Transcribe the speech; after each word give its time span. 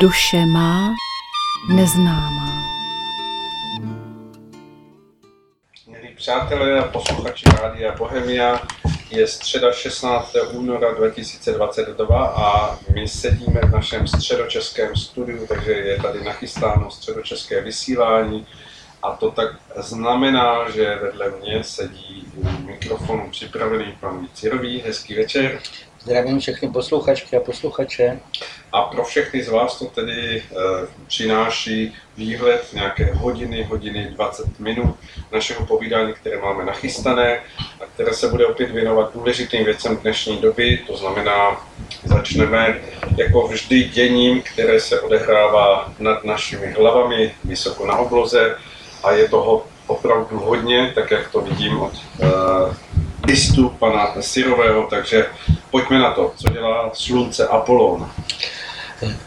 Duše 0.00 0.46
má 0.46 0.94
neznámá. 1.68 2.62
Milí 5.86 6.14
přátelé 6.16 6.80
a 6.80 6.88
posluchači 6.88 7.44
Rádia 7.62 7.96
Bohemia, 7.96 8.60
je 9.10 9.26
středa 9.26 9.72
16. 9.72 10.36
února 10.52 10.94
2022 10.94 12.26
a 12.26 12.78
my 12.94 13.08
sedíme 13.08 13.60
v 13.60 13.70
našem 13.70 14.06
středočeském 14.06 14.96
studiu, 14.96 15.46
takže 15.46 15.72
je 15.72 16.02
tady 16.02 16.24
nachystáno 16.24 16.90
středočeské 16.90 17.60
vysílání 17.60 18.46
a 19.02 19.16
to 19.16 19.30
tak 19.30 19.48
znamená, 19.76 20.70
že 20.70 20.98
vedle 21.02 21.30
mě 21.40 21.64
sedí 21.64 22.26
u 22.34 22.48
mikrofonu 22.48 23.30
připravený 23.30 23.96
pan 24.00 24.20
Vícirový. 24.20 24.80
Hezký 24.80 25.14
večer. 25.14 25.60
Zdravím 26.06 26.40
všechny 26.40 26.68
posluchačky 26.68 27.36
a 27.36 27.40
posluchače. 27.40 28.20
A 28.72 28.82
pro 28.82 29.04
všechny 29.04 29.42
z 29.42 29.48
vás 29.48 29.78
to 29.78 29.84
tedy 29.84 30.36
e, 30.38 30.42
přináší 31.06 31.94
výhled 32.16 32.72
nějaké 32.72 33.04
hodiny, 33.14 33.62
hodiny 33.62 34.08
20 34.10 34.58
minut 34.58 34.96
našeho 35.32 35.66
povídání, 35.66 36.12
které 36.12 36.38
máme 36.40 36.64
nachystané 36.64 37.40
a 37.58 37.86
které 37.94 38.14
se 38.14 38.28
bude 38.28 38.46
opět 38.46 38.70
věnovat 38.70 39.14
důležitým 39.14 39.64
věcem 39.64 39.96
dnešní 39.96 40.36
doby. 40.36 40.78
To 40.86 40.96
znamená, 40.96 41.66
začneme 42.04 42.80
jako 43.16 43.48
vždy 43.48 43.84
děním, 43.84 44.42
které 44.42 44.80
se 44.80 45.00
odehrává 45.00 45.92
nad 45.98 46.24
našimi 46.24 46.72
hlavami, 46.72 47.34
vysoko 47.44 47.86
na 47.86 47.96
obloze 47.96 48.56
a 49.04 49.12
je 49.12 49.28
toho 49.28 49.66
opravdu 49.86 50.38
hodně, 50.38 50.92
tak 50.94 51.10
jak 51.10 51.30
to 51.32 51.40
vidím 51.40 51.80
od 51.80 51.92
e, 51.94 52.85
listu 53.26 53.68
pana 53.68 54.14
Syrového, 54.20 54.86
takže 54.90 55.26
pojďme 55.70 55.98
na 55.98 56.10
to, 56.10 56.32
co 56.36 56.52
dělá 56.52 56.90
slunce 56.92 57.48
Apolon. 57.48 58.10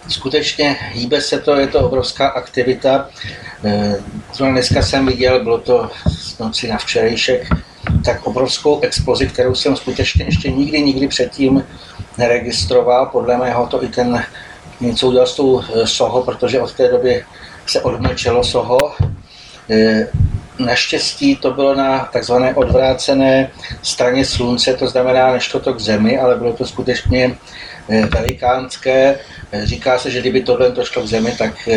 Skutečně 0.08 0.78
hýbe 0.92 1.22
se 1.22 1.40
to, 1.40 1.56
je 1.56 1.68
to 1.68 1.80
obrovská 1.80 2.28
aktivita. 2.28 3.10
Zrovna 4.34 4.54
dneska 4.54 4.82
jsem 4.82 5.06
viděl, 5.06 5.44
bylo 5.44 5.58
to 5.58 5.90
z 6.10 6.40
noci 6.40 6.68
na 6.68 6.78
včerejšek, 6.78 7.48
tak 8.06 8.28
obrovskou 8.28 8.80
explozi, 8.82 9.28
kterou 9.28 9.56
jsem 9.56 9.76
skutečně 9.76 10.26
ještě 10.26 10.52
nikdy, 10.52 10.82
nikdy 10.82 11.08
předtím 11.08 11.64
neregistroval. 12.18 13.06
Podle 13.06 13.38
mého 13.38 13.68
to 13.68 13.84
i 13.84 13.88
ten 13.88 14.26
něco 14.82 15.08
udělal 15.08 15.28
s 15.28 15.36
tou 15.36 15.64
Soho, 15.84 16.22
protože 16.24 16.62
od 16.62 16.74
té 16.74 16.88
doby 16.92 17.26
se 17.66 17.82
odmlčelo 17.82 18.44
Soho. 18.44 18.96
Naštěstí 20.60 21.36
to 21.36 21.52
bylo 21.52 21.76
na 21.76 22.00
takzvané 22.14 22.56
odvrácené 22.56 23.52
straně 23.82 24.26
slunce, 24.26 24.74
to 24.74 24.88
znamená, 24.88 25.34
než 25.34 25.48
to 25.48 25.74
k 25.74 25.80
zemi, 25.80 26.20
ale 26.20 26.36
bylo 26.36 26.54
to 26.54 26.66
skutečně 26.66 27.38
velikánské. 28.10 29.20
Říká 29.64 30.00
se, 30.00 30.12
že 30.12 30.20
kdyby 30.20 30.42
tohle 30.42 30.72
to 30.72 30.86
šlo 30.86 31.04
k 31.04 31.08
zemi, 31.08 31.36
tak 31.38 31.70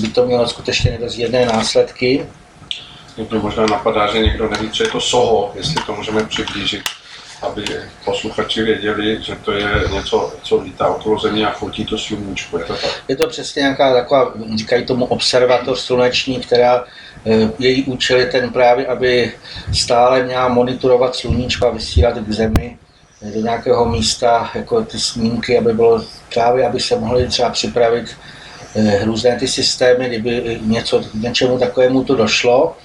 by 0.00 0.08
to 0.08 0.26
mělo 0.26 0.48
skutečně 0.48 0.90
nedozírné 0.90 1.46
následky. 1.46 2.26
Mě 3.16 3.26
to 3.26 3.38
možná 3.38 3.66
napadá, 3.66 4.12
že 4.12 4.18
někdo 4.18 4.48
neví, 4.48 4.70
co 4.70 4.82
je 4.82 4.88
to 4.88 5.00
SOHO, 5.00 5.52
jestli 5.54 5.74
to 5.86 5.94
můžeme 5.94 6.24
přiblížit, 6.24 6.82
aby 7.42 7.64
posluchači 8.04 8.62
věděli, 8.62 9.22
že 9.22 9.34
to 9.34 9.52
je 9.52 9.68
něco, 9.92 10.32
co 10.42 10.56
lítá 10.56 10.88
okolo 10.88 11.18
země 11.20 11.46
a 11.46 11.50
fotí 11.50 11.84
to 11.84 11.98
sluníčko. 11.98 12.58
Je 12.58 12.64
to 12.64 12.72
tak? 12.72 12.90
Je 13.08 13.16
to 13.16 13.26
přesně 13.26 13.60
nějaká 13.60 13.94
taková, 13.94 14.32
říkají 14.56 14.86
tomu 14.86 15.04
observatoř 15.04 15.80
sluneční, 15.80 16.40
která 16.40 16.84
její 17.58 17.84
účel 17.84 18.18
je 18.18 18.26
ten 18.26 18.50
právě, 18.50 18.86
aby 18.86 19.32
stále 19.72 20.22
měla 20.22 20.48
monitorovat 20.48 21.16
sluníčko 21.16 21.66
a 21.66 21.70
vysílat 21.70 22.18
k 22.18 22.32
zemi 22.32 22.76
do 23.34 23.40
nějakého 23.40 23.88
místa, 23.88 24.50
jako 24.54 24.84
ty 24.84 25.00
snímky, 25.00 25.58
aby 25.58 25.72
bylo 25.72 26.04
právě, 26.34 26.66
aby 26.66 26.80
se 26.80 26.98
mohly 26.98 27.26
třeba 27.26 27.50
připravit 27.50 28.16
různé 29.04 29.36
ty 29.36 29.48
systémy, 29.48 30.08
kdyby 30.08 30.60
něco, 30.62 31.00
k 31.00 31.14
něčemu 31.14 31.58
takovému 31.58 32.04
to 32.04 32.14
došlo. 32.14 32.76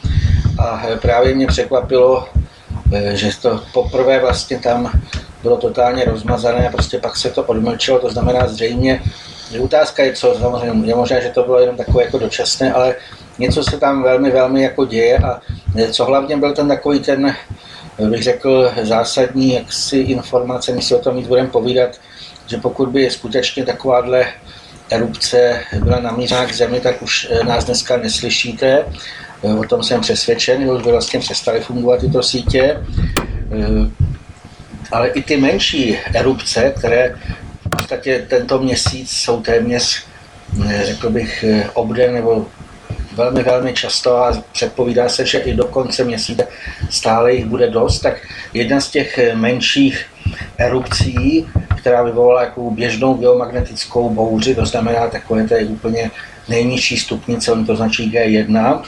A 0.59 0.83
právě 1.01 1.35
mě 1.35 1.47
překvapilo, 1.47 2.29
že 3.13 3.29
to 3.41 3.61
poprvé 3.73 4.19
vlastně 4.19 4.59
tam 4.59 4.91
bylo 5.43 5.57
totálně 5.57 6.05
rozmazané 6.05 6.67
a 6.67 6.71
prostě 6.71 6.97
pak 6.97 7.17
se 7.17 7.29
to 7.29 7.43
odmlčilo, 7.43 7.99
to 7.99 8.09
znamená 8.09 8.47
zřejmě, 8.47 9.01
že 9.51 9.59
otázka 9.59 10.03
je 10.03 10.13
co, 10.13 10.35
samozřejmě 10.39 10.87
je 10.87 10.95
možné, 10.95 11.21
že 11.21 11.29
to 11.29 11.43
bylo 11.43 11.59
jenom 11.59 11.77
takové 11.77 12.03
jako 12.03 12.17
dočasné, 12.17 12.73
ale 12.73 12.95
něco 13.41 13.63
se 13.63 13.77
tam 13.77 14.03
velmi, 14.03 14.31
velmi 14.31 14.63
jako 14.63 14.85
děje 14.85 15.17
a 15.17 15.41
co 15.91 16.05
hlavně 16.05 16.37
byl 16.37 16.53
ten 16.53 16.67
takový 16.67 16.99
ten, 16.99 17.35
bych 18.09 18.23
řekl, 18.23 18.71
zásadní 18.81 19.53
jaksi 19.53 19.97
informace, 19.97 20.71
my 20.71 20.81
si 20.81 20.95
o 20.95 20.99
tom 20.99 21.15
víc 21.15 21.27
budeme 21.27 21.49
povídat, 21.49 21.89
že 22.47 22.57
pokud 22.57 22.89
by 22.89 23.09
skutečně 23.09 23.65
takováhle 23.65 24.25
erupce 24.89 25.61
byla 25.83 25.99
namířená 25.99 26.45
k 26.45 26.53
zemi, 26.53 26.79
tak 26.79 27.01
už 27.01 27.31
nás 27.43 27.65
dneska 27.65 27.97
neslyšíte. 27.97 28.85
O 29.59 29.63
tom 29.63 29.83
jsem 29.83 30.01
přesvědčen, 30.01 30.61
že 30.61 30.71
už 30.71 30.83
by 30.83 30.91
vlastně 30.91 31.19
přestaly 31.19 31.59
fungovat 31.59 31.99
tyto 31.99 32.23
sítě. 32.23 32.77
Ale 34.91 35.07
i 35.07 35.21
ty 35.21 35.37
menší 35.37 35.97
erupce, 36.13 36.73
které 36.77 37.15
v 37.65 37.69
podstatě 37.69 38.25
tento 38.29 38.59
měsíc 38.59 39.11
jsou 39.11 39.41
téměř, 39.41 40.03
řekl 40.83 41.09
bych, 41.09 41.45
obden 41.73 42.13
nebo 42.13 42.45
velmi, 43.15 43.43
velmi 43.43 43.73
často 43.73 44.17
a 44.17 44.43
předpovídá 44.51 45.09
se, 45.09 45.25
že 45.25 45.39
i 45.39 45.53
do 45.53 45.65
konce 45.65 46.03
měsíce 46.03 46.47
stále 46.89 47.33
jich 47.33 47.45
bude 47.45 47.69
dost, 47.69 47.99
tak 47.99 48.27
jedna 48.53 48.81
z 48.81 48.89
těch 48.89 49.19
menších 49.33 50.05
erupcí, 50.57 51.47
která 51.79 52.03
vyvolala 52.03 52.41
jako 52.41 52.71
běžnou 52.71 53.13
geomagnetickou 53.13 54.09
bouři, 54.09 54.55
to 54.55 54.65
znamená 54.65 55.07
takové 55.07 55.45
je 55.57 55.65
úplně 55.65 56.11
nejnižší 56.49 56.97
stupnice, 56.97 57.51
on 57.51 57.65
to 57.65 57.75
značí 57.75 58.11
G1, 58.11 58.83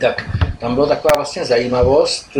tak 0.00 0.24
tam 0.58 0.74
byla 0.74 0.86
taková 0.86 1.12
vlastně 1.16 1.44
zajímavost, 1.44 2.36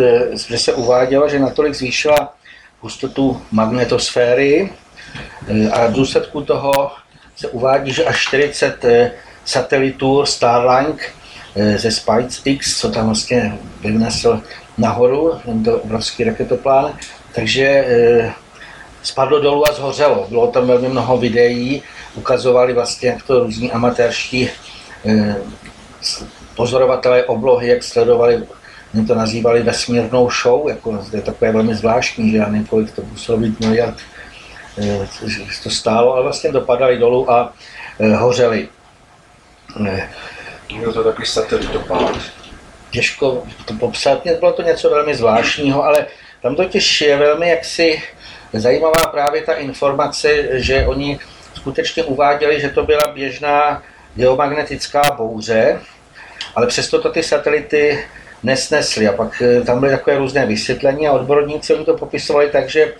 že 0.48 0.58
se 0.58 0.72
uvádělo, 0.72 1.28
že 1.28 1.38
natolik 1.38 1.74
zvýšila 1.74 2.34
hustotu 2.80 3.42
magnetosféry 3.52 4.70
a 5.72 5.86
v 5.86 5.92
důsledku 5.92 6.42
toho 6.42 6.90
se 7.36 7.48
uvádí, 7.48 7.92
že 7.92 8.04
až 8.04 8.20
40 8.20 8.84
satelitů 9.44 10.26
Starlink 10.26 11.14
ze 11.76 11.90
SpaceX, 11.90 12.80
co 12.80 12.90
tam 12.90 13.06
vlastně 13.06 13.58
vyvnesl 13.80 14.40
nahoru, 14.78 15.32
tento 15.44 15.78
obrovský 15.78 16.24
raketoplán, 16.24 16.92
takže 17.34 17.86
spadlo 19.02 19.40
dolů 19.40 19.68
a 19.68 19.72
zhořelo. 19.72 20.26
Bylo 20.28 20.46
tam 20.46 20.66
velmi 20.66 20.88
mnoho 20.88 21.18
videí, 21.18 21.82
ukazovali 22.14 22.72
vlastně, 22.72 23.08
jak 23.08 23.22
to 23.22 23.44
různí 23.44 23.72
amatérští 23.72 24.48
pozorovatelé 26.56 27.24
oblohy, 27.24 27.68
jak 27.68 27.82
sledovali, 27.82 28.42
mě 28.92 29.06
to 29.06 29.14
nazývali 29.14 29.62
vesmírnou 29.62 30.30
show, 30.42 30.68
jako 30.68 31.04
to 31.10 31.16
je 31.16 31.22
takové 31.22 31.52
velmi 31.52 31.74
zvláštní, 31.74 32.30
že 32.30 32.36
já 32.36 32.46
nevím, 32.46 32.66
kolik 32.66 32.90
to 32.90 33.02
muselo 33.12 33.38
být 33.38 33.60
miliard, 33.60 33.94
to 35.62 35.70
stálo, 35.70 36.12
ale 36.14 36.22
vlastně 36.22 36.52
dopadali 36.52 36.98
dolů 36.98 37.30
a 37.32 37.52
hořeli. 38.16 38.68
Byl 40.80 40.92
to 40.92 41.04
takový 41.04 41.26
satelitopád. 41.26 42.16
Těžko 42.90 43.42
to 43.64 43.74
popsat, 43.74 44.26
bylo 44.40 44.52
to 44.52 44.62
něco 44.62 44.90
velmi 44.90 45.14
zvláštního, 45.14 45.84
ale 45.84 46.06
tam 46.42 46.56
totiž 46.56 47.00
je 47.00 47.16
velmi 47.16 47.48
jaksi 47.48 48.02
zajímavá 48.52 49.06
právě 49.10 49.42
ta 49.42 49.52
informace, 49.52 50.48
že 50.60 50.86
oni 50.86 51.18
skutečně 51.54 52.04
uváděli, 52.04 52.60
že 52.60 52.68
to 52.68 52.82
byla 52.82 53.12
běžná 53.14 53.82
geomagnetická 54.14 55.02
bouře, 55.16 55.80
ale 56.54 56.66
přesto 56.66 57.02
to 57.02 57.10
ty 57.10 57.22
satelity 57.22 58.04
nesnesly. 58.42 59.08
A 59.08 59.12
pak 59.12 59.42
tam 59.66 59.80
byly 59.80 59.92
takové 59.92 60.18
různé 60.18 60.46
vysvětlení 60.46 61.08
a 61.08 61.12
odborníci 61.12 61.74
oni 61.74 61.84
to 61.84 61.96
popisovali 61.96 62.50
tak, 62.50 62.68
že 62.68 62.94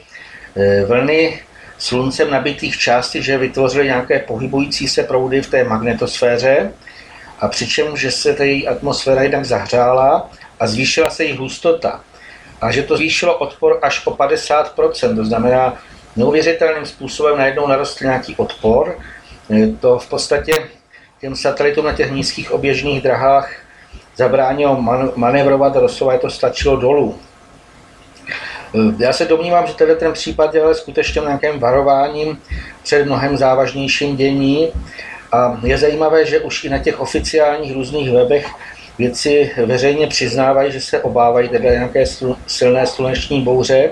vlny 0.87 1.43
sluncem 1.83 2.31
nabitých 2.31 2.79
částí, 2.79 3.23
že 3.23 3.39
vytvořily 3.39 3.85
nějaké 3.85 4.19
pohybující 4.19 4.89
se 4.89 5.03
proudy 5.03 5.43
v 5.43 5.51
té 5.51 5.65
magnetosféře 5.65 6.73
a 7.41 7.49
přičemž 7.49 8.01
že 8.01 8.11
se 8.11 8.35
ta 8.35 8.45
její 8.45 8.69
atmosféra 8.69 9.23
jednak 9.23 9.45
zahřála 9.45 10.31
a 10.61 10.67
zvýšila 10.67 11.11
se 11.11 11.25
její 11.25 11.37
hustota. 11.37 12.01
A 12.61 12.71
že 12.71 12.83
to 12.83 12.97
zvýšilo 12.97 13.39
odpor 13.39 13.79
až 13.83 14.07
o 14.07 14.11
50%, 14.11 15.17
to 15.17 15.25
znamená 15.25 15.77
neuvěřitelným 16.17 16.87
způsobem 16.87 17.39
najednou 17.39 17.67
narostl 17.67 18.05
nějaký 18.05 18.37
odpor. 18.37 18.99
To 19.81 19.99
v 19.99 20.09
podstatě 20.09 20.53
těm 21.21 21.37
satelitům 21.37 21.85
na 21.85 21.93
těch 21.93 22.11
nízkých 22.11 22.53
oběžných 22.53 23.03
drahách 23.03 23.53
zabránilo 24.17 24.83
manévrovat 25.17 25.75
doslova 25.75 26.19
to 26.19 26.31
stačilo 26.31 26.77
dolů. 26.77 27.19
Já 28.99 29.13
se 29.13 29.25
domnívám, 29.25 29.67
že 29.67 29.75
tenhle 29.75 29.97
ten 29.97 30.13
případ 30.13 30.55
je 30.55 30.63
ale 30.63 30.75
skutečně 30.75 31.21
nějakým 31.21 31.59
varováním 31.61 32.39
před 32.83 33.05
mnohem 33.05 33.37
závažnějším 33.37 34.17
dění. 34.17 34.69
A 35.33 35.61
je 35.63 35.79
zajímavé, 35.79 36.27
že 36.27 36.41
už 36.41 36.65
i 36.65 36.69
na 36.69 36.79
těch 36.79 37.01
oficiálních 37.01 37.75
různých 37.75 38.11
webech 38.11 38.47
věci 38.99 39.51
veřejně 39.67 40.07
přiznávají, 40.07 40.73
že 40.73 40.81
se 40.81 41.03
obávají 41.03 41.49
teda 41.49 41.71
nějaké 41.71 42.05
silné 42.47 42.87
sluneční 42.87 43.43
bouře 43.43 43.91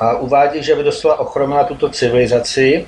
a 0.00 0.16
uvádí, 0.16 0.62
že 0.62 0.74
by 0.74 0.82
doslova 0.82 1.20
ochromila 1.20 1.64
tuto 1.64 1.88
civilizaci. 1.88 2.86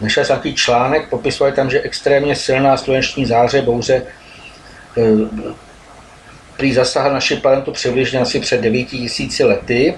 Našel 0.00 0.24
jsem 0.24 0.36
takový 0.36 0.54
článek, 0.54 1.08
popisovali 1.10 1.56
tam, 1.56 1.70
že 1.70 1.80
extrémně 1.80 2.36
silná 2.36 2.76
sluneční 2.76 3.26
záře, 3.26 3.62
bouře 3.62 4.02
prý 6.56 6.72
zasáhl 6.72 7.12
naši 7.12 7.36
planetu 7.36 7.72
přibližně 7.72 8.20
asi 8.20 8.40
před 8.40 8.60
9000 8.60 9.44
lety, 9.44 9.94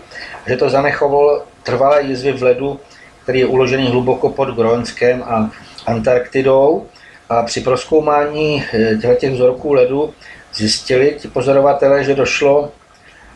že 0.46 0.56
to 0.56 0.70
zanechovalo 0.70 1.44
trvalé 1.62 2.02
jizvy 2.02 2.32
v 2.32 2.42
ledu, 2.42 2.80
který 3.22 3.40
je 3.40 3.46
uložený 3.46 3.86
hluboko 3.86 4.28
pod 4.30 4.48
Groenskem 4.48 5.22
a 5.22 5.50
Antarktidou. 5.86 6.86
A 7.28 7.42
při 7.42 7.60
proskoumání 7.60 8.64
eh, 8.72 9.16
těch 9.16 9.32
vzorků 9.32 9.72
ledu 9.72 10.14
zjistili 10.54 11.16
ti 11.18 11.28
pozorovatelé, 11.28 12.04
že 12.04 12.14
došlo, 12.14 12.72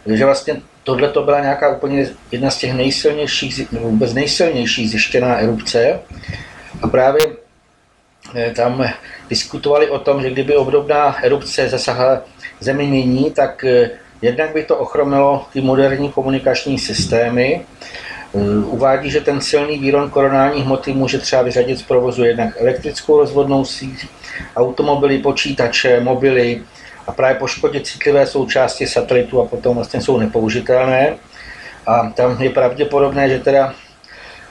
že 0.07 0.25
vlastně 0.25 0.61
tohle 0.85 1.09
to 1.09 1.23
byla 1.23 1.41
nějaká 1.41 1.77
úplně 1.77 2.11
jedna 2.31 2.51
z 2.51 2.57
těch 2.57 2.73
nejsilnějších, 2.75 3.73
vůbec 3.73 4.15
nejsilnější 4.15 4.89
zjištěná 4.89 5.37
erupce. 5.37 6.01
A 6.83 6.89
právě 6.89 7.23
eh, 8.35 8.53
tam 8.57 8.89
diskutovali 9.31 9.91
o 9.91 9.99
tom, 9.99 10.23
že 10.23 10.31
kdyby 10.31 10.57
obdobná 10.57 11.17
erupce 11.23 11.69
zasahla 11.69 12.23
Zemi 12.63 12.87
nyní, 12.87 13.31
tak 13.31 13.65
eh, 13.65 13.91
jednak 14.23 14.53
by 14.53 14.63
to 14.63 14.77
ochromilo 14.77 15.47
ty 15.53 15.61
moderní 15.61 16.13
komunikační 16.13 16.79
systémy. 16.79 17.67
Eh, 18.35 18.65
uvádí, 18.65 19.11
že 19.11 19.21
ten 19.21 19.41
silný 19.41 19.79
výron 19.79 20.11
koronální 20.11 20.63
hmoty 20.63 20.93
může 20.93 21.19
třeba 21.19 21.43
vyřadit 21.43 21.79
z 21.79 21.83
provozu 21.83 22.25
jednak 22.25 22.55
elektrickou 22.59 23.19
rozvodnou 23.19 23.65
síť, 23.65 24.07
automobily, 24.57 25.19
počítače, 25.19 26.01
mobily 26.01 26.63
a 27.07 27.13
právě 27.13 27.39
poškodit 27.39 27.87
citlivé 27.87 28.27
součásti 28.27 28.87
satelitu 28.87 29.41
a 29.41 29.47
potom 29.47 29.77
vlastně 29.77 30.01
jsou 30.01 30.19
nepoužitelné. 30.19 31.17
A 31.87 32.11
tam 32.11 32.43
je 32.43 32.51
pravděpodobné, 32.51 33.29
že 33.29 33.39
teda 33.39 33.75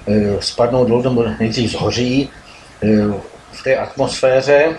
eh, 0.07 0.35
spadnou 0.39 0.85
dolů 0.85 1.01
nebo 1.01 1.25
nejdřív 1.39 1.71
zhoří 1.71 2.29
v 3.51 3.63
té 3.63 3.77
atmosféře 3.77 4.75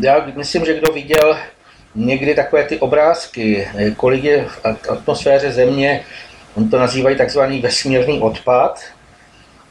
já 0.00 0.26
myslím, 0.36 0.64
že 0.64 0.78
kdo 0.78 0.92
viděl 0.92 1.36
někdy 1.94 2.34
takové 2.34 2.64
ty 2.64 2.78
obrázky, 2.78 3.68
eh, 3.74 3.90
kolik 3.90 4.24
je 4.24 4.44
v 4.44 4.64
atmosféře 4.88 5.52
Země, 5.52 6.00
on 6.54 6.70
to 6.70 6.78
nazývají 6.78 7.16
takzvaný 7.16 7.60
vesmírný 7.60 8.20
odpad, 8.20 8.80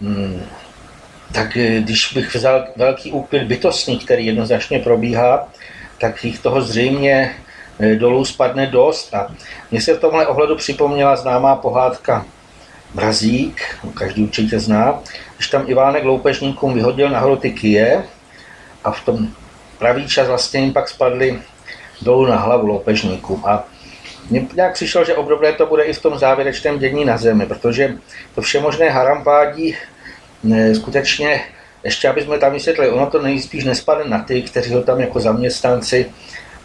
hmm, 0.02 0.42
tak 1.32 1.58
eh, 1.58 1.80
když 1.80 2.14
bych 2.14 2.36
vzal 2.36 2.66
velký 2.76 3.12
úpil 3.12 3.46
bytostný, 3.46 4.00
který 4.00 4.26
jednoznačně 4.26 4.80
probíhá, 4.80 5.50
tak 6.00 6.24
jich 6.26 6.40
toho 6.40 6.62
zřejmě 6.62 7.36
dolů 7.98 8.26
spadne 8.26 8.68
dost. 8.68 9.14
A 9.14 9.36
mně 9.72 9.82
se 9.82 9.94
v 9.94 10.00
tomhle 10.00 10.28
ohledu 10.28 10.56
připomněla 10.56 11.16
známá 11.16 11.56
pohádka 11.56 12.26
Mrazík, 12.94 13.62
každý 13.94 14.24
určitě 14.24 14.60
zná, 14.60 15.00
když 15.38 15.48
tam 15.48 15.64
Ivánek 15.68 16.04
loupežníkům 16.04 16.74
vyhodil 16.74 17.10
nahoru 17.10 17.36
ty 17.36 17.52
kije 17.52 18.04
a 18.84 18.92
v 18.92 19.06
tom 19.06 19.28
pravý 19.84 20.08
čas 20.08 20.28
vlastně 20.28 20.60
jim 20.60 20.74
pak 20.74 20.90
spadly 20.90 21.40
dolů 22.02 22.26
na 22.26 22.36
hlavu 22.36 22.68
loupežníkům. 22.68 23.44
A 23.46 23.68
mně 24.30 24.48
nějak 24.56 24.74
přišlo, 24.74 25.04
že 25.04 25.16
obdobné 25.16 25.54
to 25.54 25.66
bude 25.66 25.84
i 25.84 25.94
v 25.94 26.02
tom 26.02 26.18
závěrečném 26.18 26.80
dění 26.80 27.06
na 27.06 27.18
Zemi, 27.18 27.46
protože 27.46 27.98
to 28.36 28.42
všemožné 28.42 28.90
harampádí 28.90 29.76
skutečně, 30.74 31.42
ještě 31.84 32.10
aby 32.10 32.22
jsme 32.22 32.40
tam 32.40 32.54
vysvětlili, 32.54 32.92
ono 32.92 33.06
to 33.08 33.22
nejspíš 33.22 33.64
nespadne 33.64 34.06
na 34.08 34.24
ty, 34.24 34.42
kteří 34.42 34.74
ho 34.74 34.82
tam 34.82 35.00
jako 35.00 35.20
zaměstnanci 35.20 36.06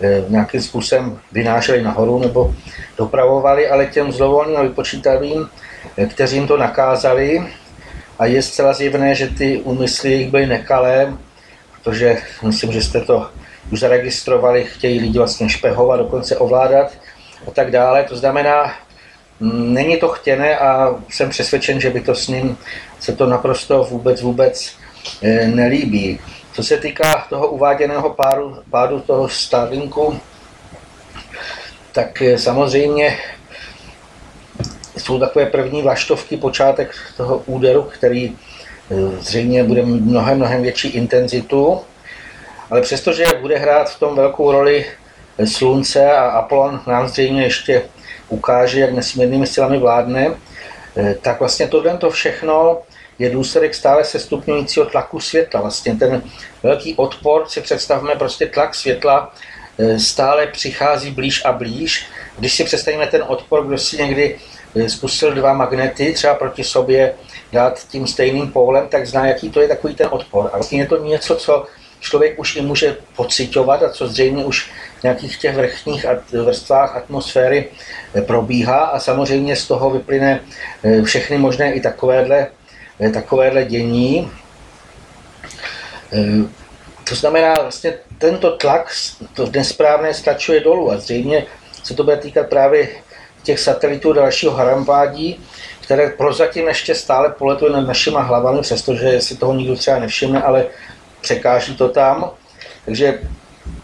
eh, 0.01 0.25
nějakým 0.29 0.63
způsobem 0.63 1.19
vynášeli 1.33 1.83
nahoru 1.83 2.19
nebo 2.19 2.55
dopravovali, 2.99 3.69
ale 3.69 3.87
těm 3.87 4.13
zlovolným 4.13 4.57
a 4.57 4.63
vypočítavým, 4.63 5.49
eh, 5.97 6.07
kteří 6.07 6.37
jim 6.37 6.47
to 6.47 6.57
nakázali, 6.57 7.43
a 8.19 8.27
je 8.27 8.43
zcela 8.43 8.73
zjevné, 8.73 9.15
že 9.15 9.27
ty 9.27 9.59
úmysly 9.59 10.13
jich 10.13 10.31
byly 10.31 10.47
nekalé, 10.47 11.19
protože 11.89 12.17
myslím, 12.43 12.73
že 12.73 12.83
jste 12.83 13.01
to 13.01 13.27
už 13.73 13.81
zaregistrovali, 13.81 14.65
chtějí 14.65 15.01
lidi 15.01 15.19
vlastně 15.19 15.49
špehovat, 15.49 16.01
dokonce 16.01 16.37
ovládat 16.37 16.93
a 17.47 17.51
tak 17.51 17.71
dále. 17.71 18.05
To 18.05 18.17
znamená, 18.17 18.75
mm, 19.41 19.75
není 19.75 19.97
to 19.97 20.09
chtěné 20.09 20.59
a 20.59 20.95
jsem 21.09 21.31
přesvědčen, 21.31 21.81
že 21.81 21.91
by 21.91 22.01
to 22.01 22.15
s 22.15 22.29
ním 22.29 22.57
se 23.01 23.13
to 23.13 23.27
naprosto 23.27 23.85
vůbec 23.85 24.23
vůbec 24.23 24.73
eh, 25.23 25.47
nelíbí. 25.47 26.21
Co 26.53 26.63
se 26.63 26.77
týká 26.77 27.27
toho 27.29 27.49
uváděného 27.49 28.11
pádu, 28.11 28.57
pádu 28.71 29.01
toho 29.01 29.29
Starlinku, 29.29 30.21
tak 31.93 32.23
eh, 32.23 32.39
samozřejmě 32.39 33.19
jsou 34.97 35.19
takové 35.19 35.47
první 35.47 35.83
vlaštovky, 35.83 36.37
počátek 36.37 36.95
toho 37.17 37.43
úderu, 37.47 37.83
který 37.83 38.37
zřejmě 39.21 39.65
bude 39.65 39.83
mnohem, 39.83 40.37
mnohem 40.37 40.63
větší 40.63 40.89
intenzitu, 40.89 41.81
ale 42.71 42.81
přestože 42.81 43.25
bude 43.41 43.59
hrát 43.59 43.91
v 43.91 43.99
tom 43.99 44.17
velkou 44.17 44.53
roli 44.53 44.87
Slunce 45.45 46.13
a 46.13 46.29
Apollon 46.29 46.81
nám 46.87 47.09
zřejmě 47.09 47.43
ještě 47.43 47.83
ukáže, 48.29 48.81
jak 48.81 48.93
nesmírnými 48.93 49.47
silami 49.47 49.79
vládne, 49.79 50.35
eh, 50.97 51.15
tak 51.23 51.39
vlastně 51.41 51.69
tohle 51.69 51.99
to 51.99 52.11
všechno 52.11 52.79
je 53.19 53.31
důsledek 53.31 53.75
stále 53.75 54.05
se 54.05 54.19
stupňujícího 54.19 54.87
tlaku 54.87 55.21
světla. 55.21 55.61
Vlastně 55.61 55.95
ten 55.95 56.23
velký 56.63 56.95
odpor, 56.95 57.49
si 57.49 57.61
představme 57.61 58.15
prostě 58.15 58.47
tlak 58.47 58.75
světla, 58.75 59.33
eh, 59.79 59.99
stále 59.99 60.47
přichází 60.47 61.11
blíž 61.11 61.45
a 61.45 61.53
blíž. 61.53 62.07
Když 62.39 62.55
si 62.55 62.65
představíme 62.65 63.07
ten 63.07 63.25
odpor, 63.27 63.67
kdo 63.67 63.79
si 63.79 63.97
někdy 63.97 64.37
eh, 64.77 64.89
zkusil 64.89 65.35
dva 65.35 65.53
magnety 65.53 66.13
třeba 66.13 66.35
proti 66.35 66.65
sobě 66.65 67.15
dát 67.53 67.89
tím 67.89 68.07
stejným 68.07 68.53
pólem, 68.53 68.89
tak 68.89 69.07
zná, 69.07 69.27
jaký 69.27 69.51
to 69.51 69.61
je 69.61 69.69
takový 69.69 69.95
ten 69.95 70.09
odpor. 70.11 70.51
A 70.53 70.57
vlastně 70.57 70.81
je 70.81 70.87
to 70.87 71.05
něco, 71.05 71.37
co 71.37 71.67
člověk 72.01 72.39
už 72.39 72.57
i 72.57 72.63
může 72.63 72.97
pocitovat 73.17 73.83
a 73.83 73.91
co 73.91 74.09
zřejmě 74.09 74.45
už 74.45 74.71
v 75.01 75.03
nějakých 75.03 75.39
těch 75.39 75.57
vrchních 75.57 76.07
vrstvách 76.33 76.97
atmosféry 76.97 77.69
eh, 78.15 78.23
probíhá 78.23 78.79
a 78.79 78.99
samozřejmě 78.99 79.57
z 79.57 79.67
toho 79.67 79.91
vyplyne 79.91 80.41
eh, 80.85 81.03
všechny 81.03 81.39
možné 81.39 81.73
i 81.73 81.81
takovéhle, 81.81 82.47
eh, 83.01 83.11
takovéhle 83.11 83.65
dění. 83.65 84.31
To 87.09 87.15
znamená, 87.15 87.55
vlastně 87.55 87.95
tento 88.19 88.57
tlak, 88.57 88.93
to 89.35 89.51
nesprávné 89.55 90.15
stlačuje 90.15 90.61
dolů 90.61 90.93
a 90.93 90.99
zřejmě 90.99 91.47
se 91.83 91.95
to 91.95 92.05
bude 92.05 92.17
týkat 92.17 92.49
právě 92.49 92.89
těch 93.43 93.61
satelitů 93.61 94.13
dalšího 94.13 94.53
harampádí, 94.53 95.41
které 95.89 96.11
prozatím 96.11 96.69
ještě 96.69 96.95
stále 96.95 97.29
poletuje 97.29 97.73
nad 97.73 97.81
našima 97.81 98.21
hlavami, 98.21 98.61
přestože 98.61 99.21
si 99.21 99.37
toho 99.37 99.55
nikdo 99.55 99.77
třeba 99.77 99.99
nevšimne, 99.99 100.43
ale 100.43 100.67
překáží 101.21 101.77
to 101.77 101.89
tam. 101.89 102.31
Takže 102.85 103.21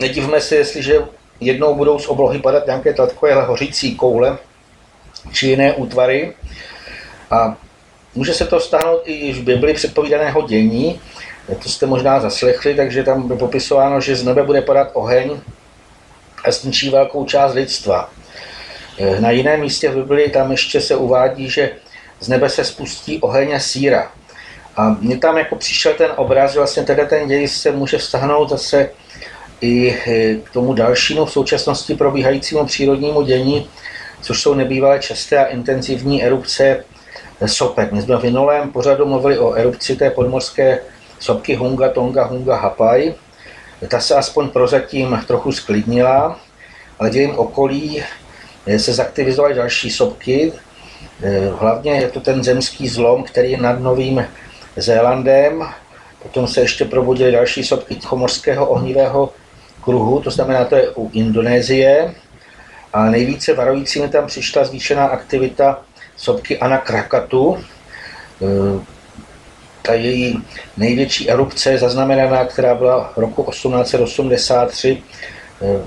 nedivme 0.00 0.40
se, 0.40 0.56
jestliže 0.56 0.98
jednou 1.40 1.74
budou 1.74 1.98
z 1.98 2.08
oblohy 2.08 2.38
padat 2.38 2.66
nějaké 2.66 2.94
takové 2.94 3.42
hořící 3.42 3.96
koule 3.96 4.38
či 5.32 5.46
jiné 5.46 5.72
útvary. 5.72 6.34
A 7.30 7.56
může 8.14 8.34
se 8.34 8.46
to 8.46 8.60
stanout 8.60 9.02
i 9.04 9.32
v 9.32 9.42
Bibli 9.42 9.74
předpovídaného 9.74 10.42
dění, 10.42 11.00
to 11.62 11.68
jste 11.68 11.86
možná 11.86 12.20
zaslechli, 12.20 12.74
takže 12.74 13.02
tam 13.02 13.30
je 13.30 13.36
popisováno, 13.36 14.00
že 14.00 14.16
z 14.16 14.24
nebe 14.24 14.42
bude 14.42 14.62
padat 14.62 14.90
oheň 14.92 15.40
a 16.44 16.50
zničí 16.50 16.90
velkou 16.90 17.24
část 17.24 17.54
lidstva. 17.54 18.10
Na 19.20 19.30
jiném 19.30 19.60
místě 19.60 19.90
v 19.90 19.94
Biblii 19.94 20.30
tam 20.30 20.50
ještě 20.50 20.80
se 20.80 20.96
uvádí, 20.96 21.50
že 21.50 21.70
z 22.24 22.28
nebe 22.28 22.48
se 22.48 22.64
spustí 22.64 23.20
oheň 23.20 23.54
a 23.54 23.60
síra. 23.60 24.10
A 24.76 24.96
mně 25.00 25.18
tam 25.18 25.38
jako 25.38 25.56
přišel 25.56 25.94
ten 25.94 26.10
obraz, 26.16 26.52
že 26.52 26.58
vlastně 26.58 26.82
teda 26.82 27.06
ten 27.06 27.28
děj 27.28 27.48
se 27.48 27.70
může 27.70 27.98
vztahnout 27.98 28.48
zase 28.48 28.90
i 29.60 29.96
e, 30.06 30.34
k 30.34 30.50
tomu 30.50 30.74
dalšímu 30.74 31.24
v 31.24 31.32
současnosti 31.32 31.94
probíhajícímu 31.94 32.66
přírodnímu 32.66 33.22
dění, 33.22 33.68
což 34.20 34.42
jsou 34.42 34.54
nebývalé 34.54 34.98
časté 34.98 35.38
a 35.38 35.44
intenzivní 35.44 36.24
erupce 36.24 36.84
sopek. 37.46 37.92
My 37.92 38.02
jsme 38.02 38.16
v 38.16 38.22
minulém 38.22 38.72
pořadu 38.72 39.06
mluvili 39.06 39.38
o 39.38 39.52
erupci 39.52 39.96
té 39.96 40.10
podmorské 40.10 40.78
sopky 41.20 41.54
Hunga, 41.54 41.88
Tonga, 41.88 42.24
Hunga, 42.24 42.56
Hapai. 42.56 43.14
Ta 43.88 44.00
se 44.00 44.14
aspoň 44.14 44.48
prozatím 44.48 45.24
trochu 45.26 45.52
sklidnila, 45.52 46.40
ale 46.98 47.10
v 47.10 47.16
jejím 47.16 47.38
okolí 47.38 48.02
se 48.76 48.92
zaktivizovaly 48.92 49.54
další 49.54 49.90
sopky, 49.90 50.52
hlavně 51.58 51.92
je 51.92 52.08
to 52.08 52.20
ten 52.20 52.44
zemský 52.44 52.88
zlom, 52.88 53.22
který 53.22 53.50
je 53.50 53.58
nad 53.58 53.80
Novým 53.80 54.26
Zélandem. 54.76 55.64
Potom 56.22 56.46
se 56.48 56.60
ještě 56.60 56.84
probudily 56.84 57.32
další 57.32 57.64
sopky 57.64 57.94
Tichomorského 57.94 58.66
ohnivého 58.66 59.32
kruhu, 59.80 60.20
to 60.20 60.30
znamená, 60.30 60.64
to 60.64 60.76
je 60.76 60.90
u 60.96 61.10
Indonésie. 61.12 62.14
A 62.92 63.10
nejvíce 63.10 63.54
varující 63.54 64.00
mi 64.00 64.08
tam 64.08 64.26
přišla 64.26 64.64
zvýšená 64.64 65.06
aktivita 65.06 65.82
sopky 66.16 66.58
Ana 66.58 66.78
Krakatu. 66.78 67.58
Eh, 68.42 68.84
ta 69.82 69.94
její 69.94 70.42
největší 70.76 71.30
erupce 71.30 71.70
je 71.70 71.78
zaznamenaná, 71.78 72.44
která 72.44 72.74
byla 72.74 73.12
v 73.16 73.18
roku 73.18 73.42
1883. 73.42 75.02
Eh, 75.62 75.80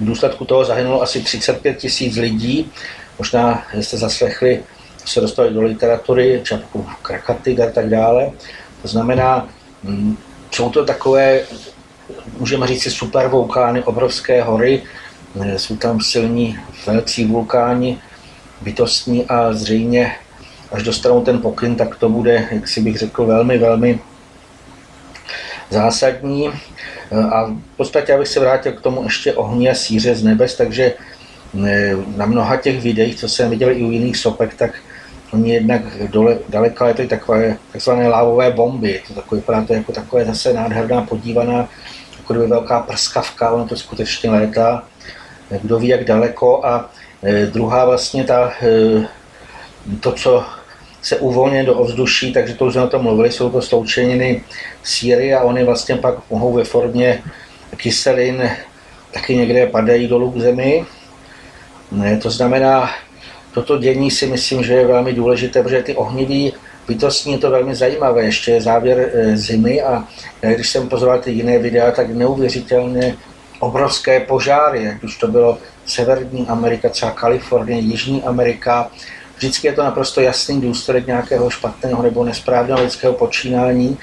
v 0.00 0.04
důsledku 0.04 0.44
toho 0.44 0.64
zahynulo 0.64 1.02
asi 1.02 1.20
35 1.20 1.78
tisíc 1.78 2.16
lidí 2.16 2.72
Možná 3.20 3.62
jste 3.74 3.96
zaslechli 3.96 4.62
se 5.04 5.20
dostali 5.20 5.54
do 5.54 5.62
literatury, 5.62 6.40
čapku 6.44 6.86
Krakatik 7.02 7.60
a 7.60 7.70
tak 7.70 7.88
dále. 7.88 8.30
To 8.82 8.88
znamená, 8.88 9.48
mm, 9.82 10.16
jsou 10.50 10.70
to 10.70 10.84
takové, 10.84 11.40
můžeme 12.38 12.66
říct 12.66 12.92
super 12.92 13.28
vulkány, 13.28 13.82
obrovské 13.82 14.42
hory, 14.42 14.82
jsou 15.56 15.76
tam 15.76 16.00
silní 16.00 16.58
velcí 16.86 17.24
vulkáni, 17.24 17.98
bytostní 18.60 19.26
a 19.26 19.52
zřejmě 19.52 20.16
až 20.72 20.82
dostanou 20.82 21.24
ten 21.24 21.40
pokyn, 21.40 21.76
tak 21.76 21.96
to 21.96 22.08
bude, 22.08 22.48
jak 22.50 22.68
si 22.68 22.80
bych 22.80 22.98
řekl, 22.98 23.26
velmi, 23.26 23.58
velmi 23.58 24.00
zásadní. 25.70 26.48
A 27.32 27.44
v 27.44 27.76
podstatě, 27.76 28.14
abych 28.14 28.28
se 28.28 28.40
vrátil 28.40 28.72
k 28.72 28.80
tomu 28.80 29.02
ještě 29.02 29.32
ohni 29.32 29.70
a 29.70 29.74
síře 29.74 30.14
z 30.14 30.24
nebes, 30.24 30.56
takže 30.56 30.84
eh, 30.84 31.09
na 32.16 32.26
mnoha 32.26 32.56
těch 32.56 32.82
videích, 32.82 33.16
co 33.16 33.28
jsem 33.28 33.50
viděl 33.50 33.70
i 33.70 33.82
u 33.82 33.90
jiných 33.90 34.16
sopek, 34.16 34.54
tak 34.54 34.70
oni 35.32 35.54
jednak 35.54 35.82
dole, 36.10 36.38
daleka 36.48 36.84
letají 36.84 37.08
takové 37.08 37.56
takzvané 37.72 38.08
lávové 38.08 38.50
bomby. 38.50 39.02
To 39.08 39.14
takové, 39.14 39.40
vypadá 39.40 39.64
to 39.64 39.74
jako 39.74 39.92
takové 39.92 40.24
zase 40.24 40.52
nádherná 40.52 41.02
podívaná, 41.02 41.68
jako 42.18 42.32
kdyby 42.32 42.46
velká 42.46 42.80
prskavka, 42.80 43.50
ono 43.50 43.68
to 43.68 43.76
skutečně 43.76 44.30
létá. 44.30 44.84
Kdo 45.62 45.78
ví, 45.78 45.88
jak 45.88 46.04
daleko. 46.04 46.64
A 46.64 46.90
eh, 47.22 47.46
druhá 47.46 47.84
vlastně 47.84 48.24
ta, 48.24 48.52
eh, 48.62 49.06
to, 50.00 50.12
co 50.12 50.44
se 51.02 51.16
uvolně 51.16 51.64
do 51.64 51.74
ovzduší, 51.74 52.32
takže 52.32 52.54
to 52.54 52.66
už 52.66 52.72
jsme 52.72 52.82
o 52.82 52.88
tom 52.88 53.02
mluvili, 53.02 53.30
jsou 53.30 53.50
to 53.50 53.62
sloučeniny 53.62 54.44
síry 54.82 55.34
a 55.34 55.42
oni 55.42 55.64
vlastně 55.64 55.96
pak 55.96 56.14
mohou 56.30 56.52
ve 56.52 56.64
formě 56.64 57.22
kyselin 57.76 58.50
taky 59.12 59.36
někde 59.36 59.66
padají 59.66 60.08
dolů 60.08 60.30
k 60.30 60.40
zemi. 60.40 60.86
Ne, 61.92 62.16
to 62.16 62.30
znamená, 62.30 62.90
toto 63.54 63.78
dění 63.78 64.10
si 64.10 64.26
myslím, 64.26 64.62
že 64.64 64.72
je 64.72 64.86
velmi 64.86 65.12
důležité, 65.12 65.62
protože 65.62 65.82
ty 65.82 65.94
ohnivý 65.94 66.52
bytostní 66.88 67.32
je 67.32 67.38
to 67.38 67.50
velmi 67.50 67.74
zajímavé. 67.74 68.24
Ještě 68.24 68.50
je 68.50 68.60
závěr 68.60 69.10
e, 69.14 69.36
zimy 69.36 69.82
a 69.82 70.04
když 70.40 70.68
jsem 70.68 70.88
pozoroval 70.88 71.20
ty 71.20 71.30
jiné 71.30 71.58
videa, 71.58 71.90
tak 71.90 72.10
neuvěřitelně 72.10 73.16
obrovské 73.58 74.20
požáry, 74.20 74.84
jak 74.84 75.04
už 75.04 75.16
to 75.16 75.28
bylo 75.28 75.58
Severní 75.86 76.48
Amerika, 76.48 76.88
třeba 76.88 77.10
Kalifornie, 77.10 77.80
Jižní 77.80 78.22
Amerika, 78.22 78.90
Vždycky 79.40 79.66
je 79.66 79.72
to 79.72 79.84
naprosto 79.84 80.20
jasný 80.20 80.60
důsledek 80.60 81.06
nějakého 81.06 81.50
špatného 81.50 82.02
nebo 82.02 82.24
nesprávného 82.24 82.82
lidského 82.82 83.12
počínání, 83.12 83.98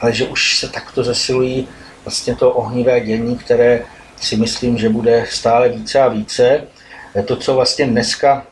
ale 0.00 0.12
že 0.12 0.26
už 0.26 0.58
se 0.58 0.68
takto 0.68 1.04
zesilují 1.04 1.68
vlastně 2.04 2.36
to 2.36 2.52
ohnivé 2.52 3.00
dění, 3.00 3.36
které 3.36 3.82
si 4.20 4.36
myslím, 4.36 4.78
že 4.78 4.88
bude 4.88 5.26
stále 5.30 5.68
více 5.68 6.00
a 6.00 6.08
více. 6.08 6.62
To, 7.26 7.36
co 7.36 7.54
vlastně 7.54 7.86
dneska, 7.86 8.46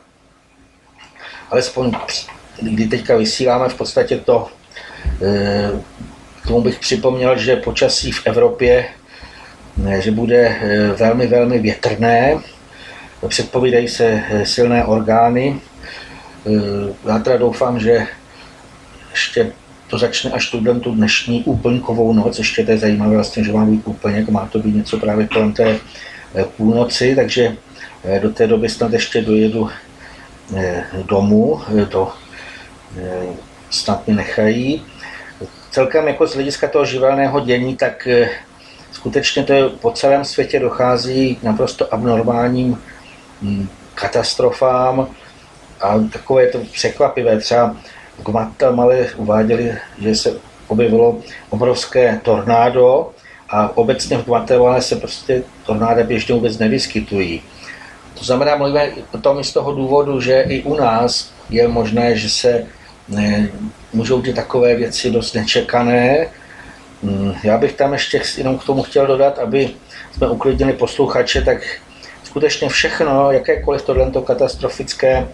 alespoň 1.49 1.91
kdy 2.61 2.87
teďka 2.87 3.17
vysíláme 3.17 3.69
v 3.69 3.75
podstatě 3.75 4.17
to, 4.17 4.47
eh, 5.21 5.71
k 6.41 6.47
tomu 6.47 6.61
bych 6.61 6.79
připomněl, 6.79 7.37
že 7.37 7.55
počasí 7.55 8.11
v 8.11 8.27
Evropě 8.27 8.85
že 9.99 10.11
bude 10.11 10.57
eh, 10.61 10.87
velmi, 10.87 11.27
velmi 11.27 11.59
větrné, 11.59 12.39
předpovídají 13.27 13.87
se 13.87 14.23
eh, 14.29 14.45
silné 14.45 14.85
orgány, 14.85 15.61
Eh, 16.45 16.93
já 17.07 17.19
teda 17.19 17.37
doufám, 17.37 17.79
že 17.79 18.07
ještě 19.11 19.51
to 19.87 19.97
začne 19.97 20.31
až 20.31 20.49
tu, 20.49 20.79
tu 20.79 20.95
dnešní 20.95 21.43
úplňkovou 21.43 22.13
noc, 22.13 22.37
ještě 22.37 22.65
to 22.65 22.71
je 22.71 22.77
zajímavé 22.77 23.15
vlastně, 23.15 23.43
že 23.43 23.53
má 23.53 23.65
být 23.65 23.81
úplněk, 23.85 24.29
má 24.29 24.45
to 24.45 24.59
být 24.59 24.75
něco 24.75 24.97
právě 24.97 25.27
kolem 25.27 25.53
té 25.53 25.79
eh, 26.35 26.43
půlnoci, 26.57 27.15
takže 27.15 27.43
eh, 27.43 27.55
do 28.21 28.29
té 28.29 28.47
doby 28.47 28.69
snad 28.69 28.93
ještě 28.93 29.21
dojedu 29.21 29.69
domů, 31.05 31.61
to 31.89 32.11
snad 33.69 34.07
mi 34.07 34.13
nechají. 34.13 34.85
Celkem 35.71 36.07
jako 36.07 36.27
z 36.27 36.33
hlediska 36.33 36.67
toho 36.67 36.85
živelného 36.85 37.39
dění, 37.39 37.75
tak 37.75 38.07
skutečně 38.91 39.43
to 39.43 39.53
je, 39.53 39.69
po 39.69 39.91
celém 39.91 40.25
světě 40.25 40.59
dochází 40.59 41.35
k 41.35 41.43
naprosto 41.43 41.93
abnormálním 41.93 42.81
hm, 43.41 43.67
katastrofám, 43.95 45.07
a 45.81 45.99
takové 46.13 46.47
to 46.47 46.59
překvapivé. 46.71 47.37
Třeba 47.37 47.75
v 48.19 48.23
Guatemala 48.23 48.95
uváděli, 49.15 49.77
že 50.01 50.15
se 50.15 50.33
objevilo 50.67 51.17
obrovské 51.49 52.19
tornádo 52.23 53.09
a 53.49 53.77
obecně 53.77 54.17
v 54.17 54.25
Guatemala 54.25 54.81
se 54.81 54.95
prostě 54.95 55.43
tornáda 55.65 56.03
běžně 56.03 56.35
vůbec 56.35 56.57
nevyskytují. 56.57 57.41
To 58.21 58.25
znamená, 58.25 58.55
mluvíme 58.55 58.91
o 59.13 59.17
tom 59.17 59.39
i 59.39 59.43
z 59.43 59.53
toho 59.53 59.73
důvodu, 59.73 60.21
že 60.21 60.41
i 60.41 60.63
u 60.63 60.75
nás 60.75 61.33
je 61.49 61.67
možné, 61.67 62.17
že 62.17 62.29
se 62.29 62.65
ne, 63.09 63.49
můžou 63.93 64.21
ty 64.21 64.33
takové 64.33 64.75
věci 64.75 65.11
dost 65.11 65.33
nečekané. 65.33 66.27
Hmm, 67.03 67.33
já 67.43 67.57
bych 67.57 67.73
tam 67.73 67.93
ještě 67.93 68.21
jenom 68.37 68.57
k 68.57 68.63
tomu 68.63 68.83
chtěl 68.83 69.07
dodat, 69.07 69.39
aby 69.39 69.69
jsme 70.13 70.29
uklidnili 70.29 70.73
posluchače, 70.73 71.41
tak 71.41 71.57
skutečně 72.23 72.69
všechno, 72.69 73.31
jakékoliv 73.31 73.81
tohle 73.81 74.11
katastrofické 74.25 75.27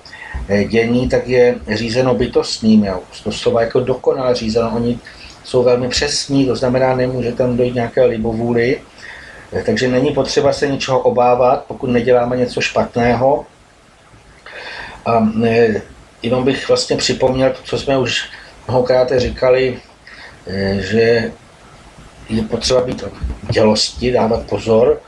Eh, 0.49 0.63
dění, 0.63 1.09
tak 1.09 1.27
je 1.27 1.55
řízeno 1.75 2.15
bytostním, 2.15 2.83
jo. 2.85 2.99
to 3.23 3.31
slova 3.31 3.61
jako 3.61 3.79
dokonale 3.79 4.35
řízeno. 4.35 4.71
Oni 4.75 4.99
jsou 5.43 5.63
velmi 5.63 5.89
přesní, 5.89 6.45
to 6.45 6.55
znamená, 6.55 6.95
nemůže 6.95 7.31
tam 7.31 7.57
dojít 7.57 7.75
nějaké 7.75 8.05
libovůli, 8.05 8.81
takže 9.65 9.87
není 9.87 10.13
potřeba 10.13 10.53
se 10.53 10.67
ničeho 10.67 10.99
obávat, 10.99 11.63
pokud 11.67 11.87
neděláme 11.87 12.37
něco 12.37 12.61
špatného. 12.61 13.45
A 15.05 15.29
eh, 15.45 15.81
jenom 16.21 16.43
bych 16.43 16.67
vlastně 16.67 16.97
připomněl 16.97 17.49
to, 17.49 17.59
co 17.63 17.77
jsme 17.77 17.97
už 17.97 18.29
mnohokrát 18.67 19.11
říkali, 19.17 19.79
že 20.79 21.31
je 22.29 22.43
potřeba 22.43 22.81
být 22.81 23.03
dělosti, 23.51 24.11
dávat 24.11 24.45
pozor, 24.45 25.01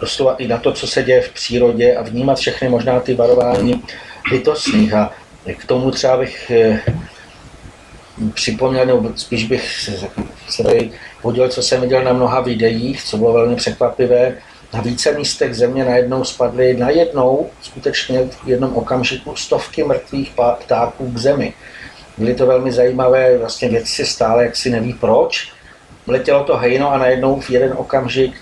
doslova 0.00 0.34
i 0.34 0.48
na 0.48 0.58
to, 0.58 0.72
co 0.72 0.86
se 0.86 1.02
děje 1.02 1.22
v 1.22 1.32
přírodě 1.32 1.96
a 1.96 2.02
vnímat 2.02 2.38
všechny 2.38 2.68
možná 2.68 3.00
ty 3.00 3.14
varování 3.14 3.84
bytostných. 4.30 4.94
A 4.94 5.10
k 5.56 5.64
tomu 5.64 5.90
třeba 5.90 6.16
bych 6.16 6.50
eh, 6.50 6.80
připomněl, 8.34 8.86
nebo 8.86 9.10
spíš 9.16 9.46
bych 9.46 9.90
se 10.48 10.62
tady 10.62 10.90
podělil, 11.22 11.50
co 11.50 11.62
jsem 11.62 11.80
viděl 11.80 12.04
na 12.04 12.12
mnoha 12.12 12.40
videích, 12.40 13.04
co 13.04 13.16
bylo 13.16 13.32
velmi 13.32 13.56
překvapivé. 13.56 14.34
Na 14.74 14.80
více 14.80 15.12
místech 15.12 15.54
země 15.54 15.84
najednou 15.84 16.24
spadly, 16.24 16.76
najednou, 16.76 17.50
skutečně 17.62 18.20
v 18.44 18.48
jednom 18.48 18.76
okamžiku, 18.76 19.36
stovky 19.36 19.84
mrtvých 19.84 20.32
ptáků 20.58 21.10
k 21.10 21.18
zemi. 21.18 21.54
Byly 22.18 22.34
to 22.34 22.46
velmi 22.46 22.72
zajímavé, 22.72 23.38
vlastně 23.38 23.68
věci 23.68 24.06
stále, 24.06 24.44
jak 24.44 24.56
si 24.56 24.70
neví 24.70 24.92
proč. 24.94 25.52
Letělo 26.06 26.44
to 26.44 26.56
hejno 26.56 26.92
a 26.92 26.98
najednou 26.98 27.40
v 27.40 27.50
jeden 27.50 27.74
okamžik 27.76 28.32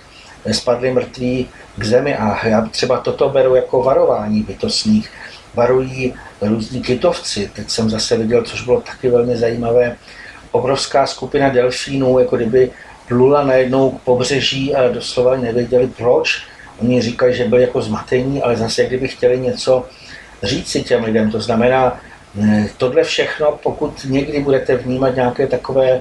spadli 0.53 0.93
mrtví 0.93 1.49
k 1.77 1.85
zemi 1.85 2.17
a 2.17 2.49
já 2.49 2.61
třeba 2.67 3.01
toto 3.01 3.29
beru 3.29 3.55
jako 3.55 3.83
varování 3.83 4.43
bytostných. 4.43 5.11
Varují 5.55 6.15
různí 6.41 6.83
kytovci. 6.83 7.51
Teď 7.55 7.71
jsem 7.71 7.91
zase 7.91 8.17
viděl, 8.17 8.43
což 8.43 8.63
bylo 8.63 8.81
taky 8.81 9.11
velmi 9.11 9.37
zajímavé, 9.37 9.97
obrovská 10.51 11.07
skupina 11.07 11.49
delfínů, 11.49 12.19
jako 12.19 12.37
kdyby 12.37 12.71
plula 13.09 13.45
najednou 13.45 13.91
k 13.91 14.01
pobřeží 14.01 14.75
a 14.75 14.89
doslova 14.89 15.37
nevěděli 15.37 15.87
proč. 15.97 16.43
Oni 16.83 17.03
říkali, 17.03 17.35
že 17.35 17.45
byli 17.45 17.63
jako 17.63 17.83
zmatení, 17.83 18.43
ale 18.43 18.57
zase 18.57 18.85
kdyby 18.85 19.09
chtěli 19.09 19.39
něco 19.39 19.87
říct 20.43 20.69
si 20.71 20.83
těm 20.83 21.05
lidem. 21.05 21.31
To 21.31 21.41
znamená, 21.41 22.01
tohle 22.77 23.05
všechno, 23.05 23.59
pokud 23.63 24.05
někdy 24.05 24.41
budete 24.41 24.77
vnímat 24.77 25.15
nějaké 25.15 25.47
takové 25.47 26.01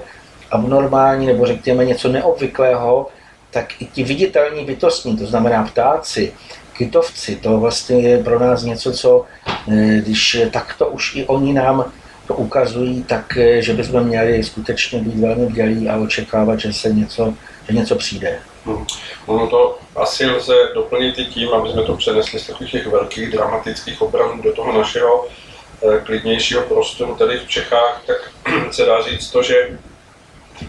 abnormální 0.51 1.25
nebo 1.25 1.45
řekněme 1.45 1.85
něco 1.85 2.09
neobvyklého, 2.09 3.07
tak 3.51 3.81
i 3.81 3.85
ti 3.85 4.03
viditelní 4.03 4.65
bytostní, 4.65 5.17
to 5.17 5.25
znamená 5.25 5.63
ptáci, 5.63 6.33
kytovci, 6.77 7.35
to 7.35 7.59
vlastně 7.59 7.99
je 7.99 8.23
pro 8.23 8.39
nás 8.39 8.63
něco, 8.63 8.91
co 8.91 9.25
eh, 9.71 10.01
když 10.01 10.37
takto 10.51 10.87
už 10.87 11.15
i 11.15 11.25
oni 11.25 11.53
nám 11.53 11.91
to 12.27 12.33
ukazují, 12.35 13.03
tak 13.03 13.37
eh, 13.37 13.61
že 13.61 13.73
bychom 13.73 14.03
měli 14.03 14.43
skutečně 14.43 14.99
být 14.99 15.19
velmi 15.19 15.45
vdělí 15.45 15.89
a 15.89 15.97
očekávat, 15.97 16.59
že 16.59 16.73
se 16.73 16.89
něco, 16.89 17.33
že 17.69 17.75
něco 17.75 17.95
přijde. 17.95 18.39
Hmm. 18.65 18.85
Ono 19.25 19.47
to 19.47 19.79
asi 19.95 20.25
lze 20.25 20.55
doplnit 20.75 21.19
i 21.19 21.25
tím, 21.25 21.49
aby 21.49 21.69
jsme 21.69 21.83
to 21.83 21.95
přenesli 21.95 22.39
z 22.39 22.47
takových 22.47 22.71
těch 22.71 22.87
velkých 22.87 23.31
dramatických 23.31 24.01
obrazů 24.01 24.41
do 24.41 24.53
toho 24.53 24.77
našeho 24.77 25.27
eh, 25.27 25.99
klidnějšího 26.03 26.61
prostoru 26.61 27.15
tady 27.15 27.37
v 27.37 27.47
Čechách, 27.47 28.03
tak 28.07 28.31
se 28.71 28.85
dá 28.85 29.01
říct 29.01 29.31
to, 29.31 29.43
že 29.43 29.79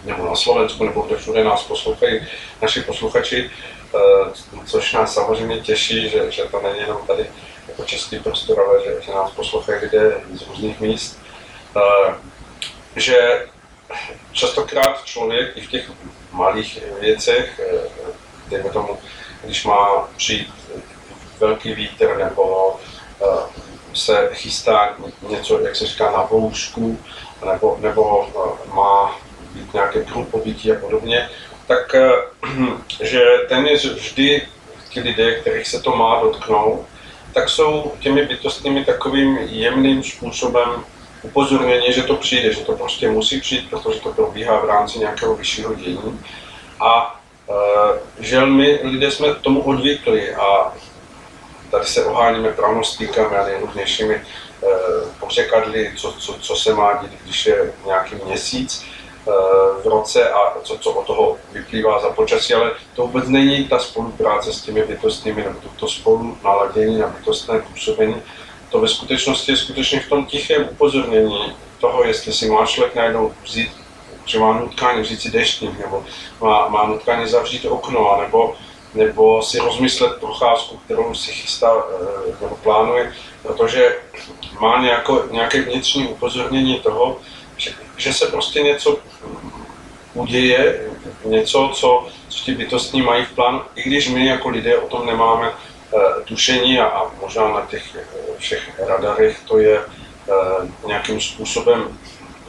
nebo 0.05 0.25
na 0.25 0.35
Slovensku, 0.35 0.83
nebo 0.83 1.01
kde 1.01 1.17
všude 1.17 1.43
nás 1.43 1.63
poslouchají 1.63 2.19
naši 2.61 2.81
posluchači, 2.81 3.49
což 4.65 4.93
nás 4.93 5.13
samozřejmě 5.13 5.59
těší, 5.59 6.09
že, 6.09 6.31
že 6.31 6.43
to 6.43 6.61
není 6.61 6.79
jenom 6.79 6.97
tady 7.07 7.29
jako 7.67 7.83
český 7.83 8.19
prostor, 8.19 8.59
ale 8.59 8.83
že, 8.83 9.01
že 9.01 9.11
nás 9.11 9.31
poslouchají 9.31 9.81
lidé 9.81 10.21
z 10.33 10.47
různých 10.47 10.79
míst. 10.79 11.19
Eh, 11.77 12.13
že 12.95 13.47
častokrát 14.31 15.05
člověk 15.05 15.57
i 15.57 15.61
v 15.61 15.69
těch 15.69 15.91
malých 16.31 16.79
věcech, 16.99 17.59
eh, 17.59 18.11
dejme 18.47 18.69
tomu, 18.69 18.97
když 19.43 19.65
má 19.65 20.09
přijít 20.17 20.53
velký 21.39 21.73
vítr 21.73 22.17
nebo 22.17 22.75
se 23.93 24.29
chystá 24.33 24.95
něco, 25.29 25.59
jak 25.59 25.75
se 25.75 25.85
říká, 25.85 26.11
na 26.11 26.23
voušku, 26.23 26.99
nebo, 27.45 27.77
nebo 27.81 28.29
má 28.73 29.19
být 29.53 29.73
nějaké 29.73 30.03
druh 30.03 30.27
pobytí 30.27 30.71
a 30.71 30.79
podobně, 30.79 31.29
tak 31.69 31.95
že 33.01 33.25
téměř 33.47 33.85
vždy 33.85 34.47
ti 34.89 34.99
lidé, 34.99 35.35
kterých 35.35 35.67
se 35.67 35.81
to 35.81 35.95
má 35.95 36.21
dotknout, 36.21 36.85
tak 37.33 37.49
jsou 37.49 37.93
těmi 37.99 38.25
bytostnými 38.25 38.85
takovým 38.85 39.37
jemným 39.37 40.03
způsobem 40.03 40.83
upozornění, 41.21 41.93
že 41.93 42.03
to 42.03 42.15
přijde, 42.15 42.53
že 42.53 42.65
to 42.65 42.73
prostě 42.73 43.09
musí 43.09 43.41
přijít, 43.41 43.69
protože 43.69 43.99
to 43.99 44.13
probíhá 44.13 44.59
v 44.59 44.65
rámci 44.65 44.99
nějakého 44.99 45.35
vyššího 45.35 45.73
dění. 45.73 46.19
A 46.79 47.21
e, 47.49 47.53
že 48.19 48.45
my 48.45 48.79
lidé 48.83 49.11
jsme 49.11 49.35
tomu 49.35 49.61
odvykli 49.61 50.35
a 50.35 50.73
tady 51.71 51.85
se 51.85 52.05
oháníme 52.05 52.49
pravnostníkami 52.49 53.35
a 53.35 53.45
nejrůznějšími 53.45 54.15
e, 54.15 54.21
pořekadly, 55.19 55.91
co, 55.95 56.11
co, 56.11 56.33
co 56.33 56.55
se 56.55 56.73
má 56.73 56.93
dít, 56.93 57.11
když 57.23 57.45
je 57.45 57.73
nějaký 57.85 58.15
měsíc 58.25 58.85
v 59.83 59.85
roce 59.85 60.29
a 60.29 60.59
co, 60.63 60.77
co 60.77 60.91
od 60.91 61.07
toho 61.07 61.37
vyplývá 61.51 61.99
za 61.99 62.09
počasí, 62.09 62.53
ale 62.53 62.71
to 62.95 63.01
vůbec 63.01 63.27
není 63.27 63.67
ta 63.67 63.79
spolupráce 63.79 64.53
s 64.53 64.61
těmi 64.61 64.83
bytostnými, 64.83 65.43
nebo 65.43 65.59
to, 65.59 65.69
to 65.79 65.87
spolu 65.87 66.37
naladění 66.43 66.97
na 66.97 67.07
bytostné 67.07 67.59
působení, 67.59 68.21
to 68.69 68.79
ve 68.79 68.87
skutečnosti 68.87 69.51
je 69.51 69.57
skutečně 69.57 69.99
v 69.99 70.09
tom 70.09 70.25
tichém 70.25 70.67
upozornění 70.71 71.55
toho, 71.79 72.03
jestli 72.03 72.33
si 72.33 72.49
má 72.49 72.65
člověk 72.65 72.95
najednou 72.95 73.33
vzít, 73.43 73.71
že 74.25 74.39
má 74.39 74.59
nutkání 74.59 75.01
vzít 75.01 75.21
si 75.21 75.31
deštník, 75.31 75.79
nebo 75.79 76.05
má, 76.41 76.67
má 76.67 76.85
nutkání 76.87 77.29
zavřít 77.29 77.65
okno, 77.65 78.17
nebo, 78.21 78.55
nebo 78.93 79.41
si 79.41 79.59
rozmyslet 79.59 80.19
procházku, 80.19 80.77
kterou 80.85 81.13
si 81.15 81.31
chystá 81.31 81.73
eh, 81.75 82.33
nebo 82.41 82.55
plánuje, 82.55 83.13
protože 83.41 83.95
má 84.59 84.81
nějako, 84.81 85.23
nějaké 85.31 85.61
vnitřní 85.61 86.07
upozornění 86.07 86.79
toho, 86.79 87.17
že, 87.99 88.13
se 88.13 88.25
prostě 88.25 88.61
něco 88.61 88.97
uděje, 90.13 90.89
něco, 91.25 91.71
co, 91.73 92.07
co 92.29 92.43
ti 92.43 92.55
bytostní 92.55 93.01
mají 93.01 93.25
v 93.25 93.31
plánu, 93.31 93.61
i 93.75 93.81
když 93.81 94.09
my 94.09 94.25
jako 94.25 94.49
lidé 94.49 94.77
o 94.77 94.87
tom 94.87 95.05
nemáme 95.05 95.51
Eh, 95.93 96.21
tušení 96.23 96.79
a, 96.79 96.85
a 96.85 97.11
možná 97.21 97.49
na 97.49 97.65
těch 97.65 97.95
eh, 97.95 98.05
všech 98.37 98.79
radarech 98.87 99.39
to 99.47 99.57
je 99.57 99.79
eh, 99.79 100.87
nějakým 100.87 101.21
způsobem 101.21 101.99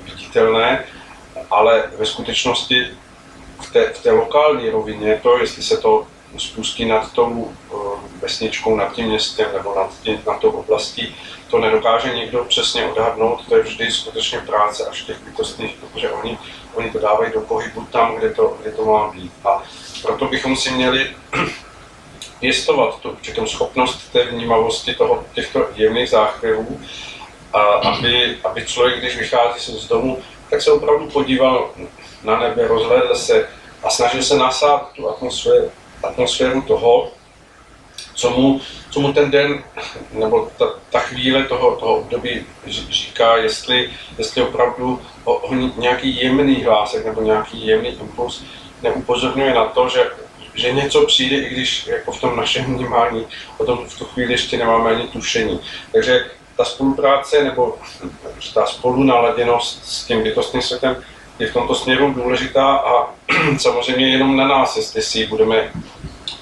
viditelné, 0.05 0.85
ale 1.51 1.91
ve 1.99 2.07
skutečnosti 2.07 2.87
v 3.61 3.73
té, 3.73 3.93
v 3.93 4.03
té 4.03 4.13
lokální 4.13 4.71
rovině 4.71 5.21
to, 5.23 5.39
jestli 5.39 5.63
se 5.63 5.77
to 5.77 6.07
spustí 6.39 6.85
nad 6.85 7.13
tou 7.13 7.53
vesničkou, 8.21 8.77
nad 8.77 8.93
tím 8.93 9.07
městem 9.07 9.47
nebo 9.53 9.75
nad, 9.75 10.01
tím, 10.03 10.23
nad 10.27 10.41
tou 10.41 10.51
oblastí, 10.51 11.17
to 11.51 11.59
nedokáže 11.59 12.15
nikdo 12.15 12.45
přesně 12.45 12.87
odhadnout, 12.87 13.49
to 13.49 13.57
je 13.57 13.63
vždy 13.63 13.91
skutečně 13.91 14.39
práce 14.39 14.87
až 14.87 15.03
těch 15.03 15.21
bytostných, 15.23 15.77
protože 15.81 16.11
oni, 16.11 16.39
oni 16.75 16.91
to 16.91 16.99
dávají 16.99 17.33
do 17.33 17.41
pohybu 17.41 17.87
tam, 17.93 18.17
kde 18.17 18.31
to, 18.31 18.57
kde 18.63 18.73
to 18.73 18.85
má 18.85 19.11
být. 19.11 19.33
A 19.45 19.63
proto 20.03 20.25
bychom 20.25 20.57
si 20.57 20.71
měli 20.71 21.11
pěstovat 22.41 23.01
tu 23.01 23.11
určitou 23.11 23.47
schopnost 23.47 24.13
té 24.13 24.25
vnímavosti 24.25 24.95
toho, 24.95 25.25
těchto 25.35 25.69
jemných 25.75 26.11
záchvěvů, 26.11 26.81
a 27.53 27.59
aby, 27.61 28.39
aby 28.45 28.67
člověk, 28.67 28.99
když 28.99 29.17
vychází 29.17 29.79
z 29.79 29.89
domu, 29.89 30.23
tak 30.51 30.63
se 30.63 30.73
opravdu 30.73 31.07
podíval 31.07 31.71
na 32.25 32.39
nebe, 32.39 32.69
rozhlédl 32.69 33.15
se 33.15 33.49
a 33.83 33.91
snažil 33.91 34.23
se 34.23 34.37
nasát 34.37 34.93
tu 34.93 35.09
atmosféru, 35.09 35.71
atmosféru 36.03 36.63
toho, 36.63 37.13
co 38.21 38.31
mu, 38.31 38.61
co 38.91 39.01
mu 39.01 39.13
ten 39.13 39.31
den 39.31 39.63
nebo 40.13 40.51
ta, 40.59 40.67
ta 40.91 40.99
chvíle 40.99 41.45
toho, 41.45 41.77
toho 41.77 41.97
období 41.97 42.47
říká, 42.67 43.37
jestli, 43.37 43.91
jestli 44.19 44.43
opravdu 44.43 45.01
o, 45.25 45.35
o 45.35 45.55
nějaký 45.55 46.17
jemný 46.17 46.65
hlásek 46.65 47.05
nebo 47.05 47.23
nějaký 47.23 47.67
jemný 47.67 47.89
impuls 47.89 48.43
neupozorňuje 48.83 49.55
na 49.55 49.65
to, 49.65 49.89
že 49.89 50.11
že 50.55 50.73
něco 50.73 51.07
přijde, 51.07 51.37
i 51.37 51.49
když 51.49 51.87
jako 51.87 52.13
v 52.13 52.21
tom 52.21 52.37
našem 52.37 52.65
vnímání 52.65 53.27
o 53.59 53.65
tom 53.65 53.87
v 53.87 53.99
tu 53.99 54.05
chvíli 54.05 54.33
ještě 54.33 54.57
nemáme 54.59 54.91
ani 54.91 55.09
tušení. 55.09 55.61
Takže 55.93 56.27
ta 56.57 56.65
spolupráce 56.65 57.45
nebo 57.45 57.79
ta 58.55 58.67
spolunaladěnost 58.67 59.85
s 59.85 60.05
tím 60.05 60.23
bytostným 60.23 60.63
světem 60.63 61.05
je 61.39 61.47
v 61.47 61.53
tomto 61.53 61.75
směru 61.75 62.13
důležitá 62.13 62.77
a 62.77 63.15
samozřejmě 63.59 64.09
jenom 64.09 64.37
na 64.37 64.49
nás, 64.49 64.77
jestli 64.77 65.03
si 65.03 65.19
ji 65.19 65.27
budeme 65.27 65.73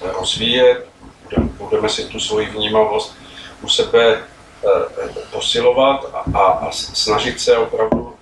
rozvíjet, 0.00 0.87
budeme 1.36 1.88
si 1.88 2.04
tu 2.04 2.20
svoji 2.20 2.46
vnímavost 2.46 3.16
u 3.62 3.68
sebe 3.68 4.14
eh, 4.14 5.08
posilovat 5.32 6.10
a, 6.14 6.40
a, 6.40 6.70
snažit 6.72 7.40
se 7.40 7.56
opravdu 7.56 8.14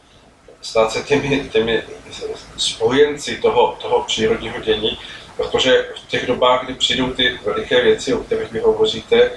stát 0.63 0.93
se 0.93 1.03
těmi, 1.03 1.49
těmi 1.53 1.83
spojenci 2.57 3.37
toho, 3.37 3.77
toho 3.83 4.03
přírodního 4.03 4.61
dění, 4.61 4.99
protože 5.37 5.87
v 5.97 6.09
těch 6.09 6.27
dobách, 6.27 6.65
kdy 6.65 6.75
přijdou 6.75 7.13
ty 7.13 7.39
veliké 7.45 7.83
věci, 7.83 8.15
o 8.15 8.19
kterých 8.19 8.53
vy 8.53 8.61
hovoříte, 8.61 9.23
eh, 9.23 9.31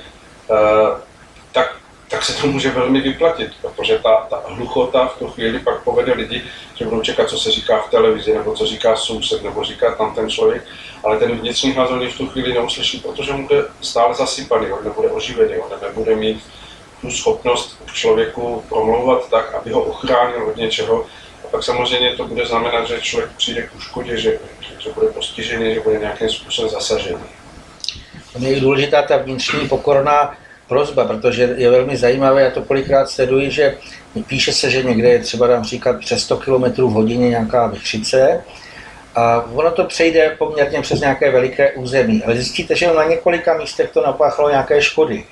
tak, 1.52 1.76
tak 2.10 2.26
se 2.26 2.42
to 2.42 2.48
může 2.48 2.72
velmi 2.72 3.02
vyplatit, 3.02 3.52
protože 3.62 4.00
ta, 4.00 4.28
ta 4.30 4.44
hluchota 4.48 5.08
v 5.08 5.20
tu 5.20 5.28
chvíli 5.28 5.60
pak 5.60 5.84
povede 5.84 6.14
lidi, 6.14 6.44
že 6.76 6.86
budou 6.86 7.02
čekat, 7.02 7.30
co 7.30 7.38
se 7.38 7.52
říká 7.52 7.80
v 7.80 7.90
televizi, 7.90 8.34
nebo 8.34 8.54
co 8.56 8.66
říká 8.66 8.96
soused, 8.96 9.44
nebo 9.44 9.64
říká 9.64 9.96
tam 9.96 10.16
ten 10.16 10.30
člověk, 10.30 10.64
ale 11.04 11.20
ten 11.20 11.32
vnitřní 11.32 11.72
hlas 11.72 11.90
v 11.90 12.18
tu 12.18 12.28
chvíli 12.28 12.54
neuslyší, 12.54 13.00
protože 13.00 13.34
mu 13.34 13.48
bude 13.48 13.64
stále 13.82 14.16
zasypaný, 14.16 14.72
on 14.72 14.84
nebude 14.84 15.10
oživený, 15.10 15.58
on 15.58 15.80
nebude 15.82 16.16
mít 16.16 16.44
tu 17.02 17.12
schopnost 17.12 17.78
k 17.86 17.94
člověku 17.94 18.64
promlouvat 18.70 19.30
tak, 19.30 19.54
aby 19.54 19.72
ho 19.72 19.82
ochránil 19.82 20.48
od 20.48 20.58
něčeho, 20.58 21.06
pak 21.52 21.64
samozřejmě 21.64 22.16
to 22.16 22.28
bude 22.28 22.46
znamenat, 22.46 22.88
že 22.88 23.02
člověk 23.02 23.32
přijde 23.38 23.62
k 23.62 23.80
škodě, 23.80 24.18
že, 24.18 24.40
že 24.80 24.92
bude 24.92 25.08
postižený, 25.08 25.74
že 25.74 25.80
bude 25.80 26.00
nějakým 26.00 26.30
způsobem 26.30 26.72
zasažený. 26.72 27.24
Je 28.40 28.60
důležitá 28.60 29.02
ta 29.02 29.18
vnitřní 29.18 29.68
pokorná 29.68 30.38
prozba, 30.70 31.06
protože 31.06 31.56
je 31.58 31.70
velmi 31.70 31.98
zajímavé, 31.98 32.42
já 32.42 32.52
to 32.52 32.62
kolikrát 32.62 33.10
sleduji, 33.10 33.52
že 33.52 33.78
píše 34.28 34.54
se, 34.54 34.70
že 34.72 34.84
někde 34.84 35.10
je 35.10 35.20
třeba 35.20 35.48
dám 35.48 35.64
říkat 35.64 36.00
přes 36.00 36.24
100 36.24 36.38
km 36.38 36.64
v 36.64 36.92
hodině 36.92 37.30
nějaká 37.30 37.68
vychřice 37.68 38.44
a 39.16 39.46
ono 39.54 39.72
to 39.72 39.84
přejde 39.84 40.36
poměrně 40.38 40.82
přes 40.82 41.00
nějaké 41.00 41.32
veliké 41.32 41.72
území, 41.72 42.24
ale 42.24 42.36
zjistíte, 42.36 42.76
že 42.76 42.94
na 42.94 43.04
několika 43.04 43.58
místech 43.58 43.90
to 43.90 44.02
napáchalo 44.02 44.50
nějaké 44.50 44.82
škody. 44.82 45.26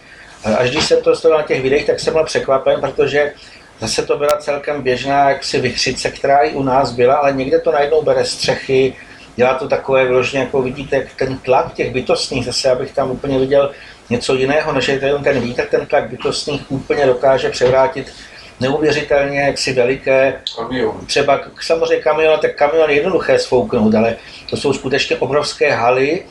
Až 0.57 0.69
když 0.69 0.85
jsem 0.85 1.01
to 1.01 1.15
sledoval 1.15 1.41
na 1.41 1.47
těch 1.47 1.61
videích, 1.61 1.85
tak 1.85 1.99
jsem 1.99 2.13
byl 2.13 2.23
překvapen, 2.23 2.81
protože 2.81 3.33
Zase 3.79 4.05
to 4.05 4.17
byla 4.17 4.37
celkem 4.37 4.81
běžná 4.81 5.29
jaksi 5.29 5.61
vychřice, 5.61 6.11
která 6.11 6.37
i 6.37 6.53
u 6.53 6.63
nás 6.63 6.91
byla, 6.91 7.15
ale 7.15 7.33
někde 7.33 7.59
to 7.59 7.71
najednou 7.71 8.01
bere 8.01 8.25
střechy, 8.25 8.95
dělá 9.35 9.53
to 9.53 9.67
takové 9.67 10.07
vložně, 10.07 10.39
jako 10.39 10.61
vidíte, 10.61 11.07
ten 11.15 11.37
tlak 11.37 11.73
těch 11.73 11.93
bytostných, 11.93 12.45
zase 12.45 12.71
abych 12.71 12.91
tam 12.91 13.11
úplně 13.11 13.39
viděl 13.39 13.71
něco 14.09 14.35
jiného, 14.35 14.73
než 14.73 14.87
je 14.87 14.99
ten, 14.99 15.23
ten 15.23 15.39
vítr, 15.39 15.65
ten 15.71 15.85
tlak 15.85 16.09
bytostných 16.09 16.71
úplně 16.71 17.05
dokáže 17.05 17.49
převrátit 17.49 18.13
neuvěřitelně 18.59 19.39
jaksi 19.39 19.73
veliké, 19.73 20.41
kamion. 20.55 21.05
třeba 21.05 21.39
samozřejmě 21.61 22.03
kamion, 22.03 22.39
tak 22.39 22.55
kamion 22.55 22.89
je 22.89 22.95
jednoduché 22.95 23.39
svouknout, 23.39 23.95
ale 23.95 24.15
to 24.49 24.57
jsou 24.57 24.73
skutečně 24.73 25.17
obrovské 25.17 25.71
haly, 25.73 26.23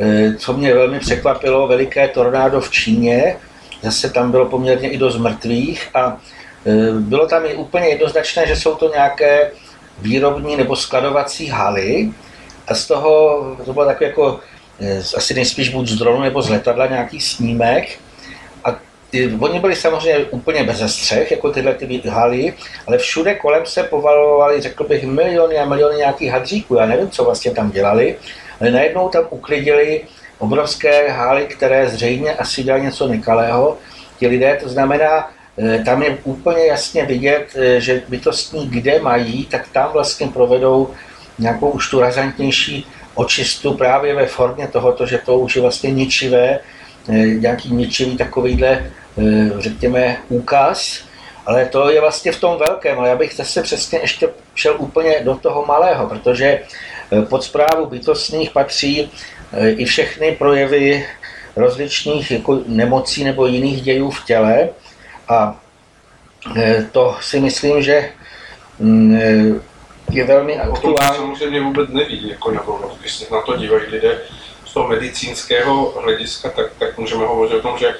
eh, 0.00 0.34
co 0.34 0.52
mě 0.52 0.74
velmi 0.74 1.00
překvapilo, 1.00 1.66
veliké 1.66 2.08
tornádo 2.08 2.60
v 2.60 2.70
Číně, 2.70 3.36
zase 3.82 4.10
tam 4.10 4.30
bylo 4.30 4.46
poměrně 4.46 4.90
i 4.90 4.98
dost 4.98 5.18
mrtvých 5.18 5.88
a 5.94 6.20
Eh, 6.66 6.92
bylo 6.92 7.26
tam 7.26 7.46
i 7.46 7.54
úplně 7.54 7.88
jednoznačné, 7.88 8.46
že 8.46 8.56
jsou 8.56 8.74
to 8.74 8.90
nějaké 8.94 9.50
výrobní 9.98 10.56
nebo 10.56 10.76
skladovací 10.76 11.48
haly 11.48 12.12
a 12.68 12.74
z 12.74 12.86
toho, 12.86 13.40
to 13.64 13.72
bylo 13.72 13.86
takové 13.86 14.06
jako 14.06 14.40
asi 15.16 15.34
nejspíš 15.34 15.68
buď 15.68 15.88
z 15.88 15.98
dronu 15.98 16.20
nebo 16.20 16.42
z 16.42 16.50
letadla 16.50 16.86
nějaký 16.86 17.20
snímek 17.20 17.98
a 18.64 18.78
Oni 19.40 19.60
byli 19.60 19.76
samozřejmě 19.76 20.18
úplně 20.18 20.64
bez 20.64 20.92
střech, 20.92 21.30
jako 21.30 21.52
tyhle 21.52 21.74
ty 21.74 22.02
haly, 22.08 22.54
ale 22.86 22.98
všude 22.98 23.34
kolem 23.34 23.66
se 23.66 23.82
povalovaly, 23.82 24.60
řekl 24.60 24.84
bych, 24.84 25.04
miliony 25.04 25.58
a 25.58 25.64
miliony 25.64 25.96
nějakých 25.96 26.30
hadříků. 26.30 26.74
Já 26.74 26.86
nevím, 26.86 27.10
co 27.10 27.24
vlastně 27.24 27.50
tam 27.50 27.70
dělali, 27.70 28.16
ale 28.60 28.70
najednou 28.70 29.08
tam 29.08 29.24
uklidili 29.30 30.00
obrovské 30.38 31.10
haly, 31.10 31.46
které 31.46 31.88
zřejmě 31.88 32.32
asi 32.32 32.62
dělali 32.62 32.82
něco 32.82 33.08
nekalého. 33.08 33.78
Ti 34.18 34.26
lidé, 34.26 34.58
to 34.62 34.68
znamená, 34.68 35.28
Eh, 35.58 35.78
tam 35.84 36.02
je 36.02 36.18
úplně 36.24 36.66
jasně 36.66 37.04
vidět, 37.04 37.46
eh, 37.56 37.80
že 37.80 38.02
bytostní 38.08 38.68
kde 38.68 39.00
mají, 39.00 39.46
tak 39.46 39.68
tam 39.68 39.92
vlastně 39.92 40.28
provedou 40.28 40.90
nějakou 41.38 41.70
už 41.70 41.90
tu 41.90 42.00
razantnější 42.00 42.86
očistu 43.14 43.74
právě 43.74 44.14
ve 44.14 44.26
formě 44.26 44.68
tohoto, 44.68 45.06
že 45.06 45.18
to 45.18 45.38
už 45.38 45.56
je 45.56 45.62
vlastně 45.62 45.90
ničivé, 45.90 46.58
eh, 47.08 47.12
nějaký 47.12 47.74
ničivý 47.74 48.16
takovýhle, 48.16 48.90
řekněme, 49.58 50.16
úkaz, 50.28 51.04
ale 51.46 51.66
to 51.66 51.90
je 51.90 52.00
vlastně 52.00 52.32
v 52.32 52.40
tom 52.40 52.58
velkém, 52.58 52.98
ale 52.98 53.08
já 53.08 53.16
bych 53.16 53.34
zase 53.34 53.62
přesně 53.62 53.98
ještě 53.98 54.28
šel 54.54 54.74
úplně 54.78 55.20
do 55.20 55.34
toho 55.34 55.64
malého, 55.66 56.06
protože 56.06 56.60
pod 57.28 57.44
zprávu 57.44 57.86
bytostných 57.86 58.50
patří 58.50 59.10
i 59.76 59.84
všechny 59.84 60.32
projevy 60.32 61.04
rozličných 61.56 62.30
jako 62.30 62.60
nemocí 62.66 63.24
nebo 63.24 63.46
jiných 63.46 63.82
dějů 63.82 64.10
v 64.10 64.24
těle, 64.24 64.68
A 65.28 65.56
eh, 66.56 66.86
to 66.92 67.16
si 67.20 67.40
myslím, 67.40 67.82
že 67.82 68.10
mm, 68.78 69.60
je 70.12 70.24
velmi 70.24 70.58
aktuální. 70.58 71.16
samozřejmě 71.16 71.60
vůbec 71.60 71.90
neví, 71.90 72.28
jako, 72.28 72.50
nebo 72.50 72.80
když 73.00 73.14
se 73.14 73.34
na 73.34 73.40
to 73.40 73.56
dívají 73.56 73.86
lidé 73.86 74.18
z 74.66 74.72
toho 74.72 74.88
medicínského 74.88 75.94
hlediska, 76.02 76.50
tak, 76.50 76.66
tak 76.78 76.98
můžeme 76.98 77.26
hovořit 77.26 77.54
o 77.54 77.62
tom, 77.62 77.78
že 77.78 77.94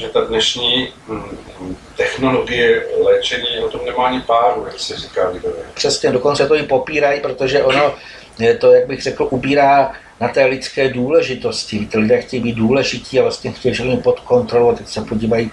že 0.00 0.08
ta 0.08 0.20
dnešní 0.20 0.88
mm, 1.08 1.76
technologie 1.96 2.86
léčení 3.04 3.58
o 3.64 3.68
tom 3.68 3.80
nemá 3.84 4.06
ani 4.06 4.20
páru, 4.20 4.64
jak 4.66 4.80
se 4.80 4.96
říká 4.96 5.28
lidové. 5.28 5.62
Přesně, 5.74 6.12
dokonce 6.12 6.46
to 6.46 6.54
i 6.54 6.62
popírají, 6.62 7.20
protože 7.20 7.62
ono 7.62 7.94
je 8.38 8.54
to, 8.54 8.72
jak 8.72 8.86
bych 8.86 9.02
řekl, 9.02 9.28
ubírá 9.30 9.92
na 10.20 10.28
té 10.28 10.44
lidské 10.44 10.88
důležitosti. 10.88 11.86
Ty 11.86 11.98
lidé 11.98 12.20
chtějí 12.20 12.42
být 12.42 12.56
důležití 12.56 13.18
a 13.18 13.22
vlastně 13.22 13.52
chtějí 13.52 13.74
všechny 13.74 13.96
pod 13.96 14.20
kontrolou. 14.20 14.74
Teď 14.74 14.88
se 14.88 15.00
podívají, 15.00 15.50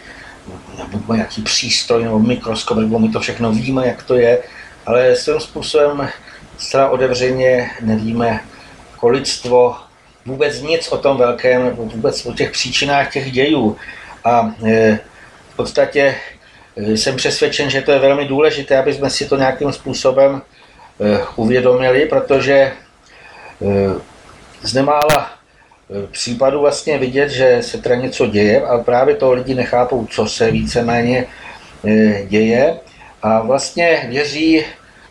buď 0.91 1.07
má 1.07 1.15
nějaký 1.15 1.41
přístroj 1.41 2.03
nebo 2.03 2.19
mikroskop, 2.19 2.77
nebo 2.77 2.99
my 2.99 3.09
to 3.09 3.19
všechno 3.19 3.51
víme, 3.51 3.87
jak 3.87 4.03
to 4.03 4.15
je, 4.15 4.43
ale 4.87 5.15
svým 5.15 5.39
způsobem 5.39 6.09
zcela 6.57 6.89
otevřeně 6.89 7.69
nevíme, 7.81 8.39
kolictvo, 8.99 9.75
vůbec 10.25 10.61
nic 10.61 10.87
o 10.87 10.97
tom 10.97 11.17
velkém, 11.17 11.69
vůbec 11.69 12.25
o 12.25 12.33
těch 12.33 12.51
příčinách 12.51 13.13
těch 13.13 13.31
dějů. 13.31 13.77
A 14.23 14.51
e, 14.65 14.99
v 15.49 15.55
podstatě 15.55 16.15
e, 16.77 16.97
jsem 16.97 17.15
přesvědčen, 17.15 17.69
že 17.69 17.81
to 17.81 17.91
je 17.91 17.99
velmi 17.99 18.25
důležité, 18.25 18.77
aby 18.77 18.93
jsme 18.93 19.09
si 19.09 19.25
to 19.25 19.37
nějakým 19.37 19.71
způsobem 19.71 20.41
e, 20.99 21.19
uvědomili, 21.35 22.05
protože 22.05 22.71
z 24.61 24.73
nemála 24.73 25.31
případů 26.11 26.61
vlastně 26.61 26.97
vidět, 26.97 27.29
že 27.29 27.57
se 27.61 27.77
teda 27.77 27.95
něco 27.95 28.27
děje, 28.27 28.65
ale 28.65 28.83
právě 28.83 29.15
to 29.15 29.31
lidi 29.31 29.55
nechápou, 29.55 30.05
co 30.05 30.27
se 30.27 30.51
víceméně 30.51 31.25
děje 32.27 32.79
a 33.21 33.41
vlastně 33.41 34.05
věří, 34.09 34.65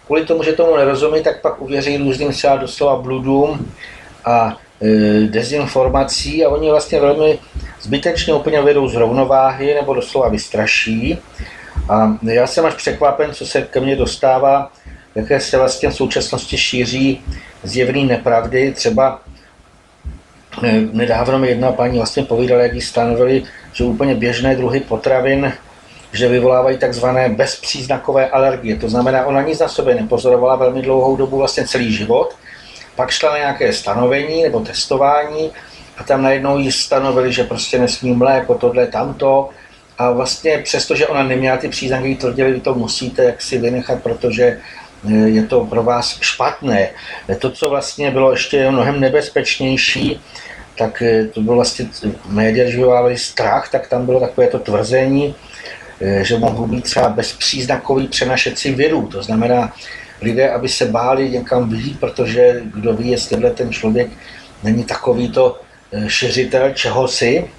kvůli 0.07 0.25
tomu, 0.25 0.43
že 0.43 0.53
tomu 0.53 0.77
nerozumí, 0.77 1.23
tak 1.23 1.41
pak 1.41 1.63
uvěří 1.63 1.97
různým 1.97 2.33
třeba 2.33 2.57
doslova 2.57 2.97
bludům 2.97 3.73
a 4.25 4.57
dezinformací 5.27 6.45
a 6.45 6.49
oni 6.49 6.71
vlastně 6.71 7.01
velmi 7.01 7.39
zbytečně 7.81 8.35
úplně 8.35 8.61
vedou 8.61 8.89
z 8.89 8.95
rovnováhy 8.95 9.75
nebo 9.75 9.95
doslova 9.95 10.29
vystraší. 10.29 11.19
A 11.89 12.19
já 12.23 12.47
jsem 12.47 12.67
až 12.67 12.75
překvapen, 12.75 13.35
co 13.35 13.47
se 13.47 13.63
ke 13.63 13.81
mně 13.81 13.97
dostává, 13.97 14.73
jaké 15.15 15.41
se 15.41 15.59
vlastně 15.59 15.89
v 15.89 15.95
současnosti 15.95 16.57
šíří 16.57 17.21
zjevné 17.63 18.05
nepravdy. 18.05 18.73
Třeba 18.73 19.21
eh, 20.65 20.81
nedávno 20.93 21.39
mi 21.39 21.49
jedna 21.49 21.73
paní 21.73 21.97
vlastně 21.97 22.23
povídala, 22.23 22.63
jak 22.63 22.75
jí 22.75 22.81
stanovili, 22.81 23.43
že 23.73 23.85
úplně 23.85 24.15
běžné 24.15 24.57
druhy 24.57 24.81
potravin, 24.81 25.53
že 26.13 26.29
vyvolávají 26.29 26.79
takzvané 26.79 27.29
bezpříznakové 27.29 28.31
alergie. 28.31 28.77
To 28.77 28.89
znamená, 28.89 29.27
ona 29.27 29.43
nic 29.43 29.59
na 29.59 29.69
sobě 29.69 29.95
nepozorovala 29.95 30.57
velmi 30.57 30.83
dlouhou 30.83 31.17
dobu, 31.17 31.39
vlastně 31.39 31.69
celý 31.69 31.93
život. 31.93 32.37
Pak 32.97 33.11
šla 33.11 33.31
na 33.31 33.39
nějaké 33.39 33.73
stanovení 33.73 34.43
nebo 34.43 34.61
testování 34.61 35.51
a 35.97 36.05
tam 36.05 36.23
najednou 36.23 36.59
jí 36.59 36.73
stanovili, 36.73 37.33
že 37.33 37.45
prostě 37.45 37.79
nesmí 37.79 38.13
mléko, 38.13 38.55
tohle, 38.55 38.87
tamto. 38.87 39.51
A 39.99 40.11
vlastně 40.11 40.59
přesto, 40.59 40.95
že 40.95 41.07
ona 41.07 41.23
neměla 41.23 41.57
ty 41.57 41.69
příznaky, 41.69 42.15
tvrdili, 42.15 42.55
že 42.55 42.61
to 42.61 42.75
musíte 42.75 43.25
jaksi 43.25 43.59
vynechat, 43.59 44.03
protože 44.03 44.45
eh, 44.45 45.13
je 45.13 45.43
to 45.43 45.65
pro 45.65 45.83
vás 45.83 46.19
špatné. 46.21 46.89
To, 47.39 47.51
co 47.51 47.71
vlastně 47.71 48.11
bylo 48.11 48.31
ještě 48.31 48.71
mnohem 48.71 49.01
nebezpečnější, 49.01 50.21
tak 50.79 51.03
eh, 51.03 51.25
to 51.25 51.41
bylo 51.41 51.57
vlastně 51.57 51.89
média, 52.29 52.65
když 53.07 53.23
strach, 53.23 53.71
tak 53.71 53.89
tam 53.89 54.07
bylo 54.07 54.21
takové 54.21 54.47
to 54.47 54.59
tvrzení, 54.59 55.35
že 56.23 56.39
mohou 56.39 56.67
být 56.67 56.85
třeba 56.85 57.09
bezpříznakový 57.09 58.09
přenašecí 58.09 58.75
virů. 58.75 59.07
To 59.07 59.23
znamená, 59.23 59.73
lidé, 60.23 60.51
aby 60.51 60.69
se 60.69 60.87
báli 60.87 61.31
někam 61.31 61.69
vyjít, 61.69 62.01
protože 62.01 62.63
kdo 62.75 62.93
ví, 62.93 63.11
jestli 63.11 63.51
ten 63.51 63.73
člověk 63.73 64.09
není 64.63 64.85
takový 64.85 65.29
to 65.29 65.61
Eh, 65.93 66.09
šiřitel 66.09 66.73
čehosi. 66.73 67.51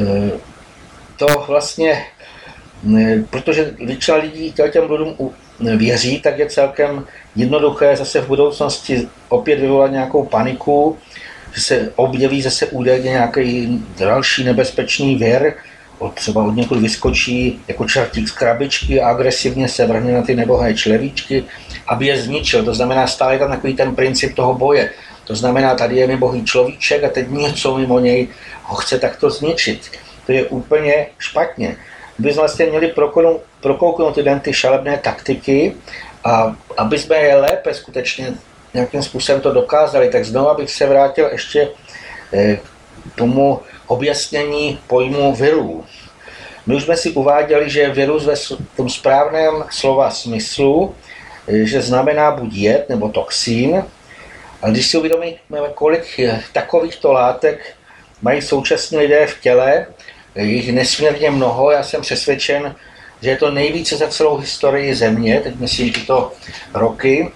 Eh, 0.00 0.30
to 1.16 1.26
vlastně, 1.48 2.04
protože 3.30 3.74
většina 3.78 4.16
lidí 4.16 4.52
těm 4.52 4.90
lidem 4.90 5.14
věří, 5.78 6.20
tak 6.20 6.38
je 6.38 6.46
celkem 6.46 7.06
jednoduché 7.36 7.96
zase 7.96 8.20
v 8.20 8.26
budoucnosti 8.28 9.08
opět 9.28 9.60
vyvolat 9.60 9.92
nějakou 9.92 10.24
paniku, 10.24 10.98
že 11.54 11.60
se 11.60 11.92
objeví 11.96 12.42
zase 12.42 12.66
údajně 12.66 13.10
nějaký 13.10 13.78
další 13.98 14.44
nebezpečný 14.44 15.16
věr, 15.16 15.54
třeba 16.14 16.44
od 16.44 16.56
někud 16.56 16.78
vyskočí 16.78 17.60
jako 17.68 17.84
čertík 17.84 18.28
z 18.28 18.32
krabičky 18.32 19.00
a 19.00 19.08
agresivně 19.08 19.68
se 19.68 19.86
vrhne 19.86 20.12
na 20.12 20.22
ty 20.22 20.34
nebohé 20.34 20.74
člevíčky, 20.74 21.44
aby 21.86 22.06
je 22.06 22.22
zničil. 22.22 22.64
To 22.64 22.74
znamená, 22.74 23.06
stále 23.06 23.38
tam 23.38 23.50
takový 23.50 23.74
ten 23.74 23.94
princip 23.94 24.34
toho 24.34 24.54
boje. 24.54 24.90
To 25.24 25.34
znamená, 25.34 25.74
tady 25.74 25.96
je 25.96 26.16
bohý 26.16 26.44
človíček 26.44 27.04
a 27.04 27.08
teď 27.08 27.30
něco 27.30 27.78
mimo 27.78 27.98
něj 27.98 28.28
ho 28.62 28.76
chce 28.76 28.98
takto 28.98 29.30
zničit. 29.30 29.90
To 30.26 30.32
je 30.32 30.44
úplně 30.44 31.06
špatně. 31.18 31.76
My 32.18 32.32
jsme 32.32 32.40
vlastně 32.40 32.66
měli 32.66 32.94
prokouknout 33.60 34.14
tyhle 34.14 34.40
ty 34.40 34.52
šalebné 34.52 34.98
taktiky 34.98 35.74
a 36.24 36.56
aby 36.76 36.98
jsme 36.98 37.16
je 37.16 37.36
lépe 37.36 37.74
skutečně 37.74 38.34
nějakým 38.74 39.02
způsobem 39.02 39.40
to 39.40 39.52
dokázali, 39.52 40.10
tak 40.10 40.24
znovu 40.24 40.56
bych 40.56 40.70
se 40.70 40.86
vrátil 40.86 41.28
ještě 41.32 41.68
eh, 42.32 42.56
k 43.12 43.14
tomu 43.14 43.60
objasnění 43.92 44.78
pojmu 44.86 45.34
virů. 45.34 45.84
My 46.66 46.74
už 46.74 46.82
jsme 46.82 46.96
si 46.96 47.10
uváděli, 47.10 47.70
že 47.70 47.88
virus 47.88 48.24
ve 48.24 48.34
tom 48.76 48.90
správném 48.90 49.64
slova 49.70 50.10
smyslu, 50.10 50.94
eh, 51.48 51.66
že 51.66 51.82
znamená 51.82 52.30
buď 52.30 52.54
jed 52.54 52.88
nebo 52.88 53.08
toxín, 53.08 53.84
a 54.62 54.70
když 54.70 54.86
si 54.86 54.98
uvědomíme, 54.98 55.68
kolik 55.74 56.20
takovýchto 56.52 57.12
látek 57.12 57.74
mají 58.22 58.42
současní 58.42 58.98
lidé 58.98 59.26
v 59.26 59.40
těle, 59.40 59.86
je 60.34 60.44
jich 60.44 60.72
nesmírně 60.72 61.30
mnoho, 61.30 61.70
já 61.70 61.82
jsem 61.82 62.00
přesvědčen, 62.00 62.74
že 63.22 63.30
je 63.30 63.36
to 63.36 63.50
nejvíce 63.50 63.96
za 63.96 64.08
celou 64.08 64.36
historii 64.36 64.94
země, 64.94 65.40
teď 65.40 65.54
myslím 65.54 65.92
tyto 65.92 66.32
roky. 66.74 67.32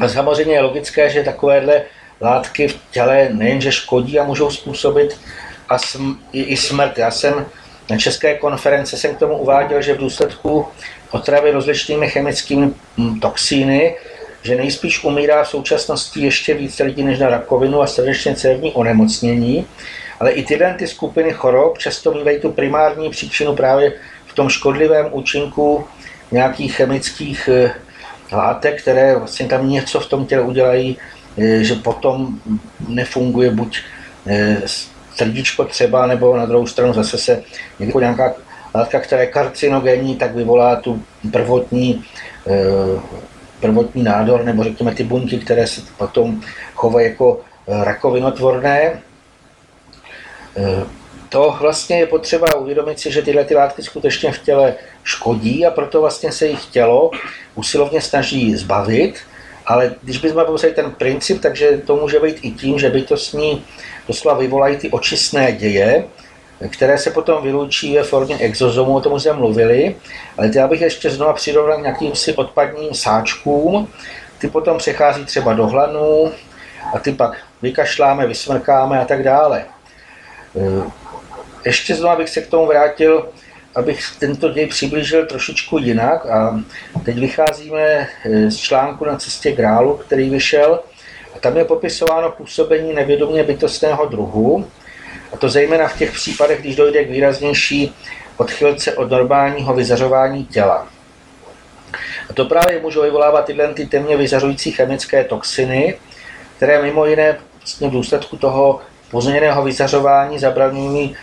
A 0.00 0.08
samozřejmě 0.08 0.54
je 0.54 0.60
logické, 0.60 1.10
že 1.10 1.22
takovéhle 1.22 1.82
látky 2.20 2.68
v 2.68 2.76
těle 2.90 3.28
nejenže 3.32 3.72
škodí 3.72 4.18
a 4.18 4.24
můžou 4.24 4.50
způsobit 4.50 5.20
a 5.68 5.76
sm- 5.76 6.16
i, 6.32 6.42
i 6.42 6.56
smrt. 6.56 6.98
Já 6.98 7.10
jsem 7.10 7.46
na 7.90 7.98
české 7.98 8.34
konference 8.34 8.96
jsem 8.96 9.14
k 9.14 9.18
tomu 9.18 9.38
uváděl, 9.38 9.82
že 9.82 9.94
v 9.94 9.98
důsledku 9.98 10.66
otravy 11.10 11.50
rozličnými 11.50 12.08
chemickými 12.08 12.70
toxíny 13.20 13.94
že 14.44 14.56
nejspíš 14.56 15.04
umírá 15.04 15.44
v 15.44 15.48
současnosti 15.48 16.20
ještě 16.20 16.54
více 16.54 16.82
lidí 16.82 17.02
než 17.02 17.18
na 17.18 17.28
rakovinu 17.28 17.82
a 17.82 17.86
srdečně 17.86 18.34
cévní 18.34 18.72
onemocnění, 18.72 19.66
ale 20.20 20.32
i 20.32 20.44
tyhle 20.44 20.74
ty 20.74 20.86
skupiny 20.86 21.32
chorob 21.32 21.78
často 21.78 22.12
mývají 22.12 22.40
tu 22.40 22.52
primární 22.52 23.10
příčinu 23.10 23.56
právě 23.56 23.92
v 24.26 24.34
tom 24.34 24.48
škodlivém 24.48 25.06
účinku 25.10 25.84
nějakých 26.32 26.76
chemických 26.76 27.48
eh, 27.52 27.74
látek, 28.32 28.82
které 28.82 29.16
vlastně 29.16 29.46
tam 29.46 29.68
něco 29.68 30.00
v 30.00 30.06
tom 30.06 30.26
těle 30.26 30.42
udělají, 30.42 30.98
eh, 31.38 31.64
že 31.64 31.74
potom 31.74 32.38
nefunguje 32.88 33.50
buď 33.50 33.80
eh, 34.26 34.62
srdíčko 35.16 35.64
třeba, 35.64 36.06
nebo 36.06 36.36
na 36.36 36.46
druhou 36.46 36.66
stranu 36.66 36.92
zase 36.92 37.18
se 37.18 37.42
jako 37.78 38.00
nějaká 38.00 38.34
látka, 38.74 39.00
která 39.00 39.20
je 39.20 39.26
karcinogenní, 39.26 40.16
tak 40.16 40.34
vyvolá 40.34 40.76
tu 40.76 41.02
prvotní 41.32 42.04
prvotní 43.64 44.02
nádor, 44.02 44.44
nebo 44.44 44.64
řekněme 44.64 44.94
ty 44.94 45.04
buňky, 45.04 45.38
které 45.38 45.66
se 45.66 45.80
potom 45.96 46.40
chovají 46.74 47.06
jako 47.06 47.40
eh, 47.40 47.84
rakovinotvorné. 47.84 49.00
Eh, 50.56 50.84
to 51.28 51.56
vlastně 51.60 51.98
je 51.98 52.06
potřeba 52.06 52.54
uvědomit 52.54 53.00
si, 53.00 53.12
že 53.12 53.22
tyhle 53.22 53.44
ty 53.44 53.54
látky 53.54 53.82
skutečně 53.82 54.32
v 54.32 54.38
těle 54.38 54.74
škodí 55.04 55.66
a 55.66 55.70
proto 55.70 56.00
vlastně 56.00 56.32
se 56.32 56.46
jich 56.46 56.64
tělo 56.66 57.10
usilovně 57.54 58.00
snaží 58.00 58.56
zbavit, 58.56 59.18
ale 59.66 59.94
když 60.02 60.18
bychom 60.18 60.44
popsali 60.44 60.72
ten 60.72 60.90
princip, 60.90 61.42
takže 61.42 61.82
to 61.86 61.96
může 61.96 62.20
být 62.20 62.38
i 62.42 62.50
tím, 62.50 62.78
že 62.78 62.90
bytostní 62.90 63.64
doslova 64.08 64.38
vyvolají 64.38 64.76
ty 64.76 64.90
očistné 64.90 65.52
děje, 65.52 66.04
které 66.70 66.98
se 66.98 67.10
potom 67.10 67.42
vylučí 67.42 67.96
ve 67.96 68.02
formě 68.02 68.38
exozomu, 68.38 68.94
o 68.94 69.00
tom 69.00 69.12
už 69.12 69.22
jsme 69.22 69.32
mluvili, 69.32 69.96
ale 70.38 70.50
já 70.54 70.68
bych 70.68 70.80
ještě 70.80 71.10
znovu 71.10 71.32
přirovnal 71.32 71.80
nějakým 71.80 72.14
si 72.14 72.34
odpadním 72.34 72.94
sáčkům, 72.94 73.88
ty 74.38 74.48
potom 74.48 74.78
přechází 74.78 75.24
třeba 75.24 75.52
do 75.52 75.66
hlanů 75.66 76.32
a 76.94 76.98
ty 76.98 77.12
pak 77.12 77.36
vykašláme, 77.62 78.26
vysmrkáme 78.26 79.00
a 79.00 79.04
tak 79.04 79.22
dále. 79.22 79.64
E, 80.56 80.90
ještě 81.64 81.94
znovu 81.94 82.16
bych 82.16 82.28
se 82.28 82.40
k 82.40 82.46
tomu 82.46 82.66
vrátil, 82.66 83.28
abych 83.74 84.00
tento 84.18 84.48
děj 84.48 84.66
přiblížil 84.66 85.26
trošičku 85.26 85.78
jinak 85.78 86.26
a 86.26 86.60
teď 87.04 87.18
vycházíme 87.18 87.80
e, 87.80 88.50
z 88.50 88.56
článku 88.56 89.04
na 89.04 89.16
cestě 89.16 89.52
Grálu, 89.52 89.96
který 89.96 90.30
vyšel 90.30 90.80
a 91.36 91.38
tam 91.38 91.56
je 91.56 91.64
popisováno 91.64 92.30
působení 92.30 92.92
nevědomě 92.92 93.44
bytostného 93.44 94.06
druhu, 94.06 94.66
a 95.32 95.36
to 95.36 95.48
zejména 95.48 95.88
v 95.88 95.98
těch 95.98 96.12
případech, 96.12 96.60
když 96.60 96.76
dojde 96.76 97.04
k 97.04 97.10
výraznější 97.10 97.94
odchylce 98.36 98.92
od 98.94 99.10
normálního 99.10 99.74
vyzařování 99.74 100.44
těla. 100.44 100.88
A 102.30 102.32
to 102.32 102.44
právě 102.44 102.80
můžou 102.80 103.02
vyvolávat 103.02 103.44
tyhle 103.44 103.74
ty 103.74 103.86
temně 103.86 104.16
vyzařující 104.16 104.72
chemické 104.72 105.24
toxiny, 105.24 105.98
které 106.56 106.82
mimo 106.82 107.06
jiné 107.06 107.38
vlastně 107.58 107.88
v 107.88 107.92
důsledku 107.92 108.36
toho 108.36 108.80
pozměněného 109.10 109.62
vyzařování 109.62 110.38
zabraňují 110.38 111.16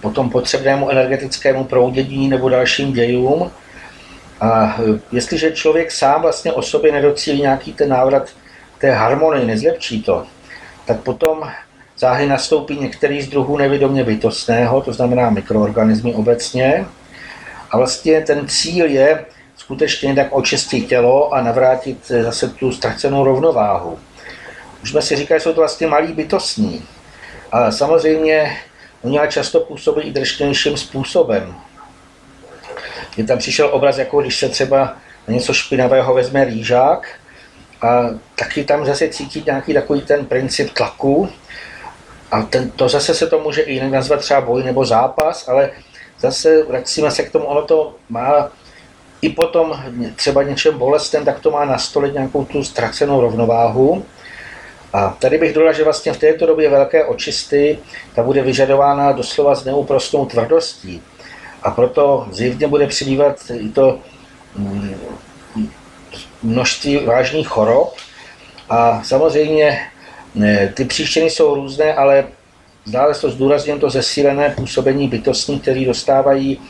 potom 0.00 0.30
potřebnému 0.30 0.90
energetickému 0.90 1.64
proudění 1.64 2.28
nebo 2.28 2.48
dalším 2.48 2.92
dějům. 2.92 3.50
A 4.40 4.76
e, 4.80 5.00
jestliže 5.12 5.52
člověk 5.52 5.90
sám 5.90 6.22
vlastně 6.22 6.52
o 6.52 6.62
sobě 6.62 6.92
nedocílí 6.92 7.40
nějaký 7.40 7.72
ten 7.72 7.88
návrat 7.88 8.28
té 8.78 8.90
harmonii, 8.90 9.46
nezlepší 9.46 10.02
to, 10.02 10.26
tak 10.86 11.00
potom 11.00 11.50
záhy 11.98 12.26
nastoupí 12.26 12.78
některý 12.80 13.22
z 13.22 13.28
druhů 13.28 13.56
nevědomě 13.56 14.04
bytostného, 14.04 14.80
to 14.80 14.92
znamená 14.92 15.30
mikroorganismy 15.30 16.14
obecně. 16.14 16.86
A 17.70 17.76
vlastně 17.76 18.20
ten 18.20 18.48
cíl 18.48 18.86
je 18.86 19.24
skutečně 19.56 20.14
tak 20.14 20.26
očistit 20.30 20.88
tělo 20.88 21.34
a 21.34 21.42
navrátit 21.42 22.08
zase 22.08 22.48
tu 22.48 22.72
ztracenou 22.72 23.24
rovnováhu. 23.24 23.98
Už 24.82 24.90
jsme 24.90 25.02
si 25.02 25.16
říkali, 25.16 25.40
že 25.40 25.44
jsou 25.44 25.52
to 25.52 25.60
vlastně 25.60 25.86
malí 25.86 26.12
bytostní. 26.12 26.84
A 27.52 27.70
samozřejmě 27.70 28.56
ale 29.04 29.28
často 29.28 29.60
působí 29.60 30.02
i 30.02 30.12
drštějším 30.12 30.76
způsobem. 30.76 31.54
Je 33.16 33.24
tam 33.24 33.38
přišel 33.38 33.68
obraz, 33.72 33.98
jako 33.98 34.20
když 34.20 34.38
se 34.38 34.48
třeba 34.48 34.96
něco 35.28 35.54
špinavého 35.54 36.14
vezme 36.14 36.44
rýžák 36.44 37.08
a 37.82 38.04
taky 38.34 38.64
tam 38.64 38.86
zase 38.86 39.08
cítit 39.08 39.46
nějaký 39.46 39.74
takový 39.74 40.00
ten 40.00 40.26
princip 40.26 40.70
tlaku. 40.70 41.28
A 42.30 42.42
ten, 42.42 42.70
to 42.70 42.88
zase 42.88 43.14
se 43.14 43.26
to 43.26 43.38
může 43.38 43.62
i 43.62 43.72
jinak 43.72 43.90
nazvat 43.90 44.20
třeba 44.20 44.40
boj 44.40 44.64
nebo 44.64 44.84
zápas, 44.84 45.48
ale 45.48 45.70
zase 46.18 46.62
vracíme 46.62 47.10
se 47.10 47.22
k 47.22 47.32
tomu, 47.32 47.44
ono 47.44 47.62
to 47.62 47.94
má 48.08 48.50
i 49.22 49.28
potom 49.28 49.82
třeba 50.16 50.42
něčem 50.42 50.78
bolestem, 50.78 51.24
tak 51.24 51.40
to 51.40 51.50
má 51.50 51.64
nastolit 51.64 52.14
nějakou 52.14 52.44
tu 52.44 52.64
ztracenou 52.64 53.20
rovnováhu. 53.20 54.04
A 54.92 55.16
tady 55.18 55.38
bych 55.38 55.52
dodal, 55.52 55.72
že 55.72 55.84
vlastně 55.84 56.12
v 56.12 56.18
této 56.18 56.46
době 56.46 56.70
velké 56.70 57.04
očisty 57.04 57.78
ta 58.14 58.22
bude 58.22 58.42
vyžadována 58.42 59.12
doslova 59.12 59.54
s 59.54 59.64
neúprostnou 59.64 60.26
tvrdostí. 60.26 61.02
A 61.62 61.70
proto 61.70 62.28
zjevně 62.30 62.68
bude 62.68 62.86
přibývat 62.86 63.36
i 63.54 63.68
to 63.68 63.98
mm, 64.56 64.96
množství 66.42 66.96
vážných 66.96 67.48
chorob. 67.48 67.94
A 68.70 69.02
samozřejmě 69.02 69.80
ty 70.74 70.84
příčiny 70.84 71.30
jsou 71.30 71.54
různé, 71.54 71.94
ale 71.94 72.26
dále 72.86 73.14
to 73.14 73.30
zdůrazním 73.30 73.80
to 73.80 73.90
zesílené 73.90 74.50
působení 74.56 75.08
bytostní, 75.08 75.60
které 75.60 75.84
dostávají 75.84 76.60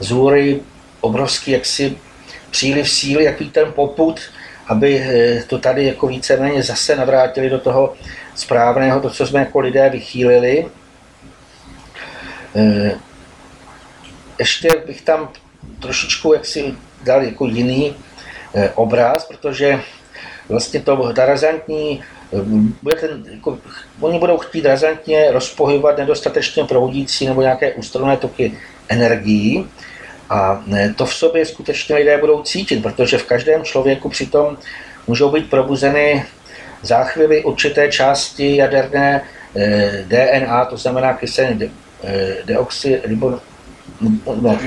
z 0.00 0.10
hůry 0.10 0.60
obrovský 1.00 1.50
jaksi 1.50 1.98
příliv 2.50 2.90
síly, 2.90 3.24
jaký 3.24 3.50
ten 3.50 3.72
poput, 3.72 4.20
aby 4.70 4.98
eh, 4.98 5.42
to 5.46 5.58
tady 5.58 5.86
jako 5.86 6.06
víceméně 6.06 6.62
zase 6.62 6.96
navrátili 6.96 7.50
do 7.50 7.58
toho 7.58 7.94
správného, 8.34 9.00
to, 9.00 9.10
co 9.10 9.26
jsme 9.26 9.40
jako 9.40 9.60
lidé 9.60 9.90
vychýlili. 9.90 10.66
Eh, 12.56 12.94
ještě 14.38 14.68
bych 14.86 15.02
tam 15.02 15.28
trošičku 15.80 16.32
jaksi 16.32 16.74
dal 17.04 17.22
jako 17.22 17.46
jiný 17.46 17.94
eh, 18.54 18.70
obraz, 18.74 19.26
protože 19.26 19.80
vlastně 20.48 20.80
to 20.80 21.12
razantní, 21.16 22.02
bude 22.82 22.96
ten, 22.96 23.24
jako, 23.30 23.58
oni 24.00 24.18
budou 24.18 24.38
chtít 24.38 24.64
razantně 24.64 25.32
rozpohybovat 25.32 25.98
nedostatečně 25.98 26.64
proudící 26.64 27.26
nebo 27.26 27.42
nějaké 27.42 27.74
ústrovné 27.74 28.16
toky 28.16 28.58
energií, 28.88 29.66
a 30.30 30.64
to 30.96 31.06
v 31.06 31.14
sobě 31.14 31.46
skutečně 31.46 31.96
lidé 31.96 32.18
budou 32.18 32.42
cítit, 32.42 32.82
protože 32.82 33.18
v 33.18 33.24
každém 33.26 33.64
člověku 33.64 34.08
přitom 34.08 34.56
můžou 35.06 35.30
být 35.30 35.50
probuzeny 35.50 36.24
záchvěvy 36.82 37.44
určité 37.44 37.92
části 37.92 38.56
jaderné 38.56 39.22
eh, 39.56 40.04
DNA, 40.08 40.64
to 40.64 40.76
znamená 40.76 41.14
kyseliny 41.14 41.54
de, 41.54 41.70
eh, 42.04 42.36
deoxyribon, 42.44 43.40
no, 44.40 44.58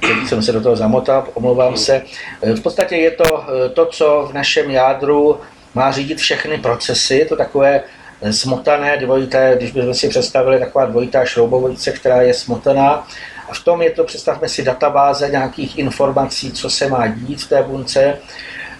teď 0.00 0.28
jsem 0.28 0.42
se 0.42 0.52
do 0.52 0.60
toho 0.60 0.76
zamotal, 0.76 1.28
omlouvám 1.34 1.76
se. 1.76 2.02
V 2.42 2.60
podstatě 2.60 2.96
je 2.96 3.10
to 3.10 3.44
to, 3.74 3.86
co 3.86 4.28
v 4.30 4.34
našem 4.34 4.70
jádru 4.70 5.40
má 5.74 5.92
řídit 5.92 6.18
všechny 6.18 6.58
procesy, 6.58 7.16
je 7.16 7.24
to 7.24 7.36
takové 7.36 7.82
smotané 8.30 8.96
dvojité, 8.96 9.54
když 9.56 9.72
bychom 9.72 9.94
si 9.94 10.08
představili 10.08 10.58
taková 10.58 10.86
dvojitá 10.86 11.24
šroubovice, 11.24 11.92
která 11.92 12.22
je 12.22 12.34
smotaná 12.34 13.08
v 13.52 13.64
tom 13.64 13.82
je 13.82 13.90
to, 13.90 14.04
představme 14.04 14.48
si, 14.48 14.62
databáze 14.62 15.28
nějakých 15.28 15.78
informací, 15.78 16.52
co 16.52 16.70
se 16.70 16.88
má 16.88 17.06
dít 17.06 17.42
v 17.42 17.48
té 17.48 17.62
bunce. 17.62 18.18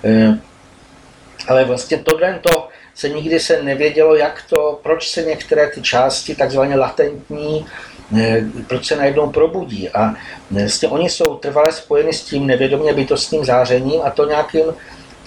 Eh, 0.04 0.38
ale 1.48 1.64
vlastně 1.64 1.98
tohle 1.98 2.38
to 2.50 2.68
se 2.94 3.08
nikdy 3.08 3.40
se 3.40 3.62
nevědělo, 3.62 4.14
jak 4.14 4.42
to, 4.48 4.80
proč 4.82 5.08
se 5.08 5.22
některé 5.22 5.70
ty 5.70 5.82
části, 5.82 6.34
takzvaně 6.34 6.76
latentní, 6.76 7.66
eh, 8.18 8.44
proč 8.66 8.86
se 8.86 8.96
najednou 8.96 9.30
probudí. 9.30 9.88
A 9.88 10.14
vlastně 10.50 10.88
oni 10.88 11.10
jsou 11.10 11.34
trvale 11.34 11.72
spojeny 11.72 12.12
s 12.12 12.22
tím 12.24 12.46
nevědomě 12.46 12.92
bytostným 12.92 13.44
zářením 13.44 14.00
a 14.04 14.10
to 14.10 14.28
nějakým 14.28 14.64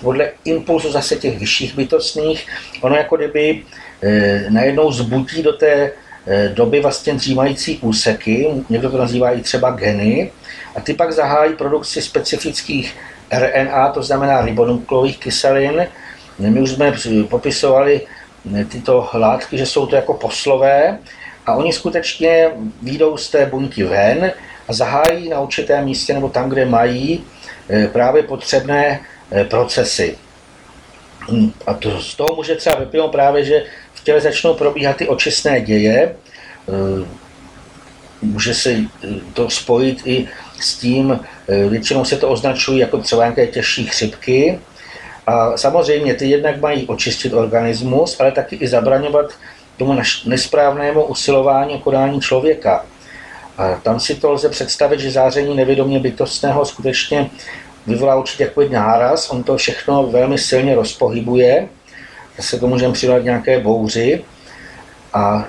podle 0.01 0.31
impulzu 0.45 0.91
zase 0.91 1.15
těch 1.15 1.39
vyšších 1.39 1.75
bytostných, 1.75 2.47
ono 2.81 2.95
jako 2.95 3.17
kdyby 3.17 3.63
eh, 4.03 4.45
najednou 4.49 4.91
zbudí 4.91 5.43
do 5.43 5.53
té 5.53 5.91
Eh, 5.91 6.04
doby 6.53 6.81
vlastně 6.81 7.13
dřímající 7.13 7.77
úseky, 7.77 8.47
někdo 8.69 8.89
to 8.89 8.97
nazývá 8.97 9.31
i 9.31 9.41
třeba 9.41 9.71
geny, 9.71 10.31
a 10.75 10.81
ty 10.81 10.93
pak 10.93 11.11
zahájí 11.11 11.53
produkci 11.53 12.01
specifických 12.01 12.95
RNA, 13.31 13.89
to 13.89 14.03
znamená 14.03 14.45
ribonukleových 14.45 15.17
kyselin. 15.17 15.87
My 16.39 16.61
už 16.61 16.71
jsme 16.71 16.93
popisovali 17.29 18.01
eh, 18.55 18.65
tyto 18.65 19.09
látky, 19.13 19.57
že 19.57 19.65
jsou 19.65 19.85
to 19.85 19.95
jako 19.95 20.13
poslové 20.13 20.97
a 21.45 21.55
oni 21.55 21.73
skutečně 21.73 22.51
výjdou 22.81 23.17
z 23.17 23.29
té 23.29 23.45
buňky 23.45 23.83
ven 23.83 24.31
a 24.67 24.73
zahájí 24.73 25.29
na 25.29 25.39
určitém 25.39 25.85
místě 25.85 26.13
nebo 26.13 26.29
tam, 26.29 26.49
kde 26.49 26.65
mají 26.65 27.23
eh, 27.69 27.87
právě 27.87 28.23
potřebné 28.23 28.99
procesy. 29.49 30.17
Hm, 31.31 31.51
a 31.67 31.73
to, 31.73 32.01
z 32.01 32.15
toho 32.15 32.35
může 32.35 32.55
třeba 32.55 32.75
vyplynout 32.79 33.11
právě, 33.11 33.45
že 33.45 33.63
těle 34.05 34.21
začnou 34.21 34.53
probíhat 34.53 34.97
ty 34.97 35.07
očistné 35.07 35.61
děje. 35.61 36.15
Eh, 36.69 37.05
může 38.21 38.53
se 38.53 38.71
eh, 38.71 39.07
to 39.33 39.49
spojit 39.49 40.01
i 40.05 40.27
s 40.59 40.77
tím, 40.77 41.19
eh, 41.49 41.69
většinou 41.69 42.05
se 42.05 42.17
to 42.17 42.29
označují 42.29 42.79
jako 42.79 42.97
třeba 42.97 43.23
nějaké 43.23 43.47
těžší 43.47 43.85
chřipky. 43.85 44.59
A 45.27 45.57
samozřejmě 45.57 46.13
ty 46.13 46.29
jednak 46.29 46.61
mají 46.61 46.87
očistit 46.87 47.33
organismus, 47.33 48.19
ale 48.19 48.31
taky 48.31 48.55
i 48.55 48.67
zabraňovat 48.67 49.33
tomu 49.77 49.97
nesprávnému 50.25 51.03
usilování 51.03 51.73
a 51.73 51.81
konání 51.81 52.21
člověka. 52.21 52.85
A 53.57 53.75
tam 53.83 53.99
si 53.99 54.15
to 54.15 54.31
lze 54.31 54.49
představit, 54.49 54.99
že 54.99 55.11
záření 55.11 55.55
nevědomě 55.55 55.99
bytostného 55.99 56.65
skutečně 56.65 57.29
vyvolá 57.87 58.15
určitě 58.15 58.43
jako 58.43 58.61
náraz, 58.69 59.29
on 59.29 59.43
to 59.43 59.57
všechno 59.57 60.07
velmi 60.07 60.37
silně 60.37 60.75
rozpohybuje 60.75 61.67
zase 62.37 62.59
to 62.59 62.67
můžeme 62.67 62.93
přidat 62.93 63.23
nějaké 63.23 63.59
bouři 63.59 64.23
a 65.13 65.47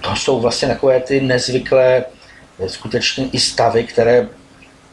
to 0.00 0.16
jsou 0.16 0.40
vlastně 0.40 0.68
takové 0.68 1.00
ty 1.00 1.20
nezvyklé 1.20 2.04
skutečně 2.66 3.26
i 3.32 3.40
stavy, 3.40 3.84
které 3.84 4.28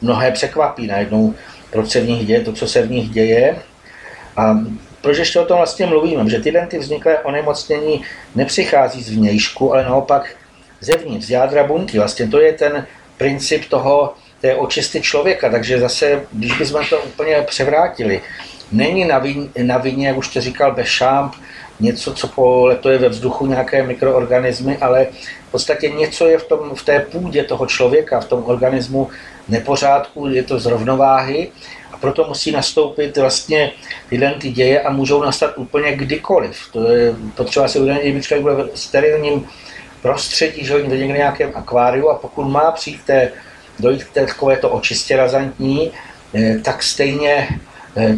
mnohé 0.02 0.32
překvapí 0.32 0.88
najednou, 0.88 1.34
proč 1.72 1.92
se 1.92 2.02
v 2.02 2.10
nich 2.10 2.28
děje 2.28 2.42
to, 2.42 2.54
co 2.54 2.68
se 2.68 2.82
v 2.82 2.92
nich 2.92 3.10
děje. 3.10 3.56
A 4.38 4.60
proč 5.02 5.18
ještě 5.18 5.40
o 5.40 5.46
tom 5.46 5.58
vlastně 5.58 5.86
mluvíme, 5.86 6.30
že 6.30 6.40
tyhle 6.40 6.68
ty 6.68 6.80
vzniklé 6.80 7.20
onemocnění 7.20 8.02
nepřichází 8.36 9.04
z 9.04 9.10
vnějšku, 9.10 9.74
ale 9.74 9.84
naopak 9.84 10.36
zevnitř, 10.82 11.26
z 11.26 11.30
jádra 11.30 11.64
buňky. 11.64 11.98
Vlastně 11.98 12.28
to 12.28 12.40
je 12.40 12.54
ten 12.54 12.88
princip 13.18 13.66
toho, 13.66 14.14
té 14.42 14.56
očisty 14.56 15.02
člověka, 15.02 15.50
takže 15.50 15.80
zase, 15.80 16.22
když 16.32 16.58
bychom 16.58 16.86
to 16.90 17.02
úplně 17.02 17.42
převrátili, 17.42 18.22
není 18.72 19.06
na, 19.06 19.20
vině, 19.20 19.50
na 19.64 19.78
vině, 19.78 20.08
jak 20.08 20.18
už 20.18 20.28
to 20.28 20.42
říkal 20.42 20.72
Bešamp, 20.72 21.34
něco, 21.80 22.14
co 22.14 22.28
poletuje 22.28 22.98
ve 22.98 23.10
vzduchu, 23.10 23.46
nějaké 23.46 23.84
mikroorganismy, 23.84 24.78
ale 24.78 25.08
v 25.48 25.52
podstatě 25.52 25.90
něco 25.90 26.28
je 26.28 26.38
v, 26.38 26.44
tom, 26.44 26.76
v 26.76 26.86
té 26.86 27.00
půdě 27.00 27.44
toho 27.44 27.66
člověka, 27.66 28.20
v 28.20 28.26
tom 28.26 28.44
organismu 28.46 29.10
nepořádku, 29.50 30.28
je 30.28 30.44
to 30.44 30.60
z 30.60 30.66
rovnováhy 30.66 31.52
a 31.94 31.98
proto 31.98 32.26
musí 32.28 32.52
nastoupit 32.52 33.18
vlastně 33.18 33.72
tyhle 34.10 34.34
ty 34.34 34.52
děje 34.52 34.82
a 34.82 34.92
můžou 34.92 35.24
nastat 35.24 35.54
úplně 35.58 35.96
kdykoliv. 35.96 36.58
To 36.74 36.92
je 36.92 37.14
potřeba 37.36 37.68
si 37.68 37.80
uvědomit, 37.80 38.12
když 38.12 38.26
člověk 38.26 38.42
bude 38.42 38.74
v 38.74 38.80
sterilním 38.80 39.48
prostředí, 40.02 40.66
že 40.66 40.74
někde 40.74 41.18
nějakém 41.18 41.52
akváriu 41.56 42.10
a 42.10 42.16
pokud 42.16 42.44
má 42.44 42.72
přijít 42.72 43.02
té, 43.06 43.32
dojít 43.80 44.04
k 44.04 44.14
takovéto 44.14 44.70
očistě 44.70 45.18
razantní, 45.18 45.92
eh, 46.36 46.60
tak 46.64 46.84
stejně 46.84 47.48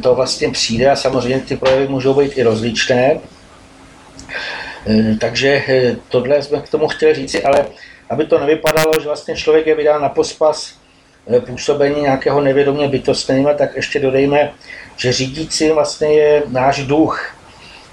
to 0.03 0.15
vlastně 0.15 0.51
přijde 0.51 0.91
a 0.91 0.95
samozřejmě 0.95 1.39
ty 1.39 1.57
projevy 1.57 1.87
můžou 1.87 2.13
být 2.13 2.37
i 2.37 2.43
rozličné. 2.43 3.19
Eh, 4.87 5.15
takže 5.19 5.63
eh, 5.67 5.95
tohle 6.09 6.41
jsme 6.41 6.59
k 6.59 6.69
tomu 6.69 6.87
chtěli 6.87 7.13
říci, 7.13 7.43
ale 7.43 7.65
aby 8.09 8.25
to 8.25 8.39
nevypadalo, 8.39 8.91
že 8.99 9.05
vlastně 9.05 9.35
člověk 9.35 9.67
je 9.67 9.75
vydán 9.75 10.01
na 10.01 10.09
pospas 10.09 10.73
eh, 11.27 11.39
působení 11.39 12.01
nějakého 12.01 12.41
nevědomě 12.41 12.87
bytostného, 12.87 13.53
tak 13.53 13.75
ještě 13.75 13.99
dodejme, 13.99 14.51
že 14.97 15.11
řídící 15.11 15.69
vlastně 15.69 16.07
je 16.07 16.43
náš 16.47 16.85
duch. 16.85 17.35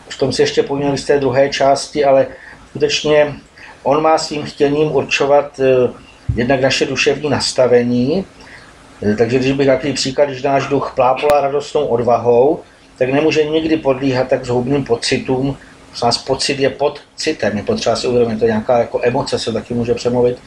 V 0.09 0.19
tom 0.19 0.33
se 0.33 0.43
ještě 0.43 0.63
pojďme 0.63 0.99
z 0.99 1.05
té 1.05 1.19
druhé 1.19 1.49
části, 1.49 2.05
ale 2.05 2.27
skutečně 2.71 3.35
on 3.83 4.03
má 4.03 4.19
svým 4.19 4.43
chtěním 4.43 4.93
určovat 4.97 5.61
eh, 5.61 5.93
jednak 6.37 6.61
naše 6.61 6.87
duševní 6.87 7.31
nastavení, 7.31 8.25
eh, 8.25 8.40
takže 9.19 9.39
když 9.39 9.53
bych 9.53 9.67
takový 9.67 9.93
příklad, 9.93 10.25
když 10.25 10.43
náš 10.43 10.67
duch 10.67 10.93
plápola 10.95 11.41
radostnou 11.41 11.87
odvahou, 11.87 12.61
tak 12.99 13.13
nemůže 13.13 13.45
nikdy 13.45 13.77
podlíhat 13.77 14.29
tak 14.29 14.45
zhoubným 14.45 14.85
pocitům, 14.85 15.57
nás 16.03 16.19
pocit 16.19 16.59
je 16.59 16.71
pod 16.71 17.01
citem, 17.17 17.57
je 17.57 17.63
potřeba 17.63 17.97
si 17.97 18.07
uvědomit, 18.07 18.39
to 18.39 18.45
je 18.45 18.51
nějaká 18.51 18.79
jako 18.79 19.01
emoce 19.03 19.39
se 19.39 19.53
taky 19.53 19.75
může 19.75 19.95
přemluvit. 19.95 20.39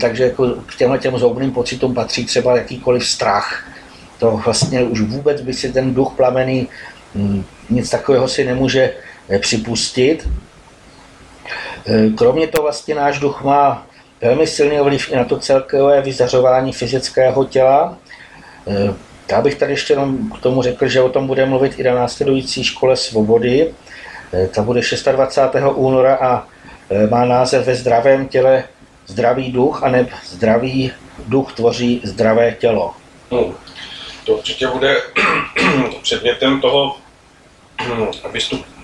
Takže 0.00 0.24
jako 0.24 0.48
k 0.66 0.76
těmhle 0.76 0.98
těm 0.98 1.18
zhoubným 1.18 1.52
pocitům 1.52 1.94
patří 1.94 2.26
třeba 2.26 2.56
jakýkoliv 2.56 3.08
strach. 3.08 3.68
To 4.18 4.30
vlastně 4.44 4.82
už 4.82 5.00
vůbec 5.00 5.40
by 5.40 5.54
si 5.54 5.72
ten 5.72 5.94
duch 5.94 6.12
plamený 6.16 6.68
hm, 7.14 7.44
nic 7.70 7.90
takového 7.90 8.28
si 8.28 8.44
nemůže 8.44 8.92
eh, 9.28 9.38
připustit. 9.38 10.28
Eh, 11.86 12.10
kromě 12.10 12.46
toho 12.46 12.62
vlastně 12.62 12.94
náš 12.94 13.18
duch 13.18 13.42
má 13.44 13.86
velmi 14.20 14.46
silný 14.46 14.78
vliv 14.78 15.12
i 15.12 15.16
na 15.16 15.24
to 15.24 15.38
celkové 15.38 16.00
vyzařování 16.00 16.72
fyzického 16.72 17.44
těla. 17.44 17.98
Eh, 18.68 18.94
já 19.30 19.40
bych 19.40 19.54
tady 19.54 19.72
ještě 19.72 19.92
jenom 19.92 20.30
k 20.30 20.40
tomu 20.40 20.62
řekl, 20.62 20.88
že 20.88 21.00
o 21.00 21.08
tom 21.08 21.26
bude 21.26 21.46
mluvit 21.46 21.78
i 21.78 21.82
na 21.82 21.94
následující 21.94 22.64
škole 22.64 22.96
svobody, 22.96 23.74
Eh, 24.32 24.48
ta 24.48 24.62
bude 24.62 24.80
26. 25.12 25.72
února 25.74 26.14
a 26.14 26.46
eh, 26.90 27.06
má 27.06 27.24
název 27.24 27.66
Ve 27.66 27.74
zdravém 27.74 28.28
těle 28.28 28.64
zdravý 29.06 29.52
duch, 29.52 29.82
a 29.82 29.88
ne 29.88 30.08
zdravý 30.24 30.92
duch 31.26 31.52
tvoří 31.52 32.00
zdravé 32.04 32.52
tělo. 32.52 32.94
No, 33.30 33.54
to 34.24 34.32
určitě 34.32 34.66
bude 34.66 34.96
předmětem 36.02 36.60
toho 36.60 36.96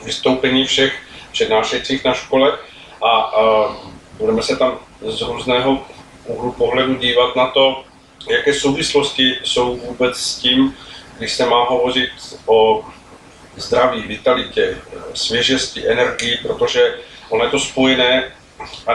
vystoupení 0.04 0.64
všech 0.64 0.92
přednášejících 1.32 2.04
na 2.04 2.14
škole 2.14 2.58
a, 3.02 3.08
a 3.08 3.72
budeme 4.18 4.42
se 4.42 4.56
tam 4.56 4.78
z 5.04 5.20
různého 5.20 5.78
úhlu 6.26 6.52
pohledu 6.52 6.94
dívat 6.94 7.36
na 7.36 7.46
to, 7.46 7.84
jaké 8.30 8.54
souvislosti 8.54 9.36
jsou 9.44 9.76
vůbec 9.76 10.16
s 10.16 10.36
tím, 10.38 10.76
když 11.18 11.32
se 11.32 11.46
má 11.46 11.64
hovořit 11.64 12.10
o 12.46 12.84
zdraví, 13.56 14.02
vitalitě, 14.02 14.78
svěžesti, 15.14 15.88
energii, 15.88 16.38
protože 16.42 16.94
ono 17.28 17.44
je 17.44 17.50
to 17.50 17.58
spojené 17.58 18.32
a 18.86 18.92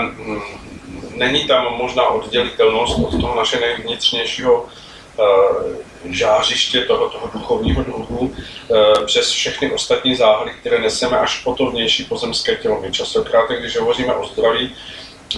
není 1.15 1.47
tam 1.47 1.77
možná 1.77 2.07
oddělitelnost 2.07 2.99
od 2.99 3.21
toho 3.21 3.35
naše 3.35 3.59
nejvnitřnějšího 3.59 4.65
eh, 5.19 5.23
žářiště 6.09 6.81
toho, 6.81 7.09
toho 7.09 7.29
duchovního 7.33 7.83
druhu 7.83 8.35
eh, 8.35 9.05
přes 9.05 9.31
všechny 9.31 9.71
ostatní 9.71 10.15
záhady, 10.15 10.51
které 10.59 10.79
neseme 10.79 11.19
až 11.19 11.43
po 11.43 11.53
to 11.53 11.65
vnější 11.71 12.03
pozemské 12.03 12.55
tělo. 12.55 12.81
My 12.81 12.91
častokrát, 12.91 13.49
když 13.51 13.77
hovoříme 13.77 14.13
o 14.15 14.27
zdraví, 14.27 14.75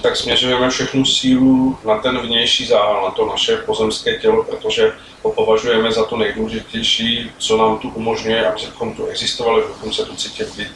tak 0.02 0.16
směřujeme 0.16 0.70
všechnu 0.70 1.06
sílu 1.06 1.78
na 1.86 1.98
ten 1.98 2.18
vnější 2.18 2.66
záhal, 2.66 3.04
na 3.04 3.12
to 3.12 3.26
naše 3.26 3.58
pozemské 3.58 4.18
tělo, 4.18 4.44
protože 4.44 4.94
ho 5.24 5.32
považujeme 5.32 5.92
za 5.92 6.06
to 6.06 6.18
nejdůležitější, 6.18 7.32
co 7.38 7.58
nám 7.58 7.80
tu 7.80 7.90
umožňuje, 7.90 8.48
abychom 8.48 8.94
tu 8.94 9.06
existovali, 9.06 9.64
abychom 9.64 9.94
se 9.94 10.06
tu 10.06 10.16
cítili 10.16 10.50
být 10.58 10.68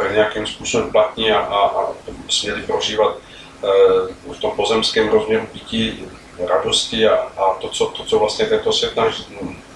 eh, 0.00 0.12
nějakým 0.12 0.46
způsobem 0.46 0.90
platní 0.90 1.32
a, 1.32 1.38
a, 1.38 1.58
a 1.58 1.94
směli 2.28 2.62
prožívat 2.62 3.16
eh, 3.16 4.32
v 4.32 4.40
tom 4.40 4.50
pozemském 4.56 5.08
rozměru 5.08 5.46
bytí 5.52 6.06
radosti 6.38 7.08
a, 7.08 7.14
a 7.14 7.54
to, 7.60 7.68
co, 7.68 7.86
to, 7.86 8.04
co 8.04 8.18
vlastně 8.18 8.46
tento 8.46 8.72
svět 8.72 8.92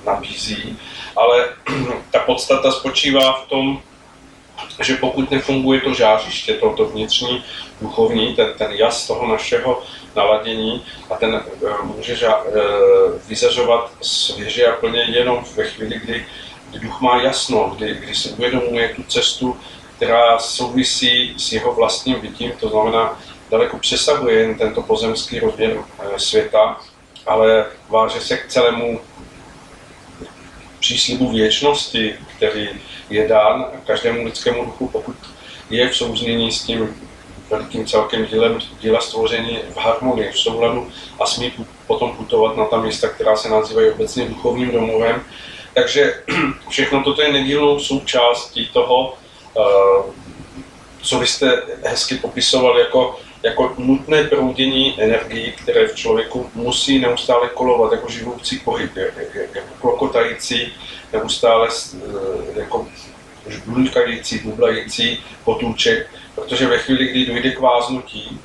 nabízí. 0.07 0.79
Ale 1.17 1.49
ta 2.11 2.19
podstata 2.19 2.73
spočívá 2.73 3.33
v 3.33 3.49
tom, 3.49 3.83
že 4.83 4.97
pokud 4.97 5.31
nefunguje 5.31 5.81
to 5.81 5.95
žářiště, 5.95 6.55
to, 6.55 6.71
to 6.71 6.85
vnitřní, 6.85 7.45
duchovní, 7.81 8.35
ten, 8.35 8.53
ten 8.59 8.73
jas 8.73 9.07
toho 9.07 9.29
našeho 9.29 9.83
naladění 10.17 10.85
a 11.11 11.15
ten 11.15 11.43
uh, 11.61 11.85
může 11.97 12.17
ža, 12.17 12.43
uh, 12.43 12.53
vyzařovat 13.29 13.93
svěže 14.01 14.67
a 14.67 14.77
plně 14.77 15.01
jenom 15.01 15.45
ve 15.57 15.65
chvíli, 15.65 16.01
kdy, 16.05 16.27
kdy 16.71 16.79
duch 16.79 17.01
má 17.01 17.23
jasno, 17.23 17.75
kdy, 17.77 17.95
kdy 17.95 18.15
si 18.15 18.29
uvědomuje 18.29 18.89
tu 18.97 19.03
cestu, 19.03 19.57
která 19.97 20.39
souvisí 20.39 21.35
s 21.37 21.53
jeho 21.53 21.75
vlastním 21.75 22.21
bytím, 22.21 22.53
to 22.61 22.69
znamená, 22.69 23.21
daleko 23.51 23.79
přesahuje 23.79 24.41
jen 24.41 24.59
tento 24.59 24.83
pozemský 24.83 25.41
rozměr 25.41 25.77
uh, 25.77 25.85
světa, 26.17 26.81
ale 27.27 27.67
váže 27.89 28.21
se 28.21 28.37
k 28.37 28.49
celému 28.49 29.01
příslibu 30.81 31.33
věčnosti, 31.33 32.15
který 32.37 32.69
je 33.11 33.29
dán 33.29 33.67
každému 33.87 34.25
lidskému 34.25 34.65
duchu, 34.65 34.89
pokud 34.89 35.17
je 35.71 35.89
v 35.89 35.97
souznění 35.97 36.53
s 36.53 36.63
tím 36.63 36.97
velikým 37.51 37.87
celkem 37.87 38.27
dílem, 38.27 38.59
díla 38.81 39.01
stvoření 39.01 39.59
v 39.75 39.77
harmonii, 39.77 40.31
v 40.31 40.39
souladu 40.39 40.91
a 41.21 41.27
smí 41.27 41.53
potom 41.87 42.17
putovat 42.17 42.57
na 42.57 42.65
ta 42.65 42.81
místa, 42.81 43.09
která 43.09 43.37
se 43.37 43.49
nazývají 43.49 43.91
obecně 43.91 44.29
duchovním 44.29 44.71
domovem. 44.71 45.23
Takže 45.75 46.15
všechno 46.69 47.03
toto 47.03 47.23
je 47.23 47.33
nedílnou 47.33 47.79
součástí 47.79 48.69
toho, 48.73 49.15
eh, 49.59 50.13
co 51.03 51.19
vy 51.19 51.27
jste 51.27 51.63
hezky 51.85 52.15
popisoval 52.15 52.79
jako, 52.79 53.21
jako 53.45 53.75
nutné 53.79 54.25
proudění 54.25 55.03
energií, 55.03 55.53
které 55.53 55.87
v 55.87 55.95
člověku 55.95 56.51
musí 56.55 56.99
neustále 56.99 57.49
kolovat 57.49 57.93
jako 57.93 58.09
živoucí 58.09 58.59
pohyb, 58.59 58.97
jako 59.55 59.75
klokotající, 59.81 60.73
neustále 61.13 61.69
eh, 61.69 62.61
jako 62.61 62.87
bludkající, 63.67 64.39
bublající 64.39 65.25
potůček, 65.45 66.11
protože 66.35 66.67
ve 66.67 66.79
chvíli, 66.79 67.07
kdy 67.07 67.27
dojde 67.27 67.51
k 67.51 67.61
váznutí, 67.61 68.41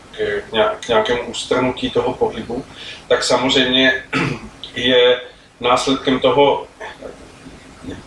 k 0.80 0.88
nějakému 0.88 1.22
ustrnutí 1.24 1.90
toho 1.90 2.14
pohybu, 2.14 2.66
tak 3.08 3.24
samozřejmě 3.24 4.04
je 4.76 5.22
následkem 5.60 6.20
toho 6.20 6.68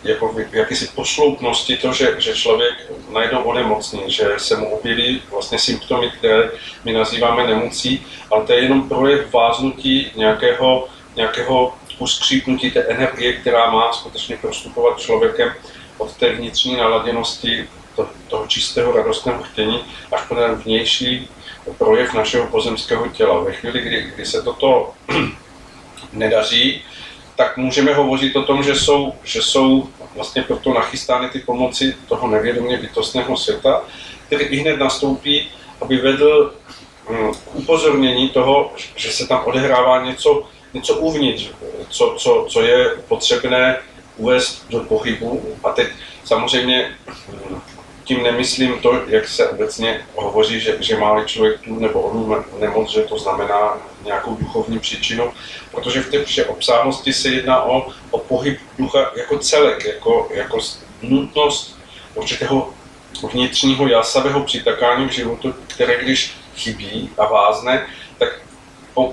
jako 0.04 0.28
v 0.28 0.94
posloupnosti 0.94 1.76
to, 1.76 1.92
že, 1.92 2.14
že 2.18 2.34
člověk 2.34 2.74
najednou 3.12 3.42
onemocní, 3.42 4.02
že 4.06 4.34
se 4.36 4.56
mu 4.56 4.66
objeví 4.66 5.22
vlastně 5.30 5.58
symptomy, 5.58 6.10
které 6.10 6.50
my 6.84 6.92
nazýváme 6.92 7.46
nemocí, 7.46 8.06
ale 8.30 8.46
to 8.46 8.52
je 8.52 8.62
jenom 8.62 8.88
projev 8.88 9.32
váznutí 9.32 10.10
nějakého, 10.16 10.88
nějakého 11.16 11.74
uskřípnutí 11.98 12.70
té 12.70 12.80
energie, 12.80 13.32
která 13.32 13.70
má 13.70 13.92
skutečně 13.92 14.36
prostupovat 14.36 15.00
člověkem 15.00 15.52
od 15.98 16.16
té 16.16 16.32
vnitřní 16.32 16.76
naladěnosti 16.76 17.68
to, 17.96 18.08
toho 18.28 18.46
čistého 18.46 18.96
radostného 18.96 19.42
chtění 19.42 19.80
až 20.12 20.22
po 20.28 20.34
ten 20.34 20.54
vnější 20.54 21.28
projev 21.78 22.14
našeho 22.14 22.46
pozemského 22.46 23.08
těla. 23.08 23.44
Ve 23.44 23.52
chvíli, 23.52 23.80
kdy, 23.80 24.02
kdy 24.14 24.26
se 24.26 24.42
toto 24.42 24.92
nedaří, 26.12 26.82
tak 27.36 27.56
můžeme 27.56 27.94
hovořit 27.94 28.36
o 28.36 28.42
tom, 28.42 28.62
že 28.62 28.74
jsou, 28.74 29.12
že 29.24 29.42
jsou 29.42 29.88
vlastně 30.14 30.42
proto 30.42 30.74
nachystány 30.74 31.28
ty 31.28 31.38
pomoci 31.38 31.96
toho 32.08 32.28
nevědomě 32.28 32.76
bytostného 32.76 33.36
světa, 33.36 33.82
který 34.26 34.44
i 34.44 34.56
hned 34.56 34.76
nastoupí, 34.76 35.48
aby 35.80 35.96
vedl 35.96 36.54
hm, 37.10 37.32
k 37.32 37.54
upozornění 37.54 38.28
toho, 38.28 38.72
že 38.96 39.12
se 39.12 39.26
tam 39.26 39.42
odehrává 39.44 40.04
něco, 40.04 40.42
něco 40.74 40.94
uvnitř, 40.96 41.50
co, 41.88 42.14
co, 42.18 42.46
co 42.48 42.62
je 42.62 42.90
potřebné 43.08 43.78
uvést 44.16 44.66
do 44.70 44.80
pohybu. 44.80 45.56
A 45.64 45.72
teď 45.72 45.88
samozřejmě 46.24 46.96
hm, 47.28 47.60
tím 48.04 48.22
nemyslím 48.22 48.78
to, 48.78 49.00
jak 49.06 49.28
se 49.28 49.48
obecně 49.48 50.06
hovoří, 50.14 50.60
že, 50.60 50.76
že 50.80 50.96
má 50.96 51.24
člověk 51.24 51.60
tu 51.60 51.78
nebo 51.78 52.00
onu 52.00 52.44
nemoc, 52.58 52.90
že 52.90 53.02
to 53.02 53.18
znamená 53.18 53.78
nějakou 54.04 54.34
duchovní 54.34 54.78
příčinu, 54.78 55.32
protože 55.70 56.00
v 56.00 56.10
té 56.10 56.24
vše 56.24 56.44
obsáhlosti 56.44 57.12
se 57.12 57.28
jedná 57.28 57.62
o, 57.62 57.86
o 58.10 58.18
pohyb 58.18 58.58
ducha 58.78 59.12
jako 59.16 59.38
celek, 59.38 59.84
jako, 59.84 60.28
jako 60.30 60.58
nutnost 61.02 61.78
určitého 62.14 62.74
vnitřního 63.32 63.88
jásavého 63.88 64.44
přitakání 64.44 65.08
k 65.08 65.12
životu, 65.12 65.54
které 65.66 66.04
když 66.04 66.34
chybí 66.56 67.10
a 67.18 67.26
vázne, 67.26 67.86
tak 68.18 68.28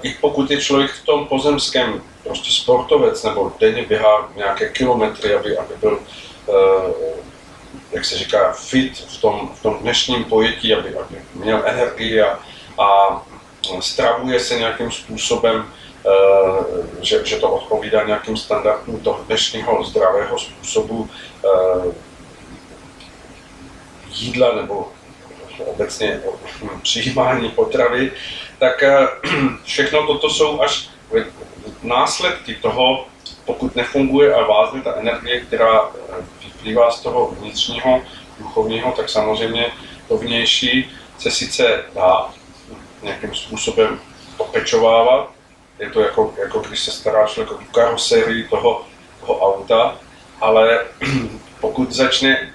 i 0.03 0.13
pokud 0.21 0.51
je 0.51 0.61
člověk 0.61 0.91
v 0.91 1.05
tom 1.05 1.25
pozemském 1.25 2.01
prostě 2.23 2.51
sportovec 2.51 3.23
nebo 3.23 3.51
denně 3.59 3.85
běhá 3.85 4.31
nějaké 4.35 4.69
kilometry, 4.69 5.33
aby, 5.33 5.57
aby 5.57 5.73
byl 5.81 5.99
uh, 6.45 6.55
jak 7.91 8.05
se 8.05 8.17
říká, 8.17 8.51
fit 8.51 8.97
v 8.97 9.21
tom, 9.21 9.49
v 9.55 9.61
tom 9.61 9.77
dnešním 9.77 10.23
pojetí, 10.23 10.73
aby, 10.73 10.95
aby 10.95 11.15
měl 11.33 11.63
energii 11.65 12.21
a, 12.21 12.39
a 12.81 13.21
stravuje 13.79 14.39
se 14.39 14.59
nějakým 14.59 14.91
způsobem, 14.91 15.65
e, 15.65 16.09
že, 17.01 17.25
že 17.25 17.35
to 17.35 17.51
odpovídá 17.51 18.03
nějakým 18.03 18.37
standardům 18.37 18.99
toho 18.99 19.23
dnešního 19.27 19.83
zdravého 19.83 20.39
způsobu 20.39 21.09
e, 21.45 21.49
jídla 24.11 24.55
nebo 24.55 24.91
obecně 25.65 26.21
přijímání 26.81 27.49
potravy, 27.49 28.11
tak 28.59 28.83
eh, 28.83 29.07
všechno 29.63 30.07
toto 30.07 30.29
jsou 30.29 30.61
až 30.61 30.89
následky 31.83 32.55
toho, 32.55 33.05
pokud 33.45 33.75
nefunguje 33.75 34.33
a 34.33 34.45
vázne 34.45 34.81
ta 34.81 34.95
energie, 34.95 35.41
která 35.41 35.91
vyplývá 36.59 36.91
z 36.91 37.01
toho 37.01 37.31
vnitřního, 37.39 38.01
duchovního, 38.39 38.91
tak 38.91 39.09
samozřejmě 39.09 39.71
to 40.07 40.17
vnější 40.17 40.91
se 41.19 41.31
sice 41.31 41.83
dá 41.95 42.29
nějakým 43.03 43.35
způsobem 43.35 43.99
opečovávat. 44.37 45.31
Je 45.79 45.89
to 45.89 46.01
jako, 46.01 46.33
jako 46.41 46.59
když 46.59 46.79
se 46.79 46.91
stará 46.91 47.27
člověk 47.27 47.51
o 47.51 47.63
karoserii 47.73 48.43
toho, 48.43 48.85
toho 49.19 49.39
auta, 49.39 49.95
ale 50.41 50.85
pokud 51.61 51.91
začne 51.91 52.53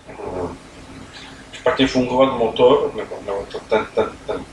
špatně 1.52 1.86
fungovat 1.86 2.38
motor, 2.38 2.90
nebo, 2.94 3.18
nebo 3.26 3.46
to, 3.52 3.58
ten, 3.60 3.86
ten, 3.94 4.12
ten, 4.26 4.44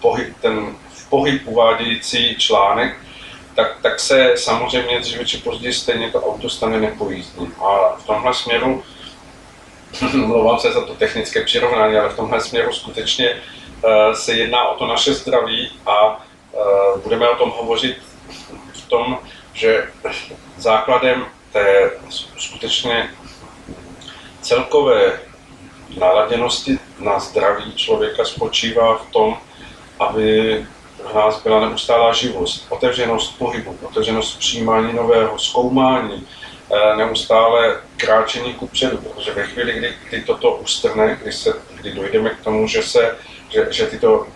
pohyb, 0.00 0.36
ten 0.40 0.76
v 0.92 1.08
pohyb 1.08 1.42
uvádějící 1.46 2.36
článek, 2.36 2.96
tak, 3.54 3.76
tak 3.82 4.00
se 4.00 4.32
samozřejmě 4.36 5.00
dříve 5.00 5.24
či 5.24 5.38
později 5.38 5.74
stejně 5.74 6.10
to 6.10 6.22
auto 6.22 6.50
stane 6.50 6.80
nepojízdným. 6.80 7.54
A 7.62 7.96
v 7.96 8.06
tomhle 8.06 8.34
směru, 8.34 8.82
mluvám 10.14 10.58
se 10.58 10.72
za 10.72 10.86
to 10.86 10.94
technické 10.94 11.44
přirovnání, 11.44 11.96
ale 11.96 12.08
v 12.08 12.16
tomhle 12.16 12.40
směru 12.40 12.72
skutečně 12.72 13.30
uh, 13.34 14.12
se 14.12 14.32
jedná 14.32 14.68
o 14.68 14.78
to 14.78 14.86
naše 14.86 15.14
zdraví 15.14 15.70
a 15.86 16.16
uh, 16.16 17.00
budeme 17.02 17.28
o 17.28 17.36
tom 17.36 17.50
hovořit 17.56 17.96
v 18.72 18.88
tom, 18.88 19.18
že 19.52 19.88
základem 20.56 21.26
té 21.52 21.90
skutečně 22.38 23.10
celkové 24.42 25.20
naladěnosti 25.98 26.78
na 26.98 27.18
zdraví 27.18 27.74
člověka 27.74 28.24
spočívá 28.24 28.96
v 28.96 29.12
tom, 29.12 29.36
aby 29.98 30.66
v 31.10 31.14
nás 31.14 31.42
byla 31.42 31.60
neustálá 31.60 32.12
živost, 32.12 32.66
otevřenost 32.68 33.38
pohybu, 33.38 33.78
otevřenost 33.82 34.38
přijímání 34.38 34.92
nového, 34.92 35.38
zkoumání, 35.38 36.26
eh, 36.74 36.96
neustále 36.96 37.80
kráčení 37.96 38.54
ku 38.54 38.66
předu, 38.66 38.96
protože 38.96 39.32
ve 39.32 39.46
chvíli, 39.46 39.72
kdy, 39.72 39.92
kdy 40.08 40.22
toto 40.22 40.54
ustrne, 40.54 41.18
kdy, 41.22 41.32
se, 41.32 41.54
kdy 41.80 41.92
dojdeme 41.92 42.30
k 42.30 42.44
tomu, 42.44 42.68
že, 42.68 42.82
se, 42.82 43.16
že, 43.48 43.66
že 43.70 43.86
tyto 43.86 44.26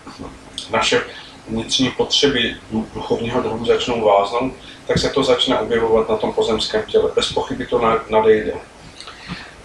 naše 0.71 1.01
vnitřní 1.47 1.89
potřeby 1.89 2.55
duchovního 2.93 3.41
druhu 3.41 3.65
začnou 3.65 4.05
váznout, 4.05 4.53
tak 4.87 4.97
se 4.97 5.09
to 5.09 5.23
začne 5.23 5.59
objevovat 5.59 6.09
na 6.09 6.17
tom 6.17 6.33
pozemském 6.33 6.83
těle. 6.87 7.11
Bez 7.15 7.31
pochyby 7.31 7.65
to 7.65 7.99
nadejde. 8.09 8.53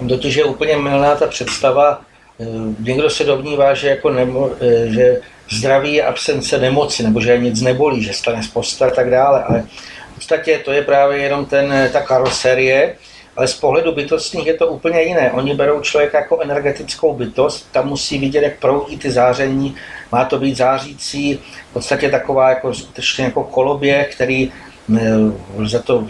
Totiž 0.08 0.34
je 0.34 0.44
úplně 0.44 0.76
milná 0.76 1.14
ta 1.14 1.26
představa, 1.26 2.00
eh, 2.40 2.44
někdo 2.78 3.10
se 3.10 3.24
domnívá, 3.24 3.74
že, 3.74 3.88
jako 3.88 4.10
nemo, 4.10 4.50
eh, 4.60 4.86
že 4.88 5.20
zdraví 5.50 5.94
je 5.94 6.04
absence 6.04 6.58
nemoci, 6.58 7.02
nebo 7.02 7.20
že 7.20 7.38
nic 7.38 7.60
nebolí, 7.60 8.02
že 8.02 8.12
stane 8.12 8.42
z 8.42 8.48
posta 8.48 8.86
a 8.86 8.90
tak 8.90 9.10
dále, 9.10 9.44
ale 9.44 9.64
v 10.12 10.14
podstatě 10.14 10.58
to 10.64 10.72
je 10.72 10.82
právě 10.82 11.18
jenom 11.18 11.46
ten, 11.46 11.72
eh, 11.72 11.88
ta 11.88 12.00
karoserie, 12.00 12.94
ale 13.36 13.48
z 13.48 13.54
pohledu 13.54 13.92
bytostných 13.92 14.46
je 14.46 14.54
to 14.54 14.66
úplně 14.66 15.02
jiné. 15.02 15.32
Oni 15.32 15.54
berou 15.54 15.80
člověka 15.80 16.18
jako 16.18 16.40
energetickou 16.40 17.14
bytost, 17.14 17.72
tam 17.72 17.88
musí 17.88 18.18
vidět, 18.18 18.42
jak 18.42 18.58
proudí 18.58 18.98
ty 18.98 19.10
záření, 19.10 19.76
má 20.12 20.24
to 20.24 20.38
být 20.38 20.56
zářící, 20.56 21.40
v 21.70 21.72
podstatě 21.72 22.10
taková 22.10 22.48
jako 22.48 22.74
skutečně 22.74 23.24
jako 23.24 23.44
koloběh, 23.44 24.14
který 24.14 24.52
lze 25.58 25.82
to 25.82 26.06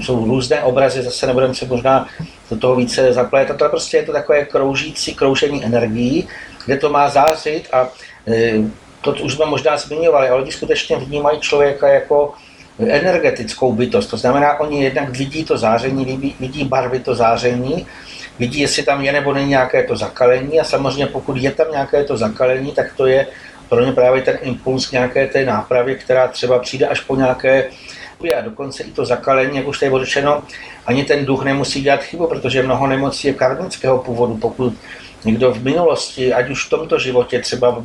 jsou 0.00 0.24
různé 0.24 0.62
obrazy, 0.62 1.02
zase 1.02 1.26
nebudeme 1.26 1.54
se 1.54 1.66
možná 1.66 2.06
do 2.50 2.56
toho 2.56 2.76
více 2.76 3.12
zaplétat, 3.12 3.62
ale 3.62 3.70
prostě 3.70 3.96
je 3.96 4.02
to 4.02 4.12
takové 4.12 4.44
kroužící 4.44 5.14
kroužení 5.14 5.64
energií, 5.64 6.28
kde 6.66 6.76
to 6.76 6.90
má 6.90 7.08
zářit 7.08 7.68
a 7.72 7.88
to 9.00 9.12
už 9.12 9.34
jsme 9.34 9.46
možná 9.46 9.76
zmiňovali, 9.76 10.28
ale 10.28 10.42
oni 10.42 10.52
skutečně 10.52 10.96
vnímají 10.96 11.40
člověka 11.40 11.88
jako 11.88 12.32
energetickou 12.78 13.72
bytost. 13.72 14.10
To 14.10 14.16
znamená, 14.16 14.60
oni 14.60 14.84
jednak 14.84 15.10
vidí 15.10 15.44
to 15.44 15.58
záření, 15.58 16.04
vidí, 16.04 16.34
vidí 16.40 16.64
barvy 16.64 17.00
to 17.00 17.14
záření, 17.14 17.86
vidí, 18.38 18.60
jestli 18.60 18.82
tam 18.82 19.04
je 19.04 19.12
nebo 19.12 19.34
není 19.34 19.48
nějaké 19.48 19.82
to 19.82 19.96
zakalení 19.96 20.60
a 20.60 20.64
samozřejmě 20.64 21.06
pokud 21.06 21.36
je 21.36 21.50
tam 21.50 21.66
nějaké 21.70 22.04
to 22.04 22.16
zakalení, 22.16 22.72
tak 22.72 22.92
to 22.96 23.06
je 23.06 23.26
pro 23.68 23.84
ně 23.84 23.92
právě 23.92 24.22
ten 24.22 24.38
impuls 24.42 24.90
nějaké 24.90 25.26
té 25.26 25.44
nápravy, 25.44 25.94
která 25.94 26.28
třeba 26.28 26.58
přijde 26.58 26.86
až 26.86 27.00
po 27.00 27.16
nějaké 27.16 27.70
a 28.38 28.40
dokonce 28.40 28.82
i 28.82 28.90
to 28.90 29.04
zakalení, 29.04 29.56
jak 29.56 29.66
už 29.66 29.78
tady 29.78 29.90
bylo 29.90 30.04
řečeno, 30.04 30.42
ani 30.86 31.04
ten 31.04 31.26
duch 31.26 31.44
nemusí 31.44 31.82
dělat 31.82 32.02
chybu, 32.02 32.26
protože 32.26 32.62
mnoho 32.62 32.86
nemocí 32.86 33.28
je 33.28 33.34
karmického 33.34 33.98
původu. 33.98 34.36
Pokud 34.36 34.74
někdo 35.24 35.52
v 35.52 35.64
minulosti, 35.64 36.32
ať 36.32 36.50
už 36.50 36.66
v 36.66 36.70
tomto 36.70 36.98
životě, 36.98 37.38
třeba 37.38 37.84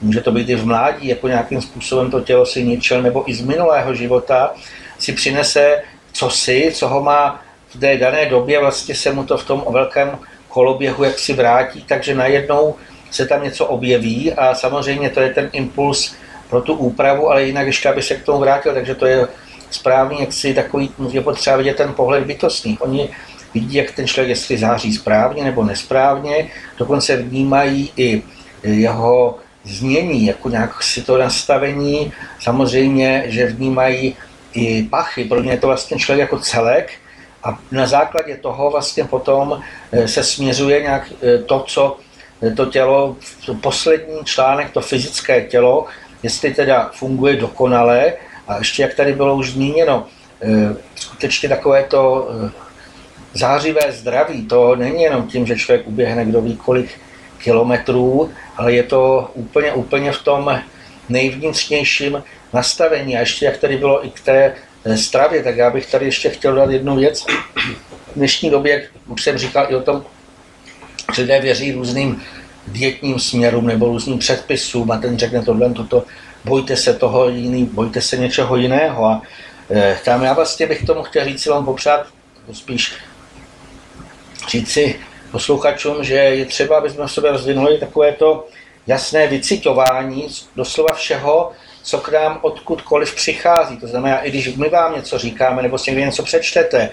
může 0.00 0.20
to 0.20 0.32
být 0.32 0.48
i 0.48 0.54
v 0.54 0.66
mládí, 0.66 1.08
jako 1.08 1.28
nějakým 1.28 1.60
způsobem 1.60 2.10
to 2.10 2.20
tělo 2.20 2.46
si 2.46 2.64
ničil, 2.64 3.02
nebo 3.02 3.30
i 3.30 3.34
z 3.34 3.40
minulého 3.40 3.94
života, 3.94 4.54
si 4.98 5.12
přinese 5.12 5.82
cosi, 6.12 6.70
co 6.74 6.88
ho 6.88 7.02
má 7.02 7.42
v 7.68 7.80
té 7.80 7.96
dané 7.96 8.26
době, 8.26 8.60
vlastně 8.60 8.94
se 8.94 9.12
mu 9.12 9.24
to 9.24 9.38
v 9.38 9.44
tom 9.44 9.64
velkém 9.70 10.18
koloběhu 10.48 11.04
jak 11.04 11.18
si 11.18 11.32
vrátí, 11.32 11.84
takže 11.88 12.14
najednou 12.14 12.74
se 13.10 13.26
tam 13.26 13.42
něco 13.42 13.66
objeví 13.66 14.32
a 14.32 14.54
samozřejmě 14.54 15.10
to 15.10 15.20
je 15.20 15.30
ten 15.30 15.50
impuls 15.52 16.14
pro 16.50 16.60
tu 16.60 16.74
úpravu, 16.74 17.30
ale 17.30 17.44
jinak 17.44 17.66
ještě, 17.66 17.88
aby 17.88 18.02
se 18.02 18.14
k 18.14 18.24
tomu 18.24 18.38
vrátil, 18.38 18.74
takže 18.74 18.94
to 18.94 19.06
je 19.06 19.28
správný, 19.70 20.20
jak 20.20 20.32
si 20.32 20.54
takový, 20.54 20.90
je 21.10 21.20
potřeba 21.20 21.56
vidět 21.56 21.76
ten 21.76 21.92
pohled 21.92 22.24
bytostný. 22.24 22.78
Oni 22.80 23.08
vidí, 23.54 23.76
jak 23.76 23.90
ten 23.90 24.06
člověk, 24.06 24.28
jestli 24.28 24.58
září 24.58 24.92
správně 24.92 25.44
nebo 25.44 25.64
nesprávně, 25.64 26.50
dokonce 26.78 27.16
vnímají 27.16 27.92
i 27.96 28.22
jeho 28.62 29.38
změní, 29.64 30.26
jako 30.26 30.48
nějak 30.48 30.82
si 30.82 31.02
to 31.02 31.18
nastavení, 31.18 32.12
samozřejmě, 32.40 33.24
že 33.26 33.46
vnímají 33.46 34.16
i 34.52 34.82
pachy, 34.82 35.24
pro 35.24 35.42
ně 35.42 35.50
je 35.50 35.58
to 35.58 35.66
vlastně 35.66 35.98
člověk 35.98 36.20
jako 36.20 36.38
celek 36.38 36.92
a 37.44 37.58
na 37.70 37.86
základě 37.86 38.36
toho 38.36 38.70
vlastně 38.70 39.04
potom 39.04 39.60
eh, 39.92 40.08
se 40.08 40.24
směřuje 40.24 40.82
nějak 40.82 41.12
eh, 41.22 41.38
to, 41.38 41.60
co 41.60 41.96
eh, 42.42 42.50
to 42.50 42.66
tělo, 42.66 43.16
poslední 43.60 44.24
článek, 44.24 44.70
to 44.70 44.80
fyzické 44.80 45.40
tělo, 45.40 45.86
jestli 46.22 46.54
teda 46.54 46.90
funguje 46.94 47.36
dokonale, 47.36 48.12
a 48.48 48.58
ještě, 48.58 48.82
jak 48.82 48.94
tady 48.94 49.12
bylo 49.12 49.36
už 49.36 49.50
zmíněno, 49.50 50.06
skutečně 50.94 51.48
takové 51.48 51.84
to 51.84 52.28
zářivé 53.34 53.92
zdraví, 53.92 54.46
to 54.46 54.76
není 54.76 55.02
jenom 55.02 55.28
tím, 55.28 55.46
že 55.46 55.56
člověk 55.56 55.86
uběhne 55.86 56.24
kdo 56.24 56.40
ví 56.40 56.56
kolik 56.56 56.90
kilometrů, 57.38 58.30
ale 58.56 58.72
je 58.72 58.82
to 58.82 59.30
úplně, 59.34 59.72
úplně 59.72 60.12
v 60.12 60.22
tom 60.22 60.60
nejvnitřnějším 61.08 62.22
nastavení. 62.52 63.16
A 63.16 63.20
ještě, 63.20 63.44
jak 63.44 63.56
tady 63.56 63.76
bylo 63.76 64.06
i 64.06 64.10
k 64.10 64.20
té 64.20 64.54
eh, 64.84 64.96
stravě, 64.96 65.42
tak 65.42 65.56
já 65.56 65.70
bych 65.70 65.86
tady 65.86 66.04
ještě 66.04 66.30
chtěl 66.30 66.54
dát 66.54 66.70
jednu 66.70 66.96
věc. 66.96 67.24
V 68.06 68.16
dnešní 68.16 68.50
době, 68.50 68.72
jak 68.72 68.82
už 69.06 69.22
jsem 69.22 69.38
říkal 69.38 69.66
i 69.68 69.74
o 69.74 69.82
tom, 69.82 70.04
že 71.14 71.22
lidé 71.22 71.40
věří 71.40 71.72
různým 71.72 72.22
dietním 72.66 73.18
směrům 73.18 73.66
nebo 73.66 73.86
různým 73.86 74.18
předpisům 74.18 74.90
a 74.90 74.98
ten 74.98 75.18
řekne 75.18 75.42
tohle, 75.42 75.70
toto 75.70 76.04
bojte 76.44 76.76
se 76.76 76.94
toho 76.94 77.28
jiný, 77.28 77.64
bojte 77.64 78.00
se 78.00 78.16
něčeho 78.16 78.56
jiného. 78.56 79.04
A 79.04 79.22
e, 79.70 79.98
tam 80.04 80.22
já 80.22 80.32
vlastně 80.32 80.66
bych 80.66 80.84
tomu 80.84 81.02
chtěl 81.02 81.24
říct 81.24 81.46
vám 81.46 81.64
popřát, 81.64 82.06
spíš 82.52 82.92
říci 84.48 84.94
posluchačům, 85.34 86.04
že 86.04 86.14
je 86.14 86.44
třeba, 86.44 86.78
aby 86.78 86.90
jsme 86.90 87.06
v 87.06 87.12
sobě 87.12 87.32
rozvinuli 87.32 87.78
takové 87.78 88.12
to 88.12 88.46
jasné 88.86 89.26
vycitování 89.26 90.28
doslova 90.56 90.94
všeho, 90.94 91.52
co 91.82 91.98
k 91.98 92.08
nám 92.08 92.38
odkudkoliv 92.42 93.14
přichází. 93.14 93.76
To 93.76 93.86
znamená, 93.86 94.18
i 94.22 94.30
když 94.30 94.56
my 94.56 94.68
vám 94.68 94.94
něco 94.94 95.18
říkáme, 95.18 95.62
nebo 95.62 95.78
si 95.78 95.90
někde 95.90 96.06
něco 96.06 96.22
přečtete, 96.22 96.90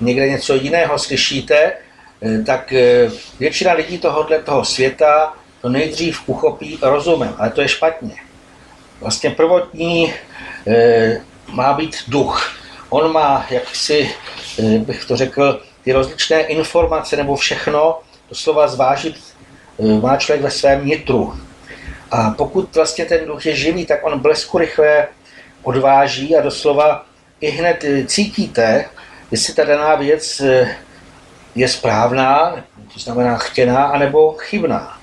někde 0.00 0.28
něco 0.28 0.54
jiného 0.54 0.98
slyšíte, 0.98 1.56
e, 2.22 2.42
tak 2.46 2.72
e, 2.72 3.10
většina 3.38 3.72
lidí 3.72 3.98
tohohle 3.98 4.38
toho 4.38 4.64
světa 4.64 5.36
to 5.60 5.68
nejdřív 5.68 6.20
uchopí 6.26 6.78
rozumem, 6.82 7.34
ale 7.38 7.50
to 7.50 7.60
je 7.60 7.68
špatně. 7.68 8.16
Vlastně 9.00 9.30
prvotní 9.30 10.14
e, 10.66 11.20
má 11.48 11.72
být 11.72 11.96
duch. 12.08 12.56
On 12.88 13.12
má, 13.12 13.46
jak 13.50 13.76
si 13.76 14.10
bych 14.78 15.04
to 15.04 15.16
řekl, 15.16 15.60
ty 15.84 15.92
rozličné 15.92 16.40
informace 16.40 17.16
nebo 17.16 17.36
všechno 17.36 17.98
doslova 18.28 18.68
zvážit 18.68 19.16
e, 19.78 20.00
má 20.00 20.16
člověk 20.16 20.42
ve 20.42 20.50
svém 20.50 20.86
nitru. 20.86 21.34
A 22.10 22.30
pokud 22.30 22.74
vlastně 22.74 23.04
ten 23.04 23.26
duch 23.26 23.46
je 23.46 23.56
živý, 23.56 23.86
tak 23.86 24.06
on 24.06 24.18
blesku 24.18 24.58
rychle 24.58 25.08
odváží 25.62 26.36
a 26.36 26.42
doslova 26.42 27.06
i 27.40 27.50
hned 27.50 27.84
cítíte, 28.06 28.84
jestli 29.30 29.54
ta 29.54 29.64
daná 29.64 29.94
věc 29.94 30.42
je 31.54 31.68
správná, 31.68 32.64
to 32.94 33.00
znamená 33.00 33.36
chtěná, 33.36 33.84
anebo 33.84 34.32
chybná. 34.32 34.98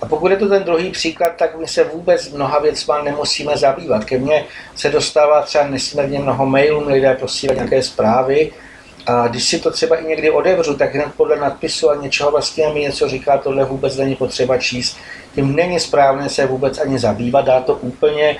A 0.00 0.06
pokud 0.06 0.30
je 0.30 0.36
to 0.36 0.48
ten 0.48 0.64
druhý 0.64 0.90
příklad, 0.90 1.32
tak 1.36 1.58
my 1.58 1.68
se 1.68 1.84
vůbec 1.84 2.30
mnoha 2.30 2.58
věcma 2.58 3.02
nemusíme 3.02 3.56
zabývat. 3.56 4.04
Ke 4.04 4.18
mně 4.18 4.44
se 4.76 4.90
dostává 4.90 5.42
třeba 5.42 5.66
nesmírně 5.66 6.18
mnoho 6.18 6.46
mailů, 6.46 6.88
lidé 6.88 7.14
posílají 7.14 7.58
nějaké 7.58 7.82
zprávy, 7.82 8.52
a 9.10 9.28
když 9.28 9.44
si 9.44 9.58
to 9.58 9.70
třeba 9.70 9.96
i 9.96 10.04
někdy 10.04 10.30
odevřu, 10.30 10.74
tak 10.74 10.94
hned 10.94 11.08
podle 11.16 11.36
nadpisu 11.36 11.90
a 11.90 11.94
něčeho 11.94 12.30
vlastně 12.30 12.68
mi 12.68 12.80
něco 12.80 13.08
říká, 13.08 13.38
tohle 13.38 13.64
vůbec 13.64 13.96
není 13.96 14.16
potřeba 14.16 14.58
číst. 14.58 14.96
Tím 15.34 15.56
není 15.56 15.80
správné 15.80 16.28
se 16.28 16.46
vůbec 16.46 16.78
ani 16.78 16.98
zabývat, 16.98 17.44
dá 17.44 17.60
to 17.60 17.74
úplně 17.74 18.36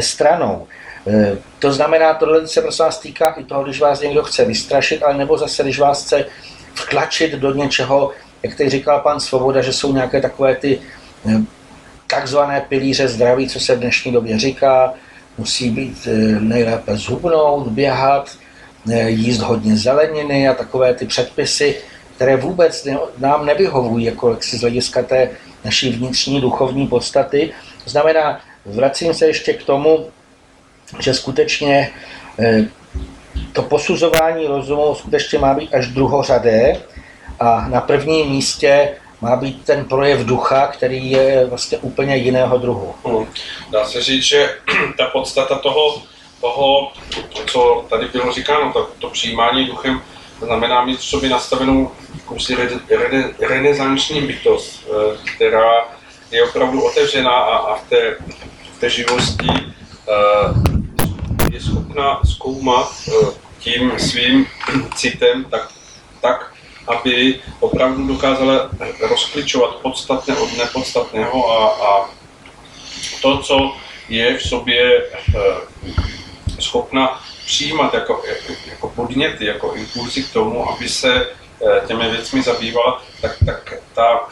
stranou. 0.00 0.66
E, 1.06 1.36
to 1.58 1.72
znamená, 1.72 2.14
tohle 2.14 2.48
se 2.48 2.62
prosím 2.62 2.84
vás 2.84 2.98
týká 2.98 3.34
i 3.38 3.44
toho, 3.44 3.64
když 3.64 3.80
vás 3.80 4.00
někdo 4.00 4.22
chce 4.22 4.44
vystrašit, 4.44 5.02
ale 5.02 5.16
nebo 5.16 5.38
zase, 5.38 5.62
když 5.62 5.78
vás 5.78 6.04
chce 6.04 6.24
vtlačit 6.74 7.32
do 7.32 7.54
něčeho, 7.54 8.10
jak 8.42 8.54
teď 8.54 8.68
říkal 8.68 9.00
pan 9.00 9.20
Svoboda, 9.20 9.62
že 9.62 9.72
jsou 9.72 9.92
nějaké 9.92 10.20
takové 10.20 10.56
ty 10.56 10.80
e, 11.28 11.42
takzvané 12.06 12.60
pilíře 12.68 13.08
zdraví, 13.08 13.48
co 13.48 13.60
se 13.60 13.74
v 13.74 13.78
dnešní 13.78 14.12
době 14.12 14.38
říká, 14.38 14.92
musí 15.38 15.70
být 15.70 16.06
e, 16.06 16.10
nejlépe 16.40 16.96
zhubnout, 16.96 17.68
běhat, 17.68 18.43
jíst 19.06 19.40
hodně 19.40 19.76
zeleniny 19.76 20.48
a 20.48 20.54
takové 20.54 20.94
ty 20.94 21.06
předpisy, 21.06 21.76
které 22.16 22.36
vůbec 22.36 22.88
nám 23.18 23.46
nevyhovují 23.46 24.04
jako 24.04 24.36
z 24.40 24.60
hlediska 24.60 25.02
té 25.02 25.30
naší 25.64 25.92
vnitřní 25.92 26.40
duchovní 26.40 26.86
podstaty. 26.86 27.52
To 27.84 27.90
znamená, 27.90 28.40
vracím 28.66 29.14
se 29.14 29.26
ještě 29.26 29.52
k 29.52 29.62
tomu, 29.62 30.06
že 30.98 31.14
skutečně 31.14 31.90
eh, 32.38 32.64
to 33.52 33.62
posuzování 33.62 34.46
rozumu 34.46 34.94
skutečně 34.94 35.38
má 35.38 35.54
být 35.54 35.74
až 35.74 35.86
druhořadé 35.86 36.80
a 37.40 37.68
na 37.68 37.80
prvním 37.80 38.30
místě 38.30 38.88
má 39.20 39.36
být 39.36 39.64
ten 39.64 39.84
projev 39.84 40.20
ducha, 40.20 40.66
který 40.66 41.10
je 41.10 41.46
vlastně 41.46 41.78
úplně 41.78 42.16
jiného 42.16 42.58
druhu. 42.58 42.94
Hmm. 43.04 43.26
Dá 43.70 43.84
se 43.84 44.02
říct, 44.02 44.24
že 44.24 44.48
ta 44.98 45.06
podstata 45.06 45.58
toho, 45.58 46.02
toho 46.44 46.92
co 47.46 47.86
tady 47.90 48.08
bylo 48.08 48.32
říkáno, 48.32 48.72
to, 48.72 48.90
to 48.98 49.10
přijímání 49.10 49.66
duchem, 49.66 50.02
znamená 50.40 50.84
mít 50.84 50.98
v 50.98 51.04
sobě 51.04 51.30
nastavenou 51.30 51.90
jakousi 52.14 52.54
re, 52.54 52.68
re, 52.90 53.30
renesanční 53.48 54.20
bytost, 54.20 54.86
eh, 54.86 55.16
která 55.36 55.70
je 56.30 56.44
opravdu 56.44 56.84
otevřená 56.84 57.30
a, 57.30 57.56
a 57.56 57.76
v, 57.76 57.88
té, 57.88 58.16
v 58.76 58.80
té 58.80 58.90
živosti 58.90 59.48
eh, 59.48 60.12
je 61.52 61.60
schopna 61.60 62.20
zkoumat 62.24 62.92
eh, 63.08 63.12
tím 63.58 63.92
svým 63.98 64.46
citem 64.94 65.44
tak, 65.44 65.68
tak, 66.20 66.54
aby 66.86 67.40
opravdu 67.60 68.06
dokázala 68.06 68.70
rozkličovat 69.00 69.74
podstatné 69.74 70.36
od 70.36 70.58
nepodstatného 70.58 71.50
a, 71.50 71.68
a 71.68 72.10
to, 73.22 73.38
co 73.38 73.76
je 74.08 74.38
v 74.38 74.42
sobě 74.42 75.02
schopna 76.74 77.20
přijímat 77.46 77.94
jako, 77.94 78.22
jako 78.66 78.88
podněty, 78.88 79.44
jako 79.44 79.74
impulzy 79.74 80.22
k 80.22 80.32
tomu, 80.32 80.70
aby 80.70 80.88
se 80.88 81.28
těmi 81.86 82.10
věcmi 82.10 82.42
zabývala, 82.42 83.02
tak, 83.20 83.36
tak 83.46 83.74
ta, 83.94 84.28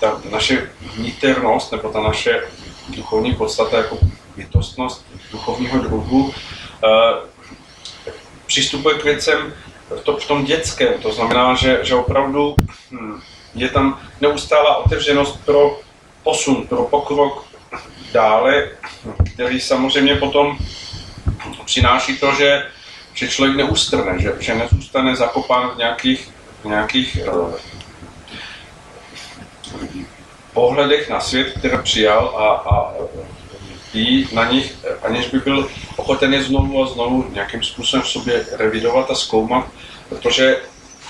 ta 0.00 0.20
naše 0.30 0.70
vniternost 0.96 1.72
nebo 1.72 1.88
ta 1.88 2.00
naše 2.00 2.42
duchovní 2.88 3.34
podstata 3.34 3.76
jako 3.76 3.98
bytostnost 4.36 5.06
duchovního 5.32 5.78
druhu 5.78 6.32
Eh, 6.84 7.28
přistupuje 8.46 8.98
k 8.98 9.04
věcem 9.04 9.54
v, 9.90 10.00
to, 10.00 10.16
v 10.16 10.26
tom 10.26 10.44
dětském. 10.44 11.02
To 11.02 11.12
znamená, 11.12 11.54
že, 11.54 11.80
že 11.82 11.94
opravdu 11.94 12.56
hm, 12.90 13.20
je 13.54 13.68
tam 13.68 14.00
neustálá 14.20 14.76
otevřenost 14.76 15.44
pro 15.44 15.80
posun, 16.22 16.66
pro 16.66 16.84
pokrok 16.84 17.46
dále, 18.12 18.68
který 19.34 19.60
samozřejmě 19.60 20.16
potom 20.16 20.58
přináší 21.70 22.18
to, 22.18 22.34
že, 22.34 22.66
že 23.14 23.28
člověk 23.28 23.56
neustrne, 23.56 24.18
že, 24.18 24.32
že 24.40 24.54
nezůstane 24.54 25.16
zakopán 25.16 25.70
v 25.70 25.78
nějakých, 25.78 26.30
nějakých 26.64 27.18
uh, 27.32 27.54
pohledech 30.52 31.10
na 31.10 31.20
svět, 31.20 31.54
které 31.58 31.78
přijal 31.78 32.34
a, 32.38 32.46
a 32.74 32.92
ví 33.94 34.28
na 34.32 34.50
nich, 34.50 34.74
aniž 35.02 35.26
by 35.26 35.38
byl 35.38 35.70
ochoten 35.96 36.34
je 36.34 36.42
znovu 36.42 36.82
a 36.82 36.86
znovu 36.86 37.30
nějakým 37.32 37.62
způsobem 37.62 38.02
v 38.02 38.08
sobě 38.08 38.46
revidovat 38.58 39.10
a 39.10 39.14
zkoumat, 39.14 39.66
protože 40.08 40.56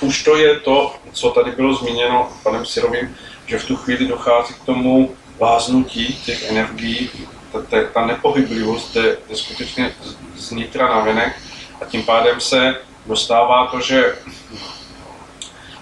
už 0.00 0.24
to 0.24 0.36
je 0.36 0.60
to, 0.60 0.94
co 1.12 1.30
tady 1.30 1.50
bylo 1.50 1.74
zmíněno 1.74 2.28
panem 2.42 2.66
Sirovým, 2.66 3.16
že 3.46 3.58
v 3.58 3.64
tu 3.64 3.76
chvíli 3.76 4.08
dochází 4.08 4.54
k 4.54 4.66
tomu 4.66 5.16
váznutí 5.38 6.20
těch 6.24 6.50
energií, 6.50 7.10
ta, 7.52 7.62
ta, 7.62 7.76
ta 7.94 8.06
nepohyblivost 8.06 8.96
je, 8.96 9.16
je 9.28 9.36
skutečně 9.36 9.94
z 10.36 10.50
nitra 10.50 10.88
na 10.88 11.00
venek 11.00 11.36
a 11.80 11.84
tím 11.84 12.02
pádem 12.02 12.40
se 12.40 12.76
dostává 13.06 13.66
to, 13.66 13.80
že 13.80 14.14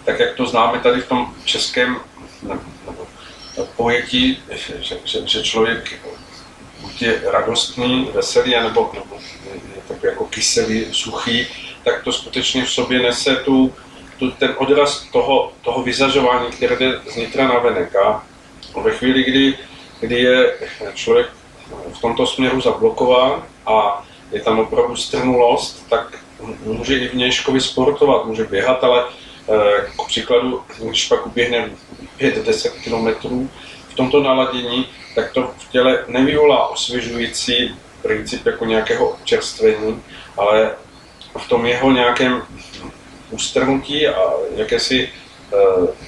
tak 0.04 0.20
jak 0.20 0.34
to 0.34 0.46
známe 0.46 0.78
tady 0.80 1.00
v 1.00 1.08
tom 1.08 1.34
českém 1.44 1.96
nebo, 2.42 2.62
pojetí, 3.76 4.42
že, 4.50 4.98
že, 5.04 5.26
že 5.26 5.42
člověk 5.42 6.00
buď 6.80 7.02
je 7.02 7.22
radostný, 7.24 8.10
veselý, 8.14 8.50
nebo, 8.50 8.92
takový 9.88 10.08
jako 10.08 10.24
kyselý, 10.24 10.86
suchý, 10.92 11.46
tak 11.84 12.02
to 12.02 12.12
skutečně 12.12 12.64
v 12.64 12.70
sobě 12.70 12.98
nese 12.98 13.36
tu, 13.36 13.74
tu, 14.18 14.30
ten 14.30 14.54
odraz 14.56 15.06
toho, 15.12 15.52
toho 15.62 15.82
vyzařování, 15.82 16.50
které 16.50 16.76
jde 16.76 17.00
z 17.12 17.16
nitra 17.16 17.48
na 17.48 17.58
venek. 17.58 17.96
A 17.96 18.26
ve 18.82 18.90
chvíli, 18.90 19.22
kdy, 19.24 19.58
kdy 20.00 20.20
je 20.20 20.54
člověk 20.94 21.26
v 21.92 22.00
tomto 22.00 22.26
směru 22.26 22.60
zablokován 22.60 23.42
a 23.66 24.06
je 24.32 24.40
tam 24.40 24.58
opravdu 24.58 24.96
strnulost, 24.96 25.86
tak 25.88 26.18
může 26.64 26.98
i 26.98 27.08
vnějškovi 27.08 27.60
sportovat, 27.60 28.24
může 28.24 28.44
běhat, 28.44 28.84
ale 28.84 29.04
eh, 29.04 29.86
k 30.02 30.06
příkladu, 30.06 30.62
když 30.80 31.08
pak 31.08 31.26
uběhne 31.26 31.70
5-10 32.20 32.70
kilometrů 32.84 33.50
v 33.88 33.94
tomto 33.94 34.22
naladění, 34.22 34.86
tak 35.14 35.32
to 35.32 35.50
v 35.58 35.70
těle 35.70 36.04
nevyvolá 36.08 36.68
osvěžující 36.68 37.74
princip 38.02 38.46
jako 38.46 38.64
nějakého 38.64 39.08
občerstvení, 39.08 40.02
ale 40.36 40.70
v 41.38 41.48
tom 41.48 41.66
jeho 41.66 41.92
nějakém 41.92 42.42
ustrnutí 43.30 44.08
a 44.08 44.32
jakési 44.56 45.08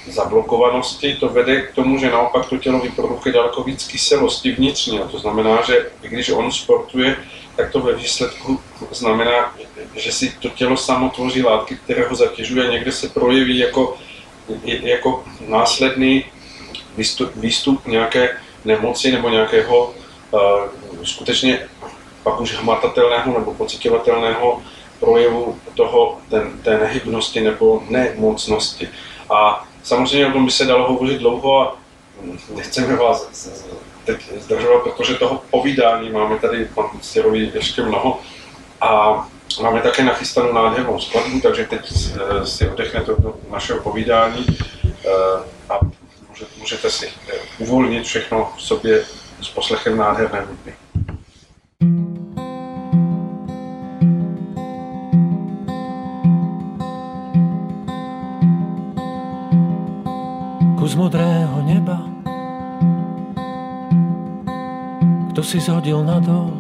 zablokovanosti 0.09 1.17
to 1.21 1.29
vede 1.29 1.63
k 1.63 1.75
tomu, 1.75 1.99
že 1.99 2.11
naopak 2.11 2.49
to 2.49 2.59
tělo 2.59 2.81
vyprodukuje 2.81 3.33
daleko 3.33 3.63
víc 3.63 3.87
kyselosti 3.87 4.53
vnitřní. 4.53 5.01
A 5.01 5.09
to 5.09 5.19
znamená, 5.19 5.63
že 5.63 5.91
když 6.01 6.31
on 6.31 6.53
sportuje, 6.53 7.17
tak 7.57 7.73
to 7.73 7.81
ve 7.81 7.95
výsledku 7.95 8.61
znamená, 8.91 9.57
že 9.97 10.13
si 10.13 10.33
to 10.41 10.49
tělo 10.49 10.77
samo 10.77 11.09
tvoří 11.09 11.43
látky, 11.43 11.77
které 11.77 12.09
ho 12.09 12.15
zatěžuje 12.15 12.69
a 12.69 12.71
někde 12.71 12.93
se 12.93 13.09
projeví 13.09 13.59
jako, 13.59 13.97
jako 14.65 15.25
následný 15.49 16.25
výstup, 16.97 17.37
výstup 17.37 17.87
nějaké 17.87 18.37
nemoci 18.65 19.13
nebo 19.13 19.29
nějakého 19.29 19.95
uh, 20.31 20.41
skutečně 21.05 21.69
pak 22.23 22.41
už 22.41 22.55
hmatatelného 22.55 23.39
nebo 23.39 23.55
pocitovatelného 23.55 24.63
projevu 25.01 25.59
toho, 25.75 26.19
ten, 26.29 26.59
té 26.63 26.79
nehybnosti 26.79 27.41
nebo 27.41 27.83
nemocnosti. 27.89 28.89
A 29.31 29.69
samozřejmě 29.83 30.27
o 30.27 30.33
tom 30.33 30.45
by 30.45 30.51
se 30.51 30.65
dalo 30.65 30.93
hovořit 30.93 31.19
dlouho 31.19 31.61
a 31.61 31.77
nechceme 32.55 32.97
vás 32.97 33.49
teď 34.05 34.33
zdržovat, 34.41 34.83
protože 34.83 35.15
toho 35.15 35.43
povídání 35.51 36.11
máme 36.11 36.39
tady 36.39 36.65
pan 36.65 36.87
Stěrový 37.01 37.51
ještě 37.55 37.83
mnoho 37.83 38.21
a 38.81 39.25
máme 39.63 39.81
také 39.81 40.05
nachystanou 40.05 40.53
nádhernou 40.53 41.01
skladbu, 41.01 41.41
takže 41.41 41.65
teď 41.65 41.81
eh, 42.15 42.47
si 42.47 42.69
oddechnete 42.69 43.13
od 43.13 43.51
našeho 43.51 43.81
povídání 43.81 44.47
eh, 45.05 45.11
a 45.69 45.79
můžete 46.59 46.91
si 46.91 47.07
eh, 47.07 47.33
uvolnit 47.59 48.05
všechno 48.05 48.53
v 48.57 48.63
sobě 48.63 49.05
s 49.43 49.49
poslechem 49.49 49.97
nádherné 49.97 50.41
hudby. 50.41 50.75
Kus 60.91 60.99
modrého 60.99 61.63
neba 61.63 62.03
Kto 65.31 65.39
si 65.39 65.63
zhodil 65.63 66.03
na 66.03 66.19
to? 66.19 66.51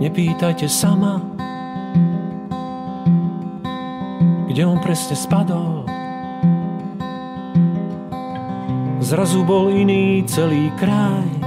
Nepýtajte 0.00 0.64
sama 0.64 1.20
Kde 4.48 4.64
on 4.64 4.80
presne 4.80 5.12
spadol 5.12 5.84
Zrazu 9.04 9.44
bol 9.44 9.68
iný 9.76 10.24
celý 10.24 10.72
kraj. 10.80 11.39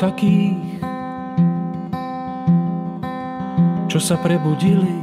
takých, 0.00 0.56
čo 3.92 4.00
sa 4.00 4.16
prebudili, 4.16 4.96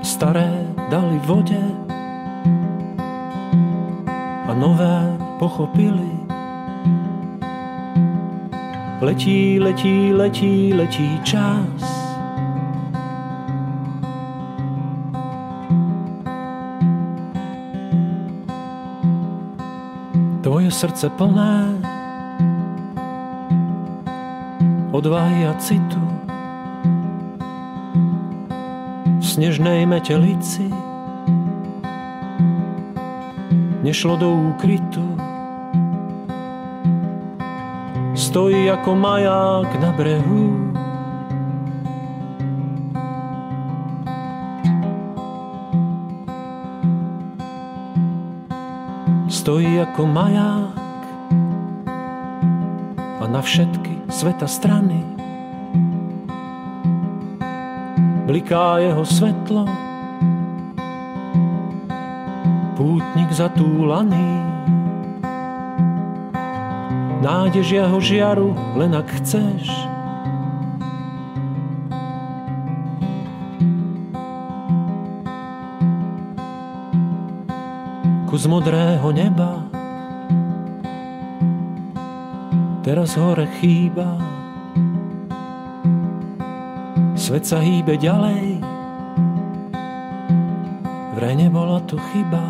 staré 0.00 0.48
dali 0.88 1.20
vode 1.28 1.60
a 4.48 4.52
nové 4.56 5.20
pochopili. 5.36 6.16
Letí, 9.04 9.60
letí, 9.60 10.16
letí, 10.16 10.72
letí 10.72 11.20
čas. 11.28 12.04
tvoje 20.44 20.68
srdce 20.70 21.08
plné 21.16 21.73
odvahy 25.04 25.44
a 25.44 25.52
citu 25.60 26.00
snežnej 29.20 29.84
metelici 29.84 30.64
nešlo 33.84 34.16
do 34.16 34.32
úkrytu. 34.32 35.04
Stojí 38.16 38.64
ako 38.72 38.96
maják 38.96 39.68
na 39.76 39.92
brehu. 39.92 40.72
Stojí 49.28 49.84
ako 49.84 50.08
maják 50.08 51.04
a 53.20 53.28
na 53.28 53.44
všetky 53.44 53.83
sveta 54.14 54.46
strany 54.46 55.02
bliká 58.30 58.78
jeho 58.78 59.02
svetlo 59.02 59.66
pútnik 62.74 63.30
zatúlaný. 63.30 64.44
Nádež 67.24 67.72
jeho 67.72 67.98
žiaru, 68.04 68.52
len 68.76 68.92
ak 68.92 69.08
chceš. 69.22 69.64
Kus 78.28 78.44
modrého 78.44 79.08
neba 79.14 79.63
teraz 82.84 83.16
hore 83.16 83.48
chýba. 83.58 84.20
Svet 87.16 87.48
sa 87.48 87.56
hýbe 87.64 87.96
ďalej, 87.96 88.60
vraj 91.16 91.34
nebola 91.34 91.80
to 91.88 91.96
chyba. 92.12 92.44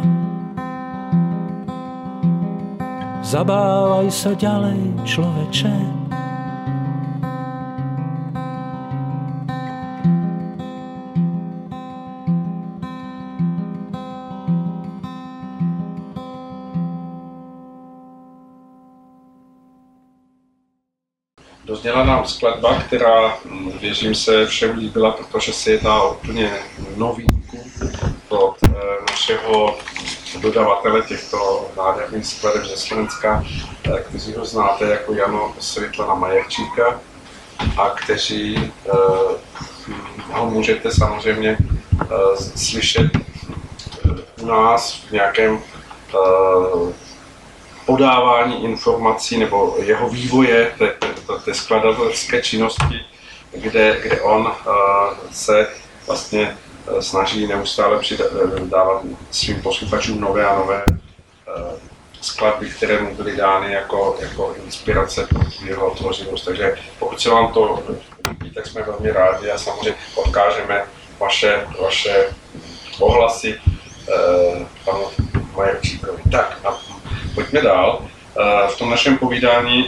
Zabávaj 3.22 4.11
sa 4.11 4.35
ďalej, 4.35 5.07
človeče. 5.07 6.03
Dozněla 21.64 22.04
nám 22.04 22.26
skladba, 22.26 22.82
která 22.82 23.38
mm, 23.44 23.78
věřím 23.78 24.14
se 24.14 24.46
všem 24.46 24.78
líbila, 24.78 25.10
protože 25.10 25.52
se 25.52 25.70
jedná 25.70 26.02
o 26.02 26.14
úplně 26.14 26.52
novinku 26.96 27.70
od 28.28 28.56
eh, 28.64 28.70
našeho 29.10 29.78
dodavatele 30.40 31.02
těchto 31.02 31.68
nádherných 31.76 32.26
skladeb 32.26 32.64
ze 32.64 32.76
Slovenska, 32.76 33.44
eh, 33.84 34.02
kteří 34.08 34.34
ho 34.34 34.44
znáte 34.44 34.84
jako 34.84 35.12
Jano 35.14 35.54
Světlana 35.58 36.14
Majerčíka 36.14 37.00
a 37.76 37.90
kteří 37.90 38.72
eh, 38.86 38.90
ho 40.32 40.50
můžete 40.50 40.90
samozřejmě 40.90 41.58
slyšet 42.56 43.10
u 44.42 44.46
nás 44.46 44.92
v 44.92 45.10
nějakém 45.12 45.60
podávání 47.87 48.64
informací 48.64 49.39
nebo 49.39 49.76
jeho 49.82 50.09
vývoje 50.09 50.72
té, 50.78 50.95
té, 51.45 51.55
skladatelské 51.55 52.43
činnosti, 52.43 53.01
kde, 53.53 54.01
kde 54.03 54.20
on 54.20 54.53
se 55.32 55.68
vlastně 56.07 56.57
Eh, 56.87 57.03
snaží 57.03 57.47
neustále 57.47 58.01
dávat 58.64 59.03
svým 59.30 59.62
posluchačům 59.62 60.20
nové 60.20 60.47
a 60.47 60.59
nové 60.59 60.85
eh, 60.89 61.76
skladby, 62.20 62.70
které 62.70 63.03
mu 63.03 63.14
byly 63.14 63.37
dány 63.37 63.72
jako, 63.72 64.16
jako 64.20 64.55
inspirace 64.64 65.26
pro 65.26 65.41
jeho 65.64 65.91
tvořivost. 65.91 66.45
Takže 66.45 66.76
pokud 66.99 67.20
se 67.20 67.30
vám 67.30 67.53
to 67.53 67.82
líbí, 68.28 68.51
tak 68.51 68.66
jsme 68.66 68.82
velmi 68.82 69.11
rádi 69.11 69.51
a 69.51 69.59
samozřejmě 69.59 69.95
odkážeme 70.14 70.85
vaše, 71.18 71.66
vaše 71.82 72.28
ohlasy 73.01 73.61
eh, 74.09 74.66
panu 74.85 75.05
Majerčíkovi. 75.57 76.22
Tak 76.32 76.59
a 76.64 76.78
pojďme 77.35 77.62
dál. 77.62 78.03
Eh, 78.41 78.68
v 78.68 78.78
tom 78.78 78.91
našem 78.91 79.18
povídání 79.18 79.85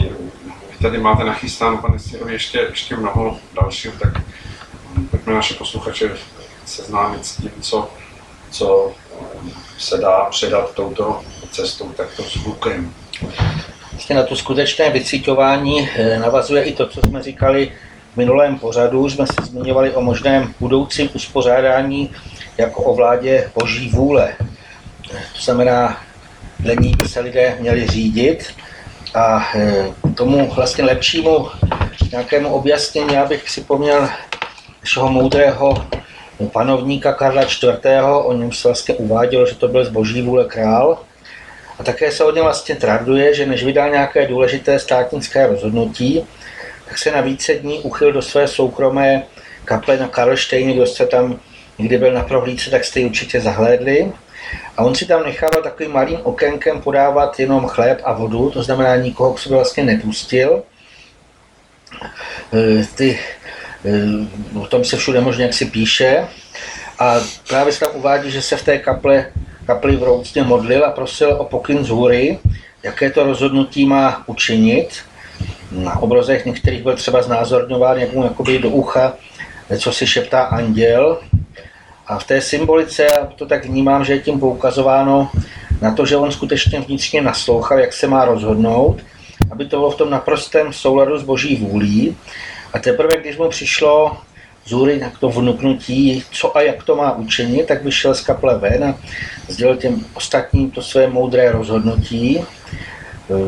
vy 0.71 0.77
tady 0.81 0.97
máte 0.97 1.23
nachystáno, 1.23 1.77
pane 1.77 1.99
Sirovi, 1.99 2.33
ještě, 2.33 2.57
ještě 2.57 2.95
mnoho 2.95 3.37
dalších, 3.61 3.91
tak 3.99 4.13
pojďme 5.11 5.33
naše 5.33 5.53
posluchače 5.53 6.11
seznámit 6.65 7.25
s 7.25 7.37
tím, 7.37 7.51
co, 7.61 7.89
co 8.51 8.91
eh, 9.21 9.51
se 9.77 9.97
dá 9.97 10.25
předat 10.25 10.73
touto 10.73 11.21
cestou, 11.51 11.89
takto 11.89 12.23
zvukem. 12.23 12.93
Vlastně 13.91 14.15
na 14.15 14.23
to 14.23 14.35
skutečné 14.35 14.89
vycítování 14.89 15.89
eh, 15.89 16.19
navazuje 16.19 16.63
i 16.63 16.73
to, 16.73 16.87
co 16.87 17.01
jsme 17.01 17.23
říkali 17.23 17.71
v 18.13 18.17
minulém 18.17 18.59
pořadu. 18.59 19.09
Jsme 19.09 19.27
se 19.27 19.45
zmiňovali 19.45 19.91
o 19.91 20.01
možném 20.01 20.53
budoucím 20.59 21.09
uspořádání 21.13 22.11
jako 22.57 22.83
o 22.83 22.95
vládě 22.95 23.51
boží 23.55 23.89
vůle. 23.89 24.33
To 25.09 25.41
znamená, 25.41 26.06
dle 26.59 26.75
ní 26.75 26.93
by 27.03 27.07
se 27.07 27.19
lidé 27.19 27.57
měli 27.59 27.87
řídit 27.87 28.53
a 29.13 29.49
eh, 29.55 29.85
tomu 30.15 30.51
vlastně 30.55 30.83
lepšímu 30.83 31.47
nějakému 32.11 32.49
objasnění, 32.49 33.13
já 33.13 33.25
bych 33.25 33.43
připomněl 33.43 34.09
našeho 34.81 35.11
moudrého 35.11 35.87
panovníka 36.51 37.13
Karla 37.13 37.41
IV., 37.41 37.85
o 38.23 38.33
něm 38.33 38.51
se 38.51 38.67
vlastně 38.67 38.95
uvádělo, 38.95 39.45
že 39.45 39.55
to 39.55 39.67
byl 39.67 39.85
z 39.85 39.89
boží 39.89 40.21
vůle 40.21 40.45
král. 40.45 40.99
A 41.79 41.83
také 41.83 42.11
se 42.11 42.23
o 42.23 42.31
něm 42.31 42.43
vlastně 42.43 42.75
traduje, 42.75 43.33
že 43.33 43.45
než 43.45 43.63
vydal 43.63 43.89
nějaké 43.89 44.27
důležité 44.27 44.79
státnické 44.79 45.47
rozhodnutí, 45.47 46.23
tak 46.87 46.97
se 46.97 47.11
na 47.11 47.21
více 47.21 47.53
dní 47.53 47.79
uchyl 47.79 48.11
do 48.11 48.21
své 48.21 48.47
soukromé 48.47 49.23
kaple 49.65 49.97
na 49.97 50.07
Karlštejně, 50.07 50.73
kdo 50.73 50.85
jste 50.85 51.05
tam 51.05 51.39
někdy 51.79 51.97
byl 51.97 52.13
na 52.13 52.23
prohlídce, 52.23 52.69
tak 52.69 52.85
jste 52.85 52.99
ji 52.99 53.05
určitě 53.05 53.41
zahlédli. 53.41 54.11
A 54.77 54.83
on 54.83 54.95
si 54.95 55.05
tam 55.05 55.23
nechával 55.23 55.63
takovým 55.63 55.91
malým 55.91 56.19
okénkem 56.23 56.81
podávat 56.81 57.39
jenom 57.39 57.67
chléb 57.67 58.01
a 58.03 58.13
vodu, 58.13 58.49
to 58.49 58.63
znamená 58.63 58.95
nikoho 58.95 59.33
k 59.33 59.39
sobě 59.39 59.55
vlastně 59.55 59.83
nepustil. 59.83 60.63
E, 62.53 62.85
ty 62.95 63.19
Eh, 63.85 64.59
o 64.59 64.67
tom 64.67 64.83
se 64.83 64.97
všude 64.97 65.21
možně 65.21 65.43
jak 65.43 65.53
si 65.53 65.65
píše. 65.65 66.27
A 66.99 67.15
právě 67.47 67.73
se 67.73 67.79
tam 67.79 67.89
uvádí, 67.93 68.31
že 68.31 68.41
se 68.41 68.57
v 68.57 68.63
té 68.63 68.77
kaple, 68.77 69.31
kapli 69.65 69.95
v 69.95 70.03
Roucně 70.03 70.43
modlil 70.43 70.85
a 70.85 70.91
prosil 70.91 71.31
o 71.31 71.45
pokyn 71.45 71.85
z 71.85 71.89
hůry, 71.89 72.39
jaké 72.83 73.09
to 73.09 73.23
rozhodnutí 73.23 73.85
má 73.85 74.23
učinit. 74.25 74.89
Na 75.71 75.99
obrazech 75.99 76.45
některých 76.45 76.83
byl 76.83 76.95
třeba 76.95 77.21
znázorňován, 77.21 77.97
jak 77.97 78.13
mu 78.13 78.23
jakoby 78.23 78.59
do 78.59 78.69
ucha, 78.69 79.13
co 79.79 79.91
si 79.91 80.07
šeptá 80.07 80.41
anděl. 80.41 81.19
A 82.07 82.19
v 82.19 82.23
té 82.23 82.41
symbolice, 82.41 83.07
to 83.35 83.45
tak 83.45 83.65
vnímám, 83.65 84.05
že 84.05 84.13
je 84.13 84.19
tím 84.19 84.39
poukazováno 84.39 85.29
na 85.81 85.93
to, 85.93 86.05
že 86.05 86.17
on 86.17 86.31
skutečně 86.31 86.79
vnitřně 86.79 87.21
naslouchal, 87.21 87.79
jak 87.79 87.93
se 87.93 88.07
má 88.07 88.25
rozhodnout, 88.25 88.97
aby 89.51 89.65
to 89.65 89.77
bylo 89.77 89.91
v 89.91 89.95
tom 89.95 90.09
naprostém 90.09 90.73
souladu 90.73 91.17
s 91.17 91.23
boží 91.23 91.55
vůlí 91.55 92.15
a 92.73 92.79
teprve, 92.79 93.21
když 93.21 93.37
mu 93.37 93.49
přišlo 93.49 94.17
z 94.65 94.71
hůry 94.71 94.99
na 94.99 95.11
to 95.19 95.29
vnuknutí, 95.29 96.23
co 96.31 96.57
a 96.57 96.61
jak 96.61 96.83
to 96.83 96.95
má 96.95 97.15
učinit, 97.15 97.67
tak 97.67 97.83
vyšel 97.83 98.15
z 98.15 98.21
kaple 98.21 98.57
ven 98.57 98.83
a 98.83 98.95
sdělil 99.47 99.75
těm 99.75 100.05
ostatním 100.13 100.71
to 100.71 100.81
své 100.81 101.07
moudré 101.07 101.51
rozhodnutí. 101.51 102.39
E, 102.39 102.43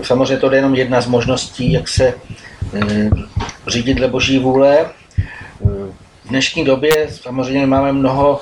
samozřejmě 0.06 0.38
to 0.38 0.52
je 0.52 0.58
jenom 0.58 0.76
jedna 0.76 1.02
z 1.02 1.08
možností, 1.08 1.72
jak 1.72 1.88
se 1.88 2.08
e, 2.08 2.14
řídit 3.68 3.94
dle 3.94 4.08
boží 4.08 4.40
vůle. 4.40 4.78
E, 4.80 4.86
v 6.26 6.30
dnešní 6.30 6.66
době 6.66 7.08
samozřejmě 7.12 7.68
máme 7.68 7.94
mnoho, 7.94 8.40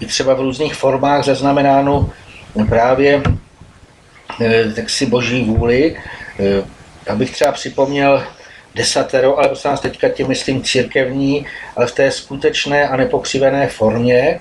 i 0.00 0.06
třeba 0.06 0.34
v 0.34 0.40
různých 0.40 0.74
formách 0.74 1.24
zaznamenáno 1.24 2.10
právě 2.68 3.22
tak 4.76 4.90
si 4.90 5.06
boží 5.06 5.44
vůli. 5.44 5.96
Abych 7.08 7.30
třeba 7.30 7.52
připomněl 7.52 8.22
desatero, 8.74 9.38
ale 9.38 9.48
prosím 9.48 9.70
vás 9.70 9.80
teďka 9.80 10.08
tím 10.08 10.28
myslím 10.28 10.62
církevní, 10.62 11.46
ale 11.76 11.86
v 11.86 11.94
té 11.94 12.10
skutečné 12.10 12.88
a 12.88 12.96
nepokřivené 12.96 13.66
formě. 13.66 14.40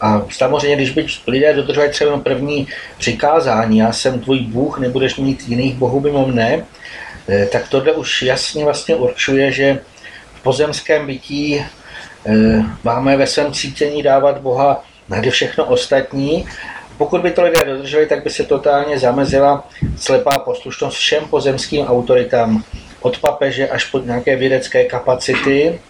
A 0.00 0.26
samozřejmě, 0.30 0.76
když 0.76 0.90
by 0.90 1.06
lidé 1.26 1.54
dodržovali 1.54 1.92
třeba 1.92 2.18
první 2.18 2.68
přikázání, 2.98 3.78
já 3.78 3.92
jsem 3.92 4.20
tvůj 4.20 4.40
Bůh, 4.40 4.78
nebudeš 4.78 5.16
mít 5.16 5.48
jiných 5.48 5.74
bohů 5.74 6.00
mimo 6.00 6.26
mne, 6.26 6.64
eh, 7.28 7.46
tak 7.46 7.68
tohle 7.68 7.92
už 7.92 8.22
jasně 8.22 8.64
vlastně 8.64 8.94
určuje, 8.94 9.52
že 9.52 9.78
v 10.34 10.42
pozemském 10.42 11.06
bytí 11.06 11.60
eh, 11.60 11.66
máme 12.84 13.16
ve 13.16 13.26
svém 13.26 13.52
cítění 13.52 14.02
dávat 14.02 14.38
Boha 14.38 14.84
nade 15.08 15.30
všechno 15.30 15.64
ostatní 15.64 16.46
Pokud 17.02 17.20
by 17.20 17.30
to 17.30 17.42
lidé 17.42 17.64
dodrželi, 17.64 18.06
tak 18.06 18.24
by 18.24 18.30
se 18.30 18.44
totálně 18.44 18.98
zamezila 18.98 19.68
slepá 19.96 20.38
poslušnost 20.38 20.96
všem 20.96 21.24
pozemským 21.24 21.86
autoritám, 21.86 22.64
od 23.00 23.18
papeže 23.18 23.68
až 23.68 23.84
po 23.84 23.98
nějaké 23.98 24.36
vědecké 24.36 24.84
kapacity. 24.84 25.80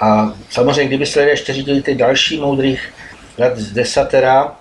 A 0.00 0.32
samozřejmě, 0.50 0.88
kdyby 0.88 1.06
se 1.06 1.20
lidé 1.20 1.32
ještě 1.32 1.52
řídili 1.52 1.82
ty 1.82 1.94
další 1.94 2.40
moudrých 2.40 2.92
rad 3.38 3.56
z 3.56 3.72
desatera, 3.72 4.56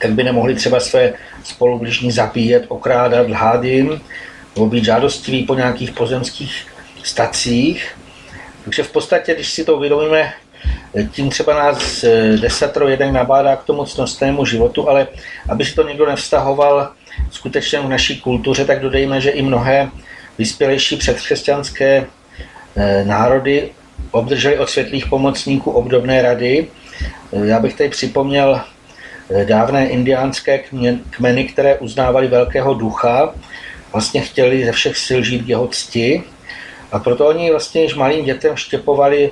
tak 0.00 0.10
by 0.10 0.24
nemohli 0.24 0.54
třeba 0.54 0.80
své 0.80 1.12
spolubližní 1.44 2.10
zabíjet, 2.10 2.64
okrádat, 2.68 3.28
lhát 3.28 3.64
jim, 3.64 4.00
nebo 4.54 4.66
být 4.66 4.84
žádostiví 4.84 5.42
po 5.42 5.54
nějakých 5.54 5.90
pozemských 5.90 6.66
stacích. 7.02 7.96
Takže 8.66 8.82
v 8.82 8.92
podstatě, 8.92 9.34
když 9.34 9.50
si 9.50 9.64
to 9.64 9.76
uvědomíme, 9.76 10.32
tím 11.12 11.30
třeba 11.30 11.54
nás 11.54 12.04
eh, 12.04 12.36
desatero 12.36 12.88
jeden 12.88 13.14
nabádá 13.14 13.56
k 13.56 13.64
tomu 13.64 13.84
cnostnému 13.84 14.44
životu, 14.44 14.88
ale 14.88 15.06
aby 15.48 15.64
si 15.64 15.74
to 15.74 15.88
někdo 15.88 16.06
nevztahoval 16.06 16.90
skutečně 17.30 17.80
v 17.80 17.88
naší 17.88 18.20
kultuře, 18.20 18.64
tak 18.64 18.80
dodejme, 18.80 19.20
že 19.20 19.30
i 19.30 19.42
mnohé 19.42 19.90
vyspělejší 20.38 20.96
předkřesťanské 20.96 22.06
eh, 22.76 23.04
národy 23.04 23.70
obdrželi 24.10 24.58
od 24.58 24.70
světlých 24.70 25.06
pomocníků 25.06 25.70
obdobné 25.70 26.22
rady. 26.22 26.66
Eh, 27.32 27.46
já 27.46 27.60
bych 27.60 27.74
tady 27.74 27.90
připomněl 27.90 28.60
dávné 29.44 29.88
indiánské 29.88 30.62
kmeny, 31.10 31.44
které 31.44 31.78
uznávali 31.78 32.26
velkého 32.26 32.74
ducha, 32.74 33.34
vlastně 33.92 34.20
chtěli 34.20 34.64
ze 34.64 34.72
všech 34.72 34.96
sil 35.06 35.20
žít 35.22 35.48
jeho 35.48 35.68
cti 35.68 36.24
a 36.92 36.98
proto 36.98 37.26
oni 37.26 37.50
vlastně 37.50 37.82
již 37.82 37.94
malým 37.94 38.24
dětem 38.24 38.56
štěpovali 38.56 39.30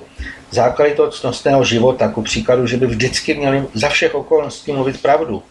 základy 0.50 0.94
toho 0.94 1.10
cnostného 1.10 1.64
života, 1.64 2.08
ku 2.08 2.22
příkladu, 2.22 2.66
že 2.66 2.76
by 2.76 2.86
vždycky 2.86 3.34
měli 3.34 3.64
za 3.74 3.88
všech 3.88 4.14
okolností 4.14 4.72
mluvit 4.72 5.02
pravdu. 5.02 5.42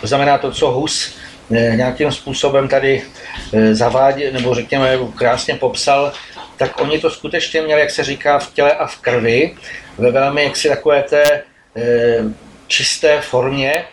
To 0.00 0.06
znamená 0.06 0.38
to, 0.38 0.50
co 0.50 0.70
Hus 0.70 1.14
eh, 1.50 1.76
nějakým 1.76 2.12
způsobem 2.12 2.68
tady 2.68 3.02
eh, 3.52 3.74
zavádí, 3.74 4.24
nebo 4.32 4.54
řekněme 4.54 4.98
krásně 5.14 5.54
popsal, 5.54 6.12
tak 6.56 6.80
oni 6.80 6.98
to 6.98 7.10
skutečně 7.10 7.62
měli, 7.62 7.80
jak 7.80 7.90
se 7.90 8.04
říká, 8.04 8.38
v 8.38 8.52
těle 8.52 8.72
a 8.72 8.86
v 8.86 8.96
krvi, 8.96 9.54
ve 9.98 10.10
velmi 10.10 10.44
jaksi 10.44 10.68
takové 10.68 11.02
té 11.02 11.42
eh, 11.76 12.24
čisté 12.66 13.20
formě. 13.20 13.84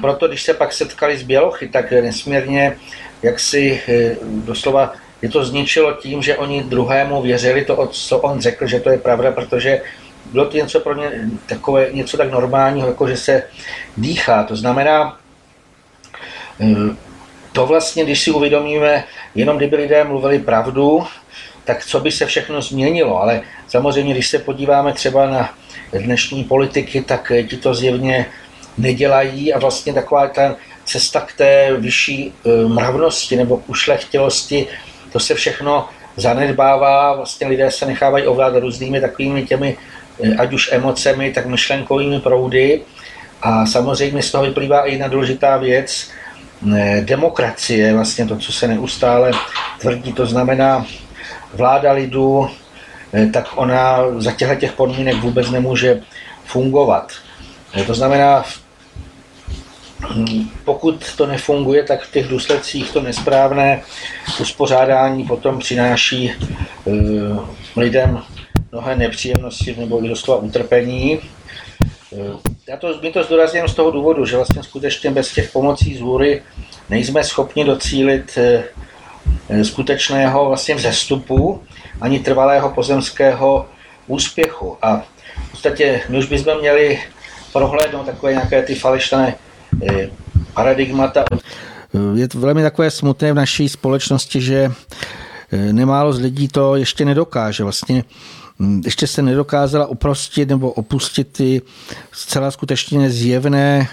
Proto, 0.00 0.28
když 0.28 0.42
se 0.42 0.54
pak 0.54 0.72
setkali 0.72 1.18
s 1.18 1.22
Bělochy, 1.22 1.68
tak 1.68 1.90
nesmírně, 1.90 2.76
jak 3.22 3.40
si 3.40 3.82
doslova 4.22 4.92
je 5.22 5.28
to 5.28 5.44
zničilo 5.44 5.92
tím, 5.92 6.22
že 6.22 6.36
oni 6.36 6.62
druhému 6.62 7.22
věřili 7.22 7.64
to, 7.64 7.86
co 7.86 8.18
on 8.18 8.40
řekl, 8.40 8.66
že 8.66 8.80
to 8.80 8.90
je 8.90 8.98
pravda, 8.98 9.32
protože 9.32 9.82
bylo 10.32 10.44
to 10.44 10.56
něco 10.56 10.80
pro 10.80 10.94
ně 10.94 11.10
takové, 11.46 11.88
něco 11.92 12.16
tak 12.16 12.30
normálního, 12.30 12.88
jako 12.88 13.08
že 13.08 13.16
se 13.16 13.42
dýchá. 13.96 14.44
To 14.44 14.56
znamená, 14.56 15.18
eh, 16.60 16.96
to 17.52 17.66
vlastně, 17.66 18.04
když 18.04 18.22
si 18.22 18.30
uvědomíme, 18.30 19.04
jenom 19.34 19.56
kdyby 19.56 19.76
lidé 19.76 20.04
mluvili 20.04 20.38
pravdu, 20.38 21.06
tak 21.64 21.84
co 21.84 22.00
by 22.00 22.12
se 22.12 22.26
všechno 22.26 22.62
změnilo. 22.62 23.22
Ale 23.22 23.42
samozřejmě, 23.68 24.14
když 24.14 24.28
se 24.28 24.38
podíváme 24.38 24.92
třeba 24.92 25.26
na 25.26 25.54
dnešní 25.92 26.44
politiky, 26.44 27.02
tak 27.02 27.32
ti 27.48 27.56
to 27.56 27.74
zjevně 27.74 28.26
nedělají 28.78 29.54
a 29.54 29.58
vlastně 29.58 29.92
taková 29.92 30.28
ta 30.28 30.56
cesta 30.84 31.20
k 31.20 31.32
té 31.32 31.76
vyšší 31.78 32.32
eh, 32.32 32.68
mravnosti 32.68 33.36
nebo 33.36 33.62
ušlechtilosti 33.66 34.66
to 35.12 35.20
se 35.20 35.34
všechno 35.34 35.88
zanedbává, 36.16 37.14
vlastně 37.14 37.46
lidé 37.46 37.70
se 37.70 37.86
nechávají 37.86 38.26
ovládat 38.26 38.60
různými 38.60 39.00
takovými 39.00 39.46
těmi, 39.46 39.76
eh, 40.22 40.34
ať 40.34 40.52
už 40.52 40.72
emocemi, 40.72 41.30
tak 41.30 41.46
myšlenkovými 41.46 42.20
proudy. 42.20 42.82
A 43.42 43.66
samozřejmě 43.66 44.22
z 44.22 44.30
toho 44.30 44.44
vyplývá 44.44 44.86
i 44.86 44.92
jedna 44.92 45.08
důležitá 45.08 45.56
věc, 45.56 46.10
eh, 46.76 47.00
demokracie, 47.04 47.94
vlastně 47.94 48.26
to, 48.26 48.36
co 48.36 48.52
se 48.52 48.68
neustále 48.68 49.30
tvrdí, 49.80 50.12
to 50.12 50.26
znamená 50.26 50.86
vláda 51.54 51.92
lidu, 51.92 52.50
eh, 53.12 53.26
tak 53.26 53.46
ona 53.54 53.98
za 54.16 54.32
těchto 54.32 54.54
těch 54.54 54.72
podmínek 54.72 55.16
vůbec 55.16 55.50
nemůže 55.50 56.00
fungovat. 56.44 57.12
To 57.86 57.94
znamená, 57.94 58.42
v 58.42 58.67
pokud 60.64 61.16
to 61.16 61.26
nefunguje, 61.26 61.82
tak 61.82 62.02
v 62.02 62.12
těch 62.12 62.28
důsledcích 62.28 62.92
to 62.92 63.00
nesprávné 63.00 63.82
uspořádání 64.40 65.24
potom 65.24 65.58
přináší 65.58 66.32
eh, 66.32 66.90
lidem 67.76 68.22
mnohé 68.72 68.96
nepříjemnosti 68.96 69.76
nebo 69.78 70.00
doslova 70.00 70.42
utrpení. 70.42 71.20
Eh, 72.12 72.16
já 72.68 72.76
to, 72.76 73.00
my 73.02 73.12
to 73.12 73.24
zdůrazním 73.24 73.68
z 73.68 73.74
toho 73.74 73.90
důvodu, 73.90 74.26
že 74.26 74.36
vlastně 74.36 74.62
skutečně 74.62 75.10
bez 75.10 75.32
těch 75.32 75.52
pomocí 75.52 75.96
z 75.96 76.00
hůry 76.00 76.42
nejsme 76.90 77.24
schopni 77.24 77.64
docílit 77.64 78.38
eh, 78.38 79.64
skutečného 79.64 80.48
vlastně 80.48 80.74
vzestupu 80.74 81.62
ani 82.00 82.18
trvalého 82.18 82.70
pozemského 82.70 83.66
úspěchu. 84.06 84.76
A 84.82 85.02
v 85.48 85.50
podstatě 85.50 86.00
my 86.08 86.18
už 86.18 86.26
bychom 86.26 86.58
měli 86.58 87.00
prohlédnout 87.52 88.06
takové 88.06 88.32
nějaké 88.32 88.62
ty 88.62 88.74
falešné 88.74 89.34
paradigmata. 90.54 91.24
Je 92.14 92.28
to 92.28 92.38
velmi 92.38 92.62
takové 92.62 92.90
smutné 92.90 93.32
v 93.32 93.36
naší 93.36 93.68
společnosti, 93.68 94.40
že 94.40 94.72
eh, 95.52 95.72
nemálo 95.72 96.12
z 96.12 96.20
lidí 96.20 96.48
to 96.48 96.76
ještě 96.76 97.04
nedokáže. 97.04 97.62
Vlastně 97.62 98.04
hm, 98.58 98.82
ještě 98.84 99.06
se 99.06 99.22
nedokázala 99.22 99.86
oprostit 99.86 100.48
nebo 100.48 100.72
opustit 100.72 101.28
ty 101.32 101.62
zcela 102.12 102.50
skutečně 102.50 103.10
zjevné 103.10 103.88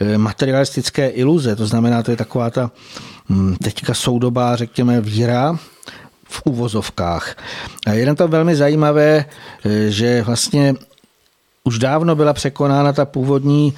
eh, 0.00 0.18
materialistické 0.18 1.08
iluze. 1.08 1.56
To 1.56 1.66
znamená, 1.66 2.02
to 2.02 2.10
je 2.10 2.16
taková 2.16 2.50
ta 2.50 2.70
hm, 3.28 3.56
teďka 3.62 3.94
soudobá, 3.94 4.56
řekněme, 4.56 5.00
víra 5.00 5.58
v 6.24 6.42
uvozovkách. 6.44 7.36
A 7.86 7.92
je 7.92 8.14
to 8.14 8.28
velmi 8.28 8.56
zajímavé, 8.56 9.24
že 9.88 10.22
vlastně 10.22 10.74
už 11.64 11.78
dávno 11.78 12.16
byla 12.16 12.32
překonána 12.32 12.92
ta 12.92 13.04
původní 13.04 13.74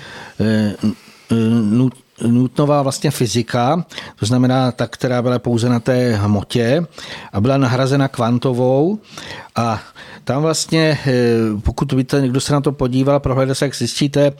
nutnová 2.26 2.82
vlastně 2.82 3.10
fyzika, 3.10 3.84
to 4.16 4.26
znamená 4.26 4.72
ta, 4.72 4.86
která 4.86 5.22
byla 5.22 5.38
pouze 5.38 5.68
na 5.68 5.80
té 5.80 6.14
hmotě 6.14 6.86
a 7.32 7.40
byla 7.40 7.56
nahrazena 7.56 8.08
kvantovou. 8.08 8.98
A 9.56 9.80
tam 10.24 10.42
vlastně, 10.42 10.98
eh, 11.06 11.12
pokud 11.62 11.92
víte, 11.92 12.20
někdo 12.20 12.40
se 12.40 12.52
na 12.52 12.60
to 12.60 12.72
podíval, 12.72 13.20
prohlédl 13.20 13.54
se, 13.54 13.64
jak 13.64 13.76
zjistíte, 13.76 14.32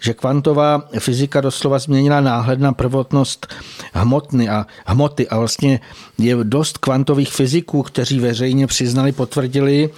že 0.00 0.14
kvantová 0.14 0.82
fyzika 0.98 1.40
doslova 1.40 1.78
změnila 1.78 2.20
náhled 2.20 2.60
na 2.60 2.72
prvotnost 2.72 3.46
hmotny 3.92 4.48
a 4.48 4.66
hmoty. 4.86 5.28
A 5.28 5.38
vlastně 5.38 5.80
je 6.18 6.36
dost 6.42 6.78
kvantových 6.78 7.32
fyziků, 7.32 7.82
kteří 7.82 8.20
veřejně 8.20 8.66
přiznali, 8.66 9.12
potvrdili, 9.12 9.90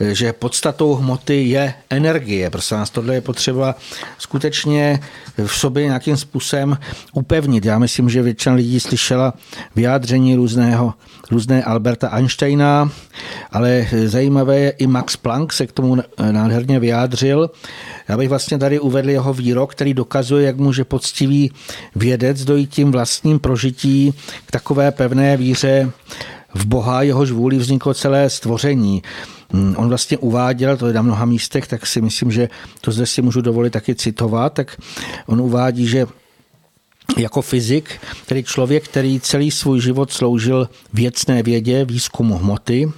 že 0.00 0.32
podstatou 0.32 0.94
hmoty 0.94 1.44
je 1.44 1.74
energie. 1.90 2.50
Prostě 2.50 2.74
nás 2.74 2.90
tohle 2.90 3.14
je 3.14 3.20
potřeba 3.20 3.74
skutečně 4.18 5.00
v 5.46 5.56
sobě 5.56 5.84
nějakým 5.84 6.16
způsobem 6.16 6.78
upevnit. 7.12 7.64
Já 7.64 7.78
myslím, 7.78 8.10
že 8.10 8.22
většina 8.22 8.54
lidí 8.54 8.80
slyšela 8.80 9.34
vyjádření 9.76 10.34
různého, 10.34 10.94
různé 11.30 11.64
Alberta 11.64 12.08
Einsteina, 12.08 12.90
ale 13.52 13.86
zajímavé 14.06 14.58
je 14.58 14.70
i 14.70 14.86
Max 14.86 15.16
Planck 15.16 15.52
se 15.52 15.66
k 15.66 15.72
tomu 15.72 15.96
nádherně 16.30 16.80
vyjádřil. 16.80 17.50
Já 18.08 18.16
bych 18.16 18.28
vlastně 18.28 18.58
tady 18.58 18.80
uvedl 18.80 19.10
jeho 19.10 19.34
výrok, 19.34 19.72
který 19.72 19.94
dokazuje, 19.94 20.46
jak 20.46 20.56
může 20.56 20.84
poctivý 20.84 21.52
vědec 21.96 22.44
dojít 22.44 22.70
tím 22.70 22.92
vlastním 22.92 23.38
prožití 23.38 24.14
k 24.46 24.50
takové 24.50 24.90
pevné 24.90 25.36
víře 25.36 25.92
v 26.54 26.66
Boha, 26.66 27.02
jehož 27.02 27.30
vůli 27.30 27.58
vzniklo 27.58 27.94
celé 27.94 28.30
stvoření. 28.30 29.02
Mm, 29.52 29.74
on 29.78 29.88
vlastně 29.88 30.18
uváděl, 30.18 30.76
to 30.76 30.86
je 30.86 30.92
na 30.92 31.02
mnoha 31.02 31.24
místech, 31.24 31.66
tak 31.66 31.86
si 31.86 32.00
myslím, 32.00 32.30
že 32.32 32.48
to 32.80 32.90
zde 32.92 33.06
si 33.06 33.22
můžu 33.22 33.40
dovolit 33.40 33.70
taky 33.70 33.94
citovat, 33.94 34.52
tak 34.52 34.76
on 35.26 35.40
uvádí, 35.40 35.86
že 35.86 36.06
jako 37.16 37.42
fyzik, 37.42 38.00
tedy 38.26 38.44
člověk, 38.44 38.84
který 38.84 39.20
celý 39.20 39.50
svůj 39.50 39.80
život 39.80 40.12
sloužil 40.12 40.68
věcné 40.92 41.42
vědě, 41.42 41.84
výzkumu 41.84 42.38
hmoty, 42.38 42.92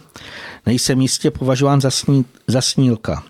nejsem 0.66 1.00
jistě 1.00 1.30
považován 1.30 1.80
za, 1.80 1.90
sní, 1.90 2.24
za 2.46 2.60
snílka. 2.60 3.22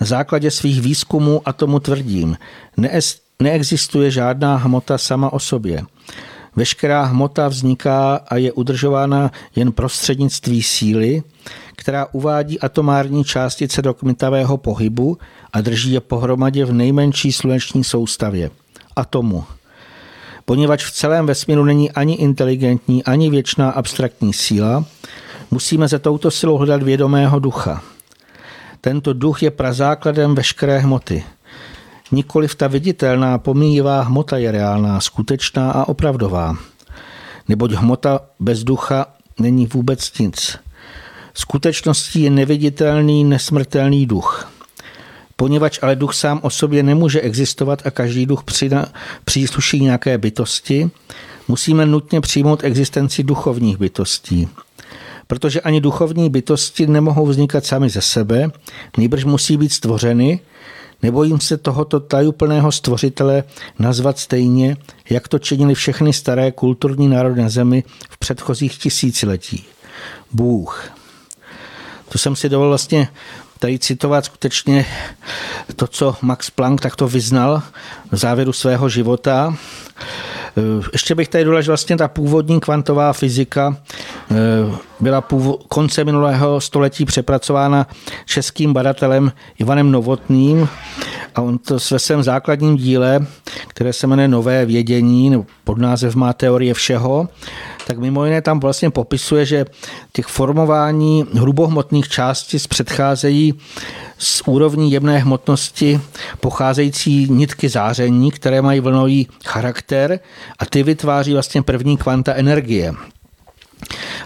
Na 0.00 0.06
základě 0.06 0.50
svých 0.50 0.80
výzkumů 0.80 1.42
a 1.44 1.52
tomu 1.52 1.80
tvrdím, 1.80 2.36
nees, 2.76 3.20
neexistuje 3.42 4.10
žádná 4.10 4.56
hmota 4.56 4.98
sama 4.98 5.32
o 5.32 5.38
sobě. 5.38 5.82
Veškerá 6.56 7.02
hmota 7.02 7.48
vzniká 7.48 8.20
a 8.28 8.36
je 8.36 8.52
udržována 8.52 9.30
jen 9.56 9.72
prostřednictví 9.72 10.62
síly, 10.62 11.22
která 11.76 12.06
uvádí 12.12 12.60
atomární 12.60 13.24
částice 13.24 13.82
do 13.82 13.94
kmitavého 13.94 14.56
pohybu 14.56 15.18
a 15.52 15.60
drží 15.60 15.92
je 15.92 16.00
pohromadě 16.00 16.64
v 16.64 16.72
nejmenší 16.72 17.32
sluneční 17.32 17.84
soustavě 17.84 18.50
atomu. 18.96 19.44
Poněvadž 20.44 20.84
v 20.84 20.92
celém 20.92 21.26
vesmíru 21.26 21.64
není 21.64 21.92
ani 21.92 22.14
inteligentní, 22.14 23.04
ani 23.04 23.30
věčná 23.30 23.70
abstraktní 23.70 24.32
síla, 24.32 24.84
musíme 25.50 25.88
za 25.88 25.98
touto 25.98 26.30
silou 26.30 26.56
hledat 26.56 26.82
vědomého 26.82 27.38
ducha. 27.38 27.82
Tento 28.80 29.12
duch 29.12 29.42
je 29.42 29.50
prazákladem 29.50 30.34
veškeré 30.34 30.78
hmoty. 30.78 31.24
Nikoliv 32.12 32.54
ta 32.54 32.66
viditelná 32.68 33.38
pomíjivá 33.38 34.02
hmota 34.02 34.36
je 34.38 34.52
reálná, 34.52 35.00
skutečná 35.00 35.70
a 35.70 35.88
opravdová. 35.88 36.56
Neboť 37.48 37.72
hmota 37.72 38.20
bez 38.40 38.64
ducha 38.64 39.06
není 39.38 39.66
vůbec 39.66 40.18
nic. 40.18 40.58
Skutečností 41.34 42.22
je 42.22 42.30
neviditelný, 42.30 43.24
nesmrtelný 43.24 44.06
duch. 44.06 44.52
Poněvadž 45.36 45.78
ale 45.82 45.96
duch 45.96 46.14
sám 46.14 46.40
o 46.42 46.50
sobě 46.50 46.82
nemůže 46.82 47.20
existovat 47.20 47.86
a 47.86 47.90
každý 47.90 48.26
duch 48.26 48.44
přina, 48.44 48.86
přísluší 49.24 49.80
nějaké 49.80 50.18
bytosti, 50.18 50.90
musíme 51.48 51.86
nutně 51.86 52.20
přijmout 52.20 52.64
existenci 52.64 53.22
duchovních 53.22 53.76
bytostí. 53.76 54.48
Protože 55.26 55.60
ani 55.60 55.80
duchovní 55.80 56.30
bytosti 56.30 56.86
nemohou 56.86 57.26
vznikat 57.26 57.64
sami 57.64 57.90
ze 57.90 58.00
sebe, 58.00 58.50
nejbrž 58.98 59.24
musí 59.24 59.56
být 59.56 59.72
stvořeny, 59.72 60.40
nebojím 61.04 61.40
se 61.40 61.56
tohoto 61.56 62.00
tajuplného 62.00 62.72
stvořitele 62.72 63.44
nazvat 63.78 64.18
stejně, 64.18 64.76
jak 65.10 65.28
to 65.28 65.38
činili 65.38 65.74
všechny 65.74 66.12
staré 66.12 66.52
kulturní 66.52 67.08
národy 67.08 67.42
na 67.42 67.48
zemi 67.48 67.84
v 68.10 68.18
předchozích 68.18 68.78
tisíciletí. 68.78 69.64
Bůh. 70.32 70.84
To 72.08 72.18
jsem 72.18 72.36
si 72.36 72.48
dovolil 72.48 72.70
vlastně 72.70 73.08
tady 73.58 73.78
citovat 73.78 74.24
skutečně 74.24 74.86
to, 75.76 75.86
co 75.86 76.16
Max 76.22 76.50
Planck 76.50 76.80
takto 76.80 77.08
vyznal 77.08 77.62
v 78.12 78.16
závěru 78.16 78.52
svého 78.52 78.88
života. 78.88 79.56
Ještě 80.92 81.14
bych 81.14 81.28
tady 81.28 81.44
že 81.60 81.70
vlastně 81.70 81.96
ta 81.96 82.08
původní 82.08 82.60
kvantová 82.60 83.12
fyzika 83.12 83.76
byla 85.00 85.20
původ, 85.20 85.62
konce 85.68 86.04
minulého 86.04 86.60
století 86.60 87.04
přepracována 87.04 87.86
českým 88.26 88.72
badatelem 88.72 89.32
Ivanem 89.58 89.90
Novotným 89.90 90.68
a 91.34 91.42
on 91.42 91.58
to 91.58 91.78
ve 91.90 91.98
svém 91.98 92.22
základním 92.22 92.76
díle, 92.76 93.26
které 93.68 93.92
se 93.92 94.06
jmenuje 94.06 94.28
Nové 94.28 94.66
vědění, 94.66 95.30
nebo 95.30 95.46
pod 95.64 95.78
název 95.78 96.14
má 96.14 96.32
teorie 96.32 96.74
všeho, 96.74 97.28
tak 97.86 97.98
mimo 97.98 98.24
jiné 98.24 98.42
tam 98.42 98.60
vlastně 98.60 98.90
popisuje, 98.90 99.46
že 99.46 99.64
těch 100.12 100.26
formování 100.26 101.24
hrubohmotných 101.34 102.08
částic 102.08 102.66
předcházejí 102.66 103.54
z 104.18 104.42
úrovní 104.46 104.92
jemné 104.92 105.18
hmotnosti 105.18 106.00
pocházející 106.40 107.26
nitky 107.30 107.68
záření, 107.68 108.30
které 108.30 108.62
mají 108.62 108.80
vlnový 108.80 109.28
charakter 109.46 110.20
a 110.58 110.66
ty 110.66 110.82
vytváří 110.82 111.32
vlastně 111.32 111.62
první 111.62 111.96
kvanta 111.96 112.34
energie. 112.34 112.94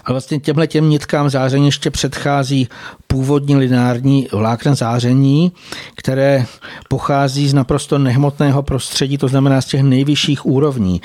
A 0.05 0.11
vlastně 0.11 0.39
těmhle 0.39 0.67
těm 0.67 0.89
nitkám 0.89 1.29
záření 1.29 1.65
ještě 1.65 1.91
předchází 1.91 2.67
původní 3.07 3.55
lineární 3.55 4.27
vlákna 4.31 4.75
záření, 4.75 5.51
které 5.95 6.45
pochází 6.89 7.49
z 7.49 7.53
naprosto 7.53 7.97
nehmotného 7.97 8.63
prostředí, 8.63 9.17
to 9.17 9.27
znamená 9.27 9.61
z 9.61 9.65
těch 9.65 9.83
nejvyšších 9.83 10.45
úrovní 10.45 11.01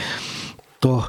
to, 0.85 1.05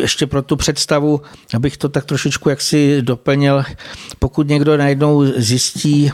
ještě 0.00 0.26
pro 0.26 0.42
tu 0.42 0.56
představu, 0.56 1.20
abych 1.54 1.76
to 1.76 1.88
tak 1.88 2.04
trošičku 2.04 2.48
jaksi 2.48 3.02
doplnil, 3.02 3.62
pokud 4.18 4.48
někdo 4.48 4.76
najednou 4.76 5.24
zjistí, 5.36 6.10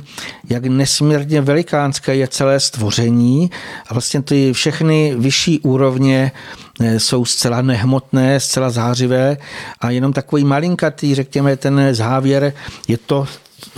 jak 0.50 0.64
nesmírně 0.64 1.40
velikánské 1.40 2.16
je 2.16 2.28
celé 2.28 2.60
stvoření 2.60 3.50
a 3.88 3.94
vlastně 3.94 4.22
ty 4.22 4.52
všechny 4.52 5.14
vyšší 5.18 5.60
úrovně 5.60 6.32
eh, 6.80 7.00
jsou 7.00 7.24
zcela 7.24 7.62
nehmotné, 7.62 8.40
zcela 8.40 8.70
zářivé 8.70 9.36
a 9.80 9.90
jenom 9.90 10.12
takový 10.12 10.44
malinkatý, 10.44 11.14
řekněme, 11.14 11.56
ten 11.56 11.94
závěr 11.94 12.52
je 12.88 12.98
to, 12.98 13.26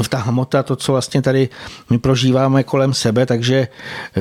ta 0.08 0.18
hmota, 0.18 0.62
to, 0.62 0.76
co 0.76 0.92
vlastně 0.92 1.22
tady 1.22 1.48
my 1.90 1.98
prožíváme 1.98 2.62
kolem 2.64 2.94
sebe, 2.94 3.26
takže 3.26 3.68
eh, 4.16 4.20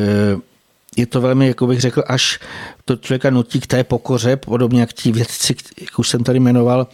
je 0.97 1.05
to 1.05 1.21
velmi, 1.21 1.47
jak 1.47 1.63
bych 1.63 1.81
řekl, 1.81 2.03
až 2.07 2.39
to 2.87 2.95
člověka 2.95 3.29
nutí 3.29 3.59
k 3.59 3.67
té 3.67 3.83
pokoře, 3.83 4.35
podobně 4.35 4.79
jak 4.79 4.93
ti 4.93 5.11
vědci, 5.11 5.55
jak 5.81 5.99
už 5.99 6.09
jsem 6.09 6.23
tady 6.23 6.39
jmenoval, 6.39 6.87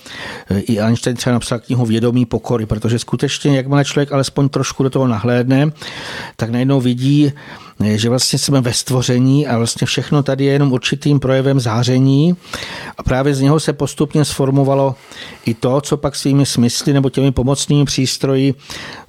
i 0.49 0.79
Einstein 0.79 1.15
třeba 1.15 1.33
napsal 1.33 1.59
knihu 1.59 1.85
Vědomí 1.85 2.25
pokory, 2.25 2.65
protože 2.65 2.99
skutečně, 2.99 3.57
jakmile 3.57 3.85
člověk 3.85 4.11
alespoň 4.11 4.49
trošku 4.49 4.83
do 4.83 4.89
toho 4.89 5.07
nahlédne, 5.07 5.71
tak 6.35 6.49
najednou 6.49 6.81
vidí, 6.81 7.31
že 7.95 8.09
vlastně 8.09 8.39
jsme 8.39 8.61
ve 8.61 8.73
stvoření 8.73 9.47
a 9.47 9.57
vlastně 9.57 9.87
všechno 9.87 10.23
tady 10.23 10.45
je 10.45 10.53
jenom 10.53 10.71
určitým 10.71 11.19
projevem 11.19 11.59
záření 11.59 12.35
a 12.97 13.03
právě 13.03 13.35
z 13.35 13.41
něho 13.41 13.59
se 13.59 13.73
postupně 13.73 14.25
sformovalo 14.25 14.95
i 15.45 15.53
to, 15.53 15.81
co 15.81 15.97
pak 15.97 16.15
svými 16.15 16.45
smysly 16.45 16.93
nebo 16.93 17.09
těmi 17.09 17.31
pomocnými 17.31 17.85
přístroji 17.85 18.53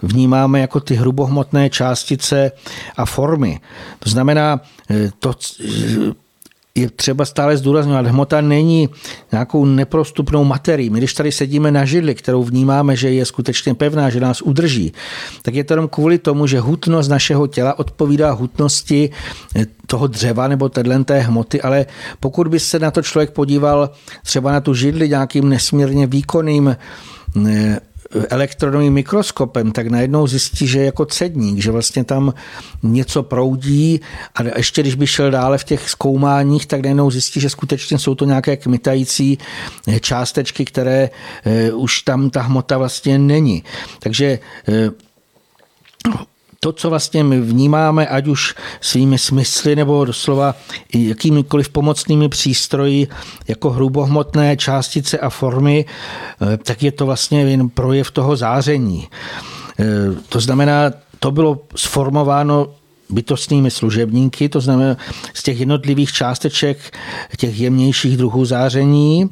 vnímáme 0.02 0.60
jako 0.60 0.80
ty 0.80 0.94
hrubohmotné 0.94 1.70
částice 1.70 2.52
a 2.96 3.04
formy. 3.04 3.60
To 3.98 4.10
znamená, 4.10 4.60
to, 5.18 5.32
je 6.78 6.90
třeba 6.90 7.24
stále 7.24 7.56
zdůrazňovat, 7.56 8.06
hmota 8.06 8.40
není 8.40 8.88
nějakou 9.32 9.64
neprostupnou 9.64 10.44
materií. 10.44 10.90
My 10.90 10.98
když 10.98 11.14
tady 11.14 11.32
sedíme 11.32 11.70
na 11.70 11.84
židli, 11.84 12.14
kterou 12.14 12.44
vnímáme, 12.44 12.96
že 12.96 13.10
je 13.10 13.24
skutečně 13.24 13.74
pevná, 13.74 14.10
že 14.10 14.20
nás 14.20 14.42
udrží, 14.42 14.92
tak 15.42 15.54
je 15.54 15.64
to 15.64 15.72
jenom 15.72 15.88
kvůli 15.88 16.18
tomu, 16.18 16.46
že 16.46 16.60
hutnost 16.60 17.08
našeho 17.08 17.46
těla 17.46 17.78
odpovídá 17.78 18.30
hutnosti 18.30 19.10
toho 19.86 20.06
dřeva 20.06 20.48
nebo 20.48 20.68
té 20.68 21.20
hmoty, 21.20 21.62
ale 21.62 21.86
pokud 22.20 22.48
by 22.48 22.60
se 22.60 22.78
na 22.78 22.90
to 22.90 23.02
člověk 23.02 23.30
podíval 23.30 23.90
třeba 24.22 24.52
na 24.52 24.60
tu 24.60 24.74
židli 24.74 25.08
nějakým 25.08 25.48
nesmírně 25.48 26.06
výkonným 26.06 26.76
eh, 27.46 27.80
elektronovým 28.28 28.92
mikroskopem, 28.92 29.72
tak 29.72 29.86
najednou 29.86 30.26
zjistí, 30.26 30.66
že 30.66 30.78
je 30.78 30.84
jako 30.84 31.04
cedník, 31.04 31.58
že 31.58 31.70
vlastně 31.70 32.04
tam 32.04 32.34
něco 32.82 33.22
proudí 33.22 34.00
a 34.34 34.42
ještě 34.56 34.82
když 34.82 34.94
by 34.94 35.06
šel 35.06 35.30
dále 35.30 35.58
v 35.58 35.64
těch 35.64 35.90
zkoumáních, 35.90 36.66
tak 36.66 36.82
najednou 36.82 37.10
zjistí, 37.10 37.40
že 37.40 37.50
skutečně 37.50 37.98
jsou 37.98 38.14
to 38.14 38.24
nějaké 38.24 38.56
kmitající 38.56 39.38
částečky, 40.00 40.64
které 40.64 41.10
eh, 41.44 41.72
už 41.72 42.02
tam 42.02 42.30
ta 42.30 42.42
hmota 42.42 42.78
vlastně 42.78 43.18
není. 43.18 43.64
Takže 43.98 44.38
eh, 44.68 44.90
to, 46.64 46.72
co 46.72 46.90
vlastně 46.90 47.24
my 47.24 47.40
vnímáme, 47.40 48.06
ať 48.06 48.26
už 48.26 48.54
svými 48.80 49.18
smysly 49.18 49.76
nebo 49.76 50.04
doslova 50.04 50.54
jakýmikoliv 50.94 51.68
pomocnými 51.68 52.28
přístroji, 52.28 53.08
jako 53.48 53.70
hrubohmotné 53.70 54.56
částice 54.56 55.18
a 55.18 55.30
formy, 55.30 55.84
eh, 55.84 56.56
tak 56.56 56.82
je 56.82 56.92
to 56.92 57.06
vlastně 57.06 57.40
jen 57.40 57.68
projev 57.68 58.10
toho 58.10 58.36
záření. 58.36 59.08
Eh, 59.78 59.84
to 60.28 60.40
znamená, 60.40 60.92
to 61.18 61.30
bylo 61.30 61.60
sformováno 61.76 62.68
bytostnými 63.10 63.70
služebníky, 63.70 64.48
to 64.48 64.60
znamená 64.60 64.96
z 65.34 65.42
těch 65.42 65.60
jednotlivých 65.60 66.12
částeček 66.12 66.96
těch 67.36 67.60
jemnějších 67.60 68.16
druhů 68.16 68.44
záření, 68.44 69.30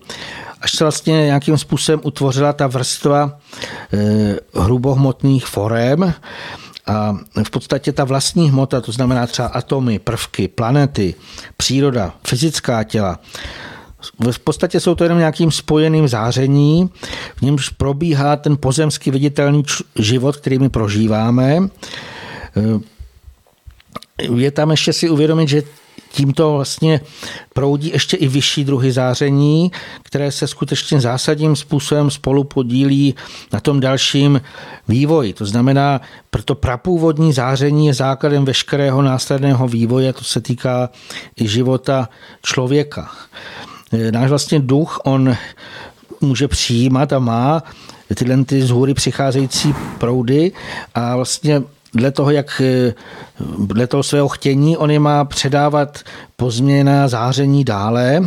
až 0.60 0.72
se 0.72 0.84
vlastně 0.84 1.12
nějakým 1.12 1.58
způsobem 1.58 2.00
utvořila 2.04 2.52
ta 2.52 2.66
vrstva 2.66 3.40
eh, 3.92 4.36
hrubohmotných 4.54 5.46
forem, 5.46 6.14
a 6.86 7.16
v 7.44 7.50
podstatě 7.50 7.92
ta 7.92 8.04
vlastní 8.04 8.50
hmota, 8.50 8.80
to 8.80 8.92
znamená 8.92 9.26
třeba 9.26 9.48
atomy, 9.48 9.98
prvky, 9.98 10.48
planety, 10.48 11.14
příroda, 11.56 12.14
fyzická 12.26 12.82
těla, 12.84 13.18
v 14.30 14.38
podstatě 14.38 14.80
jsou 14.80 14.94
to 14.94 15.04
jenom 15.04 15.18
nějakým 15.18 15.50
spojeným 15.50 16.08
záření, 16.08 16.90
v 17.36 17.42
němž 17.42 17.68
probíhá 17.68 18.36
ten 18.36 18.56
pozemský 18.56 19.10
viditelný 19.10 19.62
život, 19.98 20.36
který 20.36 20.58
my 20.58 20.68
prožíváme. 20.68 21.68
Je 24.18 24.50
tam 24.50 24.70
ještě 24.70 24.92
si 24.92 25.10
uvědomit, 25.10 25.48
že 25.48 25.62
tímto 26.12 26.52
vlastně 26.52 27.00
proudí 27.54 27.90
ještě 27.92 28.16
i 28.16 28.28
vyšší 28.28 28.64
druhy 28.64 28.92
záření, 28.92 29.72
které 30.02 30.32
se 30.32 30.46
skutečně 30.46 31.00
zásadním 31.00 31.56
způsobem 31.56 32.10
spolu 32.10 32.44
podílí 32.44 33.14
na 33.52 33.60
tom 33.60 33.80
dalším 33.80 34.40
vývoji. 34.88 35.32
To 35.32 35.46
znamená, 35.46 36.00
proto 36.30 36.54
prapůvodní 36.54 37.32
záření 37.32 37.86
je 37.86 37.94
základem 37.94 38.44
veškerého 38.44 39.02
následného 39.02 39.68
vývoje, 39.68 40.12
to 40.12 40.24
se 40.24 40.40
týká 40.40 40.90
i 41.40 41.48
života 41.48 42.08
člověka. 42.42 43.10
Náš 44.10 44.28
vlastně 44.28 44.60
duch, 44.60 45.00
on 45.04 45.36
může 46.20 46.48
přijímat 46.48 47.12
a 47.12 47.18
má 47.18 47.62
tyhle 48.14 48.44
ty 48.44 48.62
z 48.62 48.70
hůry 48.70 48.94
přicházející 48.94 49.74
proudy 49.98 50.52
a 50.94 51.16
vlastně 51.16 51.62
dle 51.94 52.10
toho, 52.10 52.30
jak 52.30 52.60
eh, 52.64 52.94
dle 53.58 53.86
toho 53.86 54.02
svého 54.02 54.28
chtění, 54.28 54.76
on 54.76 54.90
je 54.90 54.98
má 54.98 55.24
předávat 55.24 55.98
pozměněná 56.36 57.08
záření 57.08 57.64
dále. 57.64 58.20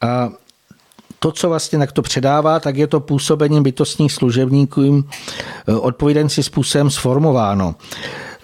A 0.00 0.30
to, 1.18 1.32
co 1.32 1.48
vlastně 1.48 1.78
tak 1.78 1.92
to 1.92 2.02
předává, 2.02 2.60
tak 2.60 2.76
je 2.76 2.86
to 2.86 3.00
působením 3.00 3.62
bytostních 3.62 4.12
služebníků 4.12 5.04
eh, 5.68 5.72
odpovídající 5.72 6.42
způsobem 6.42 6.90
sformováno. 6.90 7.74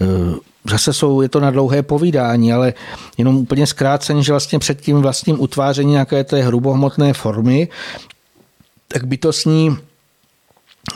Eh, 0.01 0.35
zase 0.71 0.93
jsou, 0.93 1.21
je 1.21 1.29
to 1.29 1.41
na 1.41 1.51
dlouhé 1.51 1.83
povídání, 1.83 2.53
ale 2.53 2.75
jenom 3.19 3.37
úplně 3.37 3.67
zkráceně, 3.67 4.23
že 4.23 4.33
vlastně 4.33 4.59
před 4.59 4.81
tím 4.81 5.03
vlastním 5.03 5.41
utvářením 5.41 5.91
nějaké 5.91 6.25
té 6.25 6.43
hrubohmotné 6.43 7.13
formy, 7.13 7.69
tak 8.89 9.05
bytostní 9.05 9.77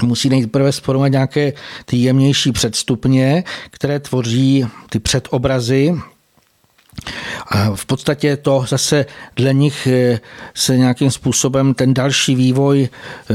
musí 0.03 0.29
nejprve 0.29 0.73
sformovat 0.73 1.09
nějaké 1.09 1.53
ty 1.85 1.97
jemnější 1.97 2.53
předstupně, 2.53 3.45
které 3.71 4.01
tvoří 4.01 4.67
ty 4.91 4.99
předobrazy. 4.99 5.95
A 7.47 7.77
v 7.77 7.87
podstatě 7.87 8.37
to 8.37 8.65
zase 8.69 9.07
dle 9.37 9.55
nich 9.55 9.87
eh, 9.87 10.21
se 10.55 10.77
nějakým 10.79 11.11
způsobem 11.11 11.75
ten 11.75 11.95
další 11.95 12.35
vývoj 12.35 12.89
eh, 13.31 13.35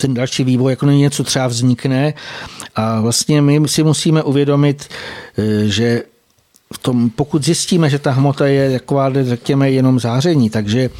ten 0.00 0.14
další 0.14 0.44
vývoj 0.44 0.72
jako 0.72 0.86
něco 0.86 1.24
třeba 1.24 1.46
vznikne. 1.46 2.14
A 2.74 3.00
vlastně 3.00 3.42
my 3.42 3.68
si 3.68 3.82
musíme 3.82 4.22
uvědomit, 4.22 4.88
eh, 5.38 5.68
že 5.68 6.02
v 6.72 6.78
tom, 6.78 7.10
pokud 7.10 7.44
zjistíme, 7.44 7.90
že 7.90 7.98
ta 7.98 8.10
hmota 8.10 8.46
je 8.46 8.72
taková, 8.72 9.12
řekněme, 9.22 9.70
jenom 9.70 10.00
záření, 10.00 10.50
takže 10.50 10.90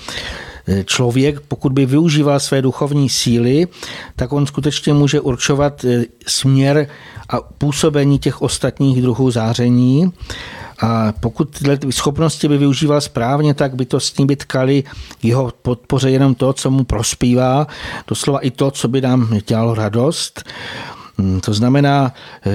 člověk, 0.85 1.41
pokud 1.41 1.73
by 1.73 1.87
využíval 1.87 2.41
své 2.41 2.63
duchovní 2.63 3.09
síly, 3.09 3.67
tak 4.17 4.33
on 4.33 4.47
skutečně 4.47 4.95
může 4.95 5.21
určovat 5.21 5.85
směr 6.27 6.89
a 7.29 7.41
působení 7.41 8.19
těch 8.19 8.43
ostatních 8.43 9.03
druhů 9.03 9.31
záření 9.31 10.13
a 10.83 11.13
pokud 11.21 11.59
tyhle 11.59 11.79
schopnosti 11.91 12.49
by 12.49 12.59
využíval 12.59 13.01
správně, 13.01 13.55
tak 13.55 13.75
by 13.75 13.85
to 13.87 14.01
s 14.01 14.17
ním 14.17 14.27
by 14.27 14.37
tkali 14.37 14.85
jeho 15.23 15.53
podpoře 15.63 16.11
jenom 16.11 16.35
to, 16.35 16.53
co 16.53 16.71
mu 16.71 16.85
prospívá, 16.85 17.67
doslova 18.09 18.39
i 18.39 18.51
to, 18.51 18.71
co 18.71 18.89
by 18.89 19.01
nám 19.01 19.39
dělalo 19.47 19.75
radost. 19.75 20.45
Hmm, 21.19 21.41
to 21.41 21.55
znamená, 21.55 22.13
eh, 22.47 22.53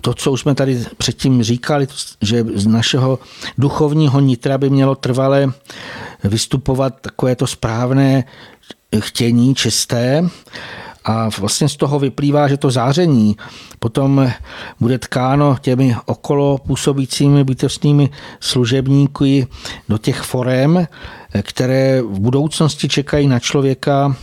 to, 0.00 0.14
co 0.14 0.32
už 0.32 0.40
jsme 0.40 0.54
tady 0.54 0.84
předtím 0.98 1.42
říkali, 1.42 1.86
že 2.22 2.44
z 2.54 2.66
našeho 2.66 3.18
duchovního 3.58 4.20
nitra 4.20 4.58
by 4.58 4.70
mělo 4.70 4.94
trvale 4.94 5.52
vystupovat 6.24 7.00
takové 7.00 7.36
to 7.36 7.46
správné 7.46 8.24
chtění, 9.00 9.54
čisté, 9.54 10.28
a 11.04 11.28
vlastně 11.38 11.68
z 11.68 11.76
toho 11.76 11.98
vyplývá, 11.98 12.48
že 12.48 12.56
to 12.56 12.70
záření 12.70 13.36
potom 13.78 14.32
bude 14.80 14.98
tkáno 14.98 15.56
těmi 15.60 15.96
okolo 16.06 16.58
působícími 16.58 17.44
bytostnými 17.44 18.10
služebníky 18.40 19.46
do 19.88 19.98
těch 19.98 20.20
forem, 20.20 20.88
které 21.42 22.02
v 22.02 22.20
budoucnosti 22.20 22.88
čekají 22.88 23.26
na 23.26 23.38
člověka 23.38 24.16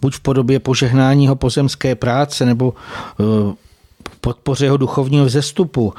buď 0.00 0.14
v 0.14 0.20
podobě 0.20 0.58
požehnání 0.60 1.24
jeho 1.24 1.36
pozemské 1.36 1.94
práce 1.94 2.46
nebo 2.46 2.74
eh, 3.20 3.24
podpoře 4.20 4.64
jeho 4.66 4.76
duchovního 4.76 5.24
vzestupu. 5.24 5.94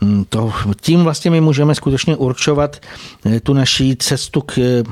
Hmm, 0.00 0.24
to, 0.28 0.52
tím 0.80 1.04
vlastně 1.04 1.30
my 1.30 1.40
můžeme 1.40 1.74
skutečně 1.74 2.16
určovat 2.16 2.76
eh, 3.26 3.40
tu 3.40 3.52
naší 3.52 3.96
cestu 3.96 4.40
k 4.40 4.84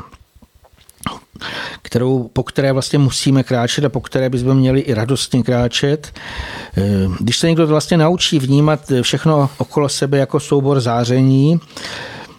kterou, 1.82 2.30
po 2.32 2.42
které 2.42 2.72
vlastně 2.72 2.98
musíme 2.98 3.42
kráčet 3.42 3.84
a 3.84 3.88
po 3.88 4.00
které 4.00 4.30
bychom 4.30 4.56
měli 4.56 4.80
i 4.80 4.94
radostně 4.94 5.42
kráčet. 5.42 6.12
Eh, 6.76 6.82
když 7.20 7.38
se 7.38 7.46
někdo 7.48 7.66
vlastně 7.66 7.96
naučí 7.96 8.38
vnímat 8.38 8.92
všechno 9.02 9.50
okolo 9.58 9.88
sebe 9.88 10.18
jako 10.18 10.40
soubor 10.40 10.80
záření, 10.80 11.60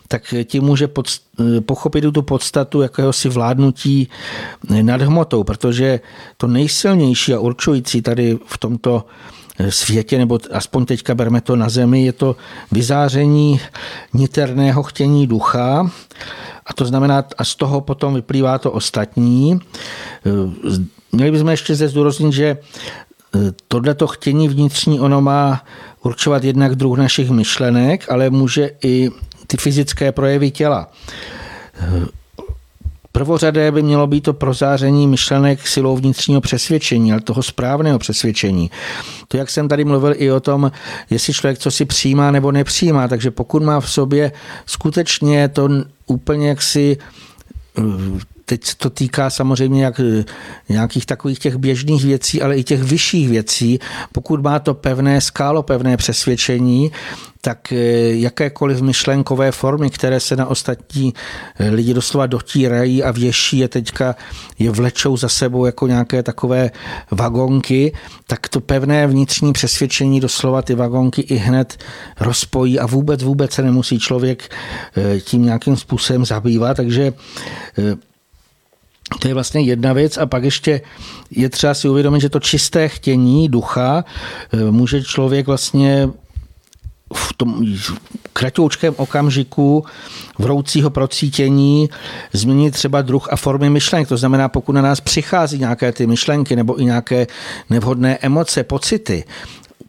tak 0.07 0.33
tím 0.43 0.63
může 0.63 0.87
eh, 0.87 1.61
pochopit 1.61 2.05
tu 2.13 2.21
podstatu 2.21 2.81
jakéhosi 2.81 3.29
vládnutí 3.29 4.09
nad 4.81 5.01
hmotou, 5.01 5.43
protože 5.43 5.99
to 6.37 6.47
nejsilnější 6.47 7.33
a 7.33 7.39
určující 7.39 8.01
tady 8.01 8.37
v 8.45 8.57
tomto 8.57 9.05
světě, 9.69 10.17
nebo 10.17 10.39
aspoň 10.51 10.85
teďka 10.85 11.15
berme 11.15 11.41
to 11.41 11.55
na 11.55 11.69
zemi, 11.69 12.05
je 12.05 12.13
to 12.13 12.35
vyzáření 12.71 13.59
niterného 14.13 14.83
chtění 14.83 15.27
ducha, 15.27 15.91
a 16.65 16.73
to 16.73 16.85
znamená, 16.85 17.23
a 17.37 17.43
z 17.43 17.55
toho 17.55 17.81
potom 17.81 18.13
vyplývá 18.13 18.57
to 18.57 18.71
ostatní. 18.71 19.59
Měli 21.11 21.31
bychom 21.31 21.49
ještě 21.49 21.75
zde 21.75 21.87
zdůraznit, 21.87 22.33
že 22.33 22.57
tohleto 23.67 24.07
chtění 24.07 24.47
vnitřní 24.47 24.99
ono 24.99 25.21
má 25.21 25.63
určovat 26.03 26.43
jednak 26.43 26.75
druh 26.75 26.97
našich 26.97 27.29
myšlenek, 27.29 28.11
ale 28.11 28.29
může 28.29 28.71
i 28.83 29.09
ty 29.47 29.57
fyzické 29.57 30.11
projevy 30.11 30.51
těla. 30.51 30.87
Prvořadé 33.11 33.71
by 33.71 33.83
mělo 33.83 34.07
být 34.07 34.21
to 34.21 34.33
prozáření 34.33 35.07
myšlenek 35.07 35.67
silou 35.67 35.97
vnitřního 35.97 36.41
přesvědčení, 36.41 37.11
ale 37.11 37.21
toho 37.21 37.43
správného 37.43 37.99
přesvědčení. 37.99 38.71
To, 39.27 39.37
jak 39.37 39.49
jsem 39.49 39.67
tady 39.67 39.85
mluvil 39.85 40.13
i 40.17 40.31
o 40.31 40.39
tom, 40.39 40.71
jestli 41.09 41.33
člověk 41.33 41.59
co 41.59 41.71
si 41.71 41.85
přijímá 41.85 42.31
nebo 42.31 42.51
nepřijímá, 42.51 43.07
takže 43.07 43.31
pokud 43.31 43.63
má 43.63 43.79
v 43.79 43.91
sobě 43.91 44.31
skutečně 44.65 45.49
to 45.49 45.69
úplně 46.07 46.49
jaksi 46.49 46.97
teď 48.51 48.65
se 48.65 48.77
to 48.77 48.89
týká 48.89 49.29
samozřejmě 49.29 49.83
jak, 49.83 50.01
nějakých 50.69 51.05
takových 51.05 51.39
těch 51.39 51.55
běžných 51.55 52.05
věcí, 52.05 52.41
ale 52.41 52.57
i 52.57 52.63
těch 52.63 52.83
vyšších 52.83 53.29
věcí. 53.29 53.79
Pokud 54.11 54.43
má 54.43 54.59
to 54.59 54.73
pevné 54.73 55.21
skálo, 55.21 55.63
pevné 55.63 55.97
přesvědčení, 55.97 56.91
tak 57.41 57.71
eh, 57.71 57.75
jakékoliv 58.27 58.81
myšlenkové 58.81 59.51
formy, 59.51 59.89
které 59.89 60.19
se 60.19 60.35
na 60.35 60.45
ostatní 60.45 61.13
eh, 61.59 61.69
lidi 61.69 61.93
doslova 61.93 62.27
dotírají 62.27 63.03
a 63.03 63.11
věší 63.11 63.57
je 63.57 63.67
teďka, 63.67 64.15
je 64.59 64.71
vlečou 64.71 65.17
za 65.17 65.29
sebou 65.29 65.65
jako 65.65 65.87
nějaké 65.87 66.23
takové 66.23 66.71
vagonky, 67.11 67.93
tak 68.27 68.49
to 68.49 68.59
pevné 68.61 69.07
vnitřní 69.07 69.53
přesvědčení 69.53 70.19
doslova 70.19 70.61
ty 70.61 70.75
vagonky 70.75 71.21
i 71.21 71.35
hned 71.35 71.77
rozpojí 72.19 72.79
a 72.79 72.85
vůbec, 72.85 73.23
vůbec 73.23 73.51
se 73.51 73.63
nemusí 73.63 73.99
člověk 73.99 74.55
eh, 74.97 75.19
tím 75.19 75.45
nějakým 75.45 75.75
způsobem 75.75 76.25
zabývat, 76.25 76.77
takže 76.77 77.13
to 79.19 79.27
je 79.27 79.33
vlastně 79.33 79.61
jedna 79.61 79.93
věc 79.93 80.17
a 80.17 80.25
pak 80.25 80.43
ještě 80.43 80.81
je 81.31 81.49
třeba 81.49 81.73
si 81.73 81.89
uvědomit, 81.89 82.21
že 82.21 82.29
to 82.29 82.39
čisté 82.39 82.89
chtění 82.89 83.49
ducha 83.49 84.05
může 84.71 85.03
člověk 85.03 85.47
vlastně 85.47 86.09
v 87.13 87.33
tom 87.33 87.65
kratoučkém 88.33 88.93
okamžiku 88.97 89.85
vroucího 90.39 90.89
procítění 90.89 91.89
změnit 92.33 92.71
třeba 92.71 93.01
druh 93.01 93.27
a 93.31 93.35
formy 93.35 93.69
myšlenek. 93.69 94.07
To 94.07 94.17
znamená, 94.17 94.49
pokud 94.49 94.71
na 94.71 94.81
nás 94.81 95.01
přichází 95.01 95.59
nějaké 95.59 95.91
ty 95.91 96.07
myšlenky 96.07 96.55
nebo 96.55 96.81
i 96.81 96.85
nějaké 96.85 97.27
nevhodné 97.69 98.17
emoce, 98.21 98.63
pocity, 98.63 99.23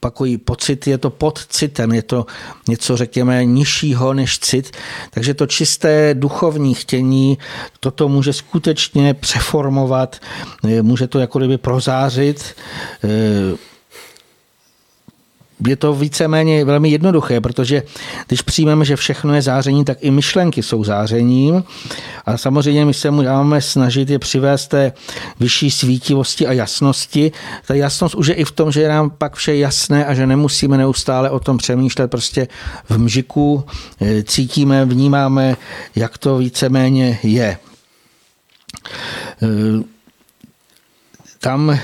opakují, 0.03 0.38
pocit 0.38 0.86
je 0.86 0.98
to 0.98 1.11
pod 1.11 1.46
citem, 1.46 1.92
je 1.92 2.03
to 2.03 2.26
něco, 2.68 2.96
řekněme, 2.96 3.44
nižšího 3.44 4.14
než 4.14 4.38
cit, 4.38 4.76
takže 5.11 5.34
to 5.34 5.46
čisté 5.46 6.14
duchovní 6.14 6.74
chtění, 6.74 7.38
toto 7.80 8.09
může 8.09 8.32
skutečně 8.32 9.14
přeformovat, 9.14 10.16
může 10.82 11.07
to 11.07 11.18
jako 11.18 11.38
kdyby 11.38 11.59
prozářit, 11.59 12.55
je 15.67 15.77
to 15.77 15.95
víceméně 15.95 16.65
velmi 16.65 16.91
jednoduché, 16.91 17.41
protože 17.41 17.83
když 18.29 18.43
přijmeme, 18.43 18.85
že 18.85 18.97
všechno 18.97 19.35
je 19.35 19.43
záření, 19.43 19.85
tak 19.85 19.99
i 20.01 20.11
myšlenky 20.11 20.63
jsou 20.63 20.85
zářením. 20.85 21.65
A 22.27 22.37
samozřejmě 22.37 22.85
my 22.85 22.95
se 22.95 23.11
mu 23.11 23.23
dáváme 23.23 23.61
snažit 23.61 24.11
je 24.11 24.19
přivést 24.19 24.67
té 24.67 24.93
vyšší 25.41 25.71
svítivosti 25.71 26.47
a 26.47 26.53
jasnosti. 26.53 27.33
Ta 27.67 27.75
jasnost 27.75 28.15
už 28.15 28.27
je 28.27 28.35
i 28.35 28.45
v 28.45 28.53
tom, 28.53 28.73
že 28.73 28.81
je 28.81 28.89
nám 28.89 29.11
pak 29.11 29.35
vše 29.35 29.57
jasné 29.57 30.07
a 30.07 30.15
že 30.15 30.27
nemusíme 30.27 30.79
neustále 30.79 31.31
o 31.31 31.41
tom 31.41 31.59
přemýšlet. 31.59 32.11
Prostě 32.11 32.49
v 32.89 32.99
mžiku 32.99 33.65
eh, 34.01 34.23
cítíme, 34.23 34.85
vnímáme, 34.85 35.57
jak 35.97 36.19
to 36.19 36.39
víceméně 36.39 37.19
je. 37.23 37.57
Tam 41.43 41.70
eh, 41.70 41.80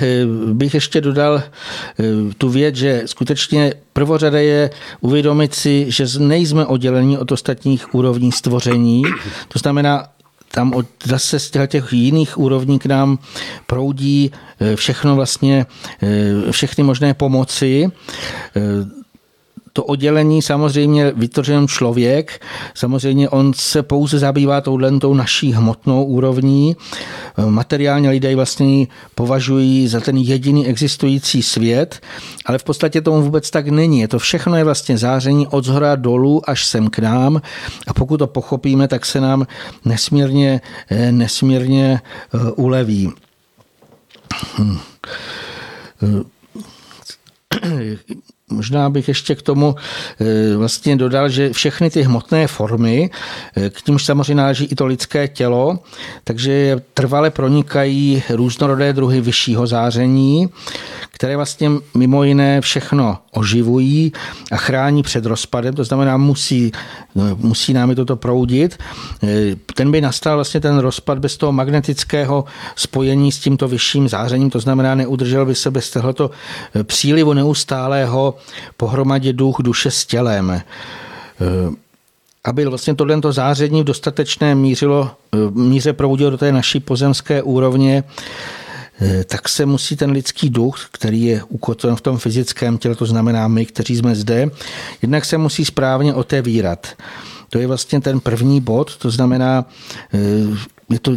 bych 0.52 0.74
ještě 0.74 1.00
dodal 1.00 1.42
eh, 1.42 2.04
tu 2.38 2.48
věc, 2.48 2.74
že 2.74 3.02
skutečně 3.06 3.74
prvořadé 3.92 4.44
je 4.44 4.70
uvědomit 5.00 5.54
si, 5.54 5.86
že 5.88 6.04
nejsme 6.18 6.66
oddělení 6.66 7.18
od 7.18 7.32
ostatních 7.32 7.94
úrovní 7.94 8.32
stvoření. 8.32 9.02
To 9.48 9.59
znamená, 9.59 10.06
tam 10.50 10.74
od, 10.74 10.86
zase 11.04 11.38
z 11.38 11.50
těch 11.66 11.92
jiných 11.92 12.38
úrovní 12.38 12.78
k 12.78 12.86
nám 12.86 13.18
proudí 13.66 14.32
eh, 14.61 14.76
všechno 14.76 15.16
vlastně, 15.16 15.66
všechny 16.50 16.84
možné 16.84 17.14
pomoci 17.14 17.90
to 19.72 19.84
oddělení 19.84 20.42
samozřejmě 20.42 21.12
vytvořen 21.16 21.68
člověk, 21.68 22.44
samozřejmě 22.74 23.28
on 23.28 23.52
se 23.54 23.82
pouze 23.82 24.18
zabývá 24.18 24.60
touhletou 24.60 25.14
naší 25.14 25.52
hmotnou 25.52 26.04
úrovní. 26.04 26.76
Materiálně 27.48 28.10
lidé 28.10 28.36
vlastně 28.36 28.86
považují 29.14 29.88
za 29.88 30.00
ten 30.00 30.16
jediný 30.16 30.66
existující 30.66 31.42
svět, 31.42 32.00
ale 32.46 32.58
v 32.58 32.64
podstatě 32.64 33.00
tomu 33.00 33.22
vůbec 33.22 33.50
tak 33.50 33.68
není. 33.68 34.00
Je 34.00 34.08
to 34.08 34.18
všechno 34.18 34.56
je 34.56 34.64
vlastně 34.64 34.98
záření 34.98 35.46
od 35.46 35.64
zhora 35.64 35.96
dolů 35.96 36.50
až 36.50 36.66
sem 36.66 36.90
k 36.90 36.98
nám 36.98 37.42
a 37.86 37.94
pokud 37.94 38.16
to 38.16 38.26
pochopíme, 38.26 38.88
tak 38.88 39.06
se 39.06 39.20
nám 39.20 39.46
nesmírně, 39.84 40.60
eh, 40.90 41.12
nesmírně 41.12 42.00
eh, 42.34 42.50
uleví. 42.52 43.12
Hm 44.58 44.78
možná 48.51 48.90
bych 48.90 49.09
ještě 49.09 49.34
k 49.34 49.42
tomu 49.42 49.74
eh, 50.20 50.57
vlastně 50.57 50.96
dodal, 50.96 51.28
že 51.28 51.53
všechny 51.53 51.90
ty 51.90 52.03
hmotné 52.03 52.46
formy, 52.46 53.11
eh, 53.57 53.70
k 53.70 53.88
nímž 53.88 54.05
samozřejmě 54.05 54.34
náleží 54.34 54.64
i 54.64 54.74
to 54.74 54.86
lidské 54.86 55.28
tělo, 55.28 55.78
takže 56.24 56.80
trvale 56.94 57.30
pronikají 57.30 58.22
různorodé 58.30 58.92
druhy 58.92 59.20
vyššího 59.20 59.66
záření, 59.66 60.49
které 61.11 61.36
vlastně 61.36 61.70
mimo 61.94 62.24
jiné 62.24 62.61
všechno 62.61 63.18
oživují 63.32 64.12
a 64.53 64.57
chrání 64.57 65.03
před 65.03 65.26
rozpadem, 65.26 65.74
to 65.74 65.84
znamená 65.84 66.16
musí, 66.16 66.72
no, 67.14 67.36
musí 67.36 67.72
námi 67.72 67.94
toto 67.94 68.16
proudit. 68.16 68.78
Ten 69.74 69.92
by 69.92 70.01
nastal 70.01 70.34
vlastně 70.34 70.61
ten 70.61 70.78
rozpad 70.78 71.18
bez 71.18 71.36
toho 71.36 71.53
magnetického 71.53 72.44
spojení 72.76 73.32
s 73.32 73.38
tímto 73.38 73.68
vyšším 73.68 74.09
zářením, 74.09 74.51
to 74.51 74.61
znamená 74.61 74.94
neudržel 74.94 75.46
by 75.46 75.55
se 75.55 75.70
bez 75.70 75.90
tohoto 75.90 76.30
přílivu 76.82 77.32
neustálého 77.32 78.38
pohromadě 78.76 79.32
duch, 79.32 79.57
duše 79.61 79.91
s 79.91 80.07
tělem 80.07 80.62
aby 82.45 82.64
vlastně 82.64 82.95
tohle 82.95 83.20
záření 83.30 83.82
v 83.82 83.84
dostatečné 83.84 84.55
mířilo, 84.55 85.11
míře 85.51 85.93
proudilo 85.93 86.30
do 86.30 86.39
té 86.39 86.53
naší 86.53 86.80
pozemské 86.80 87.43
úrovně, 87.43 88.05
Eh, 89.01 89.24
tak 89.24 89.49
se 89.49 89.66
musí 89.66 89.97
ten 89.97 90.11
lidský 90.11 90.51
duch, 90.51 90.89
který 90.93 91.24
je 91.24 91.43
ukotven 91.49 91.97
v 91.97 92.01
tom 92.01 92.18
fyzickém 92.18 92.78
těle, 92.78 92.95
to 92.95 93.07
znamená 93.07 93.49
my, 93.49 93.66
kteří 93.66 93.97
jsme 93.97 94.14
zde, 94.14 94.51
jednak 95.03 95.24
se 95.24 95.39
musí 95.39 95.64
správně 95.64 96.14
otevírat. 96.14 96.86
To 97.51 97.59
je 97.59 97.66
vlastně 97.66 98.01
ten 98.01 98.20
první 98.20 98.61
bod, 98.61 98.97
to 98.97 99.11
znamená, 99.11 99.64
je 100.91 100.99
to, 100.99 101.12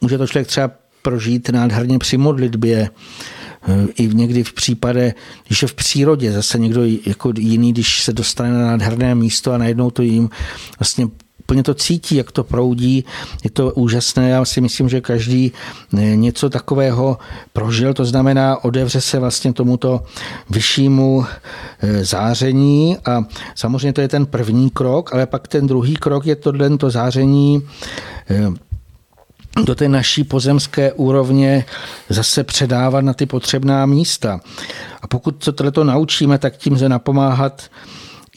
může 0.00 0.18
to 0.18 0.26
člověk 0.26 0.48
třeba 0.48 0.70
prožít 1.02 1.48
nádherně 1.48 1.98
při 1.98 2.16
modlitbě, 2.16 2.90
i 3.94 4.08
někdy 4.08 4.44
v 4.44 4.52
případě, 4.52 5.14
když 5.46 5.62
je 5.62 5.68
v 5.68 5.74
přírodě, 5.74 6.32
zase 6.32 6.58
někdo 6.58 6.82
jako 7.06 7.32
jiný, 7.38 7.72
když 7.72 8.02
se 8.02 8.12
dostane 8.12 8.50
na 8.50 8.66
nádherné 8.66 9.14
místo 9.14 9.52
a 9.52 9.58
najednou 9.58 9.90
to 9.90 10.02
jim 10.02 10.30
vlastně 10.78 11.08
úplně 11.42 11.62
to 11.62 11.74
cítí, 11.74 12.16
jak 12.16 12.32
to 12.32 12.44
proudí. 12.44 13.04
Je 13.44 13.50
to 13.50 13.70
úžasné. 13.70 14.28
Já 14.28 14.44
si 14.44 14.60
myslím, 14.60 14.88
že 14.88 15.00
každý 15.00 15.52
eh, 15.52 16.16
něco 16.16 16.50
takového 16.50 17.18
prožil. 17.52 17.94
To 17.94 18.04
znamená, 18.04 18.64
odevře 18.64 19.00
se 19.00 19.18
vlastně 19.18 19.52
tomuto 19.52 20.04
vyššímu 20.50 21.24
eh, 21.24 22.04
záření 22.04 22.96
a 23.04 23.24
samozřejmě 23.54 23.92
to 23.92 24.00
je 24.00 24.08
ten 24.08 24.26
první 24.26 24.70
krok, 24.70 25.14
ale 25.14 25.26
pak 25.26 25.48
ten 25.48 25.66
druhý 25.66 25.94
krok 25.96 26.26
je 26.26 26.36
tohle 26.36 26.78
to 26.78 26.90
záření 26.90 27.62
eh, 28.30 28.71
do 29.64 29.74
té 29.74 29.88
naší 29.88 30.24
pozemské 30.24 30.92
úrovně 30.92 31.64
zase 32.08 32.44
předávat 32.44 33.00
na 33.00 33.14
ty 33.14 33.26
potřebná 33.26 33.86
místa. 33.86 34.40
A 35.02 35.06
pokud 35.06 35.44
se 35.44 35.52
tohle 35.52 35.84
naučíme, 35.84 36.38
tak 36.38 36.56
tím 36.56 36.78
se 36.78 36.88
napomáhat 36.88 37.62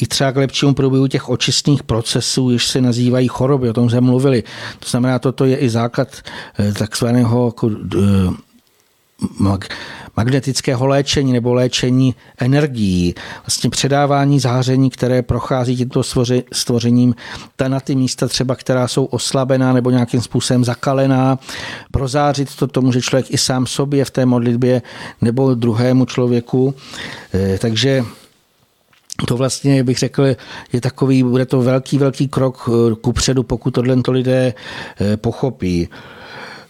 i 0.02 0.08
třeba 0.08 0.32
k 0.32 0.36
lepšímu 0.36 0.74
průběhu 0.74 1.08
těch 1.08 1.30
očistných 1.30 1.84
procesů, 1.84 2.50
jež 2.50 2.68
se 2.68 2.82
nazývají 2.82 3.28
choroby, 3.28 3.70
o 3.70 3.74
tom 3.74 3.90
jsme 3.90 4.02
mluvili. 4.02 4.44
To 4.80 4.90
znamená, 4.90 5.20
toto 5.20 5.46
je 5.46 5.58
i 5.58 5.70
základ 5.70 6.08
eh, 6.60 6.74
takzvaného 6.74 7.46
jako, 7.46 7.72
eh, 7.96 8.45
magnetického 10.18 10.88
léčení 10.88 11.34
nebo 11.34 11.54
léčení 11.54 12.16
energií, 12.38 13.16
vlastně 13.46 13.70
předávání 13.70 14.40
záření, 14.40 14.90
které 14.90 15.22
prochází 15.22 15.76
tímto 15.76 16.02
stvořením 16.54 17.16
ta 17.56 17.68
na 17.68 17.80
ty 17.80 17.96
místa 17.96 18.28
třeba, 18.28 18.56
která 18.56 18.88
jsou 18.88 19.06
oslabená 19.06 19.74
nebo 19.74 19.90
nějakým 19.90 20.22
způsobem 20.22 20.66
zakalená, 20.66 21.40
prozářit 21.92 22.56
to, 22.56 22.68
to 22.68 22.82
může 22.82 23.02
člověk 23.02 23.34
i 23.34 23.38
sám 23.38 23.68
sobě 23.68 24.06
v 24.06 24.12
té 24.12 24.26
modlitbě 24.26 24.82
nebo 25.22 25.56
druhému 25.56 26.06
člověku. 26.06 26.76
Eh, 27.34 27.58
takže 27.58 28.04
to 29.28 29.38
vlastně 29.38 29.84
bych 29.84 29.98
řekl, 29.98 30.26
je 30.74 30.82
takový, 30.82 31.24
bude 31.24 31.46
to 31.46 31.62
velký, 31.62 31.98
velký 31.98 32.28
krok 32.28 32.70
eh, 32.70 32.96
ku 32.96 33.14
předu, 33.14 33.44
pokud 33.44 33.72
tohle 33.72 34.02
to 34.02 34.12
lidé 34.12 34.54
eh, 35.02 35.18
pochopí. 35.18 35.90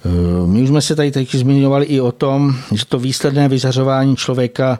Eh, 0.05 0.47
my 0.47 0.61
už 0.61 0.69
jsme 0.69 0.81
se 0.81 0.95
tady 0.95 1.11
teď 1.11 1.35
zmiňovali 1.35 1.85
i 1.85 2.01
o 2.01 2.11
tom, 2.11 2.55
že 2.71 2.85
to 2.85 2.99
výsledné 2.99 3.47
vyzařování 3.49 4.15
člověka 4.15 4.79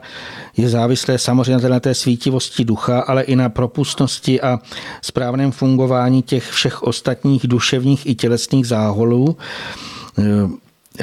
je 0.56 0.68
závislé 0.68 1.18
samozřejmě 1.18 1.68
na 1.68 1.80
té 1.80 1.94
svítivosti 1.94 2.64
ducha, 2.64 3.00
ale 3.00 3.22
i 3.22 3.36
na 3.36 3.48
propustnosti 3.48 4.40
a 4.40 4.58
správném 5.02 5.52
fungování 5.52 6.22
těch 6.22 6.50
všech 6.50 6.82
ostatních 6.82 7.46
duševních 7.46 8.06
i 8.06 8.14
tělesných 8.14 8.66
záholů. 8.66 9.36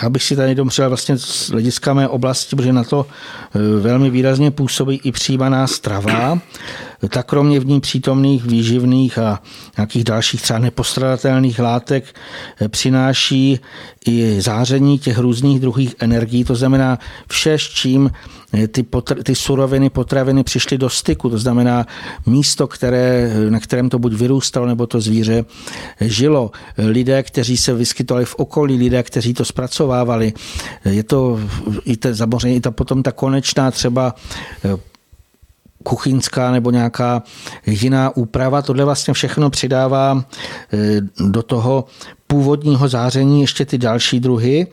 Já 0.04 0.10
bych 0.10 0.24
si 0.24 0.36
tady 0.36 0.56
domřel 0.56 0.90
vlastně 0.90 1.18
z 1.18 1.50
hlediska 1.50 1.94
mé 1.94 2.08
oblasti, 2.08 2.56
protože 2.56 2.74
na 2.74 2.84
to 2.84 3.06
e, 3.06 3.80
velmi 3.80 4.10
výrazně 4.10 4.52
působí 4.52 5.02
i 5.04 5.12
přijímaná 5.12 5.68
strava. 5.68 6.40
Tak 7.10 7.26
kromě 7.26 7.60
v 7.60 7.66
ní 7.66 7.82
přítomných 7.82 8.46
výživných 8.46 9.18
a 9.18 9.40
nějakých 9.78 10.04
dalších 10.04 10.42
třeba 10.42 10.60
nepostradatelných 10.60 11.60
látek 11.60 12.16
e, 12.62 12.70
přináší 12.70 13.60
i 14.08 14.42
záření 14.42 15.00
těch 15.00 15.18
různých 15.18 15.60
druhých 15.60 15.96
energií, 16.00 16.44
to 16.44 16.56
znamená 16.56 17.00
vše, 17.28 17.54
s 17.54 17.62
čím 17.62 18.12
ty, 18.68 18.84
potr- 18.84 19.24
ty 19.24 19.36
suroviny, 19.36 19.90
potraviny 19.90 20.44
přišly 20.44 20.78
do 20.78 20.90
styku, 20.90 21.30
to 21.30 21.38
znamená 21.38 21.86
místo, 22.26 22.68
které, 22.68 23.34
na 23.50 23.60
kterém 23.60 23.90
to 23.90 24.00
buď 24.00 24.14
vyrůstalo, 24.14 24.66
nebo 24.66 24.88
to 24.88 25.02
zvíře 25.02 25.46
žilo. 26.02 26.52
Lidé, 26.78 27.24
kteří 27.24 27.58
se 27.58 27.74
vyskytovali 27.74 28.26
v 28.26 28.36
okolí, 28.36 28.78
lidé, 28.78 29.04
kteří 29.04 29.34
to 29.34 29.46
zpracovávali. 29.46 30.34
Je 30.86 31.04
to 31.04 31.40
i 31.86 31.98
ta, 31.98 32.16
samozřejmě 32.16 32.58
i 32.58 32.62
ta 32.62 32.72
potom 32.72 33.04
ta 33.04 33.12
konečná 33.12 33.72
třeba 33.72 34.16
eh, 34.66 34.93
kuchyňská 35.84 36.52
nebo 36.52 36.72
nějaká 36.72 37.24
jiná 37.66 38.16
úprava. 38.16 38.62
Tohle 38.62 38.86
vlastně 38.86 39.14
všechno 39.14 39.50
přidává 39.50 40.24
eh, 40.74 41.02
do 41.30 41.44
toho 41.44 41.86
původního 42.28 42.88
záření 42.88 43.42
ještě 43.42 43.66
ty 43.66 43.78
další 43.78 44.20
druhy. 44.20 44.68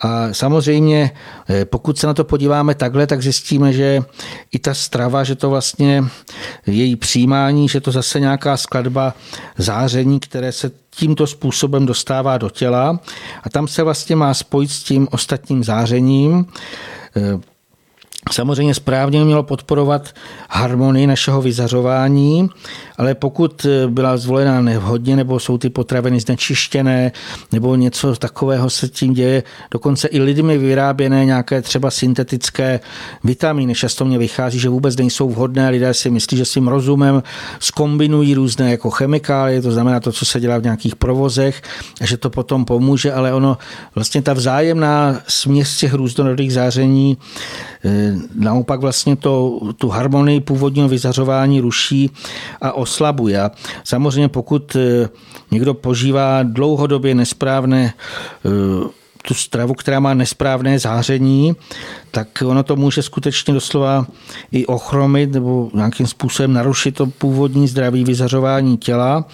A 0.00 0.32
samozřejmě, 0.32 1.10
eh, 1.48 1.64
pokud 1.64 1.98
se 1.98 2.06
na 2.06 2.14
to 2.14 2.24
podíváme 2.24 2.74
takhle, 2.74 3.06
tak 3.06 3.22
zjistíme, 3.22 3.72
že 3.72 4.00
i 4.52 4.58
ta 4.58 4.74
strava, 4.74 5.24
že 5.24 5.34
to 5.34 5.50
vlastně 5.50 6.04
její 6.66 6.96
přijímání, 6.96 7.68
že 7.68 7.80
to 7.80 7.92
zase 7.92 8.20
nějaká 8.20 8.56
skladba 8.56 9.14
záření, 9.58 10.20
které 10.20 10.52
se 10.52 10.70
tímto 10.90 11.26
způsobem 11.26 11.86
dostává 11.86 12.38
do 12.38 12.50
těla 12.50 13.00
a 13.42 13.50
tam 13.50 13.68
se 13.68 13.82
vlastně 13.82 14.16
má 14.16 14.34
spojit 14.34 14.70
s 14.70 14.82
tím 14.82 15.08
ostatním 15.10 15.64
zářením 15.64 16.46
eh, 17.16 17.55
Samozřejmě 18.32 18.74
správně 18.74 19.24
mělo 19.24 19.42
podporovat 19.42 20.14
harmonii 20.50 21.06
našeho 21.06 21.42
vyzařování, 21.42 22.48
ale 22.98 23.14
pokud 23.14 23.66
byla 23.88 24.16
zvolena 24.16 24.60
nevhodně, 24.60 25.16
nebo 25.16 25.40
jsou 25.40 25.58
ty 25.58 25.70
potraviny 25.70 26.20
znečištěné, 26.20 27.12
nebo 27.52 27.76
něco 27.76 28.16
takového 28.16 28.70
se 28.70 28.88
tím 28.88 29.14
děje, 29.14 29.42
dokonce 29.70 30.08
i 30.08 30.20
lidmi 30.20 30.58
vyráběné 30.58 31.24
nějaké 31.24 31.62
třeba 31.62 31.90
syntetické 31.90 32.80
vitamíny, 33.24 33.74
často 33.74 34.04
mě 34.04 34.18
vychází, 34.18 34.58
že 34.58 34.68
vůbec 34.68 34.96
nejsou 34.96 35.28
vhodné, 35.30 35.68
lidé 35.68 35.94
si 35.94 36.10
myslí, 36.10 36.36
že 36.36 36.44
svým 36.44 36.68
rozumem 36.68 37.22
skombinují 37.60 38.34
různé 38.34 38.70
jako 38.70 38.90
chemikálie, 38.90 39.62
to 39.62 39.72
znamená 39.72 40.00
to, 40.00 40.12
co 40.12 40.24
se 40.24 40.40
dělá 40.40 40.58
v 40.58 40.62
nějakých 40.62 40.96
provozech, 40.96 41.62
a 42.00 42.06
že 42.06 42.16
to 42.16 42.30
potom 42.30 42.64
pomůže, 42.64 43.12
ale 43.12 43.32
ono 43.32 43.58
vlastně 43.94 44.22
ta 44.22 44.32
vzájemná 44.32 45.20
směs 45.28 45.76
těch 45.76 45.94
různorodých 45.94 46.52
záření 46.52 47.18
Eh, 47.86 48.15
naopak 48.34 48.80
vlastně 48.80 49.16
to, 49.16 49.60
tu 49.76 49.88
harmonii 49.88 50.40
původního 50.40 50.88
vyzařování 50.88 51.60
ruší 51.60 52.10
a 52.60 52.72
oslabuje. 52.72 53.50
Samozřejmě 53.84 54.28
pokud 54.28 54.76
eh, 54.76 55.08
někdo 55.50 55.74
požívá 55.74 56.42
dlouhodobě 56.42 57.14
nesprávné 57.14 57.94
eh, 58.44 59.05
tu 59.26 59.34
stravu, 59.34 59.74
která 59.74 60.00
má 60.00 60.14
nesprávné 60.14 60.78
záření, 60.78 61.56
tak 62.10 62.42
ono 62.46 62.62
to 62.62 62.76
může 62.76 63.02
skutečně 63.02 63.54
doslova 63.54 64.06
i 64.52 64.66
ochromit 64.66 65.32
nebo 65.32 65.70
nějakým 65.74 66.06
způsobem 66.06 66.52
narušit 66.52 66.94
to 66.94 67.06
původní 67.06 67.68
zdraví 67.68 68.04
vyzařování 68.04 68.76
těla. 68.76 69.24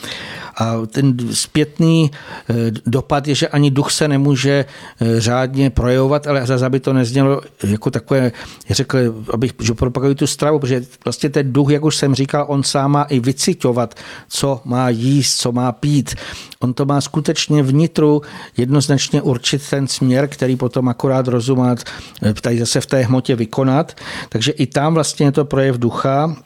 A 0.58 0.86
ten 0.86 1.16
zpětný 1.32 2.10
eh, 2.10 2.54
dopad 2.86 3.28
je, 3.28 3.34
že 3.34 3.48
ani 3.48 3.70
duch 3.70 3.90
se 3.92 4.08
nemůže 4.08 4.64
eh, 4.64 5.20
řádně 5.20 5.70
projevovat, 5.70 6.26
ale 6.26 6.46
zase 6.46 6.66
aby 6.66 6.80
to 6.80 6.92
neznělo 6.92 7.40
jako 7.64 7.90
takové, 7.90 8.32
řekl, 8.70 8.98
abych 9.34 9.52
že 9.60 9.74
propaguji 9.74 10.14
tu 10.14 10.26
stravu, 10.26 10.58
protože 10.58 10.82
vlastně 11.04 11.28
ten 11.30 11.52
duch, 11.52 11.70
jak 11.70 11.84
už 11.84 11.96
jsem 11.96 12.14
říkal, 12.14 12.44
on 12.48 12.62
sám 12.62 12.90
má 12.90 13.02
i 13.02 13.20
vycitovat, 13.20 13.94
co 14.28 14.60
má 14.64 14.88
jíst, 14.88 15.36
co 15.36 15.52
má 15.52 15.72
pít. 15.72 16.14
On 16.60 16.74
to 16.74 16.84
má 16.84 17.00
skutečně 17.00 17.62
vnitru 17.62 18.22
jednoznačně 18.56 19.22
určit 19.22 19.62
ten 19.70 19.81
směr, 19.88 20.28
který 20.28 20.56
potom 20.56 20.88
akorát 20.88 21.28
rozumat, 21.28 21.84
eh, 22.22 22.34
tady 22.34 22.58
zase 22.58 22.80
v 22.80 22.86
té 22.86 23.02
hmotě 23.02 23.36
vykonat. 23.36 23.96
Takže 24.28 24.52
i 24.52 24.66
tam 24.66 24.94
vlastně 24.94 25.26
je 25.26 25.32
to 25.32 25.44
projev 25.44 25.78
ducha, 25.78 26.36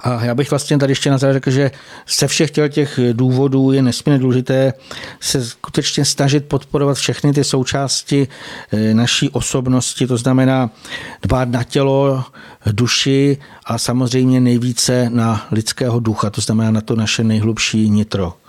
A 0.00 0.24
já 0.24 0.34
bych 0.34 0.50
vlastně 0.50 0.78
tady 0.78 0.90
ještě 0.90 1.10
na 1.10 1.18
závěr 1.18 1.36
řekl, 1.36 1.50
že 1.50 1.70
ze 2.18 2.26
všech 2.26 2.50
těch 2.50 3.00
důvodů 3.12 3.72
je 3.72 3.82
nesmírně 3.82 4.18
důležité 4.18 4.72
se 5.20 5.44
skutečně 5.44 6.04
snažit 6.04 6.44
podporovat 6.44 6.96
všechny 6.96 7.32
ty 7.32 7.44
součásti 7.44 8.28
eh, 8.72 8.94
naší 8.94 9.30
osobnosti, 9.30 10.06
to 10.06 10.16
znamená 10.16 10.70
dbát 11.22 11.48
na 11.48 11.64
tělo, 11.64 12.24
duši 12.72 13.38
a 13.64 13.78
samozřejmě 13.78 14.40
nejvíce 14.40 15.10
na 15.10 15.46
lidského 15.52 16.00
ducha, 16.00 16.30
to 16.30 16.40
znamená 16.40 16.70
na 16.70 16.80
to 16.80 16.96
naše 16.96 17.24
nejhlubší 17.24 17.90
nitro. 17.90 18.39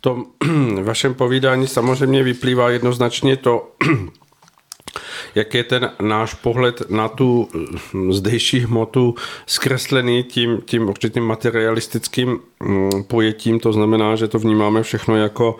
Tom 0.00 0.24
vašem 0.82 1.14
povídání 1.14 1.66
samozřejmě 1.66 2.22
vyplývá 2.22 2.70
jednoznačně 2.70 3.36
to, 3.36 3.72
jak 5.34 5.54
je 5.54 5.64
ten 5.64 5.90
náš 6.00 6.34
pohled 6.34 6.90
na 6.90 7.08
tu 7.08 7.48
hm, 7.94 8.12
zdejší 8.12 8.60
hmotu 8.60 9.14
zkreslený 9.46 10.22
tím, 10.22 10.60
tím 10.64 10.88
určitým 10.88 11.24
materialistickým 11.24 12.40
hm, 12.62 13.02
pojetím, 13.02 13.60
to 13.60 13.72
znamená, 13.72 14.16
že 14.16 14.28
to 14.28 14.38
vnímáme 14.38 14.82
všechno 14.82 15.16
jako, 15.16 15.56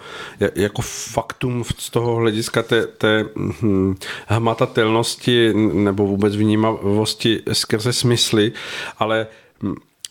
jako 0.55 0.83
faktum 0.83 1.65
z 1.79 1.91
toho 1.91 2.17
hlediska 2.17 2.63
té, 2.63 2.87
té 2.87 3.25
hm, 3.63 3.95
hmatatelnosti 4.27 5.55
nebo 5.55 6.07
vůbec 6.07 6.37
vnímavosti 6.37 7.43
skrze 7.53 7.93
smysly, 7.93 8.53
ale 8.99 9.27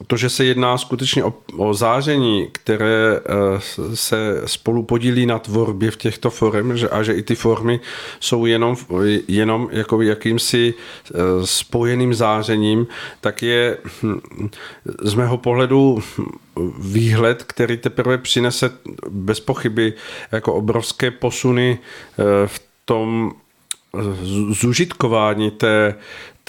to, 0.07 0.17
že 0.17 0.29
se 0.29 0.45
jedná 0.45 0.77
skutečně 0.77 1.23
o, 1.23 1.33
o 1.57 1.73
záření, 1.73 2.49
které 2.51 3.19
eh, 3.19 3.59
se 3.93 4.41
spolu 4.45 4.83
podílí 4.83 5.25
na 5.25 5.39
tvorbě 5.39 5.91
v 5.91 5.97
těchto 5.97 6.29
forem 6.29 6.77
že, 6.77 6.89
a 6.89 7.03
že 7.03 7.13
i 7.13 7.21
ty 7.21 7.35
formy 7.35 7.79
jsou 8.19 8.45
jenom, 8.45 8.77
jenom 9.27 9.69
jako 9.71 10.01
jakýmsi 10.01 10.73
eh, 10.73 11.17
spojeným 11.43 12.13
zářením, 12.13 12.87
tak 13.21 13.43
je 13.43 13.77
hm, 14.03 14.19
z 15.01 15.13
mého 15.13 15.37
pohledu 15.37 15.99
výhled, 16.79 17.43
který 17.43 17.77
teprve 17.77 18.17
přinese 18.17 18.71
bez 19.09 19.39
pochyby 19.39 19.93
jako 20.31 20.53
obrovské 20.53 21.11
posuny 21.11 21.79
eh, 21.79 22.47
v 22.47 22.61
tom 22.85 23.31
zužitkování 24.51 25.51
té, 25.51 25.95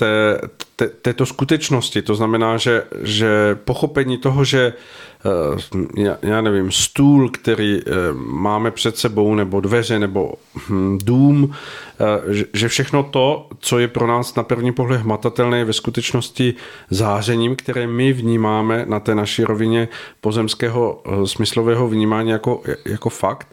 té, 0.00 0.40
té, 0.76 0.88
této 0.88 1.26
skutečnosti. 1.26 2.02
To 2.02 2.14
znamená, 2.14 2.56
že, 2.56 2.84
že 3.02 3.58
pochopení 3.64 4.18
toho, 4.18 4.44
že 4.44 4.72
eh, 4.72 6.02
já, 6.02 6.18
já 6.22 6.40
nevím, 6.40 6.72
stůl, 6.72 7.30
který 7.30 7.80
eh, 7.80 7.90
máme 8.14 8.70
před 8.70 8.96
sebou, 8.96 9.34
nebo 9.34 9.60
dveře, 9.60 9.98
nebo 9.98 10.34
hm, 10.68 10.98
dům, 11.04 11.52
eh, 11.52 12.44
že 12.52 12.68
všechno 12.68 13.02
to, 13.02 13.48
co 13.58 13.78
je 13.78 13.88
pro 13.88 14.06
nás 14.06 14.34
na 14.34 14.42
první 14.42 14.72
pohled 14.72 15.00
hmatatelné, 15.00 15.58
je 15.58 15.64
ve 15.64 15.72
skutečnosti 15.72 16.54
zářením, 16.90 17.56
které 17.56 17.86
my 17.86 18.12
vnímáme 18.12 18.84
na 18.88 19.00
té 19.00 19.14
naší 19.14 19.44
rovině 19.44 19.88
pozemského 20.20 21.02
smyslového 21.24 21.88
vnímání 21.88 22.30
jako, 22.30 22.62
jako 22.84 23.10
fakt, 23.10 23.48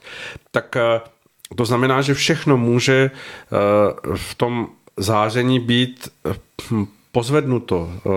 tak 0.52 0.76
to 1.56 1.66
znamená, 1.66 2.02
že 2.02 2.14
všechno 2.14 2.58
může 2.58 3.12
v 4.16 4.36
tom 4.36 4.68
záření 4.98 5.60
být 5.60 6.10
hm, 6.72 6.86
pozvednuto 7.12 7.90
eh, 7.92 8.10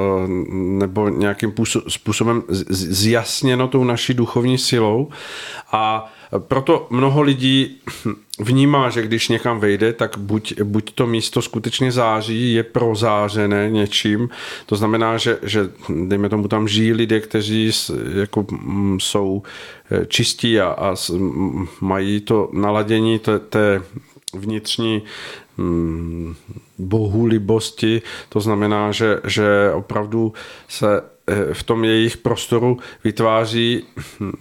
nebo 0.55 1.09
nějakým 1.09 1.52
způsobem 1.89 2.43
zjasněno 2.48 3.69
tou 3.69 3.85
naší 3.85 4.15
duchovní 4.15 4.59
silou. 4.59 5.09
A 5.73 6.12
proto 6.39 6.86
mnoho 6.90 7.23
lidí 7.23 7.81
hm, 8.05 8.15
vnímá, 8.39 8.90
že 8.90 9.02
když 9.02 9.28
někam 9.28 9.61
vejde, 9.61 9.93
tak 9.93 10.19
buď, 10.19 10.61
buď 10.62 10.94
to 10.94 11.07
místo 11.07 11.43
skutečně 11.43 11.93
září, 11.93 12.52
je 12.52 12.62
prozářené 12.62 13.70
něčím, 13.70 14.28
to 14.66 14.77
znamená, 14.77 15.19
že, 15.19 15.39
že 15.43 15.70
dejme 15.89 16.28
tomu 16.28 16.48
tam 16.48 16.69
žijí 16.69 16.93
lidé, 16.93 17.20
kteří 17.20 17.70
jako 18.20 18.47
hm, 18.52 18.98
jsou 19.01 19.43
eh, 19.90 20.07
čistí 20.07 20.61
a, 20.61 20.69
a 20.69 20.94
mají 21.81 22.20
to 22.20 22.51
naladění 22.52 23.19
té, 23.19 23.39
té 23.39 23.82
vnitřní 24.35 25.02
Hmm, 25.61 26.35
bohu 26.78 27.24
libosti, 27.24 28.02
to 28.28 28.40
znamená, 28.40 28.93
že, 28.93 29.20
že 29.27 29.73
opravdu 29.74 30.32
se 30.69 31.02
eh, 31.27 31.55
v 31.55 31.62
tom 31.62 31.85
jejich 31.85 32.16
prostoru 32.16 32.78
vytváří 33.05 33.85
hm, 34.20 34.32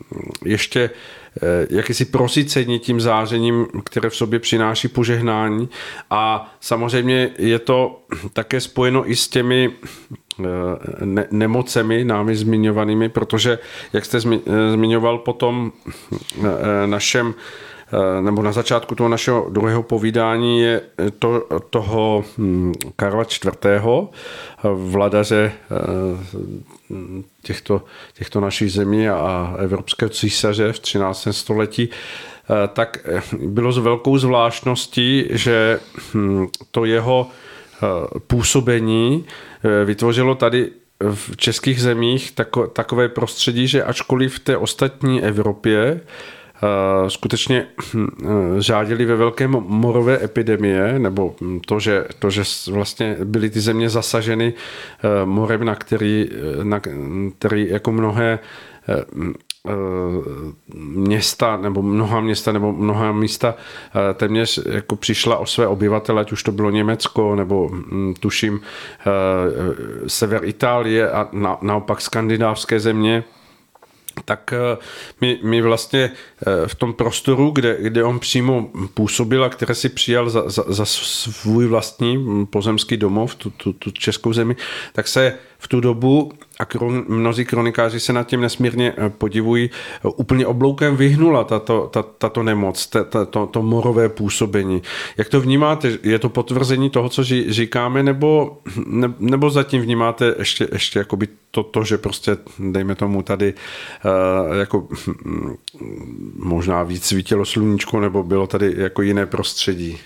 ještě 0.46 0.90
eh, 0.90 1.68
jakýsi 1.70 2.06
prosycení 2.06 2.80
tím 2.80 3.02
zářením, 3.02 3.68
které 3.84 4.10
v 4.10 4.16
sobě 4.16 4.40
přináší 4.40 4.88
požehnání. 4.88 5.70
A 6.10 6.54
samozřejmě 6.60 7.32
je 7.38 7.60
to 7.60 8.02
také 8.34 8.62
spojeno 8.62 9.12
i 9.12 9.16
s 9.16 9.28
těmi 9.28 9.72
eh, 10.40 10.46
ne- 11.06 11.28
nemocemi 11.32 12.04
námi 12.04 12.36
zmiňovanými, 12.36 13.10
protože, 13.10 13.60
jak 13.94 14.06
jste 14.06 14.20
zmiňoval 14.72 15.18
potom 15.18 15.72
našem 16.86 17.34
Eh, 17.34 17.69
nebo 18.22 18.42
na 18.42 18.52
začátku 18.52 18.96
toho 18.96 19.10
našeho 19.10 19.50
druhého 19.50 19.84
povídání 19.84 20.62
je 20.62 20.82
to, 21.20 21.48
toho 21.70 22.24
hm, 22.38 22.74
Karla 22.96 23.24
IV., 23.24 23.82
vladaře 24.74 25.52
eh, 25.52 26.96
těchto, 27.44 27.82
těchto 28.14 28.40
našich 28.40 28.72
zemí 28.72 29.10
a 29.10 29.56
evropského 29.60 30.10
císaře 30.10 30.74
v 30.74 30.80
13. 30.80 31.28
století, 31.32 31.90
eh, 31.90 32.68
tak 32.68 32.98
bylo 33.46 33.72
s 33.72 33.78
velkou 33.78 34.18
zvláštností, 34.18 35.26
že 35.30 35.80
hm, 36.14 36.48
to 36.72 36.86
jeho 36.86 37.28
působení 38.28 39.26
vytvořilo 39.86 40.36
tady 40.36 40.72
v 41.14 41.38
českých 41.38 41.82
zemích 41.82 42.34
takové 42.74 43.10
prostředí, 43.10 43.68
že 43.68 43.84
ačkoliv 43.84 44.36
v 44.36 44.40
té 44.40 44.58
ostatní 44.58 45.24
Evropě 45.24 46.02
Eh, 46.02 46.39
skutečně 47.08 47.68
žádili 48.60 49.06
hm, 49.06 49.08
ve 49.08 49.16
velké 49.16 49.48
morové 49.48 50.24
epidemie, 50.24 51.00
nebo 51.00 51.36
to, 51.66 51.80
že, 51.80 52.06
to, 52.20 52.30
že 52.30 52.44
vlastně 52.72 53.18
byly 53.24 53.50
ty 53.50 53.60
země 53.60 53.90
zasaženy 53.90 54.54
eh, 54.54 55.26
morem, 55.26 55.66
na 55.66 55.76
který, 55.76 56.30
eh, 56.32 56.64
na 56.64 56.82
který 57.38 57.70
jako 57.70 57.92
mnohé 57.92 58.40
města 60.76 61.58
nebo 61.58 61.82
mnoha 61.82 62.22
města 62.22 62.52
nebo 62.52 62.74
mnoha 62.74 63.12
místa 63.12 63.56
téměř 64.14 64.60
jako 64.66 64.96
přišla 64.96 65.38
o 65.38 65.46
své 65.46 65.68
obyvatele, 65.68 66.22
ať 66.22 66.32
už 66.32 66.44
to 66.44 66.52
bylo 66.52 66.70
Německo 66.70 67.36
nebo 67.36 67.70
hm, 67.72 68.14
tuším 68.20 68.62
sever 70.08 70.46
Itálie 70.46 71.12
a 71.12 71.30
na, 71.32 71.58
naopak 71.62 72.02
skandinávské 72.02 72.80
země, 72.80 73.24
tak 74.26 74.54
eh, 74.54 74.78
my, 75.22 75.40
my 75.44 75.62
vlastně 75.62 76.12
eh, 76.12 76.68
v 76.68 76.76
tom 76.76 76.94
prostoru, 76.94 77.52
kde, 77.52 77.78
kde 77.80 78.04
on 78.04 78.20
přímo 78.20 78.70
působil 78.94 79.44
a 79.44 79.50
které 79.50 79.76
si 79.76 79.90
přijal 79.90 80.30
za, 80.30 80.50
za, 80.50 80.64
za 80.68 80.86
svůj 80.86 81.68
vlastní 81.68 82.46
pozemský 82.46 82.98
domov, 82.98 83.36
tu, 83.36 83.50
tu, 83.50 83.74
tu 83.74 83.92
českou 83.92 84.34
zemi, 84.34 84.56
tak 84.94 85.08
se 85.08 85.38
v 85.60 85.68
tu 85.68 85.80
dobu 85.80 86.32
a 86.62 86.66
kron, 86.66 87.06
mnozí 87.08 87.46
kronikáři 87.46 88.00
se 88.00 88.14
nad 88.14 88.28
tím 88.28 88.42
nesmírně 88.42 88.94
eh, 88.98 89.10
podivují, 89.10 89.70
úplně 90.04 90.46
obloukem 90.46 90.98
vyhnula 90.98 91.44
tato, 91.44 91.90
tato, 91.94 92.10
tato 92.18 92.44
nemoc, 92.44 92.88
tato, 92.88 93.26
to, 93.26 93.48
to 93.48 93.62
morové 93.62 94.10
působení. 94.10 94.82
Jak 95.18 95.30
to 95.30 95.42
vnímáte? 95.42 95.98
Je 96.04 96.20
to 96.20 96.30
potvrzení 96.30 96.90
toho, 96.90 97.10
co 97.10 97.24
říkáme, 97.48 98.04
nebo, 98.04 98.58
ne, 98.86 99.14
nebo 99.20 99.50
zatím 99.50 99.82
vnímáte 99.82 100.36
ještě, 100.40 100.68
ještě 100.72 101.00
jakoby 101.00 101.28
to, 101.52 101.64
to, 101.64 101.84
že 101.84 101.98
prostě, 101.98 102.38
dejme 102.60 102.96
tomu 102.96 103.22
tady, 103.22 103.54
uh, 104.06 104.58
jako 104.58 104.88
hm, 105.08 105.56
možná 106.36 106.84
víc 106.84 107.06
svítilo 107.06 107.46
sluníčko, 107.46 108.00
nebo 108.00 108.24
bylo 108.24 108.48
tady 108.48 108.74
jako 108.78 109.02
jiné 109.02 109.26
prostředí? 109.26 109.98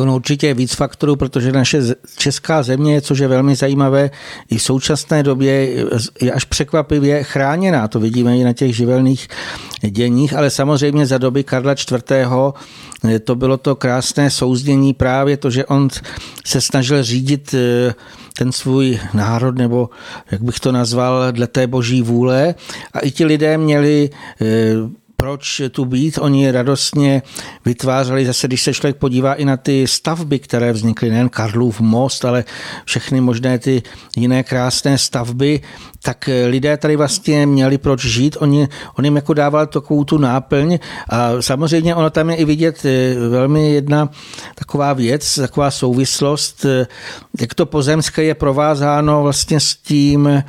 Ono 0.00 0.16
určitě 0.16 0.46
je 0.46 0.54
víc 0.54 0.74
faktorů, 0.74 1.16
protože 1.16 1.52
naše 1.52 1.80
česká 2.16 2.62
země, 2.62 3.00
což 3.00 3.18
je 3.18 3.28
velmi 3.28 3.54
zajímavé, 3.54 4.10
i 4.50 4.58
v 4.58 4.62
současné 4.62 5.22
době 5.22 5.52
je 6.22 6.32
až 6.32 6.44
překvapivě 6.44 7.22
chráněná. 7.22 7.88
To 7.88 8.00
vidíme 8.00 8.38
i 8.38 8.44
na 8.44 8.52
těch 8.52 8.76
živelných 8.76 9.28
děních, 9.90 10.34
ale 10.34 10.50
samozřejmě 10.50 11.06
za 11.06 11.18
doby 11.18 11.44
Karla 11.44 11.72
IV. 11.72 12.32
to 13.24 13.34
bylo 13.34 13.56
to 13.56 13.76
krásné 13.76 14.30
souznění 14.30 14.94
právě 14.94 15.36
to, 15.36 15.50
že 15.50 15.66
on 15.66 15.88
se 16.44 16.60
snažil 16.60 17.02
řídit 17.02 17.54
eh, 17.54 17.94
ten 18.38 18.52
svůj 18.52 19.00
národ, 19.14 19.58
nebo 19.58 19.90
jak 20.30 20.42
bych 20.42 20.60
to 20.60 20.72
nazval, 20.72 21.32
dle 21.32 21.46
té 21.46 21.66
boží 21.66 22.02
vůle. 22.02 22.54
A 22.92 22.98
i 22.98 23.10
ti 23.10 23.24
lidé 23.24 23.58
měli 23.58 24.10
eh, 24.40 24.46
proč 25.22 25.62
tu 25.70 25.84
být. 25.84 26.18
Oni 26.20 26.50
radostně 26.50 27.22
vytvářeli, 27.64 28.26
zase 28.26 28.46
když 28.46 28.62
se 28.62 28.74
člověk 28.74 28.96
podívá 28.96 29.34
i 29.34 29.44
na 29.44 29.56
ty 29.56 29.86
stavby, 29.86 30.38
které 30.38 30.72
vznikly, 30.72 31.10
nejen 31.10 31.28
Karlův 31.28 31.80
most, 31.80 32.24
ale 32.24 32.44
všechny 32.84 33.20
možné 33.20 33.58
ty 33.58 33.82
jiné 34.16 34.42
krásné 34.42 34.98
stavby, 34.98 35.60
tak 36.02 36.28
lidé 36.46 36.76
tady 36.76 36.96
vlastně 36.96 37.46
měli 37.46 37.78
proč 37.78 38.04
žít, 38.04 38.36
oni, 38.40 38.68
on 38.98 39.04
jim 39.04 39.16
jako 39.16 39.34
dával 39.34 39.66
takovou 39.66 40.04
tu 40.04 40.18
náplň 40.18 40.78
a 41.08 41.42
samozřejmě 41.42 41.94
ono 41.94 42.10
tam 42.10 42.30
je 42.30 42.36
i 42.36 42.44
vidět 42.44 42.84
eh, 42.84 43.14
velmi 43.28 43.72
jedna 43.72 44.08
taková 44.54 44.92
věc, 44.92 45.34
taková 45.34 45.70
souvislost, 45.70 46.64
eh, 46.64 46.86
jak 47.40 47.54
to 47.54 47.66
pozemské 47.66 48.22
je 48.22 48.34
provázáno 48.34 49.22
vlastně 49.22 49.60
s 49.60 49.74
tím 49.76 50.26
eh, 50.26 50.44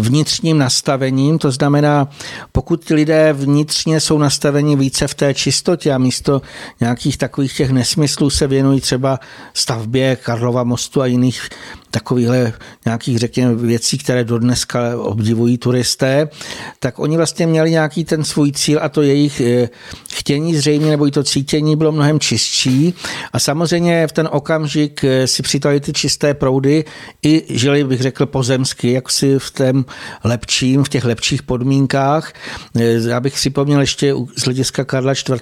vnitřním 0.00 0.58
nastavením, 0.58 1.38
to 1.38 1.50
znamená, 1.50 2.08
pokud 2.52 2.88
lidé 2.88 3.32
vnitřně 3.46 4.00
jsou 4.00 4.18
nastaveni 4.18 4.76
více 4.76 5.08
v 5.08 5.14
té 5.14 5.34
čistotě 5.34 5.92
a 5.92 5.98
místo 5.98 6.42
nějakých 6.80 7.16
takových 7.16 7.56
těch 7.56 7.70
nesmyslů 7.70 8.30
se 8.30 8.46
věnují 8.46 8.80
třeba 8.80 9.20
stavbě 9.54 10.16
Karlova 10.16 10.64
mostu 10.64 11.02
a 11.02 11.06
jiných 11.06 11.48
takovýchhle 11.96 12.52
nějakých, 12.84 13.18
řekněme, 13.18 13.54
věcí, 13.54 13.98
které 13.98 14.24
do 14.24 14.38
dneska 14.38 15.00
obdivují 15.00 15.58
turisté, 15.58 16.28
tak 16.80 16.98
oni 16.98 17.16
vlastně 17.16 17.46
měli 17.46 17.70
nějaký 17.70 18.04
ten 18.04 18.24
svůj 18.24 18.52
cíl 18.52 18.78
a 18.82 18.88
to 18.88 19.02
jejich 19.02 19.40
eh, 19.40 19.68
chtění 20.12 20.56
zřejmě 20.56 20.90
nebo 20.90 21.06
i 21.06 21.10
to 21.10 21.24
cítění 21.24 21.76
bylo 21.76 21.92
mnohem 21.92 22.20
čistší 22.20 22.94
a 23.32 23.38
samozřejmě 23.38 24.06
v 24.06 24.12
ten 24.12 24.28
okamžik 24.32 25.04
eh, 25.04 25.26
si 25.26 25.42
přitali 25.42 25.80
ty 25.80 25.92
čisté 25.92 26.34
proudy 26.34 26.84
i 27.22 27.44
žili, 27.48 27.84
bych 27.84 28.00
řekl, 28.00 28.26
pozemsky, 28.26 28.92
jak 28.92 29.10
si 29.10 29.38
v 29.38 29.50
tom 29.50 29.84
lepším, 30.24 30.84
v 30.84 30.88
těch 30.88 31.04
lepších 31.04 31.42
podmínkách. 31.42 32.32
Eh, 32.76 33.08
já 33.08 33.20
bych 33.20 33.34
připomněl 33.34 33.80
ještě 33.80 34.14
z 34.36 34.42
hlediska 34.44 34.84
Karla 34.84 35.12
IV. 35.12 35.40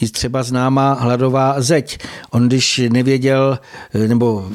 i 0.00 0.08
třeba 0.08 0.42
známá 0.42 0.92
hladová 0.92 1.60
zeď. 1.60 1.98
On 2.30 2.46
když 2.46 2.80
nevěděl, 2.88 3.58
nebo 4.06 4.46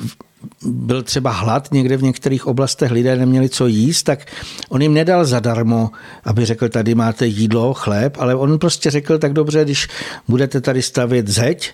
byl 0.66 1.04
třeba 1.04 1.32
hlad 1.32 1.72
někde 1.72 1.98
v 1.98 2.04
některých 2.04 2.48
oblastech, 2.48 2.92
lidé 2.92 3.18
neměli 3.18 3.50
co 3.50 3.68
jíst, 3.68 4.04
tak 4.04 4.26
on 4.70 4.82
jim 4.82 4.94
nedal 4.94 5.26
zadarmo, 5.26 5.90
aby 6.24 6.46
řekl, 6.46 6.70
tady 6.70 6.96
máte 6.96 7.26
jídlo, 7.26 7.74
chléb, 7.74 8.18
ale 8.20 8.36
on 8.36 8.60
prostě 8.60 8.92
řekl, 8.92 9.18
tak 9.18 9.34
dobře, 9.34 9.64
když 9.64 9.88
budete 10.28 10.62
tady 10.62 10.82
stavět 10.82 11.28
zeď, 11.28 11.74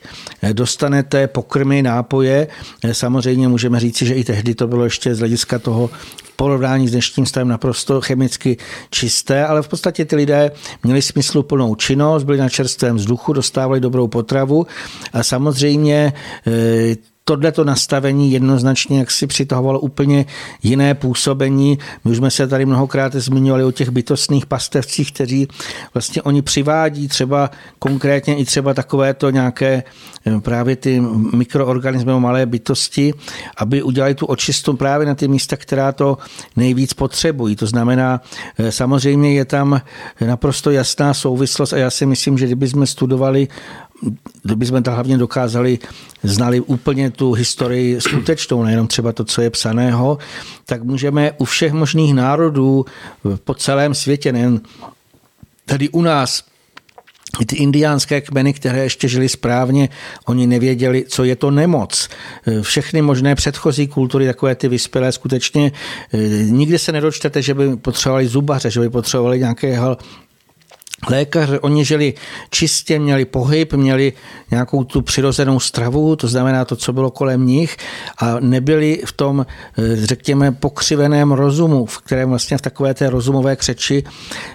dostanete 0.53 1.27
pokrmy, 1.27 1.81
nápoje, 1.81 2.47
samozřejmě 2.91 3.47
můžeme 3.47 3.79
říci, 3.79 4.05
že 4.05 4.13
i 4.13 4.23
tehdy 4.23 4.55
to 4.55 4.67
bylo 4.67 4.83
ještě 4.83 5.15
z 5.15 5.19
hlediska 5.19 5.59
toho 5.59 5.89
porovnání 6.35 6.87
s 6.87 6.91
dnešním 6.91 7.25
stavem 7.25 7.47
naprosto 7.47 8.01
chemicky 8.01 8.57
čisté, 8.89 9.45
ale 9.45 9.61
v 9.61 9.67
podstatě 9.67 10.05
ty 10.05 10.15
lidé 10.15 10.51
měli 10.83 11.01
smysluplnou 11.01 11.75
činnost, 11.75 12.23
byli 12.23 12.37
na 12.37 12.49
čerstvém 12.49 12.95
vzduchu, 12.95 13.33
dostávali 13.33 13.79
dobrou 13.79 14.07
potravu 14.07 14.67
a 15.13 15.23
samozřejmě 15.23 16.13
eh, 16.47 17.16
tohleto 17.27 17.63
nastavení 17.63 18.31
jednoznačně 18.31 18.99
jak 18.99 19.11
si 19.11 19.27
přitahovalo 19.27 19.79
úplně 19.79 20.25
jiné 20.63 20.95
působení. 20.95 21.77
My 22.05 22.11
už 22.11 22.17
jsme 22.17 22.31
se 22.31 22.47
tady 22.47 22.65
mnohokrát 22.65 23.15
zmiňovali 23.15 23.63
o 23.63 23.71
těch 23.71 23.89
bytostných 23.89 24.45
pastevcích, 24.45 25.11
kteří 25.11 25.47
vlastně 25.93 26.21
oni 26.21 26.41
přivádí 26.41 27.07
třeba 27.07 27.51
konkrétně 27.79 28.37
i 28.37 28.45
třeba 28.45 28.73
takovéto 28.73 29.29
nějaké 29.29 29.83
eh, 30.25 30.39
právě 30.39 30.75
ty 30.75 31.03
mikroorganismy, 31.33 32.11
malé 32.19 32.45
bytosti, 32.45 33.13
aby 33.57 33.83
udělali 33.83 34.15
tu 34.15 34.25
očistu 34.25 34.73
právě 34.73 35.07
na 35.07 35.15
ty 35.15 35.27
místa, 35.27 35.57
která 35.57 35.91
to 35.91 36.17
nejvíc 36.55 36.93
potřebují. 36.93 37.55
To 37.55 37.65
znamená, 37.65 38.21
eh, 38.57 38.71
samozřejmě 38.71 39.33
je 39.33 39.45
tam 39.45 39.81
naprosto 40.25 40.71
jasná 40.71 41.13
souvislost 41.13 41.73
a 41.73 41.77
já 41.77 41.91
si 41.91 42.05
myslím, 42.05 42.37
že 42.37 42.45
kdyby 42.45 42.67
jsme 42.67 42.87
studovali 42.87 43.47
kdyby 44.43 44.65
jsme 44.65 44.81
to 44.81 44.91
hlavně 44.91 45.17
dokázali, 45.17 45.79
znali 46.23 46.59
úplně 46.59 47.11
tu 47.11 47.33
historii 47.33 48.01
skutečnou, 48.01 48.63
nejenom 48.63 48.87
třeba 48.87 49.11
to, 49.11 49.23
co 49.23 49.41
je 49.41 49.49
psaného, 49.49 50.17
tak 50.65 50.83
můžeme 50.83 51.31
u 51.37 51.45
všech 51.45 51.73
možných 51.73 52.13
národů 52.13 52.85
po 53.43 53.53
celém 53.53 53.93
světě, 53.93 54.31
nejen 54.31 54.61
tady 55.65 55.89
u 55.89 56.01
nás, 56.01 56.43
ty 57.45 57.55
indiánské 57.55 58.21
kmeny, 58.21 58.53
které 58.53 58.83
ještě 58.83 59.07
žili 59.07 59.29
správně, 59.29 59.89
oni 60.25 60.47
nevěděli, 60.47 61.05
co 61.07 61.23
je 61.23 61.35
to 61.35 61.51
nemoc. 61.51 62.09
Všechny 62.61 63.01
možné 63.01 63.35
předchozí 63.35 63.87
kultury, 63.87 64.25
takové 64.25 64.55
ty 64.55 64.67
vyspělé, 64.67 65.11
skutečně 65.11 65.71
nikdy 66.43 66.79
se 66.79 66.91
nedočtete, 66.91 67.41
že 67.41 67.53
by 67.53 67.75
potřebovali 67.75 68.27
zubaře, 68.27 68.71
že 68.71 68.79
by 68.79 68.89
potřebovali 68.89 69.39
nějakého 69.39 69.97
lékař, 71.09 71.49
oni 71.61 71.85
žili 71.85 72.13
čistě, 72.49 72.99
měli 72.99 73.25
pohyb, 73.25 73.73
měli 73.73 74.13
nějakou 74.51 74.83
tu 74.83 75.01
přirozenou 75.01 75.59
stravu, 75.59 76.15
to 76.15 76.27
znamená 76.27 76.65
to, 76.65 76.75
co 76.75 76.93
bylo 76.93 77.11
kolem 77.11 77.45
nich 77.45 77.77
a 78.17 78.39
nebyli 78.39 79.01
v 79.05 79.11
tom, 79.11 79.45
eh, 79.77 80.05
řekněme, 80.05 80.51
pokřiveném 80.51 81.31
rozumu, 81.31 81.85
v 81.85 81.97
kterém 81.97 82.29
vlastně 82.29 82.57
v 82.57 82.61
takové 82.61 82.93
té 82.93 83.09
rozumové 83.09 83.55
křeči 83.55 84.03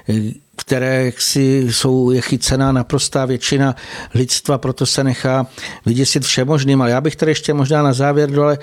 eh, 0.08 0.14
které 0.56 1.12
si 1.18 1.66
jsou, 1.70 2.10
je 2.10 2.20
chycená 2.20 2.72
naprostá 2.72 3.24
většina 3.24 3.76
lidstva, 4.14 4.58
proto 4.58 4.86
se 4.86 5.04
nechá 5.04 5.46
vyděsit 5.86 6.24
všemožným. 6.24 6.82
Ale 6.82 6.90
já 6.90 7.00
bych 7.00 7.16
tady 7.16 7.30
ještě 7.30 7.54
možná 7.54 7.82
na 7.82 7.92
závěr 7.92 8.30
dole 8.30 8.58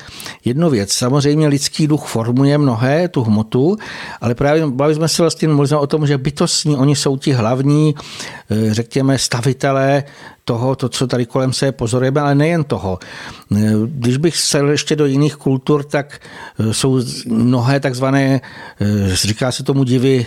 jednu 0.45 0.69
věc. 0.69 0.93
Samozřejmě 0.93 1.47
lidský 1.47 1.87
duch 1.87 2.07
formuje 2.07 2.57
mnohé, 2.57 3.07
tu 3.07 3.23
hmotu, 3.23 3.77
ale 4.21 4.35
právě 4.35 4.67
bavili 4.67 4.95
jsme 4.95 5.07
se 5.07 5.23
vlastně 5.23 5.47
možná 5.47 5.79
o 5.79 5.87
tom, 5.87 6.07
že 6.07 6.17
bytostní, 6.17 6.77
oni 6.77 6.95
jsou 6.95 7.17
ti 7.17 7.31
hlavní, 7.31 7.95
eh, 8.51 8.73
řekněme, 8.73 9.17
stavitelé 9.17 10.03
toho, 10.45 10.75
to, 10.75 10.89
co 10.89 11.07
tady 11.07 11.25
kolem 11.25 11.53
se 11.53 11.71
pozorujeme, 11.71 12.21
ale 12.21 12.35
nejen 12.35 12.63
toho. 12.63 12.99
Eh, 13.55 13.71
když 13.85 14.17
bych 14.17 14.37
se 14.37 14.59
ještě 14.71 14.95
do 14.95 15.05
jiných 15.05 15.35
kultur, 15.35 15.83
tak 15.83 16.21
eh, 16.59 16.73
jsou 16.73 17.01
mnohé 17.27 17.79
takzvané, 17.79 18.41
říká 19.13 19.51
se 19.51 19.63
tomu 19.63 19.83
divy, 19.83 20.25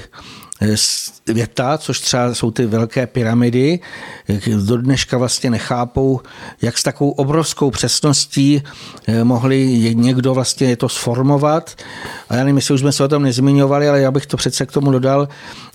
věta, 1.26 1.78
což 1.78 2.00
třeba 2.00 2.34
jsou 2.34 2.50
ty 2.50 2.66
velké 2.66 3.06
pyramidy, 3.06 3.80
do 4.66 4.76
dneška 4.76 5.18
vlastně 5.18 5.50
nechápou, 5.50 6.20
jak 6.62 6.78
s 6.78 6.82
takovou 6.82 7.10
obrovskou 7.10 7.70
přesností 7.70 8.62
eh, 9.06 9.24
mohli 9.24 9.94
někdo 9.94 10.34
vlastně 10.34 10.76
to 10.76 10.88
sformovat. 10.88 11.76
A 12.28 12.34
já 12.36 12.40
nevím, 12.40 12.56
jestli 12.56 12.74
už 12.74 12.80
jsme 12.80 12.92
se 12.92 13.04
o 13.04 13.08
tom 13.08 13.22
nezmiňovali, 13.22 13.88
ale 13.88 14.00
já 14.00 14.10
bych 14.10 14.26
to 14.26 14.36
přece 14.36 14.66
k 14.66 14.72
tomu 14.72 14.90
dodal, 14.90 15.28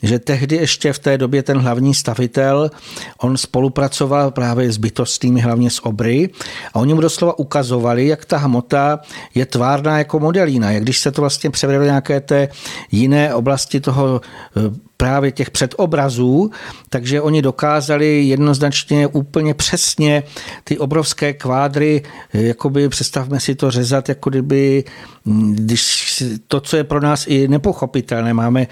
že 0.03 0.19
tehdy 0.19 0.55
ještě 0.55 0.93
v 0.93 0.99
té 0.99 1.17
době 1.17 1.43
ten 1.43 1.57
hlavní 1.57 1.93
stavitel, 1.93 2.71
on 3.17 3.37
spolupracoval 3.37 4.31
právě 4.31 4.71
s 4.71 4.77
bytostnými, 4.77 5.41
hlavně 5.41 5.69
s 5.69 5.85
obry, 5.85 6.29
a 6.73 6.79
oni 6.79 6.93
mu 6.93 7.01
doslova 7.01 7.39
ukazovali, 7.39 8.07
jak 8.07 8.25
ta 8.25 8.37
hmota 8.37 8.99
je 9.35 9.45
tvárná 9.45 9.97
jako 9.97 10.19
modelína, 10.19 10.71
jak 10.71 10.83
když 10.83 10.99
se 10.99 11.11
to 11.11 11.21
vlastně 11.21 11.49
převede 11.49 11.79
do 11.79 11.85
nějaké 11.85 12.19
té 12.19 12.47
jiné 12.91 13.33
oblasti 13.33 13.79
toho 13.79 14.21
eh, 14.57 14.76
právě 14.97 15.31
těch 15.31 15.51
předobrazů, 15.51 16.51
takže 16.89 17.21
oni 17.21 17.41
dokázali 17.41 18.23
jednoznačně 18.23 19.07
úplně 19.07 19.53
přesně 19.53 20.23
ty 20.63 20.77
obrovské 20.77 21.33
kvádry, 21.33 22.03
jakoby 22.33 22.89
představme 22.89 23.39
si 23.39 23.55
to 23.55 23.71
řezat, 23.71 24.09
jako 24.09 24.29
kdyby, 24.29 24.83
když 25.49 26.23
to, 26.47 26.59
co 26.59 26.77
je 26.77 26.83
pro 26.83 27.01
nás 27.01 27.25
i 27.27 27.47
nepochopitelné, 27.47 28.33
máme 28.33 28.67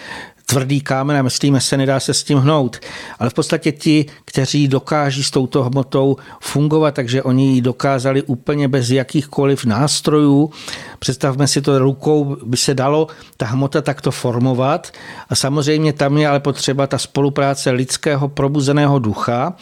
tvrdý 0.45 0.81
kámen 0.81 1.17
a 1.17 1.21
myslíme 1.21 1.61
se, 1.61 1.77
nedá 1.77 1.99
se 1.99 2.13
s 2.13 2.23
tím 2.23 2.37
hnout. 2.37 2.79
Ale 3.19 3.29
v 3.29 3.33
podstatě 3.33 3.71
ti, 3.71 4.05
kteří 4.25 4.67
dokáží 4.67 5.23
s 5.23 5.31
touto 5.31 5.63
hmotou 5.63 6.17
fungovat, 6.41 6.95
takže 6.95 7.23
oni 7.23 7.53
ji 7.53 7.61
dokázali 7.61 8.21
úplně 8.23 8.67
bez 8.67 8.89
jakýchkoliv 8.89 9.65
nástrojů. 9.65 10.51
Představme 10.99 11.47
si 11.47 11.61
to, 11.61 11.79
rukou 11.79 12.37
by 12.45 12.57
se 12.57 12.73
dalo 12.73 13.07
ta 13.37 13.45
hmota 13.45 13.81
takto 13.81 14.11
formovat 14.11 14.91
a 15.29 15.35
samozřejmě 15.35 15.93
tam 15.93 16.17
je 16.17 16.27
ale 16.27 16.39
potřeba 16.39 16.87
ta 16.87 16.97
spolupráce 16.97 17.71
lidského 17.71 18.27
probuzeného 18.27 18.99
ducha, 18.99 19.53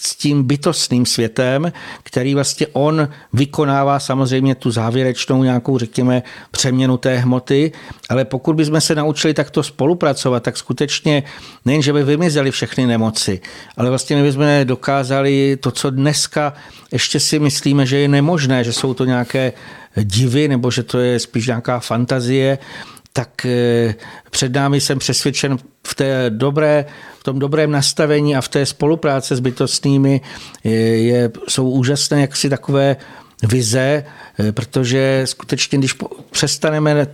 s 0.00 0.16
tím 0.16 0.42
bytostným 0.42 1.06
světem, 1.06 1.72
který 2.02 2.34
vlastně 2.34 2.66
on 2.72 3.08
vykonává 3.32 3.98
samozřejmě 3.98 4.54
tu 4.54 4.70
závěrečnou 4.70 5.42
nějakou, 5.42 5.78
řekněme, 5.78 6.22
přeměnu 6.50 6.96
té 6.96 7.18
hmoty, 7.18 7.72
ale 8.08 8.24
pokud 8.24 8.56
bychom 8.56 8.80
se 8.80 8.94
naučili 8.94 9.34
takto 9.34 9.62
spolupracovat, 9.62 10.42
tak 10.42 10.56
skutečně 10.56 11.22
nejen, 11.64 11.82
že 11.82 11.92
by 11.92 12.02
vymizely 12.02 12.50
všechny 12.50 12.86
nemoci, 12.86 13.40
ale 13.76 13.90
vlastně 13.90 14.16
my 14.16 14.22
bychom 14.22 14.46
dokázali 14.64 15.56
to, 15.60 15.70
co 15.70 15.90
dneska 15.90 16.54
ještě 16.92 17.20
si 17.20 17.38
myslíme, 17.38 17.86
že 17.86 17.98
je 17.98 18.08
nemožné, 18.08 18.64
že 18.64 18.72
jsou 18.72 18.94
to 18.94 19.04
nějaké 19.04 19.52
divy, 20.02 20.48
nebo 20.48 20.70
že 20.70 20.82
to 20.82 20.98
je 20.98 21.18
spíš 21.18 21.46
nějaká 21.46 21.80
fantazie, 21.80 22.58
tak 23.16 23.46
eh, 23.46 23.94
před 24.30 24.52
námi 24.52 24.80
jsem 24.80 24.98
přesvědčen 24.98 25.56
v 25.86 25.94
té 25.94 26.30
dobré, 26.30 26.84
v 27.18 27.22
tom 27.22 27.38
dobrém 27.38 27.70
nastavení 27.70 28.36
a 28.36 28.40
v 28.40 28.48
té 28.48 28.66
spolupráce 28.66 29.36
s 29.36 29.40
bytostnými 29.40 30.20
je, 30.64 31.02
je, 31.02 31.30
jsou 31.48 31.70
úžasné 31.70 32.20
jaksi 32.20 32.50
takové 32.50 32.96
vize, 33.42 34.04
eh, 34.38 34.52
protože 34.52 35.22
skutečně, 35.24 35.78
když 35.78 35.94
přestaneme 36.30 37.06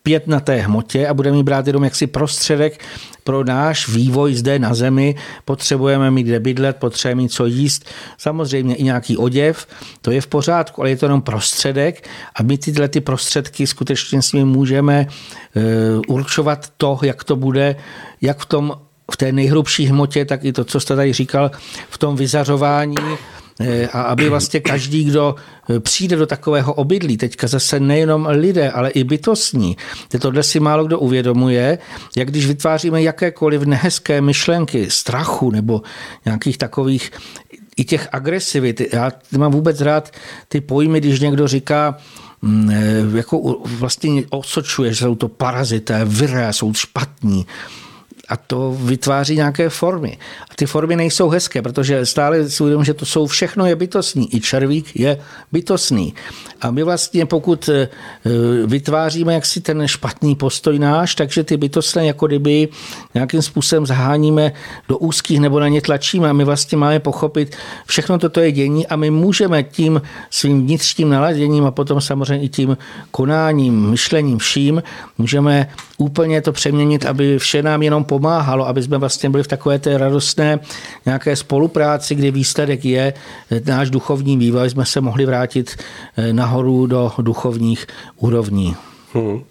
lpět 0.00 0.26
na 0.26 0.40
té 0.40 0.56
hmotě 0.56 1.08
a 1.08 1.14
budeme 1.14 1.36
ji 1.36 1.42
brát 1.42 1.66
jenom 1.66 1.84
jaksi 1.84 2.06
prostředek 2.06 2.80
pro 3.24 3.44
náš 3.44 3.88
vývoj 3.88 4.34
zde 4.34 4.58
na 4.58 4.74
zemi. 4.74 5.14
Potřebujeme 5.44 6.10
mít 6.10 6.22
kde 6.22 6.40
bydlet, 6.40 6.76
potřebujeme 6.76 7.22
mít 7.22 7.32
co 7.32 7.46
jíst, 7.46 7.84
samozřejmě 8.18 8.74
i 8.74 8.82
nějaký 8.84 9.16
oděv, 9.16 9.66
to 10.02 10.10
je 10.10 10.20
v 10.20 10.26
pořádku, 10.26 10.80
ale 10.80 10.90
je 10.90 10.96
to 10.96 11.06
jenom 11.06 11.22
prostředek 11.22 12.08
a 12.34 12.42
my 12.42 12.58
tyhle 12.58 12.88
ty 12.88 13.00
prostředky 13.00 13.66
skutečně 13.66 14.22
s 14.22 14.32
nimi 14.32 14.44
můžeme 14.44 15.06
uh, 15.06 15.62
určovat 16.08 16.72
to, 16.76 16.98
jak 17.02 17.24
to 17.24 17.36
bude, 17.36 17.76
jak 18.20 18.38
v 18.38 18.46
tom 18.46 18.72
v 19.12 19.16
té 19.16 19.32
nejhrubší 19.32 19.86
hmotě, 19.86 20.24
tak 20.24 20.44
i 20.44 20.52
to, 20.52 20.64
co 20.64 20.80
jste 20.80 20.96
tady 20.96 21.12
říkal, 21.12 21.50
v 21.90 21.98
tom 21.98 22.16
vyzařování, 22.16 22.96
a 23.92 24.02
aby 24.02 24.28
vlastně 24.28 24.60
každý, 24.60 25.04
kdo 25.04 25.34
eh, 25.70 25.80
přijde 25.80 26.16
do 26.16 26.26
takového 26.26 26.74
obydlí, 26.74 27.16
teďka 27.16 27.46
zase 27.46 27.80
nejenom 27.80 28.26
lidé, 28.26 28.70
ale 28.70 28.90
i 28.90 29.04
bytostní, 29.04 29.76
tohle 30.20 30.42
si 30.42 30.60
málo 30.60 30.84
kdo 30.84 30.98
uvědomuje, 30.98 31.78
jak 32.16 32.28
když 32.28 32.46
vytváříme 32.46 33.02
jakékoliv 33.02 33.62
nehezké 33.62 34.20
myšlenky, 34.20 34.90
strachu 34.90 35.50
nebo 35.50 35.82
nějakých 36.24 36.58
takových 36.58 37.10
i 37.76 37.84
těch 37.84 38.08
agresivit. 38.12 38.80
Já 38.92 39.12
mám 39.36 39.52
vůbec 39.52 39.80
rád 39.80 40.12
ty 40.48 40.60
pojmy, 40.60 41.00
když 41.00 41.20
někdo 41.20 41.48
říká, 41.48 41.96
mm, 42.42 42.70
eh, 42.70 43.16
jako 43.16 43.62
vlastně 43.64 44.22
osočuje, 44.30 44.92
že 44.92 45.04
jsou 45.04 45.14
to 45.14 45.28
parazité, 45.28 46.04
vyré, 46.04 46.52
jsou 46.52 46.74
špatní 46.74 47.46
a 48.30 48.36
to 48.36 48.76
vytváří 48.80 49.36
nějaké 49.36 49.68
formy. 49.68 50.18
Ty 50.60 50.66
formy 50.66 50.96
nejsou 50.96 51.28
hezké, 51.28 51.62
protože 51.62 52.06
stále 52.06 52.48
si 52.48 52.62
uvědomím, 52.62 52.84
že 52.84 52.94
to 52.94 53.06
jsou 53.06 53.26
všechno 53.26 53.66
je 53.66 53.76
bytostní. 53.76 54.36
I 54.36 54.40
červík 54.40 54.96
je 54.96 55.18
bytostný. 55.52 56.14
A 56.60 56.70
my 56.70 56.82
vlastně 56.82 57.26
pokud 57.26 57.68
eh, 57.68 57.88
vytváříme 58.66 59.34
jaksi 59.34 59.60
ten 59.60 59.88
špatný 59.88 60.34
postoj 60.34 60.78
náš, 60.78 61.14
takže 61.14 61.44
ty 61.44 61.56
bytostné 61.56 62.06
jako 62.06 62.26
kdyby 62.26 62.68
nějakým 63.14 63.42
způsobem 63.42 63.86
zaháníme 63.86 64.52
do 64.88 64.98
úzkých 64.98 65.40
nebo 65.40 65.60
na 65.60 65.68
ně 65.68 65.80
tlačíme 65.80 66.30
a 66.30 66.32
my 66.32 66.44
vlastně 66.44 66.78
máme 66.78 67.00
pochopit, 67.00 67.56
všechno 67.86 68.18
toto 68.18 68.40
je 68.40 68.52
dění 68.52 68.86
a 68.86 68.96
my 68.96 69.10
můžeme 69.10 69.62
tím 69.62 70.02
svým 70.30 70.66
vnitřním 70.66 71.08
naladěním 71.08 71.64
a 71.64 71.70
potom 71.70 72.00
samozřejmě 72.00 72.44
i 72.44 72.48
tím 72.48 72.76
konáním, 73.10 73.90
myšlením, 73.90 74.38
vším, 74.38 74.82
můžeme 75.18 75.68
úplně 75.98 76.42
to 76.42 76.52
přeměnit, 76.52 77.06
aby 77.06 77.38
vše 77.38 77.62
nám 77.62 77.82
jenom 77.82 78.04
pomáhalo, 78.04 78.68
aby 78.68 78.82
jsme 78.82 78.98
vlastně 78.98 79.30
byli 79.30 79.42
v 79.42 79.48
takové 79.48 79.78
té 79.78 79.98
radostné 79.98 80.49
nějaké 81.06 81.36
spolupráci, 81.36 82.14
kdy 82.14 82.30
výsledek 82.30 82.84
je 82.84 83.14
náš 83.66 83.90
duchovní 83.90 84.36
vývoj, 84.36 84.70
jsme 84.70 84.86
se 84.86 85.00
mohli 85.00 85.26
vrátit 85.26 85.76
eh, 86.16 86.32
nahoru 86.32 86.86
do 86.86 87.12
duchovních 87.18 87.86
úrovní. 88.16 88.76
Hmm. 89.14 89.44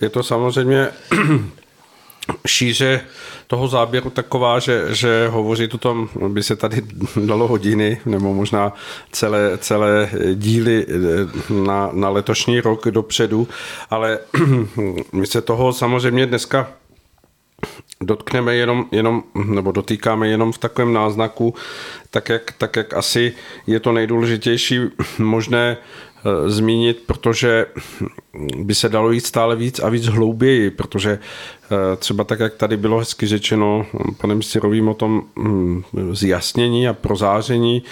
Je 0.00 0.08
to 0.08 0.22
samozřejmě 0.22 0.88
šíře 2.46 3.00
toho 3.46 3.68
záběru 3.68 4.10
taková, 4.10 4.58
že, 4.58 4.94
že 4.94 5.28
hovoří 5.28 5.68
o 5.68 5.78
tom, 5.78 6.08
by 6.28 6.42
se 6.42 6.56
tady 6.56 6.82
dalo 7.26 7.48
hodiny, 7.48 8.00
nebo 8.06 8.34
možná 8.34 8.72
celé, 9.12 9.58
celé 9.58 10.10
díly 10.34 10.86
eh, 10.88 11.52
na, 11.52 11.90
na 11.92 12.08
letošní 12.08 12.60
rok 12.60 12.88
dopředu, 12.88 13.48
ale 13.90 14.18
my 15.12 15.26
se 15.26 15.40
toho 15.40 15.72
samozřejmě 15.72 16.26
dneska 16.26 16.68
dotkneme 18.06 18.54
jenom, 18.56 18.86
jenom, 18.92 19.22
nebo 19.44 19.72
dotýkáme 19.72 20.28
jenom 20.28 20.52
v 20.52 20.58
takovém 20.58 20.92
náznaku, 20.92 21.54
tak 22.10 22.28
jak, 22.28 22.52
tak 22.58 22.76
jak 22.76 22.94
asi 22.94 23.32
je 23.66 23.80
to 23.80 23.92
nejdůležitější 23.92 24.80
možné 25.18 25.76
zmínit, 26.46 27.02
protože 27.06 27.66
by 28.56 28.74
se 28.74 28.88
dalo 28.88 29.10
jít 29.10 29.26
stále 29.26 29.56
víc 29.56 29.78
a 29.78 29.88
víc 29.88 30.06
hlouběji, 30.06 30.70
protože 30.70 31.18
eh, 31.64 31.96
třeba 31.96 32.24
tak, 32.24 32.40
jak 32.40 32.54
tady 32.54 32.76
bylo 32.76 32.98
hezky 32.98 33.26
řečeno 33.26 33.86
panem 34.20 34.42
Sirovým 34.42 34.88
o 34.88 34.94
tom 34.94 35.22
hm, 35.38 35.82
zjasnění 36.12 36.88
a 36.88 36.92
prozáření 36.92 37.82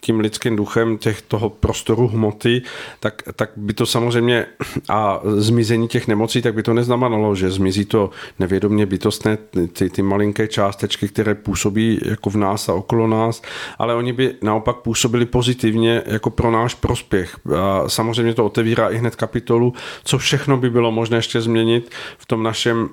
tím 0.00 0.20
lidským 0.20 0.56
duchem 0.56 0.98
těch 0.98 1.22
toho 1.22 1.50
prostoru 1.50 2.08
hmoty, 2.08 2.62
tak, 3.00 3.22
tak 3.36 3.50
by 3.56 3.72
to 3.72 3.86
samozřejmě 3.86 4.46
a 4.88 5.20
zmizení 5.36 5.88
těch 5.88 6.08
nemocí, 6.08 6.42
tak 6.42 6.54
by 6.54 6.62
to 6.62 6.74
neznamenalo, 6.74 7.34
že 7.34 7.50
zmizí 7.50 7.84
to 7.84 8.10
nevědomě 8.38 8.86
bytostné 8.86 9.38
ty, 9.72 9.90
ty 9.90 10.02
malinké 10.02 10.48
částečky, 10.48 11.08
které 11.08 11.34
působí 11.34 12.00
jako 12.04 12.30
v 12.30 12.36
nás 12.36 12.68
a 12.68 12.74
okolo 12.74 13.06
nás, 13.06 13.42
ale 13.78 13.94
oni 13.94 14.12
by 14.12 14.34
naopak 14.42 14.76
působili 14.76 15.26
pozitivně 15.26 16.02
jako 16.06 16.30
pro 16.30 16.50
náš 16.50 16.74
prospěch. 16.74 17.36
A 17.56 17.77
samozřejmě 17.86 18.34
to 18.34 18.46
otevírá 18.46 18.88
i 18.88 18.96
hned 18.96 19.16
kapitolu, 19.16 19.74
co 20.04 20.18
všechno 20.18 20.56
by 20.56 20.70
bylo 20.70 20.92
možné 20.92 21.18
ještě 21.18 21.40
změnit 21.40 21.90
v 22.18 22.26
tom 22.26 22.42
našem 22.42 22.88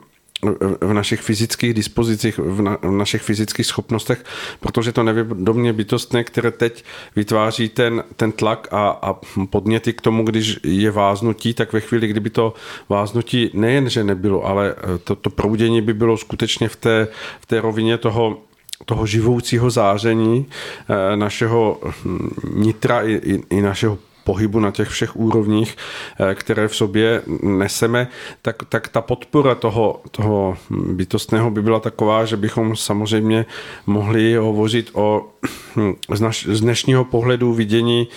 v 0.81 0.93
našich 0.93 1.21
fyzických 1.21 1.73
dispozicích, 1.73 2.37
v, 2.37 2.61
na, 2.61 2.77
v 2.81 2.91
našich 2.91 3.21
fyzických 3.21 3.65
schopnostech, 3.65 4.25
protože 4.59 4.91
to 4.91 5.03
nevědomně 5.03 5.73
bytostné, 5.73 6.23
které 6.23 6.51
teď 6.51 6.83
vytváří 7.15 7.69
ten, 7.69 8.03
ten 8.15 8.31
tlak 8.31 8.67
a, 8.71 8.89
a 8.89 9.15
podněty 9.49 9.93
k 9.93 10.01
tomu, 10.01 10.23
když 10.23 10.59
je 10.63 10.91
váznutí, 10.91 11.53
tak 11.53 11.73
ve 11.73 11.79
chvíli, 11.79 12.07
kdyby 12.07 12.29
to 12.29 12.53
váznutí 12.89 13.49
nejen, 13.53 13.89
že 13.89 14.03
nebylo, 14.03 14.45
ale 14.45 14.75
to, 15.03 15.15
to 15.15 15.29
proudění 15.29 15.81
by 15.81 15.93
bylo 15.93 16.17
skutečně 16.17 16.69
v 16.69 16.75
té, 16.75 17.07
v 17.39 17.45
té 17.45 17.61
rovině 17.61 17.97
toho 17.97 18.37
toho 18.85 19.05
živoucího 19.05 19.69
záření 19.69 20.45
eh, 20.89 21.15
našeho 21.15 21.79
hm, 22.05 22.29
nitra 22.53 23.01
i, 23.01 23.13
i, 23.13 23.43
i 23.49 23.61
našeho 23.61 23.97
pohybu 24.25 24.59
na 24.59 24.71
těch 24.71 24.89
všech 24.89 25.15
úrovních, 25.15 25.77
eh, 26.19 26.35
které 26.35 26.67
v 26.67 26.75
sobě 26.75 27.21
neseme, 27.43 28.07
tak, 28.41 28.55
tak 28.69 28.87
ta 28.87 29.01
podpora 29.01 29.55
toho, 29.55 30.01
toho 30.11 30.57
bytostného 30.69 31.51
by 31.51 31.61
byla 31.61 31.79
taková, 31.79 32.25
že 32.25 32.37
bychom 32.37 32.75
samozřejmě 32.75 33.45
mohli 33.85 34.35
hovořit 34.35 34.89
o 34.93 35.29
hm, 35.75 35.93
z, 36.13 36.21
naš, 36.21 36.47
z 36.49 36.61
dnešního 36.61 37.05
pohledu 37.05 37.53
vidění 37.53 38.07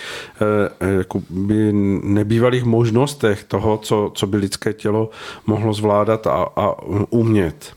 eh, 0.81 1.05
by 1.29 1.73
nebývalých 2.03 2.63
možnostech 2.63 3.43
toho, 3.43 3.77
co, 3.77 4.11
co 4.15 4.27
by 4.27 4.37
lidské 4.37 4.73
tělo 4.73 5.09
mohlo 5.45 5.73
zvládat 5.73 6.27
a, 6.27 6.49
a 6.55 6.81
umět. 7.09 7.73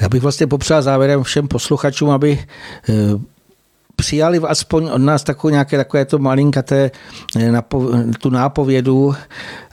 Já 0.00 0.08
bych 0.08 0.22
vlastně 0.22 0.46
popřál 0.46 0.82
závěrem 0.82 1.22
všem 1.22 1.48
posluchačům, 1.48 2.10
aby 2.10 2.38
eh, 2.88 2.94
přijali 3.98 4.38
aspoň 4.38 4.88
od 4.88 4.98
nás 4.98 5.22
takové 5.22 5.50
nějaké 5.52 5.76
takové 5.76 6.04
to 6.04 6.18
malinkaté 6.18 6.90
eh, 7.36 7.62
tu 8.18 8.30
nápovědu, 8.30 9.14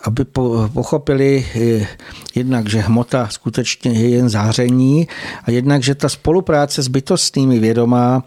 aby 0.06 0.26
pochopili 0.74 1.46
eh, 1.56 1.88
jednak, 2.36 2.70
že 2.70 2.80
hmota 2.80 3.28
skutečně 3.32 3.92
je 3.92 4.10
jen 4.10 4.30
záření 4.30 5.08
a 5.44 5.52
jednak, 5.52 5.84
že 5.84 5.96
ta 5.96 6.10
spolupráce 6.10 6.82
s 6.82 6.88
bytostnými 6.88 7.60
vědomá 7.60 8.24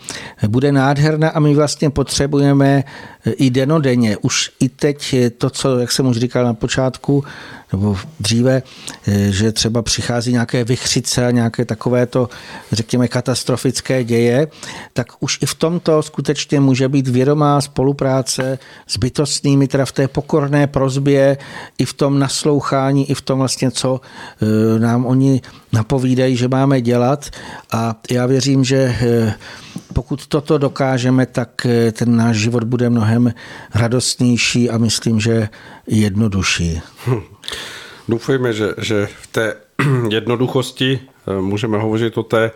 bude 0.49 0.73
nádherná 0.73 1.29
a 1.29 1.41
my 1.41 1.55
vlastně 1.55 1.91
potřebujeme 1.91 2.85
i 3.25 3.51
denodenně, 3.51 4.17
už 4.17 4.51
i 4.61 4.69
teď 4.69 5.15
to, 5.39 5.51
co, 5.51 5.79
jak 5.79 5.93
jsem 5.93 6.07
už 6.07 6.17
říkal 6.17 6.45
na 6.45 6.55
počátku, 6.55 7.25
nebo 7.73 7.97
dříve, 8.21 8.63
eh, 9.07 9.33
že 9.33 9.53
třeba 9.53 9.83
přichází 9.83 10.33
nějaké 10.33 10.65
vychřice 10.65 11.27
a 11.27 11.31
nějaké 11.31 11.65
takovéto, 11.65 12.29
řekněme, 12.73 13.09
katastrofické 13.09 14.05
děje, 14.05 14.49
tak 14.93 15.07
už 15.21 15.39
i 15.43 15.47
v 15.47 15.55
tomto 15.55 16.03
skutečně 16.03 16.61
může 16.61 16.89
být 16.89 17.09
vědomá 17.09 17.61
spolupráce 17.61 18.59
s 18.87 18.97
bytostnými, 18.97 19.69
teda 19.69 19.85
v 19.85 19.93
té 19.93 20.09
pokorné 20.09 20.67
prozbě, 20.67 21.39
i 21.79 21.85
v 21.85 21.93
tom 21.93 22.19
naslouchání, 22.19 23.11
i 23.11 23.15
v 23.15 23.21
tom 23.21 23.39
vlastně, 23.39 23.71
co 23.71 24.01
eh, 24.01 24.79
nám 24.79 25.07
oni 25.07 25.41
napovídají, 25.73 26.37
že 26.37 26.49
máme 26.49 26.81
dělat. 26.81 27.31
A 27.73 27.95
já 28.11 28.27
věřím, 28.27 28.65
že 28.65 28.97
eh, 29.01 29.35
pokud 29.95 30.27
toto 30.27 30.59
dokážeme, 30.59 31.27
tak 31.27 31.67
ten 31.93 32.17
náš 32.17 32.37
život 32.37 32.65
bude 32.65 32.91
mnohem 32.91 33.35
radostnější 33.75 34.71
a 34.71 34.79
myslím, 34.79 35.21
že 35.21 35.49
jednodušší. 35.87 36.81
Hm. 37.07 37.21
Doufejme, 38.09 38.53
že, 38.53 38.75
že 38.79 39.09
v 39.23 39.27
té 39.27 39.55
jednoduchosti 40.09 41.01
eh, 41.01 41.41
můžeme 41.41 41.79
hovořit 41.79 42.19
o 42.19 42.23
té, 42.23 42.51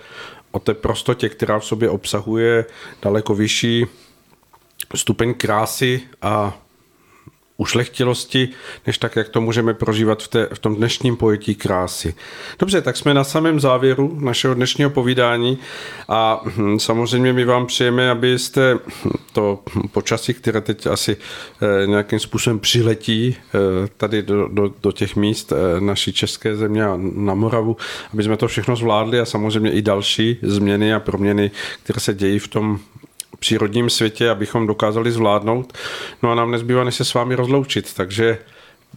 o 0.51 0.59
té 0.59 0.75
prostotě, 0.75 1.29
která 1.29 1.59
v 1.59 1.65
sobě 1.65 1.91
obsahuje 1.91 2.65
daleko 3.03 3.35
vyšší 3.35 3.87
stupeň 4.95 5.35
krásy 5.35 6.01
a 6.23 6.59
ušlechtilosti, 7.63 8.49
než 8.87 8.99
tak, 8.99 9.17
jak 9.17 9.29
to 9.29 9.41
můžeme 9.41 9.75
prožívat 9.75 10.23
v, 10.23 10.29
té, 10.29 10.49
v 10.53 10.59
tom 10.59 10.77
dnešním 10.77 11.17
pojetí 11.17 11.55
krásy. 11.55 12.15
Dobře, 12.59 12.83
tak 12.83 12.97
jsme 12.97 13.15
na 13.15 13.25
samém 13.25 13.61
závěru 13.61 14.19
našeho 14.21 14.55
dnešního 14.55 14.91
povídání 14.91 15.59
a 16.09 16.43
hm, 16.45 16.79
samozřejmě 16.79 17.33
my 17.33 17.45
vám 17.45 17.67
přejeme, 17.67 18.11
abyste 18.11 18.79
to 19.33 19.63
počasí, 19.93 20.35
které 20.35 20.61
teď 20.61 20.87
asi 20.87 21.17
eh, 21.17 21.87
nějakým 21.87 22.19
způsobem 22.19 22.59
přiletí 22.59 23.37
eh, 23.37 23.89
tady 23.97 24.23
do, 24.23 24.49
do, 24.49 24.75
do 24.83 24.93
těch 24.93 25.17
míst 25.17 25.53
eh, 25.53 25.81
naší 25.81 26.13
české 26.13 26.57
země 26.57 26.85
a 26.85 26.99
na 27.15 27.35
Moravu, 27.35 27.77
aby 28.13 28.23
jsme 28.23 28.37
to 28.37 28.49
všechno 28.49 28.77
zvládli 28.77 29.21
a 29.21 29.25
samozřejmě 29.25 29.71
i 29.71 29.83
další 29.83 30.39
změny 30.43 30.95
a 30.95 31.01
proměny, 31.01 31.51
které 31.83 32.01
se 32.01 32.15
dějí 32.15 32.39
v 32.39 32.49
tom 32.49 32.79
přírodním 33.37 33.91
světě, 33.91 34.31
abychom 34.31 34.67
dokázali 34.67 35.13
zvládnout. 35.13 35.79
No 36.23 36.33
a 36.33 36.35
nám 36.35 36.51
nezbývá, 36.51 36.85
než 36.85 36.95
se 36.95 37.05
s 37.05 37.15
vámi 37.15 37.35
rozloučit, 37.35 37.95
takže 37.95 38.39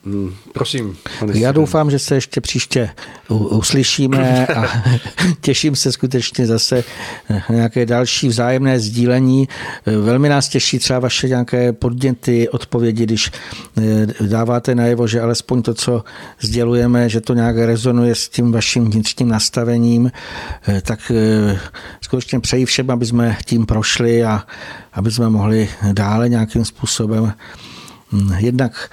Mm, 0.06 0.34
prosím. 0.54 0.98
Já 1.34 1.52
doufám, 1.52 1.92
že 1.92 2.00
se 2.00 2.16
ještě 2.16 2.42
příště 2.42 2.90
uslyšíme 3.30 4.48
a 4.48 4.84
těším 5.42 5.76
se 5.76 5.92
skutečně 5.92 6.46
zase 6.46 6.84
na 7.30 7.56
nějaké 7.56 7.86
další 7.86 8.28
vzájemné 8.28 8.80
sdílení. 8.80 9.48
Velmi 9.86 10.30
nás 10.30 10.50
těší 10.50 10.80
třeba 10.80 11.00
vaše 11.00 11.28
nějaké 11.28 11.74
podněty, 11.74 12.50
odpovědi, 12.50 13.04
když 13.04 13.32
eh, 13.78 14.08
dáváte 14.28 14.76
najevo, 14.76 15.08
že 15.08 15.22
alespoň 15.22 15.62
to, 15.62 15.74
co 15.74 16.04
sdělujeme, 16.40 17.10
že 17.10 17.22
to 17.22 17.34
nějak 17.34 17.58
rezonuje 17.58 18.16
s 18.16 18.30
tím 18.30 18.52
vaším 18.52 18.92
vnitřním 18.92 19.30
nastavením, 19.30 20.12
eh, 20.68 20.82
tak 20.82 21.12
eh, 21.16 21.60
skutečně 22.02 22.40
přeji 22.40 22.66
všem, 22.66 22.92
aby 22.92 23.06
jsme 23.06 23.38
tím 23.46 23.66
prošli 23.66 24.24
a 24.24 24.44
aby 24.94 25.12
jsme 25.12 25.30
mohli 25.30 25.70
dále 25.92 26.30
nějakým 26.30 26.66
způsobem 26.66 27.34
hm, 28.12 28.34
jednak 28.38 28.90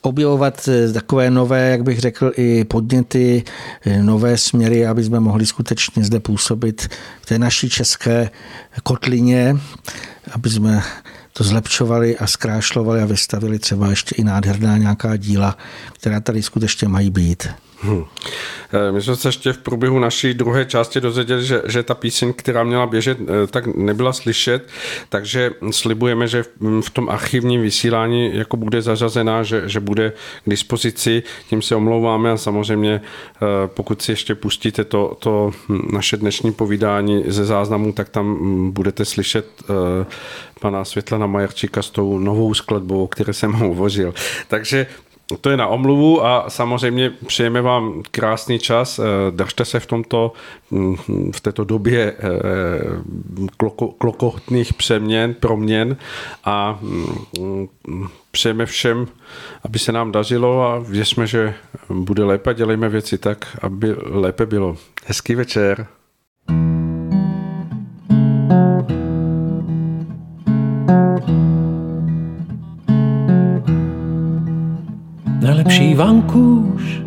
objevovat 0.00 0.68
eh, 0.68 0.92
takové 0.92 1.30
nové, 1.30 1.70
jak 1.70 1.82
bych 1.82 2.00
řekl, 2.00 2.32
i 2.36 2.64
podněty, 2.64 3.44
eh, 3.86 4.02
nové 4.02 4.38
směry, 4.38 4.86
aby 4.86 5.04
jsme 5.04 5.20
mohli 5.20 5.46
skutečně 5.46 6.04
zde 6.04 6.20
působit 6.20 6.88
v 7.20 7.26
té 7.26 7.38
naší 7.38 7.70
české 7.70 8.30
kotlině, 8.82 9.56
aby 10.32 10.50
jsme 10.50 10.82
to 11.32 11.44
zlepšovali 11.44 12.18
a 12.18 12.26
zkrášlovali 12.26 13.02
a 13.02 13.06
vystavili 13.06 13.58
třeba 13.58 13.90
ještě 13.90 14.14
i 14.14 14.24
nádherná 14.24 14.76
nějaká 14.76 15.16
díla, 15.16 15.56
která 15.92 16.20
tady 16.20 16.42
skutečně 16.42 16.88
mají 16.88 17.10
být. 17.10 17.48
Hmm. 17.82 18.04
My 18.90 19.02
jsme 19.02 19.16
se 19.16 19.28
ještě 19.28 19.52
v 19.52 19.58
průběhu 19.58 19.98
naší 19.98 20.34
druhé 20.34 20.64
části 20.64 21.00
dozvěděli, 21.00 21.44
že, 21.44 21.62
že 21.66 21.82
ta 21.82 21.94
píseň, 21.94 22.32
která 22.32 22.64
měla 22.64 22.86
běžet, 22.86 23.18
eh, 23.20 23.46
tak 23.46 23.66
nebyla 23.66 24.12
slyšet, 24.12 24.68
takže 25.08 25.50
slibujeme, 25.70 26.28
že 26.28 26.44
v 26.80 26.90
tom 26.90 27.08
archivním 27.08 27.62
vysílání 27.62 28.36
jako 28.36 28.56
bude 28.56 28.82
zařazená, 28.82 29.42
že, 29.42 29.62
že 29.66 29.80
bude 29.80 30.12
k 30.44 30.50
dispozici, 30.50 31.22
tím 31.48 31.62
se 31.62 31.76
omlouváme 31.76 32.30
a 32.30 32.36
samozřejmě 32.36 33.00
eh, 33.02 33.38
pokud 33.66 34.02
si 34.02 34.12
ještě 34.12 34.34
pustíte 34.34 34.84
to, 34.84 35.16
to 35.18 35.50
naše 35.92 36.16
dnešní 36.16 36.52
povídání 36.52 37.24
ze 37.26 37.44
záznamu, 37.44 37.92
tak 37.92 38.08
tam 38.08 38.70
budete 38.70 39.04
slyšet 39.04 39.46
pana 40.60 40.84
Světlana 40.84 41.26
Majerčíka 41.26 41.82
s 41.82 41.90
tou 41.90 42.18
novou 42.18 42.54
skladbou, 42.54 43.04
o 43.04 43.08
které 43.08 43.32
jsem 43.32 43.52
hovořil. 43.66 44.14
Takže 44.48 44.86
to 45.40 45.50
je 45.50 45.56
na 45.56 45.66
omluvu 45.66 46.26
a 46.26 46.50
samozřejmě 46.50 47.10
přejeme 47.10 47.62
vám 47.62 48.02
krásný 48.10 48.58
čas. 48.58 48.98
Eh, 48.98 49.02
držte 49.30 49.64
se 49.64 49.80
v 49.80 49.86
tomto, 49.86 50.32
mm, 50.70 50.96
v 51.34 51.40
této 51.40 51.64
době 51.64 52.12
eh, 52.12 52.22
klokotných 53.98 54.74
přeměn, 54.74 55.34
proměn 55.34 55.96
a 56.44 56.78
mm, 56.82 57.68
přejeme 58.30 58.66
všem, 58.66 59.06
aby 59.64 59.78
se 59.78 59.92
nám 59.92 60.12
dařilo 60.12 60.62
a 60.62 60.78
věřme, 60.78 61.26
že 61.26 61.54
bude 61.88 62.24
lépe. 62.24 62.54
Dělejme 62.54 62.88
věci 62.88 63.18
tak, 63.18 63.58
aby 63.62 63.94
lépe 64.04 64.46
bylo. 64.46 64.76
Hezký 65.06 65.34
večer. 65.34 65.86
Nejlepší 75.72 75.94
vankůž 75.94 77.02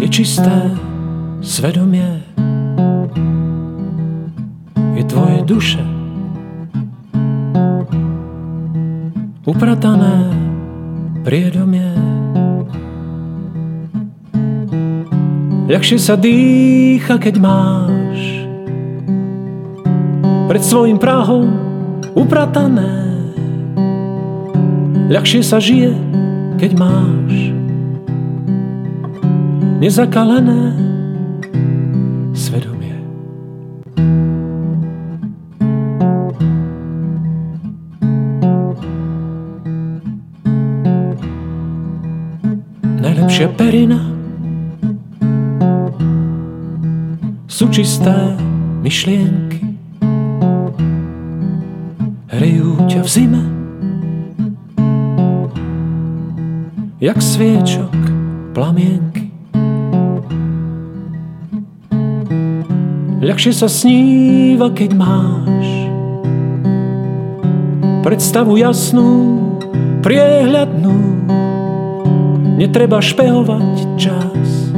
je 0.00 0.08
čisté 0.08 0.70
svedomě, 1.40 2.22
je 4.94 5.04
tvoje 5.04 5.42
duše 5.42 5.82
upratané 9.42 10.30
priedomie. 11.26 11.90
Ľahšie 15.66 15.98
sa 15.98 16.14
dýcha, 16.14 17.18
keď 17.18 17.42
máš 17.42 18.46
pred 20.46 20.62
svojim 20.62 21.02
prahom 21.02 21.50
upratané 22.14 23.05
ľahšie 25.06 25.42
sa 25.42 25.62
žije, 25.62 25.94
keď 26.58 26.70
máš 26.74 27.54
nezakalené 29.78 30.74
svedomie. 32.34 32.96
Najlepšia 42.98 43.48
perina 43.54 44.02
sú 47.46 47.70
čisté 47.70 48.34
myšlienky. 48.82 49.45
Jak 57.06 57.22
sviečok 57.22 57.94
plamienky. 58.50 59.30
Ľahšie 63.22 63.54
sa 63.54 63.70
sníva, 63.70 64.74
keď 64.74 64.90
máš 64.98 65.66
predstavu 68.02 68.58
jasnú, 68.58 69.38
priehľadnú. 70.02 70.98
Netreba 72.58 72.98
špehovať 72.98 73.76
čas. 73.94 74.74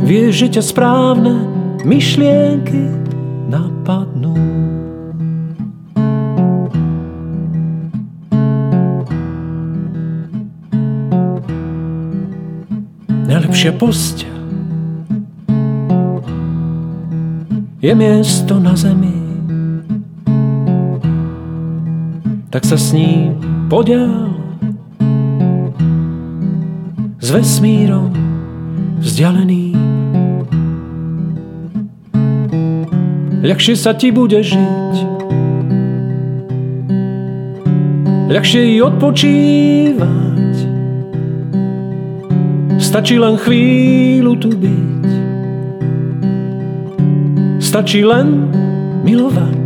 Vieš, 0.00 0.32
že 0.32 0.46
ťa 0.56 0.62
správne 0.64 1.34
myšlienky 1.84 2.99
najlepšia 13.60 13.76
postel 13.76 14.32
je 17.84 17.92
miesto 17.92 18.56
na 18.56 18.72
zemi. 18.72 19.12
Tak 22.48 22.64
sa 22.64 22.80
s 22.80 22.96
ním 22.96 23.36
podiel 23.68 24.32
s 27.20 27.28
vesmírom 27.28 28.16
vzdialený. 29.04 29.76
Ľahšie 33.44 33.76
sa 33.76 33.92
ti 33.92 34.08
bude 34.08 34.40
žiť, 34.40 34.94
ľahšie 38.32 38.62
i 38.72 38.76
odpočívať 38.80 40.19
Stačí 42.90 43.22
len 43.22 43.38
chvíľu 43.38 44.34
tu 44.34 44.50
byť. 44.50 45.06
Stačí 47.62 48.02
len 48.02 48.50
milovať. 49.06 49.59